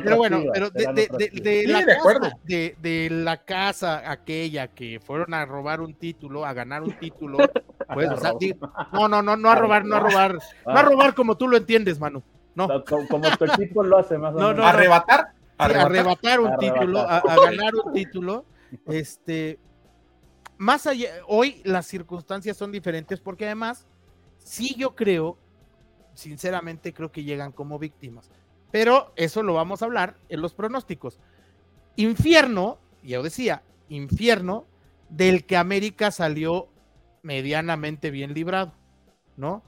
pero, 0.01 0.17
bueno, 0.17 0.43
pero 0.53 0.69
de, 0.69 0.85
de, 0.93 1.29
de, 1.41 1.67
la 1.67 1.85
casa, 1.85 2.31
de, 2.45 3.09
la 3.09 3.37
casa 3.43 4.11
aquella 4.11 4.67
que 4.67 4.99
fueron 4.99 5.33
a 5.33 5.45
robar 5.45 5.79
un 5.81 5.93
título, 5.93 6.45
a 6.45 6.53
ganar 6.53 6.81
un 6.81 6.97
título, 6.97 7.37
pues, 7.93 8.09
o 8.09 8.17
sea, 8.17 8.33
no, 8.91 9.07
no, 9.07 9.21
no, 9.21 9.35
no 9.35 9.49
a 9.49 9.55
robar, 9.55 9.85
no 9.85 9.95
a 9.95 9.99
robar, 9.99 10.37
no 10.65 10.77
a 10.77 10.81
robar 10.81 11.13
como 11.13 11.37
tú 11.37 11.47
lo 11.47 11.57
entiendes, 11.57 11.99
Manu. 11.99 12.23
No. 12.55 12.83
Como, 12.85 13.29
tu 13.37 13.45
equipo 13.45 13.83
lo 13.83 13.97
hace 13.97 14.17
más 14.17 14.33
o 14.33 14.37
menos. 14.37 14.65
arrebatar. 14.65 15.33
Arrebatar, 15.57 16.39
un 16.39 16.57
título, 16.57 16.99
a, 16.99 17.21
ganar 17.21 17.73
un 17.75 17.93
título. 17.93 18.45
Este, 18.87 19.59
más 20.57 20.87
allá, 20.87 21.09
hoy 21.27 21.61
las 21.63 21.85
circunstancias 21.85 22.57
son 22.57 22.71
diferentes 22.71 23.19
porque 23.19 23.45
además, 23.45 23.87
sí 24.39 24.75
yo 24.77 24.95
creo, 24.95 25.37
sinceramente 26.13 26.93
creo 26.93 27.11
que 27.11 27.23
llegan 27.23 27.51
como 27.51 27.79
víctimas. 27.79 28.29
Pero 28.71 29.13
eso 29.15 29.43
lo 29.43 29.53
vamos 29.53 29.81
a 29.81 29.85
hablar 29.85 30.17
en 30.29 30.41
los 30.41 30.53
pronósticos. 30.53 31.19
Infierno, 31.95 32.79
yo 33.03 33.21
decía, 33.21 33.61
infierno 33.89 34.65
del 35.09 35.45
que 35.45 35.57
América 35.57 36.09
salió 36.09 36.69
medianamente 37.21 38.09
bien 38.09 38.33
librado, 38.33 38.73
¿no? 39.37 39.63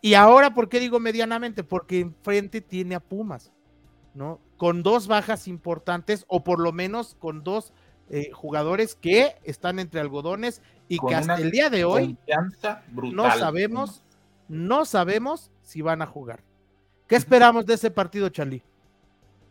Y 0.00 0.14
ahora, 0.14 0.54
¿por 0.54 0.68
qué 0.68 0.80
digo 0.80 0.98
medianamente? 0.98 1.62
Porque 1.62 2.00
enfrente 2.00 2.60
tiene 2.60 2.94
a 2.94 3.00
Pumas, 3.00 3.52
¿no? 4.14 4.40
Con 4.56 4.82
dos 4.82 5.06
bajas 5.06 5.46
importantes, 5.46 6.24
o 6.28 6.42
por 6.42 6.58
lo 6.58 6.72
menos 6.72 7.16
con 7.18 7.44
dos 7.44 7.72
eh, 8.08 8.30
jugadores 8.32 8.94
que 8.94 9.36
están 9.44 9.78
entre 9.78 10.00
algodones 10.00 10.62
y 10.88 10.98
que 10.98 11.14
hasta 11.14 11.36
el 11.36 11.50
día 11.50 11.70
de 11.70 11.84
hoy 11.84 12.16
no 13.12 13.30
sabemos, 13.36 14.02
no 14.48 14.84
sabemos 14.84 15.50
si 15.62 15.82
van 15.82 16.02
a 16.02 16.06
jugar. 16.06 16.42
¿Qué 17.06 17.16
esperamos 17.16 17.66
de 17.66 17.74
ese 17.74 17.90
partido, 17.90 18.28
Charlie? 18.28 18.62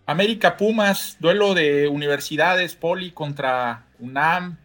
América 0.05 0.57
Pumas, 0.57 1.17
duelo 1.19 1.53
de 1.53 1.87
universidades, 1.87 2.75
Poli 2.75 3.11
contra 3.11 3.85
UNAM, 3.99 4.57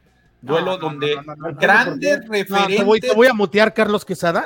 duelo 0.45 0.77
donde 0.79 1.17
grandes 1.59 2.29
referentes. 2.29 3.01
Te 3.01 3.15
voy, 3.15 3.27
a 3.27 3.35
mutear, 3.35 3.73
Carlos 3.73 4.05
Quesada. 4.05 4.45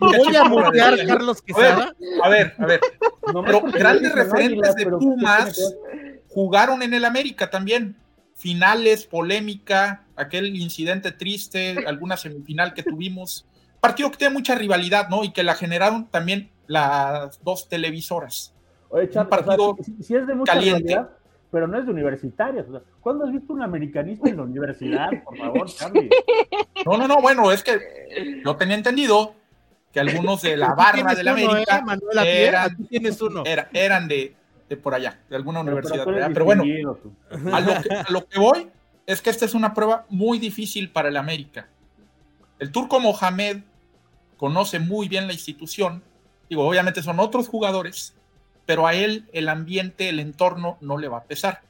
voy 0.00 0.36
a 0.36 0.44
mutear, 0.44 1.06
Carlos 1.06 1.42
Quesada. 1.42 1.94
A 2.22 2.28
ver, 2.28 2.54
a 2.58 2.66
ver. 2.66 2.80
pero 3.44 3.62
grandes 3.62 4.12
referentes 4.12 4.74
de 4.74 4.86
Pumas 4.86 5.76
jugaron 6.28 6.82
en 6.82 6.94
el 6.94 7.04
América 7.04 7.50
también. 7.50 7.96
Finales, 8.34 9.04
polémica, 9.04 10.04
aquel 10.14 10.54
incidente 10.54 11.10
triste, 11.10 11.84
alguna 11.86 12.16
semifinal 12.16 12.72
que 12.72 12.84
tuvimos. 12.84 13.46
Partido 13.80 14.10
que 14.12 14.16
tiene 14.18 14.34
mucha 14.34 14.54
rivalidad, 14.54 15.08
¿no? 15.08 15.24
Y 15.24 15.32
que 15.32 15.42
la 15.42 15.54
generaron 15.54 16.06
también 16.06 16.50
las 16.68 17.42
dos 17.42 17.68
televisoras. 17.68 18.54
Oye, 18.90 19.08
partido 19.08 19.76
si, 20.02 20.14
es 20.14 20.26
de 20.26 20.34
mucha 20.34 20.52
caliente 20.52 20.98
pero 21.50 21.66
no 21.66 21.78
es 21.78 21.86
de 21.86 21.92
universitarios. 21.92 22.66
¿Cuándo 23.00 23.24
has 23.24 23.32
visto 23.32 23.52
un 23.52 23.62
americanista 23.62 24.28
en 24.28 24.36
la 24.36 24.42
universidad? 24.42 25.10
Por 25.24 25.36
favor, 25.36 25.66
Charlie. 25.66 26.10
No, 26.84 26.96
no, 26.96 27.08
no, 27.08 27.20
bueno, 27.20 27.50
es 27.50 27.62
que 27.62 28.42
yo 28.44 28.56
tenía 28.56 28.76
entendido 28.76 29.34
que 29.92 30.00
algunos 30.00 30.42
de 30.42 30.56
la 30.56 30.74
barra 30.74 31.14
de 31.14 31.22
la 31.22 31.32
América 31.32 31.84
¿eh? 32.24 32.46
eran, 32.46 32.76
tienes 32.88 33.20
uno. 33.22 33.42
eran 33.72 34.08
de, 34.08 34.34
de, 34.68 34.76
por 34.76 34.94
allá, 34.94 35.18
de 35.28 35.36
alguna 35.36 35.60
universidad. 35.60 36.04
Pero, 36.04 36.44
bueno, 36.44 36.64
a 37.52 37.60
lo, 37.60 37.82
que, 37.82 37.94
a 37.94 38.06
lo 38.10 38.26
que 38.26 38.38
voy 38.38 38.68
es 39.06 39.22
que 39.22 39.30
esta 39.30 39.46
es 39.46 39.54
una 39.54 39.72
prueba 39.72 40.04
muy 40.10 40.38
difícil 40.38 40.90
para 40.90 41.08
el 41.08 41.16
América. 41.16 41.68
El 42.58 42.70
turco 42.70 43.00
Mohamed 43.00 43.62
conoce 44.36 44.78
muy 44.78 45.08
bien 45.08 45.26
la 45.26 45.32
institución. 45.32 46.02
Digo, 46.48 46.66
obviamente 46.66 47.02
son 47.02 47.18
otros 47.20 47.48
jugadores, 47.48 48.14
pero 48.68 48.86
a 48.86 48.92
él 48.92 49.26
el 49.32 49.48
ambiente, 49.48 50.10
el 50.10 50.20
entorno 50.20 50.76
no 50.82 50.98
le 50.98 51.08
va 51.08 51.16
a 51.16 51.24
pesar. 51.24 51.62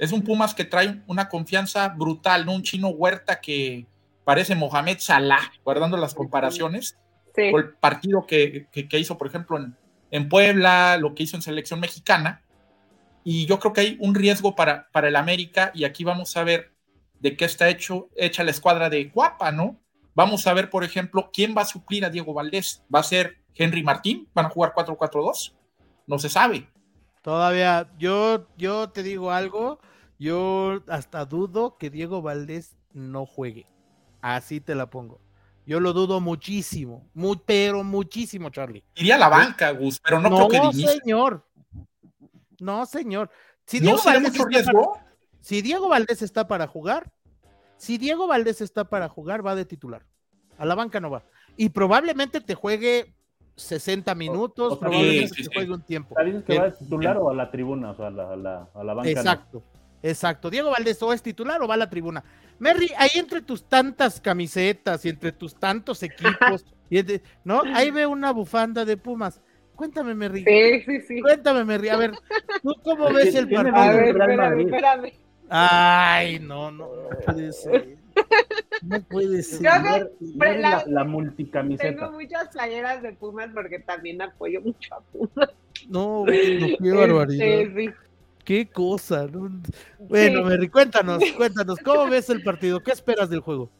Es 0.00 0.10
un 0.10 0.22
Pumas 0.22 0.52
que 0.52 0.64
trae 0.64 1.00
una 1.06 1.28
confianza 1.28 1.90
brutal, 1.90 2.44
¿no? 2.44 2.54
Un 2.54 2.64
chino 2.64 2.88
Huerta 2.88 3.40
que 3.40 3.86
parece 4.24 4.56
Mohamed 4.56 4.96
Salah, 4.98 5.52
guardando 5.64 5.96
las 5.96 6.12
comparaciones, 6.12 6.98
sí. 7.36 7.42
el 7.42 7.74
partido 7.74 8.26
que, 8.26 8.66
hizo, 8.74 9.16
por 9.16 9.28
ejemplo, 9.28 9.58
en, 9.58 9.76
en, 10.10 10.28
Puebla, 10.28 10.96
lo 10.96 11.14
que 11.14 11.22
hizo 11.22 11.36
en 11.36 11.42
selección 11.42 11.78
mexicana. 11.78 12.42
Y 13.22 13.46
yo 13.46 13.60
creo 13.60 13.72
que 13.72 13.82
hay 13.82 13.96
un 14.00 14.16
riesgo 14.16 14.56
para, 14.56 14.88
para 14.90 15.06
el 15.06 15.14
América, 15.14 15.70
y 15.72 15.84
aquí 15.84 16.02
vamos 16.02 16.36
a 16.36 16.42
ver 16.42 16.72
de 17.20 17.36
qué 17.36 17.44
está 17.44 17.68
hecho, 17.68 18.08
hecha 18.16 18.42
la 18.42 18.50
escuadra 18.50 18.90
de 18.90 19.04
Guapa, 19.04 19.52
¿no? 19.52 19.78
Vamos 20.16 20.48
a 20.48 20.52
ver, 20.52 20.68
por 20.68 20.82
ejemplo, 20.82 21.30
quién 21.32 21.54
va 21.56 21.62
a 21.62 21.66
suplir 21.66 22.04
a 22.04 22.10
Diego 22.10 22.34
Valdés. 22.34 22.82
¿Va 22.92 22.98
a 22.98 23.04
ser 23.04 23.36
Henry 23.54 23.84
Martín? 23.84 24.28
¿Van 24.34 24.46
a 24.46 24.50
jugar 24.50 24.72
4-4-2? 24.74 25.59
No 26.10 26.18
se 26.18 26.28
sabe. 26.28 26.68
Todavía, 27.22 27.88
yo, 27.98 28.48
yo 28.58 28.90
te 28.90 29.04
digo 29.04 29.30
algo, 29.30 29.78
yo 30.18 30.82
hasta 30.88 31.24
dudo 31.24 31.78
que 31.78 31.88
Diego 31.88 32.20
Valdés 32.20 32.76
no 32.92 33.26
juegue. 33.26 33.66
Así 34.20 34.60
te 34.60 34.74
la 34.74 34.90
pongo. 34.90 35.20
Yo 35.66 35.78
lo 35.78 35.92
dudo 35.92 36.20
muchísimo, 36.20 37.08
muy, 37.14 37.40
pero 37.46 37.84
muchísimo, 37.84 38.50
Charlie. 38.50 38.82
Iría 38.96 39.14
a 39.14 39.18
la 39.18 39.28
banca, 39.28 39.70
Gus, 39.70 40.00
pero 40.00 40.20
no, 40.20 40.48
creo 40.48 40.48
que 40.48 40.58
No, 40.58 40.72
señor. 40.72 41.46
No, 42.58 42.86
señor. 42.86 43.30
Si 43.64 43.78
Diego, 43.78 43.98
¿No 43.98 44.02
Valdés 44.02 44.32
mucho 44.32 44.44
riesgo? 44.46 44.92
Para, 44.94 45.14
si 45.38 45.62
Diego 45.62 45.88
Valdés 45.88 46.22
está 46.22 46.48
para 46.48 46.66
jugar, 46.66 47.12
si 47.76 47.98
Diego 47.98 48.26
Valdés 48.26 48.60
está 48.60 48.84
para 48.84 49.08
jugar, 49.08 49.46
va 49.46 49.54
de 49.54 49.64
titular. 49.64 50.04
A 50.58 50.64
la 50.64 50.74
banca 50.74 50.98
no 50.98 51.08
va. 51.08 51.22
Y 51.56 51.68
probablemente 51.68 52.40
te 52.40 52.56
juegue 52.56 53.14
60 53.62 54.14
minutos, 54.14 54.78
probablemente 54.78 55.44
juegue 55.52 55.72
un 55.72 55.82
tiempo. 55.82 56.14
que 56.46 56.58
va 56.58 56.66
a 56.66 56.70
titular 56.74 57.16
o 57.18 57.30
a 57.30 57.34
la 57.34 57.50
tribuna? 57.50 57.90
O 57.90 57.94
sea, 57.94 58.08
a 58.08 58.10
la, 58.10 58.68
a 58.74 58.84
la, 58.84 58.94
banca. 58.94 59.10
Exacto, 59.10 59.62
exacto. 60.02 60.50
Diego 60.50 60.70
Valdés 60.70 61.02
o 61.02 61.12
es 61.12 61.22
titular 61.22 61.60
o 61.62 61.68
va 61.68 61.74
a 61.74 61.78
la 61.78 61.90
tribuna. 61.90 62.24
Merry, 62.58 62.90
ahí 62.98 63.10
entre 63.14 63.42
tus 63.42 63.64
tantas 63.64 64.20
camisetas 64.20 65.04
y 65.04 65.08
entre 65.08 65.32
tus 65.32 65.54
tantos 65.54 66.02
equipos, 66.02 66.64
¿no? 67.44 67.62
Ahí 67.74 67.90
ve 67.90 68.06
una 68.06 68.32
bufanda 68.32 68.84
de 68.84 68.96
Pumas. 68.96 69.40
Cuéntame, 69.74 70.14
Merry. 70.14 70.44
Sí, 70.44 70.82
sí, 70.84 71.00
sí. 71.08 71.22
Cuéntame, 71.22 71.64
Merry. 71.64 71.88
A 71.88 71.96
ver, 71.96 72.12
¿tú 72.62 72.74
cómo 72.82 73.10
ves 73.12 73.34
el 73.34 73.48
partido? 73.48 73.76
A 73.76 73.90
ver, 73.92 74.08
espérame, 74.08 74.60
espérame. 74.60 75.12
Ay, 75.48 76.38
no, 76.38 76.70
no, 76.70 76.86
no 76.86 77.08
puede 77.24 77.52
ser. 77.52 77.99
No 78.82 79.00
puede 79.02 79.42
ser. 79.42 79.62
La, 79.62 79.78
la- 79.80 80.70
la 80.70 80.84
tengo 80.84 81.04
multicamiseta. 81.06 82.10
muchas 82.10 82.48
playeras 82.48 83.02
de 83.02 83.12
Pumas 83.12 83.50
porque 83.52 83.78
también 83.80 84.22
apoyo 84.22 84.60
mucho 84.62 84.94
a 84.94 85.00
Pumas. 85.00 85.50
No, 85.88 86.20
bueno, 86.24 86.66
qué 86.82 86.92
barbaridad. 86.92 87.46
Este, 87.46 87.86
sí. 87.86 87.90
Qué 88.44 88.68
cosa. 88.68 89.26
¿no? 89.26 89.50
Bueno, 89.98 90.38
Sí. 90.38 90.44
Mary, 90.44 90.68
cuéntanos, 90.68 91.22
cuéntanos, 91.36 91.78
¿cómo 91.80 92.08
ves 92.08 92.30
el 92.30 92.42
partido? 92.42 92.80
¿Qué 92.82 92.90
esperas 92.92 93.28
del 93.30 93.40
juego? 93.40 93.70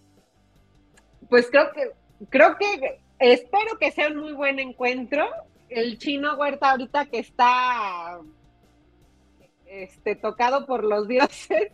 Pues 1.29 1.49
creo 1.51 1.71
que, 1.73 1.91
creo 2.29 2.57
que 2.59 3.01
espero 3.19 3.79
que 3.79 3.91
sea 3.93 4.09
un 4.09 4.17
muy 4.19 4.33
buen 4.33 4.59
encuentro. 4.59 5.25
El 5.69 5.99
chino 5.99 6.37
Huerta 6.37 6.73
ahorita 6.73 7.07
que 7.07 7.21
está 7.21 8.19
este, 9.67 10.17
tocado 10.17 10.67
por 10.67 10.85
los 10.85 11.07
dioses, 11.09 11.73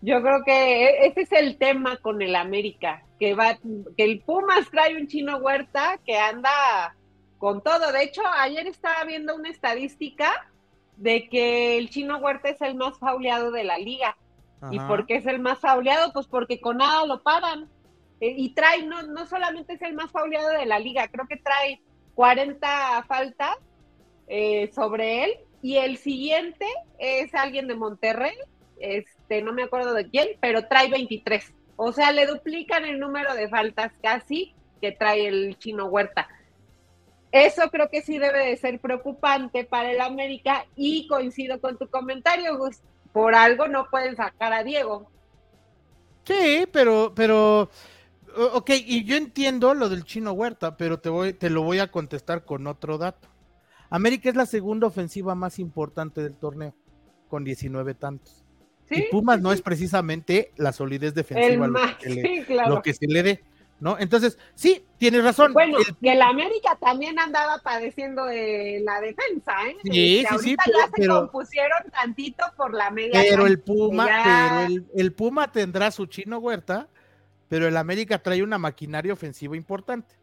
yo 0.00 0.22
creo 0.22 0.44
que 0.44 0.84
e- 0.84 1.06
ese 1.06 1.22
es 1.22 1.32
el 1.32 1.58
tema 1.58 1.96
con 1.98 2.22
el 2.22 2.36
América, 2.36 3.02
que 3.18 3.34
va, 3.34 3.58
que 3.96 4.04
el 4.04 4.20
Pumas 4.20 4.70
trae 4.70 4.96
un 4.96 5.08
chino 5.08 5.38
Huerta 5.38 5.98
que 6.04 6.16
anda 6.16 6.94
con 7.38 7.62
todo. 7.62 7.92
De 7.92 8.02
hecho, 8.02 8.22
ayer 8.38 8.66
estaba 8.66 9.04
viendo 9.04 9.34
una 9.34 9.48
estadística 9.50 10.50
de 10.96 11.28
que 11.28 11.78
el 11.78 11.90
chino 11.90 12.18
Huerta 12.18 12.48
es 12.50 12.60
el 12.60 12.74
más 12.74 12.98
fauleado 12.98 13.50
de 13.50 13.64
la 13.64 13.78
liga. 13.78 14.16
¿Y 14.72 14.80
por 14.80 15.06
qué 15.06 15.16
es 15.16 15.26
el 15.26 15.38
más 15.38 15.60
fauleado? 15.60 16.12
Pues 16.12 16.26
porque 16.26 16.60
con 16.60 16.78
nada 16.78 17.06
lo 17.06 17.22
paran. 17.22 17.68
Eh, 18.20 18.34
y 18.36 18.50
trae, 18.50 18.82
no, 18.82 19.02
no 19.04 19.24
solamente 19.26 19.74
es 19.74 19.82
el 19.82 19.94
más 19.94 20.10
fauleado 20.10 20.48
de 20.50 20.66
la 20.66 20.80
liga, 20.80 21.06
creo 21.06 21.28
que 21.28 21.36
trae 21.36 21.80
40 22.16 23.04
faltas 23.06 23.56
eh, 24.26 24.68
sobre 24.74 25.24
él. 25.24 25.32
Y 25.62 25.76
el 25.76 25.96
siguiente 25.96 26.66
es 26.98 27.32
alguien 27.34 27.68
de 27.68 27.76
Monterrey, 27.76 28.34
este, 28.80 29.42
no 29.42 29.52
me 29.52 29.64
acuerdo 29.64 29.94
de 29.94 30.08
quién, 30.08 30.28
pero 30.40 30.66
trae 30.66 30.90
23. 30.90 31.52
O 31.76 31.92
sea, 31.92 32.12
le 32.12 32.26
duplican 32.26 32.84
el 32.84 32.98
número 32.98 33.34
de 33.34 33.48
faltas 33.48 33.92
casi 34.02 34.54
que 34.80 34.92
trae 34.92 35.28
el 35.28 35.58
chino 35.58 35.86
Huerta. 35.86 36.28
Eso 37.30 37.70
creo 37.70 37.90
que 37.90 38.02
sí 38.02 38.18
debe 38.18 38.46
de 38.46 38.56
ser 38.56 38.80
preocupante 38.80 39.64
para 39.64 39.90
el 39.90 40.00
América 40.00 40.64
y 40.76 41.06
coincido 41.08 41.60
con 41.60 41.76
tu 41.76 41.88
comentario, 41.88 42.56
Gus. 42.56 42.80
Por 43.12 43.34
algo 43.34 43.68
no 43.68 43.88
pueden 43.90 44.16
sacar 44.16 44.52
a 44.52 44.64
Diego. 44.64 45.10
Sí, 46.24 46.66
pero, 46.72 47.12
pero, 47.14 47.70
ok, 48.54 48.70
y 48.86 49.04
yo 49.04 49.16
entiendo 49.16 49.74
lo 49.74 49.88
del 49.88 50.04
chino 50.04 50.32
Huerta, 50.32 50.76
pero 50.76 51.00
te 51.00 51.08
voy, 51.08 51.32
te 51.32 51.50
lo 51.50 51.62
voy 51.62 51.78
a 51.80 51.90
contestar 51.90 52.44
con 52.44 52.66
otro 52.66 52.98
dato. 52.98 53.28
América 53.90 54.28
es 54.28 54.36
la 54.36 54.46
segunda 54.46 54.86
ofensiva 54.86 55.34
más 55.34 55.58
importante 55.58 56.22
del 56.22 56.36
torneo, 56.36 56.74
con 57.28 57.44
19 57.44 57.94
tantos. 57.94 58.44
¿Sí? 58.90 59.04
Y 59.06 59.10
Pumas 59.10 59.40
no 59.40 59.52
es 59.52 59.60
precisamente 59.62 60.52
la 60.56 60.72
solidez 60.72 61.14
defensiva 61.14 61.66
lo 61.66 61.78
que, 61.98 62.08
le- 62.10 62.22
sí, 62.22 62.44
claro. 62.46 62.70
lo 62.76 62.82
que 62.82 62.94
se 62.94 63.06
le 63.06 63.22
dé, 63.22 63.44
¿no? 63.80 63.98
Entonces, 63.98 64.38
sí, 64.54 64.84
tienes 64.96 65.22
razón. 65.22 65.52
Bueno, 65.52 65.78
el- 65.78 65.96
que 65.96 66.12
el 66.12 66.22
América 66.22 66.76
también 66.80 67.18
andaba 67.18 67.58
padeciendo 67.62 68.24
de 68.24 68.80
la 68.84 69.00
defensa, 69.00 69.52
¿eh? 69.68 69.76
Sí, 69.84 69.90
sí, 69.90 70.18
sí, 70.20 70.26
ahorita 70.30 70.62
pero- 70.66 70.78
ya 70.78 70.90
se 70.96 71.06
compusieron 71.08 71.90
tantito 71.92 72.44
por 72.56 72.72
la 72.74 72.90
media. 72.90 73.20
pero 73.28 73.46
el 73.46 73.60
Puma, 73.60 74.06
ya- 74.06 74.22
pero 74.24 74.66
el, 74.74 74.86
el 74.96 75.12
Puma 75.12 75.52
tendrá 75.52 75.90
su 75.90 76.06
chino 76.06 76.38
Huerta, 76.38 76.88
pero 77.48 77.66
el 77.68 77.76
América 77.76 78.18
trae 78.22 78.42
una 78.42 78.58
maquinaria 78.58 79.12
ofensiva 79.12 79.56
importante, 79.56 80.14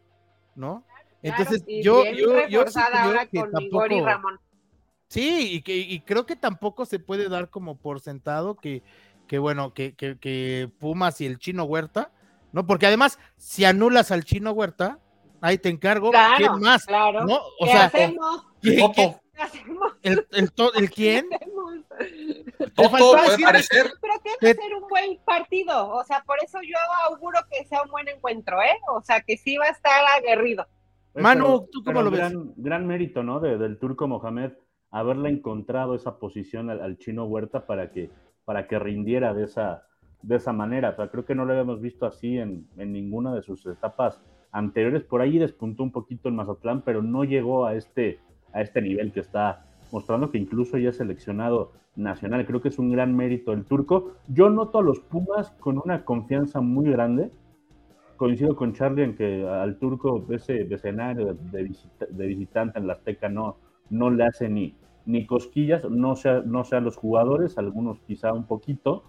¿no? 0.55 0.83
claro, 0.87 1.05
Entonces, 1.21 1.63
yo, 1.83 2.03
yo, 2.05 2.47
yo 2.47 2.65
ahora 3.03 3.27
con 3.27 3.61
Igor 3.61 3.91
y 3.91 3.99
tampoco, 3.99 4.05
Ramón. 4.05 4.39
Sí, 5.07 5.53
y 5.53 5.61
que 5.61 5.75
y 5.77 5.99
creo 6.01 6.25
que 6.25 6.35
tampoco 6.35 6.85
se 6.85 6.99
puede 6.99 7.29
dar 7.29 7.49
como 7.49 7.77
por 7.77 7.99
sentado 7.99 8.55
que, 8.55 8.83
que 9.27 9.39
bueno, 9.39 9.73
que, 9.73 9.93
que, 9.95 10.17
que 10.19 10.69
Pumas 10.79 11.19
y 11.21 11.25
el 11.25 11.39
chino 11.39 11.63
Huerta, 11.63 12.11
¿no? 12.51 12.65
Porque 12.67 12.85
además, 12.87 13.19
si 13.37 13.65
anulas 13.65 14.11
al 14.11 14.23
chino 14.23 14.51
Huerta, 14.51 14.99
ahí 15.41 15.57
te 15.57 15.69
encargo, 15.69 16.11
Claro, 16.11 16.35
¿quién 16.37 16.59
más? 16.61 16.85
claro. 16.85 17.25
¿No? 17.25 17.35
O 17.59 17.65
¿Qué 17.65 17.71
sea, 17.71 17.85
hacemos? 17.85 18.45
¿quién- 18.61 18.79
Toto. 18.79 18.93
quién- 18.93 19.15
¿Qué 19.35 19.41
hacemos? 19.41 19.93
el, 20.01 20.27
el, 20.31 20.51
to- 20.53 20.73
el 20.75 20.89
quién? 20.91 21.27
¿Qué 21.29 21.35
hacemos? 21.35 21.73
Te 22.57 22.69
Toto 22.71 22.89
faltó 22.89 23.11
puede 23.11 23.29
decir- 23.31 23.45
parecer. 23.45 23.91
Pero 24.01 24.13
que 24.23 24.29
va 24.29 24.37
Te- 24.39 24.51
a 24.51 24.53
ser 24.53 24.75
un 24.75 24.87
buen 24.87 25.19
partido. 25.25 25.89
O 25.89 26.03
sea, 26.05 26.23
por 26.23 26.37
eso 26.43 26.59
yo 26.61 26.77
auguro 27.09 27.39
que 27.51 27.65
sea 27.65 27.81
un 27.81 27.89
buen 27.91 28.07
encuentro, 28.07 28.61
¿eh? 28.61 28.77
O 28.93 29.01
sea, 29.01 29.21
que 29.21 29.35
sí 29.37 29.57
va 29.57 29.65
a 29.65 29.69
estar 29.71 30.03
aguerrido. 30.17 30.65
Manu, 31.15 31.67
¿tú 31.71 31.83
cómo 31.83 32.01
lo 32.01 32.11
ves? 32.11 32.19
Gran, 32.19 32.53
gran 32.55 32.87
mérito, 32.87 33.23
¿no? 33.23 33.39
De- 33.41 33.57
del 33.57 33.77
turco 33.77 34.07
Mohamed, 34.07 34.51
haberle 34.95 35.29
encontrado 35.29 35.93
esa 35.93 36.19
posición 36.19 36.69
al, 36.69 36.97
chino 36.97 37.25
Huerta 37.25 37.65
para 37.65 37.91
que, 37.91 38.09
para 38.45 38.65
que 38.65 38.79
rindiera 38.79 39.33
de 39.33 39.43
esa, 39.43 39.83
de 40.21 40.37
esa 40.37 40.53
manera. 40.53 40.95
O 40.97 41.09
creo 41.09 41.25
que 41.25 41.35
no 41.35 41.43
lo 41.43 41.51
habíamos 41.51 41.81
visto 41.81 42.05
así 42.05 42.37
en, 42.37 42.65
en 42.77 42.93
ninguna 42.93 43.35
de 43.35 43.41
sus 43.41 43.65
etapas 43.65 44.21
anteriores. 44.53 45.03
Por 45.03 45.19
ahí 45.19 45.37
despuntó 45.37 45.83
un 45.83 45.91
poquito 45.91 46.29
en 46.29 46.37
Mazatlán, 46.37 46.81
pero 46.81 47.01
no 47.01 47.25
llegó 47.25 47.65
a 47.65 47.75
este, 47.75 48.19
a 48.53 48.61
este 48.61 48.81
nivel 48.81 49.11
que 49.11 49.19
está 49.19 49.65
mostrando, 49.91 50.31
que 50.31 50.37
incluso 50.37 50.77
ya 50.77 50.91
es 50.91 50.95
seleccionado 50.95 51.73
nacional. 51.97 52.45
Creo 52.45 52.61
que 52.61 52.69
es 52.69 52.79
un 52.79 52.89
gran 52.89 53.13
mérito 53.17 53.51
del 53.51 53.65
turco. 53.65 54.13
Yo 54.29 54.49
noto 54.49 54.79
a 54.79 54.81
los 54.81 55.01
Pumas 55.01 55.51
con 55.59 55.77
una 55.77 56.05
confianza 56.05 56.61
muy 56.61 56.89
grande 56.89 57.31
coincido 58.15 58.55
con 58.55 58.71
Charlie 58.71 59.03
en 59.03 59.17
que 59.17 59.45
al 59.45 59.77
turco 59.77 60.25
ese 60.29 60.61
escenario 60.73 61.33
de, 61.33 61.33
de 61.51 61.63
visita- 61.63 62.05
de 62.09 62.27
visitante 62.27 62.79
en 62.79 62.87
la 62.87 62.93
Azteca 62.93 63.27
no, 63.27 63.57
no 63.89 64.09
le 64.09 64.23
hace 64.23 64.47
ni, 64.47 64.73
ni 65.05 65.25
cosquillas, 65.25 65.89
no 65.89 66.15
sea, 66.15 66.41
no 66.45 66.63
sean 66.63 66.83
los 66.83 66.97
jugadores, 66.97 67.57
algunos 67.57 67.99
quizá 68.01 68.33
un 68.33 68.45
poquito, 68.45 69.03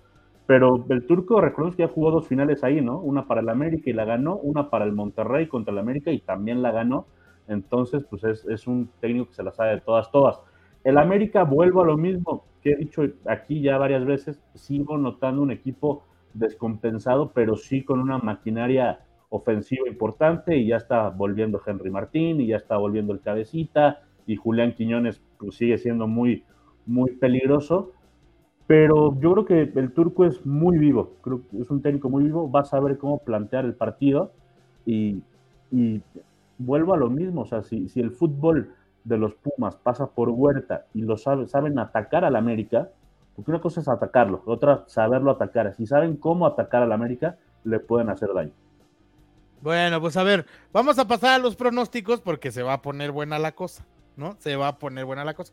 pero 0.46 0.84
el 0.88 1.06
turco, 1.06 1.40
recordemos 1.40 1.76
que 1.76 1.82
ya 1.82 1.88
jugó 1.88 2.10
dos 2.10 2.28
finales 2.28 2.62
ahí, 2.62 2.80
¿no? 2.80 2.98
Una 3.00 3.26
para 3.26 3.40
el 3.40 3.48
América 3.48 3.90
y 3.90 3.92
la 3.92 4.04
ganó, 4.04 4.36
una 4.36 4.70
para 4.70 4.84
el 4.84 4.92
Monterrey 4.92 5.48
contra 5.48 5.72
el 5.72 5.78
América 5.78 6.12
y 6.12 6.20
también 6.20 6.62
la 6.62 6.70
ganó, 6.70 7.06
entonces 7.48 8.04
pues 8.08 8.24
es, 8.24 8.44
es 8.46 8.66
un 8.66 8.88
técnico 9.00 9.28
que 9.28 9.34
se 9.34 9.42
la 9.42 9.52
sabe 9.52 9.72
de 9.72 9.80
todas, 9.80 10.10
todas. 10.10 10.40
El 10.84 10.98
América, 10.98 11.42
vuelvo 11.44 11.82
a 11.82 11.86
lo 11.86 11.96
mismo 11.96 12.44
que 12.62 12.72
he 12.72 12.76
dicho 12.76 13.02
aquí 13.26 13.60
ya 13.60 13.78
varias 13.78 14.04
veces, 14.04 14.40
sigo 14.54 14.98
notando 14.98 15.42
un 15.42 15.50
equipo 15.50 16.04
descompensado, 16.34 17.32
pero 17.32 17.56
sí 17.56 17.82
con 17.82 18.00
una 18.00 18.18
maquinaria 18.18 19.00
ofensiva 19.30 19.88
importante 19.88 20.56
y 20.56 20.68
ya 20.68 20.76
está 20.76 21.08
volviendo 21.08 21.60
Henry 21.64 21.90
Martín 21.90 22.40
y 22.40 22.48
ya 22.48 22.56
está 22.56 22.76
volviendo 22.76 23.12
el 23.12 23.20
cabecita 23.20 24.05
y 24.26 24.36
Julián 24.36 24.74
Quiñones 24.74 25.20
pues, 25.38 25.56
sigue 25.56 25.78
siendo 25.78 26.06
muy, 26.06 26.44
muy 26.86 27.12
peligroso. 27.12 27.92
Pero 28.66 29.18
yo 29.20 29.32
creo 29.32 29.44
que 29.44 29.78
el 29.78 29.92
turco 29.92 30.24
es 30.24 30.44
muy 30.44 30.76
vivo, 30.76 31.12
creo 31.22 31.42
que 31.48 31.62
es 31.62 31.70
un 31.70 31.82
técnico 31.82 32.10
muy 32.10 32.24
vivo, 32.24 32.50
va 32.50 32.60
a 32.60 32.64
saber 32.64 32.98
cómo 32.98 33.18
plantear 33.18 33.64
el 33.64 33.74
partido 33.74 34.32
y, 34.84 35.22
vuelvo 36.58 36.94
a 36.94 36.96
lo 36.96 37.08
mismo, 37.10 37.42
o 37.42 37.46
sea, 37.46 37.62
si, 37.62 37.88
el 37.96 38.10
fútbol 38.10 38.74
de 39.04 39.18
los 39.18 39.34
Pumas 39.34 39.76
pasa 39.76 40.06
por 40.06 40.30
Huerta 40.30 40.86
y 40.94 41.02
lo 41.02 41.16
sabe, 41.16 41.46
saben 41.46 41.78
atacar 41.78 42.24
al 42.24 42.34
América, 42.34 42.88
porque 43.36 43.52
una 43.52 43.60
cosa 43.60 43.80
es 43.80 43.88
atacarlo, 43.88 44.42
otra 44.46 44.84
saberlo 44.88 45.30
atacar. 45.30 45.72
Si 45.76 45.86
saben 45.86 46.16
cómo 46.16 46.46
atacar 46.46 46.82
al 46.82 46.90
América, 46.90 47.36
le 47.62 47.78
pueden 47.78 48.08
hacer 48.08 48.32
daño. 48.34 48.52
Bueno, 49.60 50.00
pues 50.00 50.16
a 50.16 50.22
ver, 50.22 50.46
vamos 50.72 50.98
a 50.98 51.06
pasar 51.06 51.34
a 51.34 51.38
los 51.38 51.56
pronósticos 51.56 52.20
porque 52.20 52.50
se 52.50 52.62
va 52.62 52.74
a 52.74 52.82
poner 52.82 53.12
buena 53.12 53.38
la 53.38 53.52
cosa, 53.52 53.84
¿no? 54.16 54.36
Se 54.40 54.56
va 54.56 54.68
a 54.68 54.78
poner 54.78 55.04
buena 55.04 55.24
la 55.24 55.34
cosa. 55.34 55.52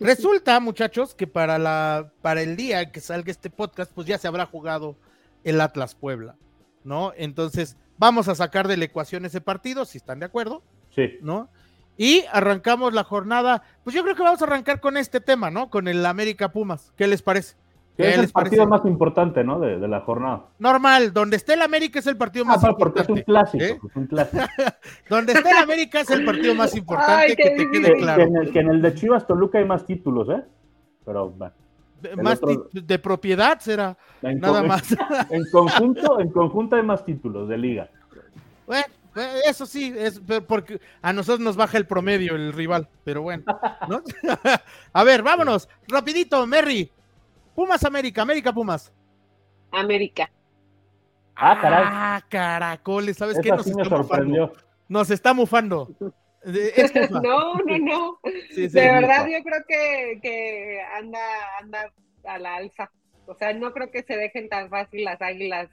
Resulta, 0.00 0.58
muchachos, 0.60 1.14
que 1.14 1.26
para 1.26 1.58
la 1.58 2.12
para 2.22 2.42
el 2.42 2.56
día 2.56 2.90
que 2.90 3.00
salga 3.00 3.30
este 3.30 3.50
podcast, 3.50 3.92
pues 3.92 4.06
ya 4.06 4.18
se 4.18 4.28
habrá 4.28 4.46
jugado 4.46 4.96
el 5.44 5.60
Atlas 5.60 5.94
Puebla, 5.94 6.36
¿no? 6.84 7.12
Entonces, 7.16 7.76
vamos 7.98 8.28
a 8.28 8.34
sacar 8.34 8.68
de 8.68 8.76
la 8.76 8.84
ecuación 8.84 9.24
ese 9.24 9.40
partido, 9.40 9.84
si 9.84 9.98
están 9.98 10.18
de 10.20 10.26
acuerdo, 10.26 10.62
Sí, 10.94 11.18
¿no? 11.22 11.48
Y 11.96 12.24
arrancamos 12.32 12.92
la 12.94 13.04
jornada, 13.04 13.62
pues 13.84 13.94
yo 13.94 14.02
creo 14.02 14.16
que 14.16 14.22
vamos 14.22 14.42
a 14.42 14.44
arrancar 14.44 14.80
con 14.80 14.96
este 14.96 15.20
tema, 15.20 15.50
¿no? 15.50 15.70
Con 15.70 15.88
el 15.88 16.04
América 16.04 16.52
Pumas. 16.52 16.92
¿Qué 16.96 17.06
les 17.06 17.22
parece? 17.22 17.56
Que 17.96 18.02
¿Qué 18.04 18.08
es 18.10 18.18
el 18.18 18.30
partido 18.30 18.64
parece? 18.64 18.66
más 18.84 18.90
importante, 18.90 19.44
¿no? 19.44 19.60
De, 19.60 19.78
de 19.78 19.86
la 19.88 20.00
jornada. 20.00 20.46
Normal, 20.58 21.12
donde 21.12 21.36
esté 21.36 21.54
el 21.54 21.62
América 21.62 21.98
es 21.98 22.06
el 22.06 22.16
partido 22.16 22.44
Ah, 22.46 22.52
más 22.52 22.60
pero 22.62 22.76
porque 22.78 23.00
es 23.02 23.08
un 23.08 23.18
importante. 23.18 23.50
clásico, 23.58 23.64
¿eh? 23.64 23.88
es 23.90 23.96
un 23.96 24.06
clásico. 24.06 24.42
Donde 25.10 25.32
esté 25.34 25.50
el 25.50 25.56
América 25.58 26.00
es 26.00 26.10
el 26.10 26.24
partido 26.24 26.54
más 26.54 26.74
importante, 26.74 27.12
Ay, 27.30 27.36
que 27.36 27.50
te 27.50 27.70
quede 27.70 27.92
Que, 27.94 28.00
claro. 28.00 28.16
que 28.16 28.28
en 28.28 28.36
el, 28.36 28.52
que 28.52 28.58
en 28.60 28.70
el 28.70 28.82
de 28.82 28.94
Chivas 28.94 29.26
Toluca 29.26 29.58
hay 29.58 29.64
más 29.66 29.84
títulos, 29.84 30.28
¿eh? 30.30 30.42
Pero 31.04 31.30
bueno, 31.30 31.52
Más 32.22 32.38
otro- 32.42 32.68
de 32.72 32.98
propiedad 32.98 33.58
será, 33.60 33.96
en, 34.22 34.40
nada 34.40 34.60
con- 34.60 34.68
más. 34.68 34.82
en 35.30 35.44
conjunto, 35.52 36.18
en 36.20 36.30
conjunto 36.30 36.76
hay 36.76 36.82
más 36.82 37.04
títulos 37.04 37.48
de 37.48 37.58
liga. 37.58 37.90
Bueno, 38.66 38.84
eso 39.46 39.66
sí, 39.66 39.92
es 39.96 40.20
porque 40.48 40.80
a 41.02 41.12
nosotros 41.12 41.40
nos 41.40 41.56
baja 41.56 41.76
el 41.76 41.86
promedio 41.86 42.34
el 42.36 42.52
rival, 42.54 42.88
pero 43.04 43.20
bueno, 43.20 43.44
¿no? 43.88 44.00
a 44.94 45.04
ver, 45.04 45.22
vámonos, 45.22 45.68
rapidito, 45.88 46.46
Merry. 46.46 46.90
Pumas 47.54 47.84
América, 47.84 48.22
América 48.22 48.52
Pumas. 48.52 48.92
América. 49.70 50.30
Ah, 51.34 51.58
caray. 51.60 51.82
Ah, 51.86 52.22
caracoles, 52.28 53.16
¿sabes 53.16 53.38
qué? 53.42 53.50
Nos 53.50 53.64
sí 53.64 53.70
está 53.70 53.82
mufando. 53.84 54.04
sorprendió. 54.06 54.52
Nos 54.88 55.10
está 55.10 55.34
mufando. 55.34 55.88
Es 56.44 56.92
mufa. 56.92 57.20
No, 57.20 57.54
no, 57.54 57.78
no. 57.78 58.18
Sí, 58.50 58.68
sí, 58.68 58.68
de 58.68 58.80
verdad, 58.80 59.28
yo 59.28 59.44
creo 59.44 59.60
que, 59.68 60.18
que 60.20 60.80
anda, 60.98 61.20
anda 61.60 61.92
a 62.24 62.36
la 62.40 62.56
alza. 62.56 62.90
O 63.26 63.34
sea, 63.36 63.52
no 63.52 63.72
creo 63.72 63.92
que 63.92 64.02
se 64.02 64.16
dejen 64.16 64.48
tan 64.48 64.68
fácil 64.68 65.04
las 65.04 65.22
águilas 65.22 65.68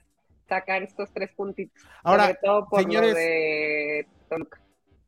sacar 0.48 0.84
estos 0.84 1.10
tres 1.12 1.32
puntitos. 1.34 1.82
Ahora, 2.04 2.26
sobre 2.26 2.38
todo 2.44 2.68
por 2.68 2.80
señores- 2.82 3.14
lo 3.14 3.18
de 3.18 4.06
Toluca. 4.28 4.60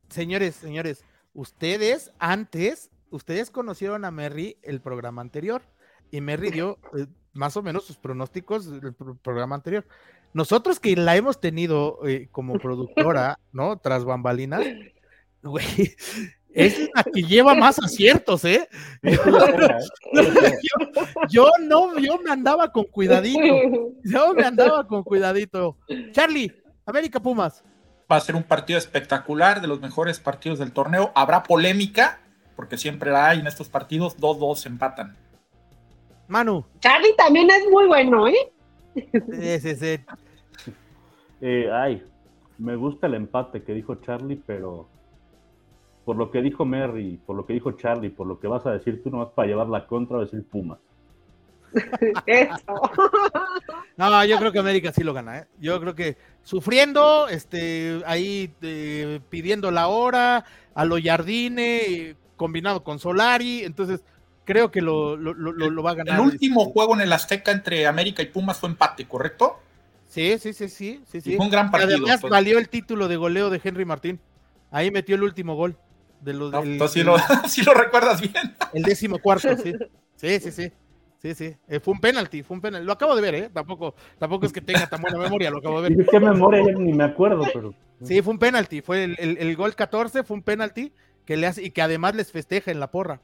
Señores, 0.09 0.55
señores, 0.55 1.05
ustedes 1.33 2.11
antes, 2.19 2.91
ustedes 3.09 3.49
conocieron 3.49 4.03
a 4.03 4.11
Merry 4.11 4.57
el 4.63 4.81
programa 4.81 5.21
anterior 5.21 5.61
y 6.15 6.21
Merry 6.21 6.51
dio 6.51 6.77
eh, 6.97 7.07
más 7.33 7.57
o 7.57 7.61
menos 7.63 7.85
sus 7.85 7.97
pronósticos 7.97 8.69
del 8.81 8.93
pro- 8.93 9.15
programa 9.15 9.55
anterior. 9.55 9.85
Nosotros 10.33 10.79
que 10.79 10.95
la 10.95 11.15
hemos 11.15 11.39
tenido 11.41 11.99
eh, 12.07 12.27
como 12.31 12.53
productora, 12.59 13.39
¿no? 13.51 13.77
Tras 13.79 14.05
bambalinas, 14.05 14.61
güey, 15.41 15.65
es 16.53 16.89
la 16.95 17.03
que 17.03 17.23
lleva 17.23 17.55
más 17.55 17.79
aciertos, 17.79 18.45
¿eh? 18.45 18.67
Yo 21.29 21.47
no, 21.61 21.97
yo 21.97 22.19
me 22.23 22.31
andaba 22.31 22.71
con 22.71 22.83
cuidadito, 22.85 23.39
yo 24.03 24.33
me 24.35 24.43
andaba 24.45 24.85
con 24.87 25.03
cuidadito. 25.03 25.77
Charlie, 26.11 26.53
América 26.85 27.19
Pumas. 27.19 27.63
Va 28.11 28.17
a 28.17 28.21
ser 28.21 28.35
un 28.35 28.43
partido 28.43 28.77
espectacular, 28.77 29.61
de 29.61 29.67
los 29.67 29.79
mejores 29.81 30.19
partidos 30.19 30.59
del 30.59 30.71
torneo. 30.73 31.11
Habrá 31.15 31.43
polémica, 31.43 32.19
porque 32.55 32.77
siempre 32.77 33.11
la 33.11 33.29
hay 33.29 33.39
en 33.39 33.47
estos 33.47 33.69
partidos. 33.69 34.17
2-2 34.17 34.65
empatan. 34.67 35.17
Manu, 36.33 36.65
Charlie 36.79 37.15
también 37.15 37.47
es 37.51 37.69
muy 37.69 37.85
bueno, 37.85 38.27
¿eh? 38.27 38.51
ese, 38.95 39.69
ese, 39.69 40.05
Eh, 41.39 41.69
ay, 41.71 42.01
me 42.57 42.75
gusta 42.75 43.05
el 43.05 43.13
empate 43.13 43.61
que 43.61 43.71
dijo 43.71 43.93
Charlie, 44.01 44.41
pero 44.43 44.87
por 46.05 46.15
lo 46.15 46.31
que 46.31 46.41
dijo 46.41 46.65
Merry, 46.65 47.19
por 47.23 47.35
lo 47.35 47.45
que 47.45 47.53
dijo 47.53 47.73
Charlie, 47.73 48.09
por 48.09 48.25
lo 48.25 48.39
que 48.39 48.47
vas 48.47 48.65
a 48.65 48.71
decir 48.71 49.03
tú 49.03 49.11
nomás 49.11 49.29
para 49.35 49.47
llevar 49.47 49.67
la 49.67 49.85
contra, 49.85 50.17
va 50.17 50.23
a 50.23 50.25
decir 50.25 50.43
Pumas. 50.49 50.79
Eso. 52.25 52.55
No, 53.95 54.25
yo 54.25 54.39
creo 54.39 54.51
que 54.51 54.57
América 54.57 54.91
sí 54.91 55.03
lo 55.03 55.13
gana, 55.13 55.37
¿eh? 55.37 55.47
Yo 55.59 55.79
creo 55.79 55.93
que 55.93 56.17
sufriendo, 56.41 57.27
este, 57.27 58.01
ahí 58.07 58.51
eh, 58.63 59.19
pidiendo 59.29 59.69
la 59.69 59.87
hora, 59.87 60.45
a 60.73 60.83
lo 60.83 60.95
Jardine, 60.99 62.15
combinado 62.35 62.83
con 62.83 62.97
Solari, 62.97 63.63
entonces 63.63 64.03
creo 64.45 64.71
que 64.71 64.81
lo, 64.81 65.15
lo, 65.15 65.33
lo- 65.33 65.51
lo- 65.53 65.83
va 65.83 65.91
a 65.91 65.95
ganar. 65.95 66.15
El 66.19 66.25
último 66.25 66.65
juego 66.65 66.93
en 66.95 67.01
el 67.01 67.13
Azteca 67.13 67.51
entre 67.51 67.87
América 67.87 68.21
y 68.21 68.27
Pumas 68.27 68.59
fue 68.59 68.69
empate, 68.69 69.05
¿correcto? 69.07 69.59
Sí, 70.07 70.37
sí, 70.39 70.53
sí, 70.53 70.69
sí, 70.69 71.01
sí, 71.09 71.21
sí. 71.21 71.35
fue 71.35 71.45
un 71.45 71.51
gran 71.51 71.71
partido. 71.71 71.91
Además 71.93 72.09
Entonces- 72.15 72.29
valió 72.29 72.59
el 72.59 72.69
título 72.69 73.07
de 73.07 73.15
goleo 73.17 73.49
de 73.49 73.59
Henry 73.63 73.85
Martín. 73.85 74.19
Ahí 74.71 74.91
metió 74.91 75.15
el 75.15 75.23
último 75.23 75.55
gol. 75.55 75.77
De 76.21 76.33
los, 76.33 76.51
no, 76.51 76.61
del- 76.61 76.73
entonces 76.73 77.01
sí 77.01 77.03
lo, 77.03 77.15
sí 77.47 77.63
lo 77.63 77.73
recuerdas 77.73 78.21
bien. 78.21 78.33
El 78.73 78.83
décimo 78.83 79.19
cuarto, 79.19 79.55
sí. 79.57 79.73
Sí, 80.15 80.39
sí, 80.39 80.51
sí. 80.51 80.71
Sí, 81.21 81.33
sí. 81.35 81.55
Eh, 81.67 81.79
fue 81.79 81.93
un 81.93 81.99
penalti, 82.01 82.43
fue 82.43 82.55
un 82.55 82.61
penalti. 82.61 82.85
Lo 82.85 82.93
acabo 82.93 83.15
de 83.15 83.21
ver, 83.21 83.35
¿eh? 83.35 83.49
Tampoco, 83.53 83.95
tampoco 84.19 84.45
es 84.45 84.51
que 84.53 84.61
tenga 84.61 84.87
tan 84.87 85.01
buena 85.01 85.17
memoria, 85.17 85.49
lo 85.49 85.57
acabo 85.59 85.81
de 85.81 85.89
ver. 85.89 86.05
Qué 86.11 86.19
memoria, 86.19 86.61
ni 86.77 86.93
me 86.93 87.03
acuerdo, 87.05 87.45
pero. 87.53 87.73
Sí, 88.03 88.21
fue 88.21 88.33
un 88.33 88.39
penalti. 88.39 88.81
Fue 88.81 89.03
el, 89.05 89.15
el- 89.19 89.37
el 89.37 89.55
gol 89.55 89.73
14, 89.75 90.23
fue 90.23 90.35
un 90.37 90.43
penalti 90.43 90.91
que 91.25 91.35
le 91.37 91.47
hace 91.47 91.63
y 91.63 91.71
que 91.71 91.81
además 91.81 92.15
les 92.15 92.31
festeja 92.31 92.71
en 92.71 92.79
la 92.81 92.91
porra. 92.91 93.21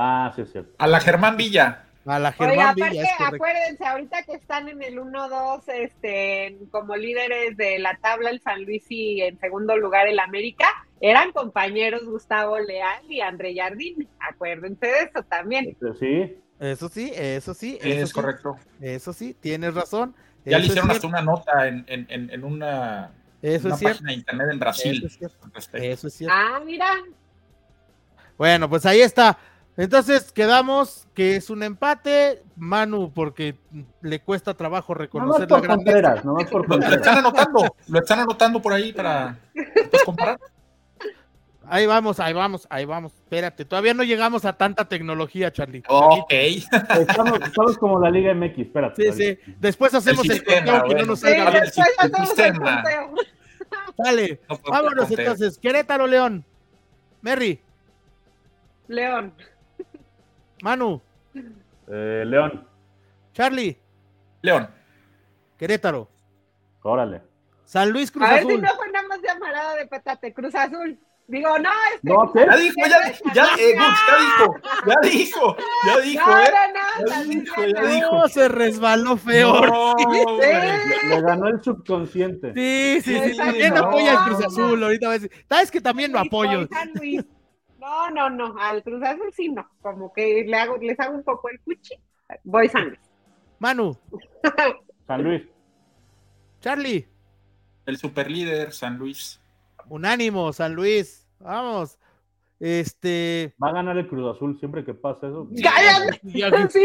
Ah, 0.00 0.32
sí, 0.36 0.42
es 0.42 0.52
cierto. 0.52 0.72
A 0.78 0.86
la 0.86 1.00
Germán 1.00 1.36
Villa. 1.36 1.84
A 2.06 2.18
la 2.20 2.28
Oiga, 2.38 2.46
Germán 2.50 2.66
aparte, 2.68 2.90
Villa, 2.90 3.02
es 3.02 3.20
acuérdense, 3.20 3.84
ahorita 3.84 4.22
que 4.22 4.32
están 4.34 4.68
en 4.68 4.80
el 4.82 4.98
1-2, 4.98 5.62
este, 5.68 6.56
como 6.70 6.96
líderes 6.96 7.56
de 7.56 7.78
la 7.80 7.98
tabla 8.00 8.30
el 8.30 8.40
San 8.40 8.64
Luis 8.64 8.84
y 8.88 9.20
en 9.22 9.38
segundo 9.40 9.76
lugar 9.76 10.06
el 10.06 10.18
América, 10.20 10.66
eran 11.00 11.32
compañeros 11.32 12.04
Gustavo 12.06 12.58
Leal 12.60 13.02
y 13.10 13.20
André 13.20 13.54
Jardín. 13.56 14.08
Acuérdense 14.20 14.86
de 14.86 15.00
eso 15.02 15.22
también. 15.28 15.68
Este, 15.68 15.94
Sí, 15.98 16.36
Eso 16.60 16.88
sí, 16.88 17.12
eso 17.14 17.52
sí, 17.54 17.78
eso 17.82 18.02
Es 18.04 18.08
sí, 18.08 18.14
correcto. 18.14 18.56
Eso 18.80 19.12
sí, 19.12 19.34
tienes 19.34 19.74
razón. 19.74 20.14
Ya 20.44 20.52
Eso 20.56 20.60
le 20.60 20.66
hicieron 20.68 20.90
hasta 20.92 21.06
una 21.08 21.22
nota 21.22 21.66
en, 21.68 21.84
en- 21.88 22.06
en- 22.08 22.30
en 22.30 22.44
una, 22.44 23.10
Eso 23.42 23.66
una 23.66 23.74
es 23.74 23.80
cierto. 23.80 23.98
página 23.98 24.10
de 24.12 24.14
internet 24.18 24.46
en 24.46 24.50
Eso 24.52 24.60
Brasil. 24.60 25.04
es. 25.04 25.18
Eso 25.74 26.06
es 26.06 26.14
cierto. 26.14 26.34
Ah, 26.36 26.60
mira, 26.64 26.86
Bueno, 28.38 28.68
pues 28.68 28.86
ahí 28.86 29.00
está. 29.00 29.36
Entonces 29.78 30.32
quedamos 30.32 31.06
que 31.14 31.36
es 31.36 31.50
un 31.50 31.62
empate, 31.62 32.42
Manu, 32.56 33.12
porque 33.14 33.54
le 34.02 34.20
cuesta 34.20 34.54
trabajo 34.54 34.92
reconocer 34.92 35.42
la 35.42 35.46
por 35.46 35.62
grandeza. 35.62 35.92
Contreras, 35.92 36.24
nomás 36.24 36.50
por 36.50 36.68
Lo, 36.68 36.94
están 36.94 37.18
anotando, 37.18 37.76
lo 37.86 37.98
están 38.00 38.18
anotando 38.18 38.60
por 38.60 38.72
ahí 38.72 38.92
para 38.92 39.38
después 39.54 40.02
comparar. 40.02 40.40
Ahí 41.70 41.86
vamos, 41.86 42.18
ahí 42.18 42.32
vamos, 42.32 42.66
ahí 42.70 42.86
vamos. 42.86 43.12
Espérate, 43.12 43.64
todavía 43.64 43.94
no 43.94 44.02
llegamos 44.02 44.44
a 44.44 44.54
tanta 44.54 44.88
tecnología, 44.88 45.52
Charlie. 45.52 45.84
Ok. 45.86 46.32
Estamos, 46.32 47.40
estamos 47.40 47.78
como 47.78 48.00
la 48.00 48.10
Liga 48.10 48.34
MX, 48.34 48.58
espérate. 48.58 49.12
Sí, 49.12 49.22
sí. 49.22 49.54
Después 49.60 49.94
hacemos 49.94 50.24
el, 50.24 50.32
sistema, 50.32 50.80
conteo 50.80 50.88
que 50.88 50.94
no 51.02 51.06
nos 51.06 51.20
sí, 51.20 51.28
salga 51.28 51.60
después 51.60 51.86
el 52.02 52.26
sistema. 52.26 52.82
Dale, 53.96 54.40
No 54.48 54.58
vámonos 54.66 55.08
entonces. 55.08 55.56
Querétaro, 55.56 56.08
León. 56.08 56.44
Merry, 57.20 57.60
León, 58.88 59.34
Manu, 60.62 61.00
Eh, 61.90 62.24
León, 62.26 62.66
Charlie, 63.32 63.76
León. 64.42 64.68
Querétaro. 65.56 66.08
órale. 66.82 67.22
San 67.64 67.90
Luis 67.90 68.10
Cruz 68.10 68.26
a 68.26 68.32
ver 68.34 68.42
si 68.44 68.48
Azul. 68.48 68.62
no 68.62 68.68
fue 68.76 68.90
nada 68.90 69.08
más 69.08 69.20
llamarada 69.22 69.74
de 69.76 69.86
petate, 69.86 70.32
Cruz 70.32 70.54
Azul. 70.54 70.98
Digo, 71.26 71.58
no, 71.58 71.68
este. 71.94 72.08
No, 72.08 72.32
¿qué? 72.32 72.46
Ya 72.48 72.56
dijo, 72.56 72.74
ya, 72.88 73.12
ya, 73.34 73.44
eh, 73.58 73.74
ya 73.76 74.16
dijo, 74.22 74.56
ya 74.86 74.94
dijo, 75.10 75.56
ya 75.86 75.98
dijo, 76.00 76.30
No, 76.30 76.38
¿eh? 76.38 76.50
no, 76.74 77.02
no, 77.02 77.06
Ya 77.74 77.82
dijo, 77.90 78.22
ya 78.22 78.28
se 78.32 78.48
resbaló 78.48 79.16
feo. 79.18 79.60
No. 79.60 79.94
Le, 80.40 81.08
le 81.08 81.20
ganó 81.20 81.48
el 81.48 81.62
subconsciente. 81.62 82.54
Sí, 82.54 83.00
sí, 83.04 83.34
sí. 83.34 83.38
¿Quién 83.52 83.76
apoya 83.76 84.12
al 84.24 84.30
Cruz 84.30 84.46
Azul? 84.46 84.82
Ahorita 84.82 85.08
va 85.08 85.12
a 85.14 85.18
decir. 85.18 85.44
¿Sabes 85.46 85.70
que 85.70 85.82
también 85.82 86.12
lo 86.12 86.18
apoyo? 86.20 86.66
San 86.68 86.92
Luis. 86.94 87.22
No, 87.78 88.10
no, 88.10 88.28
no, 88.30 88.54
al 88.58 88.82
Cruz 88.82 89.02
Azul 89.02 89.32
sí 89.34 89.48
no, 89.50 89.68
como 89.80 90.12
que 90.12 90.44
le 90.46 90.56
hago, 90.56 90.76
les 90.78 90.98
hago 90.98 91.14
un 91.16 91.22
poco 91.22 91.48
el 91.48 91.60
cuchi, 91.60 91.94
voy 92.44 92.68
San 92.68 92.88
Luis. 92.88 93.00
Manu, 93.60 93.96
San 95.06 95.22
Luis, 95.22 95.42
Charlie, 96.60 97.08
El 97.86 97.96
superlíder, 97.96 98.72
San 98.72 98.98
Luis. 98.98 99.40
unánimo, 99.88 100.52
San 100.52 100.74
Luis. 100.74 101.26
Vamos. 101.40 101.98
Este. 102.60 103.54
va 103.62 103.68
a 103.68 103.72
ganar 103.72 103.96
el 103.96 104.08
Cruz 104.08 104.34
Azul 104.34 104.58
siempre 104.58 104.84
que 104.84 104.92
pase 104.92 105.28
eso. 105.28 105.48
¡Cállate! 105.62 106.20
Sí, 106.70 106.82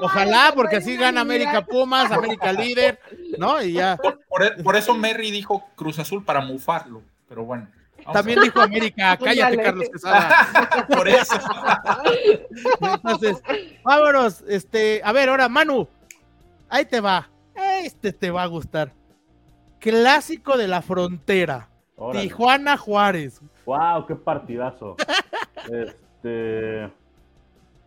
Ojalá, 0.00 0.36
malo, 0.44 0.54
porque 0.56 0.76
así 0.76 0.96
gana 0.96 1.20
América. 1.20 1.64
Pumas, 1.66 2.10
América 2.10 2.52
líder, 2.52 2.98
¿no? 3.38 3.60
Y 3.62 3.74
ya. 3.74 3.98
Por, 3.98 4.18
por- 4.26 4.62
por 4.62 4.76
eso 4.76 4.94
Merry 4.94 5.30
dijo 5.30 5.62
Cruz 5.76 5.98
Azul 5.98 6.24
para 6.24 6.40
mufarlo, 6.40 7.02
pero 7.28 7.44
bueno. 7.44 7.68
También 8.12 8.40
dijo 8.40 8.60
América, 8.60 9.16
cállate, 9.22 9.42
Ándale. 9.42 9.62
Carlos 9.62 9.88
Quesada. 9.90 10.86
por 10.88 11.08
eso. 11.08 11.34
Entonces, 12.80 13.42
vámonos. 13.82 14.42
Este, 14.48 15.00
a 15.04 15.12
ver, 15.12 15.28
ahora, 15.28 15.48
Manu, 15.48 15.88
ahí 16.68 16.84
te 16.84 17.00
va. 17.00 17.28
Este 17.82 18.12
te 18.12 18.30
va 18.30 18.42
a 18.42 18.46
gustar. 18.46 18.92
Clásico 19.78 20.56
de 20.56 20.68
la 20.68 20.82
frontera. 20.82 21.68
Órale. 21.96 22.26
Tijuana 22.26 22.76
Juárez. 22.76 23.40
Wow, 23.64 24.06
qué 24.06 24.16
partidazo. 24.16 24.96
Este 25.70 26.90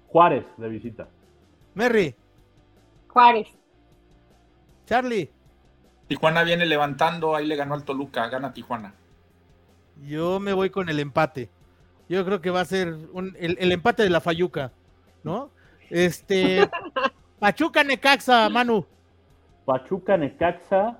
Juárez 0.08 0.46
de 0.58 0.70
visita. 0.70 1.08
Merry, 1.74 2.16
Juárez. 3.08 3.48
Charlie, 4.86 5.30
Tijuana 6.08 6.44
viene 6.44 6.66
levantando, 6.66 7.36
ahí 7.36 7.46
le 7.46 7.56
ganó 7.56 7.74
al 7.76 7.84
Toluca, 7.84 8.28
gana 8.30 8.54
Tijuana. 8.54 8.94
Yo 10.06 10.40
me 10.40 10.54
voy 10.54 10.70
con 10.70 10.90
el 10.90 11.00
empate. 11.00 11.50
Yo 12.10 12.24
creo 12.26 12.42
que 12.42 12.50
va 12.52 12.62
a 12.62 12.66
ser 12.66 12.94
un- 13.14 13.36
el, 13.40 13.58
el 13.60 13.72
empate 13.72 14.04
de 14.04 14.10
la 14.10 14.22
Fayuca, 14.22 14.72
¿no? 15.24 15.50
Este, 15.90 16.70
Pachuca 17.40 17.84
Necaxa, 17.84 18.50
Manu. 18.50 18.86
Pachuca, 19.66 20.16
Necaxa. 20.18 20.98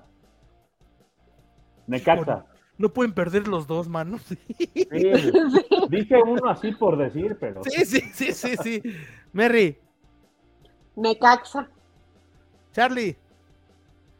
Necaxa. 1.86 2.44
No 2.76 2.90
pueden 2.90 3.12
perder 3.12 3.48
los 3.48 3.66
dos, 3.66 3.88
Manu. 3.88 4.18
Sí, 4.28 4.38
dije 5.88 6.16
uno 6.22 6.48
así 6.50 6.72
por 6.72 6.96
decir, 6.96 7.36
pero. 7.40 7.62
Sí, 7.64 7.84
sí, 7.84 8.00
sí, 8.12 8.32
sí, 8.32 8.56
sí. 8.62 8.82
Merry, 9.32 9.78
Necaxa. 10.96 11.68
Charlie, 12.72 13.16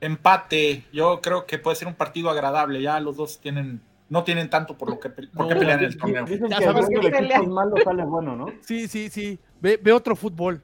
Empate, 0.01 0.85
yo 0.93 1.21
creo 1.21 1.45
que 1.47 1.59
puede 1.59 1.77
ser 1.77 1.89
un 1.89 1.95
partido 1.95 2.31
agradable, 2.31 2.81
ya 2.81 2.99
los 3.01 3.17
dos 3.17 3.41
tienen, 3.41 3.81
no 4.09 4.25
tienen 4.25 4.49
tanto 4.51 4.77
por 4.77 4.91
lo 4.91 4.99
que, 5.01 5.11
por 5.11 5.25
qué 5.27 5.55
No, 5.55 5.61
pelean 5.61 5.79
en 5.81 5.85
el 5.87 5.99
torneo. 5.99 6.25
Dicen 6.25 6.49
Ya 6.49 6.59
que 6.59 6.65
sabes 6.65 6.89
el 6.91 7.01
que 7.01 7.11
pelea. 7.11 7.43
malos 7.43 7.81
sale 7.85 8.05
bueno, 8.05 8.37
¿no? 8.37 8.47
sí, 8.63 8.89
sí, 8.89 9.09
sí. 9.11 9.39
Ve, 9.61 9.79
ve 9.83 9.93
otro 9.93 10.17
fútbol. 10.17 10.63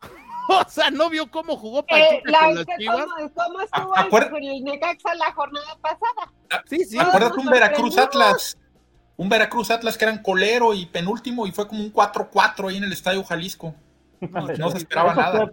o 0.48 0.68
sea, 0.68 0.90
¿no 0.90 1.10
vio 1.10 1.30
cómo 1.30 1.56
jugó 1.56 1.80
Eh, 1.80 1.84
Pachuca 1.88 2.30
la, 2.30 2.38
con 2.40 2.54
las 2.54 2.66
chivas? 2.78 2.96
¿cómo, 2.96 3.30
cómo 3.34 3.60
estuvo 3.62 3.94
acuer- 3.94 4.36
el, 4.42 4.64
Necaxa 4.64 5.14
la 5.14 5.32
jornada 5.32 5.76
pasada? 5.80 6.32
Sí, 6.66 6.84
sí. 6.84 6.96
Acuer- 6.96 7.08
Acuérdate 7.08 7.40
un 7.40 7.46
Veracruz. 7.46 7.98
Atlas, 7.98 8.58
un 9.16 9.28
Veracruz 9.28 9.70
Atlas 9.70 9.98
que 9.98 10.04
eran 10.04 10.22
colero 10.22 10.72
y 10.74 10.86
penúltimo 10.86 11.46
y 11.46 11.52
fue 11.52 11.66
como 11.68 11.82
un 11.82 11.92
4-4 11.92 12.68
ahí 12.70 12.76
en 12.76 12.84
el 12.84 12.92
Estadio 12.92 13.22
Jalisco. 13.24 13.74
No 14.58 14.70
se 14.70 14.78
esperaba 14.78 15.14
nada. 15.14 15.50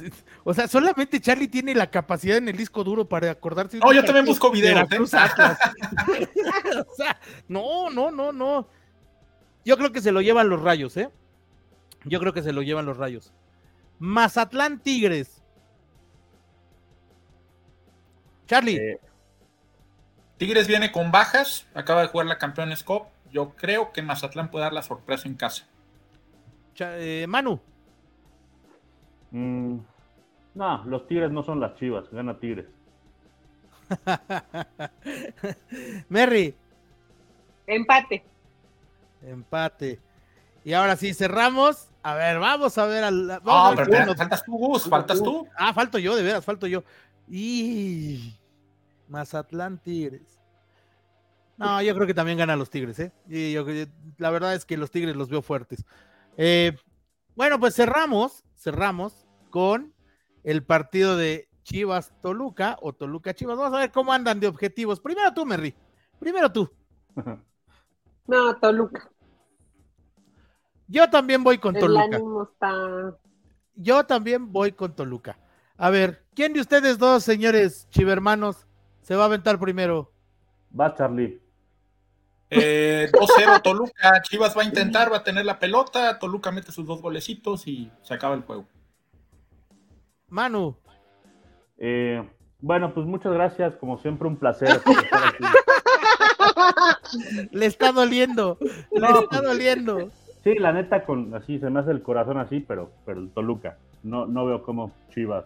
O 0.44 0.54
sea, 0.54 0.68
solamente 0.68 1.20
Charlie 1.20 1.48
tiene 1.48 1.74
la 1.74 1.90
capacidad 1.90 2.36
en 2.36 2.48
el 2.48 2.56
disco 2.56 2.84
duro 2.84 3.08
para 3.08 3.30
acordarse. 3.30 3.78
No, 3.78 3.92
yo 3.92 4.04
también 4.04 4.24
busco 4.24 4.50
videos. 4.50 4.90
¿eh? 4.90 4.98
o 5.00 5.06
sea, 5.06 5.34
no, 7.48 7.90
no, 7.90 8.10
no, 8.10 8.32
no. 8.32 8.68
Yo 9.64 9.76
creo 9.76 9.92
que 9.92 10.00
se 10.00 10.12
lo 10.12 10.20
llevan 10.20 10.48
los 10.48 10.62
rayos, 10.62 10.96
¿eh? 10.96 11.10
Yo 12.04 12.18
creo 12.18 12.32
que 12.32 12.42
se 12.42 12.52
lo 12.52 12.62
llevan 12.62 12.86
los 12.86 12.96
rayos. 12.96 13.32
Mazatlán 13.98 14.80
Tigres. 14.80 15.42
Charlie. 18.46 18.76
Eh, 18.76 19.00
Tigres 20.38 20.66
viene 20.66 20.90
con 20.90 21.12
bajas, 21.12 21.66
acaba 21.74 22.00
de 22.00 22.08
jugar 22.08 22.26
la 22.26 22.38
Campeones 22.38 22.82
Cup. 22.82 23.04
Yo 23.30 23.50
creo 23.50 23.92
que 23.92 24.02
Mazatlán 24.02 24.50
puede 24.50 24.64
dar 24.64 24.72
la 24.72 24.82
sorpresa 24.82 25.28
en 25.28 25.34
casa. 25.34 25.68
Eh, 26.78 27.26
Manu. 27.28 27.60
Mm, 29.30 29.78
no, 30.54 30.84
los 30.84 31.06
Tigres 31.06 31.30
no 31.30 31.42
son 31.42 31.60
las 31.60 31.74
chivas, 31.76 32.10
gana 32.10 32.38
Tigres. 32.38 32.66
Merry. 36.08 36.54
Empate. 37.66 38.24
Empate. 39.22 39.98
Y 40.64 40.72
ahora 40.72 40.96
sí, 40.96 41.14
cerramos. 41.14 41.88
A 42.02 42.14
ver, 42.14 42.38
vamos 42.38 42.76
a 42.78 42.86
ver 42.86 43.04
al. 43.04 43.30
ah, 43.44 43.74
pero 43.76 44.14
faltas 44.14 44.44
tú, 44.44 44.56
Gus, 44.56 44.88
faltas 44.88 45.22
tú. 45.22 45.46
Ah, 45.56 45.74
falto 45.74 45.98
yo, 45.98 46.16
de 46.16 46.22
veras, 46.22 46.44
falto 46.44 46.66
yo. 46.66 46.82
Y. 47.28 48.34
Mazatlán 49.08 49.78
Tigres. 49.78 50.40
No, 51.56 51.82
yo 51.82 51.94
creo 51.94 52.06
que 52.06 52.14
también 52.14 52.38
ganan 52.38 52.58
los 52.58 52.70
Tigres, 52.70 52.98
¿eh? 53.00 53.12
Y 53.28 53.52
yo, 53.52 53.66
la 54.16 54.30
verdad 54.30 54.54
es 54.54 54.64
que 54.64 54.78
los 54.78 54.90
Tigres 54.90 55.14
los 55.14 55.28
veo 55.28 55.42
fuertes. 55.42 55.84
Eh, 56.38 56.74
bueno, 57.40 57.58
pues 57.58 57.74
cerramos, 57.74 58.44
cerramos 58.54 59.26
con 59.48 59.94
el 60.44 60.62
partido 60.62 61.16
de 61.16 61.48
Chivas 61.62 62.12
Toluca 62.20 62.76
o 62.82 62.92
Toluca 62.92 63.32
Chivas. 63.32 63.56
Vamos 63.56 63.72
a 63.72 63.78
ver 63.78 63.90
cómo 63.90 64.12
andan 64.12 64.40
de 64.40 64.46
objetivos. 64.46 65.00
Primero 65.00 65.32
tú, 65.32 65.46
Merry. 65.46 65.74
Primero 66.18 66.52
tú. 66.52 66.70
No, 68.26 68.54
Toluca. 68.58 69.10
Yo 70.86 71.08
también 71.08 71.42
voy 71.42 71.56
con 71.56 71.74
Toluca. 71.74 72.20
Yo 73.74 74.04
también 74.04 74.52
voy 74.52 74.72
con 74.72 74.94
Toluca. 74.94 75.38
A 75.78 75.88
ver, 75.88 76.26
¿quién 76.34 76.52
de 76.52 76.60
ustedes 76.60 76.98
dos, 76.98 77.24
señores 77.24 77.88
chivermanos, 77.88 78.68
se 79.00 79.16
va 79.16 79.22
a 79.22 79.26
aventar 79.26 79.58
primero? 79.58 80.12
Va 80.78 80.94
Charlie. 80.94 81.40
Eh, 82.50 83.08
2-0 83.12 83.62
Toluca, 83.62 84.20
Chivas 84.22 84.56
va 84.56 84.62
a 84.62 84.64
intentar, 84.64 85.12
va 85.12 85.18
a 85.18 85.24
tener 85.24 85.44
la 85.44 85.60
pelota, 85.60 86.18
Toluca 86.18 86.50
mete 86.50 86.72
sus 86.72 86.84
dos 86.84 87.00
golecitos 87.00 87.68
y 87.68 87.92
se 88.02 88.14
acaba 88.14 88.34
el 88.34 88.42
juego. 88.42 88.66
Manu. 90.28 90.76
Eh, 91.78 92.28
bueno, 92.60 92.92
pues 92.92 93.06
muchas 93.06 93.32
gracias, 93.32 93.76
como 93.76 93.98
siempre 93.98 94.28
un 94.28 94.36
placer. 94.36 94.80
le 97.52 97.66
está 97.66 97.92
doliendo, 97.92 98.58
le 98.60 99.06
está 99.06 99.26
pues, 99.28 99.42
doliendo. 99.42 100.10
Sí, 100.42 100.54
la 100.54 100.72
neta, 100.72 101.04
con 101.04 101.34
así 101.34 101.58
se 101.58 101.70
me 101.70 101.80
hace 101.80 101.90
el 101.90 102.02
corazón 102.02 102.38
así, 102.38 102.60
pero, 102.60 102.90
pero 103.04 103.20
el 103.20 103.30
Toluca. 103.30 103.78
No, 104.02 104.26
no 104.26 104.46
veo 104.46 104.62
cómo 104.62 104.92
Chivas 105.10 105.44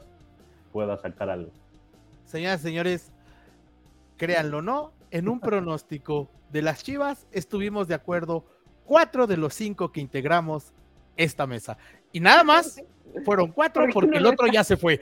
pueda 0.72 0.96
sacar 0.98 1.30
algo. 1.30 1.50
Señoras 2.24 2.60
y 2.60 2.64
señores, 2.64 3.12
créanlo 4.16 4.62
no, 4.62 4.92
en 5.14 5.28
un 5.28 5.38
pronóstico 5.38 6.28
de 6.50 6.60
las 6.60 6.82
Chivas 6.82 7.28
estuvimos 7.30 7.86
de 7.86 7.94
acuerdo 7.94 8.44
cuatro 8.84 9.28
de 9.28 9.36
los 9.36 9.54
cinco 9.54 9.92
que 9.92 10.00
integramos 10.00 10.72
esta 11.16 11.46
mesa. 11.46 11.78
Y 12.10 12.18
nada 12.18 12.42
más 12.42 12.82
fueron 13.24 13.52
cuatro 13.52 13.86
porque 13.92 14.18
el 14.18 14.26
otro 14.26 14.48
ya 14.48 14.64
se 14.64 14.76
fue. 14.76 15.00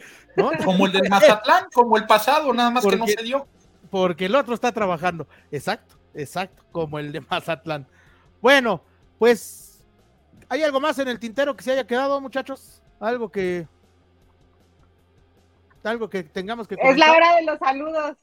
Como 0.66 0.84
el 0.84 0.93
del 0.93 1.09
Mazatlán, 1.09 1.64
como 1.72 1.97
el 1.97 2.05
pasado, 2.06 2.52
nada 2.52 2.68
más 2.68 2.84
que 2.84 2.94
no 2.94 3.06
se 3.06 3.22
dio. 3.22 3.47
Porque 3.90 4.26
el 4.26 4.34
otro 4.34 4.52
está 4.52 4.70
trabajando. 4.70 5.26
Exacto, 5.51 5.97
exacto, 6.12 6.62
como 6.72 6.98
el 6.98 7.10
de 7.10 7.22
Mazatlán. 7.22 7.86
Bueno, 8.43 8.82
pues, 9.18 9.82
¿hay 10.51 10.62
algo 10.62 10.78
más 10.78 10.98
en 10.98 11.09
el 11.09 11.18
tintero 11.18 11.56
que 11.56 11.64
se 11.64 11.72
haya 11.72 11.86
quedado, 11.86 12.20
muchachos? 12.20 12.82
Algo 13.01 13.32
que. 13.32 13.66
Algo 15.82 16.10
que 16.10 16.22
tengamos 16.22 16.68
que. 16.68 16.76
Es 16.78 16.98
la 16.98 17.12
hora 17.12 17.36
de 17.36 17.44
los 17.44 17.59
saludos. 17.59 18.18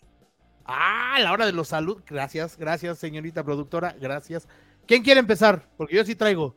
Ah, 0.71 1.17
la 1.19 1.33
hora 1.33 1.47
de 1.47 1.51
los 1.51 1.69
saludos. 1.69 2.03
Gracias, 2.07 2.55
gracias, 2.55 2.99
señorita 2.99 3.43
productora. 3.43 3.95
Gracias. 3.99 4.47
¿Quién 4.85 5.01
quiere 5.01 5.19
empezar? 5.19 5.67
Porque 5.77 5.95
yo 5.95 6.05
sí 6.05 6.13
traigo. 6.13 6.53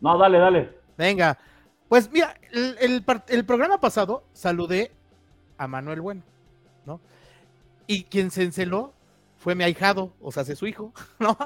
No, 0.00 0.18
dale, 0.18 0.38
dale. 0.38 0.76
Venga. 0.98 1.38
Pues 1.88 2.10
mira, 2.10 2.34
el, 2.50 3.04
programa 3.44 3.80
pasado 3.80 4.24
saludé 4.32 4.90
a 5.56 5.68
Manuel 5.68 6.00
Bueno, 6.00 6.22
¿no? 6.84 7.00
Y 7.86 8.04
quien 8.04 8.32
se 8.32 8.42
enceló 8.42 8.92
fue 9.36 9.54
mi 9.54 9.62
ahijado, 9.62 10.12
o 10.20 10.32
sea, 10.32 10.42
es 10.42 10.58
su 10.58 10.66
hijo, 10.66 10.92
¿no? 11.20 11.36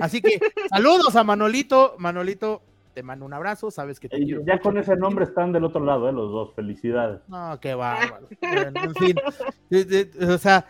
Así 0.00 0.22
que 0.22 0.40
saludos 0.70 1.16
a 1.16 1.24
Manolito. 1.24 1.96
Manolito, 1.98 2.62
te 2.94 3.02
mando 3.02 3.26
un 3.26 3.34
abrazo, 3.34 3.70
sabes 3.70 3.98
que 3.98 4.08
te 4.08 4.16
quiero. 4.16 4.42
Ya 4.46 4.58
con 4.60 4.78
ese 4.78 4.96
nombre 4.96 5.24
están 5.24 5.52
del 5.52 5.64
otro 5.64 5.84
lado, 5.84 6.08
¿eh? 6.08 6.12
los 6.12 6.30
dos, 6.30 6.54
felicidades. 6.54 7.20
No, 7.28 7.58
qué 7.60 7.74
bárbaro. 7.74 8.28
en 8.40 8.94
fin, 8.94 9.16
o 10.28 10.38
sea, 10.38 10.66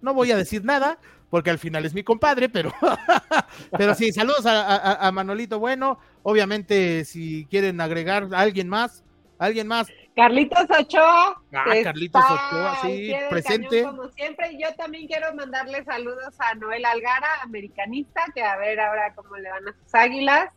no 0.00 0.14
voy 0.14 0.30
a 0.30 0.36
decir 0.36 0.64
nada, 0.64 0.98
porque 1.28 1.50
al 1.50 1.58
final 1.58 1.84
es 1.84 1.92
mi 1.92 2.04
compadre, 2.04 2.48
pero, 2.48 2.72
pero 3.76 3.94
sí, 3.94 4.12
saludos 4.12 4.46
a, 4.46 5.10
Manolito 5.12 5.58
Bueno. 5.58 5.98
Obviamente, 6.22 7.04
si 7.04 7.46
quieren 7.46 7.80
agregar 7.80 8.28
a 8.32 8.40
alguien 8.40 8.68
más, 8.68 9.04
alguien 9.38 9.66
más. 9.66 9.88
Carlitos 10.14 10.66
Ochoa. 10.70 11.42
Ah, 11.52 11.64
Carlitos 11.82 12.24
Ochoa, 12.24 12.78
sí, 12.82 13.12
presente. 13.28 13.82
como 13.82 14.08
siempre, 14.08 14.56
yo 14.58 14.74
también 14.76 15.06
quiero 15.06 15.34
mandarle 15.34 15.84
saludos 15.84 16.34
a 16.40 16.54
Noel 16.54 16.84
Algara, 16.84 17.42
americanista, 17.42 18.24
que 18.34 18.42
a 18.42 18.56
ver 18.56 18.80
ahora 18.80 19.12
cómo 19.14 19.36
le 19.36 19.50
van 19.50 19.68
a 19.68 19.72
sus 19.72 19.94
águilas 19.94 20.50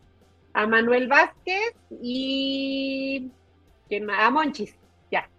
a 0.54 0.68
Manuel 0.68 1.08
Vázquez 1.08 1.74
y 2.02 3.32
a 4.08 4.30
Monchis, 4.30 4.76
ya. 5.12 5.30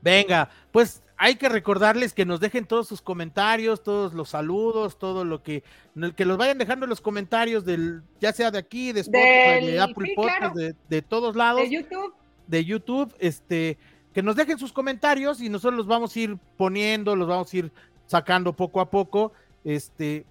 Venga, 0.00 0.50
pues 0.70 1.02
hay 1.16 1.36
que 1.36 1.48
recordarles 1.48 2.14
que 2.14 2.24
nos 2.24 2.40
dejen 2.40 2.66
todos 2.66 2.88
sus 2.88 3.00
comentarios, 3.00 3.84
todos 3.84 4.12
los 4.12 4.30
saludos, 4.30 4.98
todo 4.98 5.24
lo 5.24 5.42
que 5.42 5.62
que 6.16 6.24
los 6.24 6.36
vayan 6.36 6.58
dejando 6.58 6.84
en 6.84 6.90
los 6.90 7.00
comentarios 7.00 7.64
del 7.64 8.02
ya 8.20 8.32
sea 8.32 8.50
de 8.50 8.58
aquí, 8.58 8.92
de 8.92 9.00
Spotify, 9.00 9.66
de 9.66 9.80
Apple 9.80 10.14
Podcast, 10.16 10.56
de, 10.56 11.02
todos 11.02 11.36
lados, 11.36 11.60
de 11.60 11.70
YouTube, 11.70 12.14
de 12.48 12.64
YouTube, 12.64 13.14
este 13.20 13.78
que 14.12 14.22
nos 14.22 14.36
dejen 14.36 14.58
sus 14.58 14.72
comentarios 14.72 15.40
y 15.40 15.48
nosotros 15.48 15.78
los 15.78 15.86
vamos 15.86 16.16
a 16.16 16.18
ir 16.18 16.36
poniendo, 16.56 17.14
los 17.14 17.28
vamos 17.28 17.52
a 17.52 17.56
ir 17.56 17.72
sacando 18.06 18.52
poco 18.52 18.80
a 18.80 18.90
poco, 18.90 19.32
este 19.64 20.26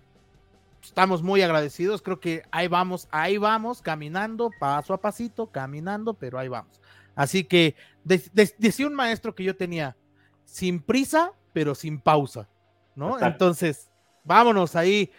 estamos 0.81 1.21
muy 1.23 1.41
agradecidos, 1.41 2.01
creo 2.01 2.19
que 2.19 2.43
ahí 2.51 2.67
vamos, 2.67 3.07
ahí 3.11 3.37
vamos, 3.37 3.81
caminando, 3.81 4.51
paso 4.59 4.93
a 4.93 5.01
pasito, 5.01 5.51
caminando, 5.51 6.13
pero 6.15 6.39
ahí 6.39 6.47
vamos. 6.47 6.81
Así 7.15 7.43
que 7.43 7.75
decía 8.03 8.87
un 8.87 8.95
maestro 8.95 9.35
que 9.35 9.43
yo 9.43 9.55
tenía, 9.55 9.97
sin 10.45 10.81
prisa, 10.81 11.33
pero 11.53 11.75
sin 11.75 11.99
pausa, 11.99 12.49
¿no? 12.95 13.19
Entonces, 13.19 13.91
vámonos 14.23 14.75
ahí. 14.75 15.11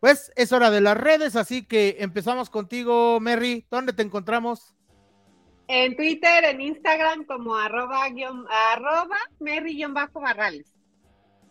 Pues 0.00 0.30
es 0.36 0.52
hora 0.52 0.70
de 0.70 0.80
las 0.80 0.96
redes, 0.96 1.36
así 1.36 1.64
que 1.64 1.96
empezamos 2.00 2.50
contigo, 2.50 3.18
Mary. 3.20 3.66
¿Dónde 3.70 3.92
te 3.92 4.02
encontramos? 4.02 4.74
En 5.68 5.96
Twitter, 5.96 6.44
en 6.44 6.60
Instagram, 6.60 7.24
como 7.24 7.56
arroba, 7.56 8.04
arroba 8.72 9.16
Mary-Barrales. 9.40 10.74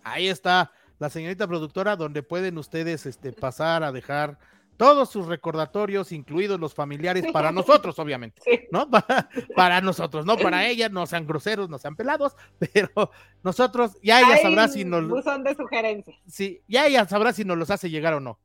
Ahí 0.04 0.28
está 0.28 0.72
la 1.00 1.10
señorita 1.10 1.48
productora, 1.48 1.96
donde 1.96 2.24
pueden 2.24 2.58
ustedes 2.58 3.06
este, 3.06 3.34
pasar 3.34 3.84
a 3.84 3.92
dejar 3.92 4.38
todos 4.78 5.10
sus 5.10 5.28
recordatorios, 5.28 6.12
incluidos 6.12 6.60
los 6.60 6.74
familiares, 6.74 7.26
para 7.32 7.52
nosotros, 7.52 7.98
obviamente, 8.00 8.68
¿no? 8.72 8.90
Para, 9.56 9.82
nosotros, 9.82 10.26
no 10.26 10.38
para 10.38 10.68
ellas, 10.68 10.92
no 10.92 11.06
sean 11.06 11.26
groseros, 11.26 11.70
no 11.70 11.78
sean 11.78 11.96
pelados, 11.96 12.36
pero 12.74 13.12
nosotros, 13.44 13.98
ya 14.02 14.20
ella 14.22 14.38
sabrá 14.38 14.68
si 14.68 14.84
nos... 14.86 15.24
Son 15.24 15.44
de 15.44 15.56
sugerencias. 15.56 16.18
Sí, 16.28 16.62
ya 16.68 16.88
ella 16.88 17.06
sabrá 17.06 17.34
si 17.34 17.46
nos 17.46 17.58
los 17.58 17.70
hace 17.70 17.90
llegar 17.90 18.14
o 18.14 18.20
no. 18.20 18.40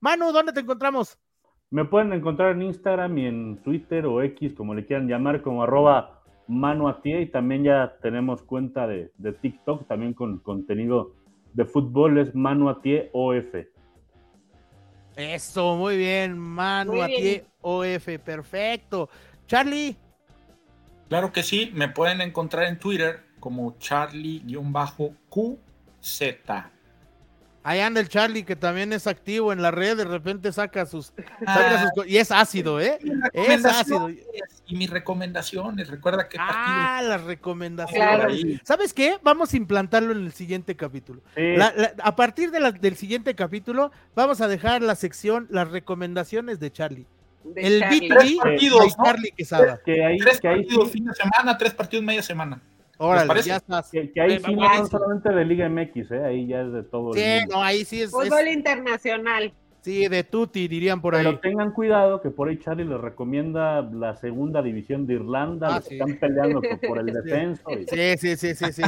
Manu, 0.00 0.32
¿dónde 0.32 0.52
te 0.52 0.60
encontramos? 0.60 1.18
Me 1.70 1.84
pueden 1.84 2.12
encontrar 2.12 2.52
en 2.52 2.62
Instagram 2.62 3.18
y 3.18 3.26
en 3.26 3.62
Twitter 3.62 4.04
o 4.06 4.22
X, 4.22 4.54
como 4.54 4.74
le 4.74 4.86
quieran 4.86 5.06
llamar, 5.06 5.42
como 5.42 5.62
arroba 5.62 6.22
Manu 6.48 6.88
a 6.88 7.00
y 7.04 7.26
también 7.26 7.62
ya 7.62 7.96
tenemos 8.02 8.42
cuenta 8.42 8.88
de, 8.88 9.12
de 9.18 9.32
TikTok, 9.32 9.86
también 9.86 10.14
con 10.14 10.40
contenido 10.40 11.14
de 11.52 11.64
fútbol 11.64 12.18
es 12.18 12.34
Manu 12.34 12.68
Atie 12.68 13.10
OF. 13.12 13.54
Eso, 15.16 15.76
muy 15.76 15.96
bien, 15.96 16.38
Manu 16.38 17.02
Atie 17.02 17.44
OF, 17.60 18.18
perfecto. 18.24 19.08
Charlie. 19.46 19.96
Claro 21.08 21.32
que 21.32 21.42
sí, 21.42 21.70
me 21.74 21.88
pueden 21.88 22.20
encontrar 22.20 22.64
en 22.66 22.78
Twitter 22.78 23.24
como 23.40 23.76
Charlie-QZ. 23.78 24.60
Ahí 27.62 27.80
anda 27.80 28.00
el 28.00 28.08
Charlie, 28.08 28.44
que 28.44 28.56
también 28.56 28.92
es 28.94 29.06
activo 29.06 29.52
en 29.52 29.60
la 29.60 29.70
red, 29.70 29.96
de 29.96 30.04
repente 30.06 30.50
saca 30.50 30.86
sus. 30.86 31.06
saca 31.08 31.34
Ah. 31.46 31.90
sus 31.94 32.06
y 32.06 32.16
es 32.16 32.30
ácido, 32.30 32.80
¿eh? 32.80 32.98
Es 33.34 33.64
ácido. 33.66 34.08
Y 34.08 34.76
mis 34.76 34.88
recomendaciones, 34.88 35.88
recuerda 35.88 36.26
que 36.28 36.38
Ah, 36.40 37.02
las 37.04 37.22
recomendaciones. 37.24 38.06
Claro. 38.16 38.32
¿Sabes 38.64 38.94
qué? 38.94 39.18
Vamos 39.22 39.52
a 39.52 39.56
implantarlo 39.58 40.12
en 40.12 40.24
el 40.24 40.32
siguiente 40.32 40.74
capítulo. 40.74 41.20
Sí, 41.36 41.56
La- 41.56 41.72
la- 41.76 41.92
a 42.02 42.16
partir 42.16 42.50
de 42.50 42.60
la- 42.60 42.72
del 42.72 42.96
siguiente 42.96 43.34
capítulo, 43.34 43.90
vamos 44.14 44.40
a 44.40 44.48
dejar 44.48 44.80
la 44.80 44.94
sección, 44.94 45.46
las 45.50 45.70
recomendaciones 45.70 46.60
de 46.60 46.70
Charlie. 46.72 47.06
de 47.42 47.60
El 47.62 47.80
Charlie. 47.80 48.08
Tres 48.08 48.20
B2B 48.20 48.36
partidos, 48.42 48.80
de 48.80 48.86
¿no? 48.98 49.04
Charlie 49.04 49.30
Quesada. 49.32 49.80
que 49.84 50.04
ahí, 50.04 50.18
Tres 50.18 50.40
que 50.40 50.48
ahí 50.48 50.56
partidos 50.62 50.84
sí, 50.88 50.92
fin 50.92 51.04
de 51.06 51.14
semana, 51.14 51.56
tres 51.58 51.72
partidos 51.74 52.04
media 52.04 52.22
semana. 52.22 52.60
Órale, 53.02 53.42
ya 53.42 53.56
estás. 53.56 53.90
que, 53.90 54.12
que 54.12 54.20
ahí 54.20 54.38
sí 54.44 54.54
no 54.54 54.86
solamente 54.86 55.30
de 55.30 55.44
Liga 55.46 55.68
MX, 55.68 56.10
¿eh? 56.12 56.24
ahí 56.24 56.46
ya 56.46 56.60
es 56.62 56.72
de 56.72 56.82
todo. 56.82 57.14
el 57.14 57.18
Sí, 57.18 57.40
mundo. 57.40 57.56
no, 57.56 57.62
ahí 57.62 57.84
sí 57.84 57.96
es, 58.02 58.04
es- 58.04 58.10
Fútbol 58.10 58.48
internacional. 58.48 59.52
sí, 59.80 60.06
de 60.08 60.22
tutti, 60.24 60.68
dirían 60.68 61.00
por 61.00 61.14
ahí. 61.14 61.24
Pero 61.24 61.38
tengan 61.40 61.72
cuidado 61.72 62.20
que 62.20 62.28
por 62.28 62.50
ahí 62.50 62.58
Charlie 62.58 62.84
les 62.84 63.00
recomienda 63.00 63.80
la 63.80 64.16
segunda 64.16 64.60
división 64.60 65.06
de 65.06 65.14
Irlanda, 65.14 65.68
Ah, 65.68 65.74
los 65.76 65.84
sí. 65.84 65.88
que 65.90 65.94
están 65.96 66.16
peleando 66.18 66.60
por, 66.86 66.98
el 66.98 67.08
y- 67.08 67.86
Sí, 67.88 68.18
sí, 68.18 68.36
sí, 68.36 68.54
sí, 68.54 68.72
sí. 68.72 68.82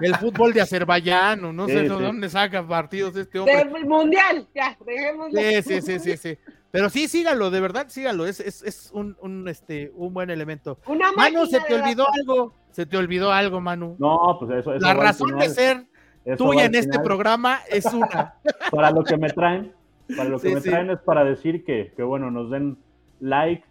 El 0.00 0.14
fútbol 0.16 0.54
de 0.54 0.62
Azerbaiyán, 0.62 1.44
o 1.44 1.52
no 1.52 1.66
sé 1.66 1.72
Sí, 1.74 1.78
de 1.88 1.94
sí. 1.94 2.02
dónde 2.02 2.28
saca 2.30 2.66
partidos 2.66 3.14
este 3.16 3.38
hombre. 3.38 3.56
Del 3.56 3.84
mundial, 3.86 4.46
ya, 4.54 4.78
dejémoslo. 4.86 5.38
Sí, 5.38 5.62
sí, 5.62 5.82
sí, 5.82 5.98
sí, 5.98 6.16
sí. 6.16 6.38
Pero 6.70 6.90
sí, 6.90 7.08
sígalo, 7.08 7.50
de 7.50 7.60
verdad, 7.60 7.86
sígalo. 7.88 8.26
Es, 8.26 8.40
es, 8.40 8.62
es 8.62 8.90
un, 8.92 9.16
un, 9.22 9.48
este, 9.48 9.90
un 9.94 10.12
buen 10.12 10.28
elemento. 10.30 10.78
Una 10.86 11.10
se 11.46 11.60
te 11.60 11.74
olvidó 11.74 12.06
algo. 12.12 12.54
Se 12.78 12.86
te 12.86 12.96
olvidó 12.96 13.32
algo, 13.32 13.60
Manu. 13.60 13.96
No, 13.98 14.36
pues 14.38 14.52
eso, 14.52 14.72
eso 14.72 14.86
La 14.86 14.94
razón 14.94 15.36
de 15.36 15.48
ser 15.48 15.86
eso 16.24 16.44
tuya 16.44 16.66
en 16.66 16.76
este 16.76 17.00
programa 17.00 17.58
es 17.68 17.84
una. 17.86 18.34
Para 18.70 18.92
lo 18.92 19.02
que 19.02 19.16
me 19.16 19.30
traen, 19.30 19.72
para 20.16 20.28
lo 20.28 20.38
que 20.38 20.50
Sí, 20.50 20.54
me 20.54 20.60
sí. 20.60 20.70
traen 20.70 20.90
es 20.90 21.00
para 21.00 21.24
decir 21.24 21.64
que, 21.64 21.92
que, 21.96 22.04
bueno, 22.04 22.30
nos 22.30 22.50
den 22.52 22.78
like, 23.18 23.64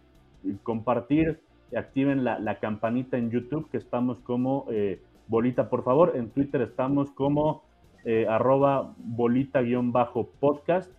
compartir, 0.62 1.40
y 1.72 1.76
activen 1.76 2.22
la, 2.22 2.38
la 2.38 2.58
campanita 2.58 3.16
en 3.16 3.30
YouTube, 3.30 3.70
que 3.70 3.78
estamos 3.78 4.18
como 4.18 4.66
eh, 4.70 5.00
Bolita, 5.26 5.70
por 5.70 5.84
favor. 5.84 6.12
En 6.14 6.28
Twitter 6.28 6.60
estamos 6.60 7.10
como 7.12 7.64
eh, 8.04 8.26
arroba 8.28 8.92
bolita-podcast. 8.98 10.92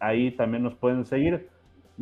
Ahí 0.00 0.32
también 0.32 0.64
nos 0.64 0.74
pueden 0.74 1.06
seguir. 1.06 1.48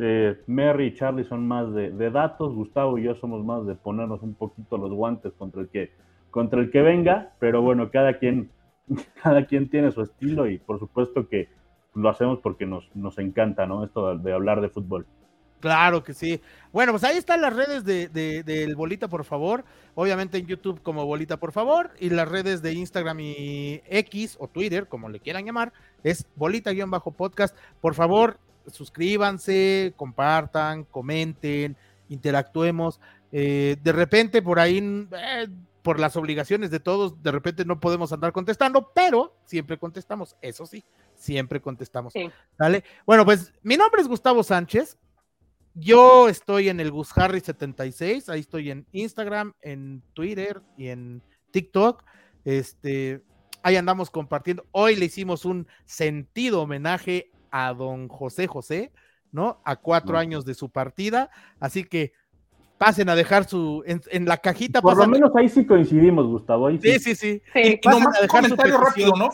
Eh, 0.03 0.41
Mary 0.47 0.87
y 0.87 0.95
Charlie 0.95 1.25
son 1.25 1.47
más 1.47 1.71
de, 1.73 1.91
de 1.91 2.09
datos, 2.09 2.53
Gustavo 2.55 2.97
y 2.97 3.03
yo 3.03 3.13
somos 3.15 3.45
más 3.45 3.67
de 3.67 3.75
ponernos 3.75 4.23
un 4.23 4.33
poquito 4.33 4.77
los 4.79 4.91
guantes 4.91 5.31
contra 5.37 5.61
el 5.61 5.69
que, 5.69 5.91
contra 6.31 6.59
el 6.59 6.71
que 6.71 6.81
venga, 6.81 7.33
pero 7.39 7.61
bueno, 7.61 7.91
cada 7.91 8.17
quien, 8.17 8.49
cada 9.23 9.45
quien 9.45 9.69
tiene 9.69 9.91
su 9.91 10.01
estilo 10.01 10.49
y 10.49 10.57
por 10.57 10.79
supuesto 10.79 11.27
que 11.29 11.49
lo 11.93 12.09
hacemos 12.09 12.39
porque 12.39 12.65
nos, 12.65 12.89
nos 12.95 13.19
encanta, 13.19 13.67
¿no? 13.67 13.83
Esto 13.83 14.15
de, 14.17 14.23
de 14.23 14.33
hablar 14.33 14.61
de 14.61 14.69
fútbol. 14.69 15.05
Claro 15.59 16.03
que 16.03 16.15
sí. 16.15 16.41
Bueno, 16.71 16.91
pues 16.93 17.03
ahí 17.03 17.17
están 17.17 17.39
las 17.41 17.55
redes 17.55 17.85
de, 17.85 18.07
de- 18.07 18.41
del 18.41 18.75
Bolita, 18.75 19.07
por 19.07 19.23
favor. 19.23 19.63
Obviamente 19.93 20.39
en 20.39 20.47
YouTube 20.47 20.81
como 20.81 21.05
Bolita, 21.05 21.37
por 21.37 21.51
favor. 21.51 21.91
Y 21.99 22.09
las 22.09 22.27
redes 22.27 22.63
de 22.63 22.73
Instagram 22.73 23.19
y 23.19 23.81
X 23.87 24.37
o 24.39 24.47
Twitter, 24.47 24.87
como 24.87 25.07
le 25.09 25.19
quieran 25.19 25.45
llamar, 25.45 25.71
es 26.03 26.25
Bolita-podcast. 26.35 27.55
Por 27.79 27.93
favor, 27.93 28.37
suscríbanse, 28.67 29.93
compartan, 29.95 30.83
comenten, 30.85 31.75
interactuemos. 32.09 32.99
Eh, 33.31 33.77
de 33.81 33.91
repente, 33.91 34.41
por 34.41 34.59
ahí, 34.59 35.07
eh, 35.11 35.47
por 35.81 35.99
las 35.99 36.15
obligaciones 36.15 36.69
de 36.69 36.79
todos, 36.79 37.21
de 37.23 37.31
repente 37.31 37.65
no 37.65 37.79
podemos 37.79 38.11
andar 38.11 38.31
contestando, 38.31 38.91
pero 38.93 39.35
siempre 39.45 39.77
contestamos. 39.77 40.35
Eso 40.41 40.65
sí, 40.65 40.83
siempre 41.15 41.61
contestamos. 41.61 42.13
Sí. 42.13 42.29
¿Sale? 42.57 42.83
Bueno, 43.05 43.25
pues 43.25 43.53
mi 43.63 43.77
nombre 43.77 44.01
es 44.01 44.07
Gustavo 44.07 44.43
Sánchez. 44.43 44.97
Yo 45.73 46.27
estoy 46.27 46.67
en 46.67 46.81
el 46.81 46.91
Gus 46.91 47.17
Harry 47.17 47.39
76, 47.39 48.27
ahí 48.27 48.41
estoy 48.41 48.71
en 48.71 48.85
Instagram, 48.91 49.53
en 49.61 50.03
Twitter 50.13 50.61
y 50.77 50.89
en 50.89 51.23
TikTok. 51.51 52.03
Este, 52.43 53.23
ahí 53.63 53.77
andamos 53.77 54.09
compartiendo. 54.09 54.65
Hoy 54.71 54.97
le 54.97 55.05
hicimos 55.05 55.45
un 55.45 55.67
sentido 55.85 56.61
homenaje 56.61 57.31
a 57.51 57.73
don 57.73 58.07
José 58.07 58.47
José, 58.47 58.91
¿no? 59.31 59.61
A 59.65 59.75
cuatro 59.75 60.17
años 60.17 60.45
de 60.45 60.53
su 60.55 60.69
partida. 60.69 61.29
Así 61.59 61.83
que 61.83 62.13
pasen 62.77 63.09
a 63.09 63.15
dejar 63.15 63.47
su, 63.47 63.83
en, 63.85 64.01
en 64.09 64.25
la 64.25 64.37
cajita. 64.37 64.81
Por 64.81 64.97
lo 64.97 65.07
menos 65.07 65.31
ahí 65.35 65.47
sí 65.49 65.65
coincidimos, 65.65 66.25
Gustavo. 66.25 66.67
Ahí 66.67 66.79
sí. 66.81 66.93
Sí, 66.93 66.99
sí, 66.99 67.15
sí. 67.15 67.41
Sí. 67.53 67.59
Y 67.59 67.77
Pasen 67.77 67.99
nomás 67.99 68.15
a 68.17 68.19
un 68.21 68.27
dejar 68.27 68.41
comentario 68.41 68.77
rápido, 68.79 69.13
¿no? 69.15 69.29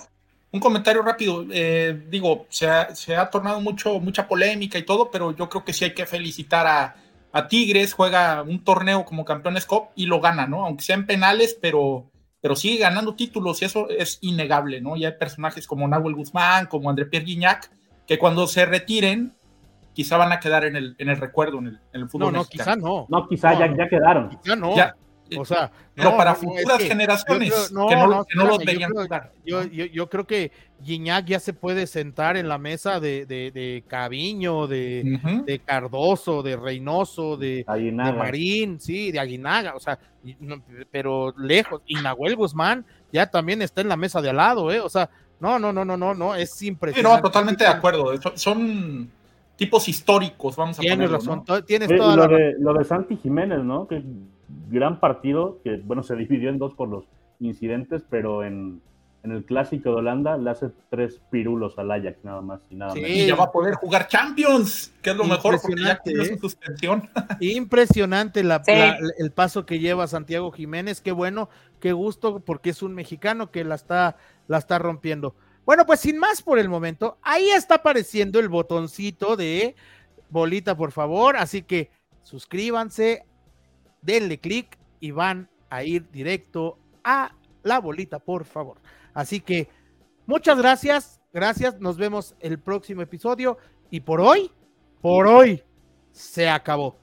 Un 0.52 0.60
comentario 0.60 1.02
rápido. 1.02 1.46
eh, 1.52 2.06
digo, 2.10 2.46
se 2.50 2.68
ha, 2.68 2.94
se 2.96 3.16
ha 3.16 3.30
tornado 3.30 3.62
mucho, 3.62 4.00
mucha 4.00 4.28
polémica 4.28 4.78
y 4.78 4.84
todo, 4.84 5.12
pero 5.12 5.36
yo 5.36 5.48
creo 5.50 5.64
que 5.64 5.74
sí 5.74 5.86
hay 5.86 5.94
que 5.94 6.06
felicitar 6.06 6.68
a, 6.68 6.96
a 7.32 7.48
Tigres. 7.48 7.94
Juega 7.94 8.42
un 8.42 8.64
torneo 8.64 9.06
como 9.06 9.24
campeones 9.26 9.66
COP 9.66 9.92
y 9.96 10.06
lo 10.06 10.20
gana, 10.20 10.48
¿no? 10.48 10.66
Aunque 10.66 10.84
sean 10.84 11.06
penales, 11.06 11.58
pero, 11.62 12.10
pero 12.42 12.56
sigue 12.56 12.80
ganando 12.80 13.16
títulos 13.16 13.62
y 13.62 13.66
eso 13.66 13.90
es 13.90 14.20
innegable, 14.22 14.82
¿no? 14.82 14.96
Y 14.96 15.06
hay 15.06 15.14
personajes 15.18 15.68
como 15.68 15.88
Nahuel 15.88 16.16
Guzmán, 16.16 16.68
como 16.68 16.90
André 16.90 17.06
Pierre 17.06 17.26
Guignac, 17.26 17.70
que 18.08 18.18
cuando 18.18 18.48
se 18.48 18.66
retiren, 18.66 19.36
quizá 19.94 20.18
van 20.18 20.32
a 20.32 20.40
quedar 20.40 20.64
en 20.66 20.76
el, 20.76 20.96
en 20.98 21.10
el 21.10 21.18
recuerdo, 21.18 21.60
en 21.60 21.68
el, 21.68 21.80
en 21.94 22.02
el 22.02 22.10
fútbol 22.10 22.32
No, 22.34 22.40
no, 22.40 22.44
mexicano. 22.44 22.76
quizá 22.76 22.88
no. 22.88 23.06
No, 23.10 23.28
quizá 23.28 23.52
No, 23.54 23.60
ya, 23.60 23.76
ya 23.78 23.90
quedaron. 23.90 24.30
Quizá 24.30 24.56
no. 24.56 24.76
Ya, 24.76 24.96
O 25.38 25.44
sea, 25.44 25.70
pero 25.94 26.12
no, 26.12 26.18
para 26.18 26.32
no, 26.34 26.38
no, 26.42 26.50
es 26.54 26.58
futuras 26.62 26.78
que- 26.78 26.88
generaciones 26.88 27.50
yo 27.50 27.56
creo- 27.76 27.88
que 27.90 27.96
no, 27.96 28.08
no, 28.08 28.26
que 28.26 28.36
no 28.38 28.44
los 28.46 28.60
espérame, 28.60 28.60
yo 28.60 28.66
veían 28.78 28.92
creo- 28.92 29.04
jugar. 29.04 29.32
Yo, 29.46 29.62
¿no? 29.64 29.68
yo, 29.72 29.86
yo 29.86 30.10
creo 30.10 30.26
que 30.28 30.52
Guiñac 30.80 31.26
ya 31.26 31.40
se 31.42 31.52
puede 31.54 31.86
sentar 31.88 32.38
en 32.38 32.48
la 32.48 32.58
mesa 32.58 33.00
de, 33.02 33.26
de, 33.26 33.52
de 33.52 33.84
Caviño, 33.88 34.68
de, 34.68 35.62
Cardoso, 35.66 36.44
de 36.44 36.56
Reynoso, 36.56 37.36
de, 37.36 37.66
de. 37.68 37.92
Marín, 37.92 38.80
sí, 38.80 39.12
de 39.12 39.20
Aguinaga, 39.20 39.76
o 39.76 39.80
sea, 39.82 40.00
pero 40.92 41.34
lejos. 41.38 41.82
Y 41.88 41.96
Nahuel 41.96 42.36
Guzmán 42.36 42.86
ya 43.12 43.30
también 43.30 43.62
está 43.62 43.82
en 43.82 43.90
la 43.90 43.98
mesa 43.98 44.22
de 44.22 44.30
al 44.30 44.38
lado, 44.38 44.72
¿eh? 44.72 44.80
O 44.80 44.88
sea, 44.90 45.10
no, 45.40 45.60
no, 45.60 45.72
no, 45.74 45.86
no, 45.86 45.96
no, 45.98 46.14
no, 46.14 46.36
es 46.36 46.52
Sí, 46.52 46.68
impresionante. 46.68 47.18
no, 47.18 47.22
totalmente 47.22 47.64
de 47.64 47.70
acuerdo. 47.70 48.12
Son, 48.36 49.10
tipos 49.56 49.88
históricos, 49.90 50.56
vamos 50.56 50.78
a 50.78 50.82
Tienes 50.82 51.10
ponerlo, 51.10 51.18
razón, 51.18 51.66
tienes 51.66 51.90
Eh, 51.90 51.98
toda 51.98 52.16
lo, 52.16 52.22
la 52.24 52.28
razón. 52.28 52.38
de, 52.38 52.56
lo 52.60 52.74
de 52.76 52.84
Santi 52.86 53.18
Jiménez, 53.18 53.64
¿no? 53.64 53.88
Que 53.88 54.04
gran 54.70 55.00
partido, 55.00 55.60
que 55.64 55.78
bueno, 55.78 56.04
se 56.04 56.16
dividió 56.16 56.50
en 56.50 56.60
dos 56.60 56.74
por 56.76 56.88
los 56.90 57.06
incidentes, 57.40 58.04
pero 58.10 58.44
en, 58.44 58.82
en 59.24 59.32
el 59.32 59.44
clásico 59.46 59.90
de 59.90 59.96
Holanda 59.96 60.38
le 60.38 60.52
hace 60.52 60.68
tres 60.92 61.20
pirulos 61.32 61.78
al 61.80 61.92
Ajax, 61.92 62.18
nada 62.24 62.42
más 62.42 62.60
y 62.70 62.76
nada 62.76 62.92
Sí. 62.94 63.02
menos. 63.02 63.18
Y 63.18 63.26
ya 63.26 63.36
va 63.36 63.46
a 63.46 63.52
poder 63.52 63.74
jugar 63.74 64.08
Champions, 64.08 64.94
que 65.02 65.10
es 65.10 65.16
lo 65.18 65.24
mejor, 65.24 65.60
porque 65.60 65.82
ya 65.82 65.94
Impresionante, 65.94 66.02
tiene 66.04 66.24
¿eh? 66.24 66.28
su 66.36 66.38
suspensión. 66.40 67.10
Impresionante 67.40 68.44
la, 68.44 68.64
Sí. 68.64 68.72
la- 68.72 68.98
el 69.18 69.32
paso 69.32 69.66
que 69.66 69.80
lleva 69.80 70.06
Santiago 70.08 70.52
Jiménez, 70.52 71.02
qué 71.02 71.12
bueno, 71.12 71.50
qué 71.80 71.94
gusto, 71.94 72.40
porque 72.42 72.70
es 72.70 72.82
un 72.84 72.94
mexicano 72.94 73.50
que 73.52 73.64
la 73.64 73.76
está, 73.76 74.18
la 74.48 74.58
está 74.58 74.80
rompiendo. 74.80 75.36
Bueno, 75.66 75.86
pues 75.86 76.00
sin 76.00 76.18
más 76.18 76.42
por 76.42 76.60
el 76.60 76.70
momento, 76.70 77.18
ahí 77.22 77.50
está 77.50 77.76
apareciendo 77.76 78.40
el 78.40 78.50
botoncito 78.50 79.36
de 79.36 79.76
bolita, 80.30 80.76
por 80.76 80.92
favor, 80.92 81.36
así 81.38 81.62
que 81.62 81.92
suscríbanse, 82.24 83.26
denle 84.02 84.40
clic 84.40 84.78
y 85.00 85.12
van 85.12 85.50
a 85.70 85.84
ir 85.84 86.10
directo 86.10 86.80
a 87.04 87.32
la 87.64 87.80
bolita, 87.80 88.20
por 88.20 88.46
favor. 88.46 88.78
Así 89.14 89.42
que 89.42 89.70
muchas 90.26 90.58
gracias, 90.58 91.22
gracias, 91.34 91.80
nos 91.80 91.98
vemos 91.98 92.36
el 92.40 92.60
próximo 92.60 93.02
episodio 93.02 93.58
y 93.90 94.00
por 94.00 94.22
hoy, 94.22 94.52
por 95.02 95.28
hoy, 95.28 95.64
se 96.12 96.50
acabó. 96.50 96.98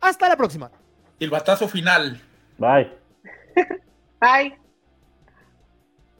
Hasta 0.00 0.28
la 0.28 0.36
próxima. 0.36 0.70
El 1.18 1.30
batazo 1.30 1.68
final. 1.68 2.20
Bye. 2.58 2.90
Bye. 4.20 4.69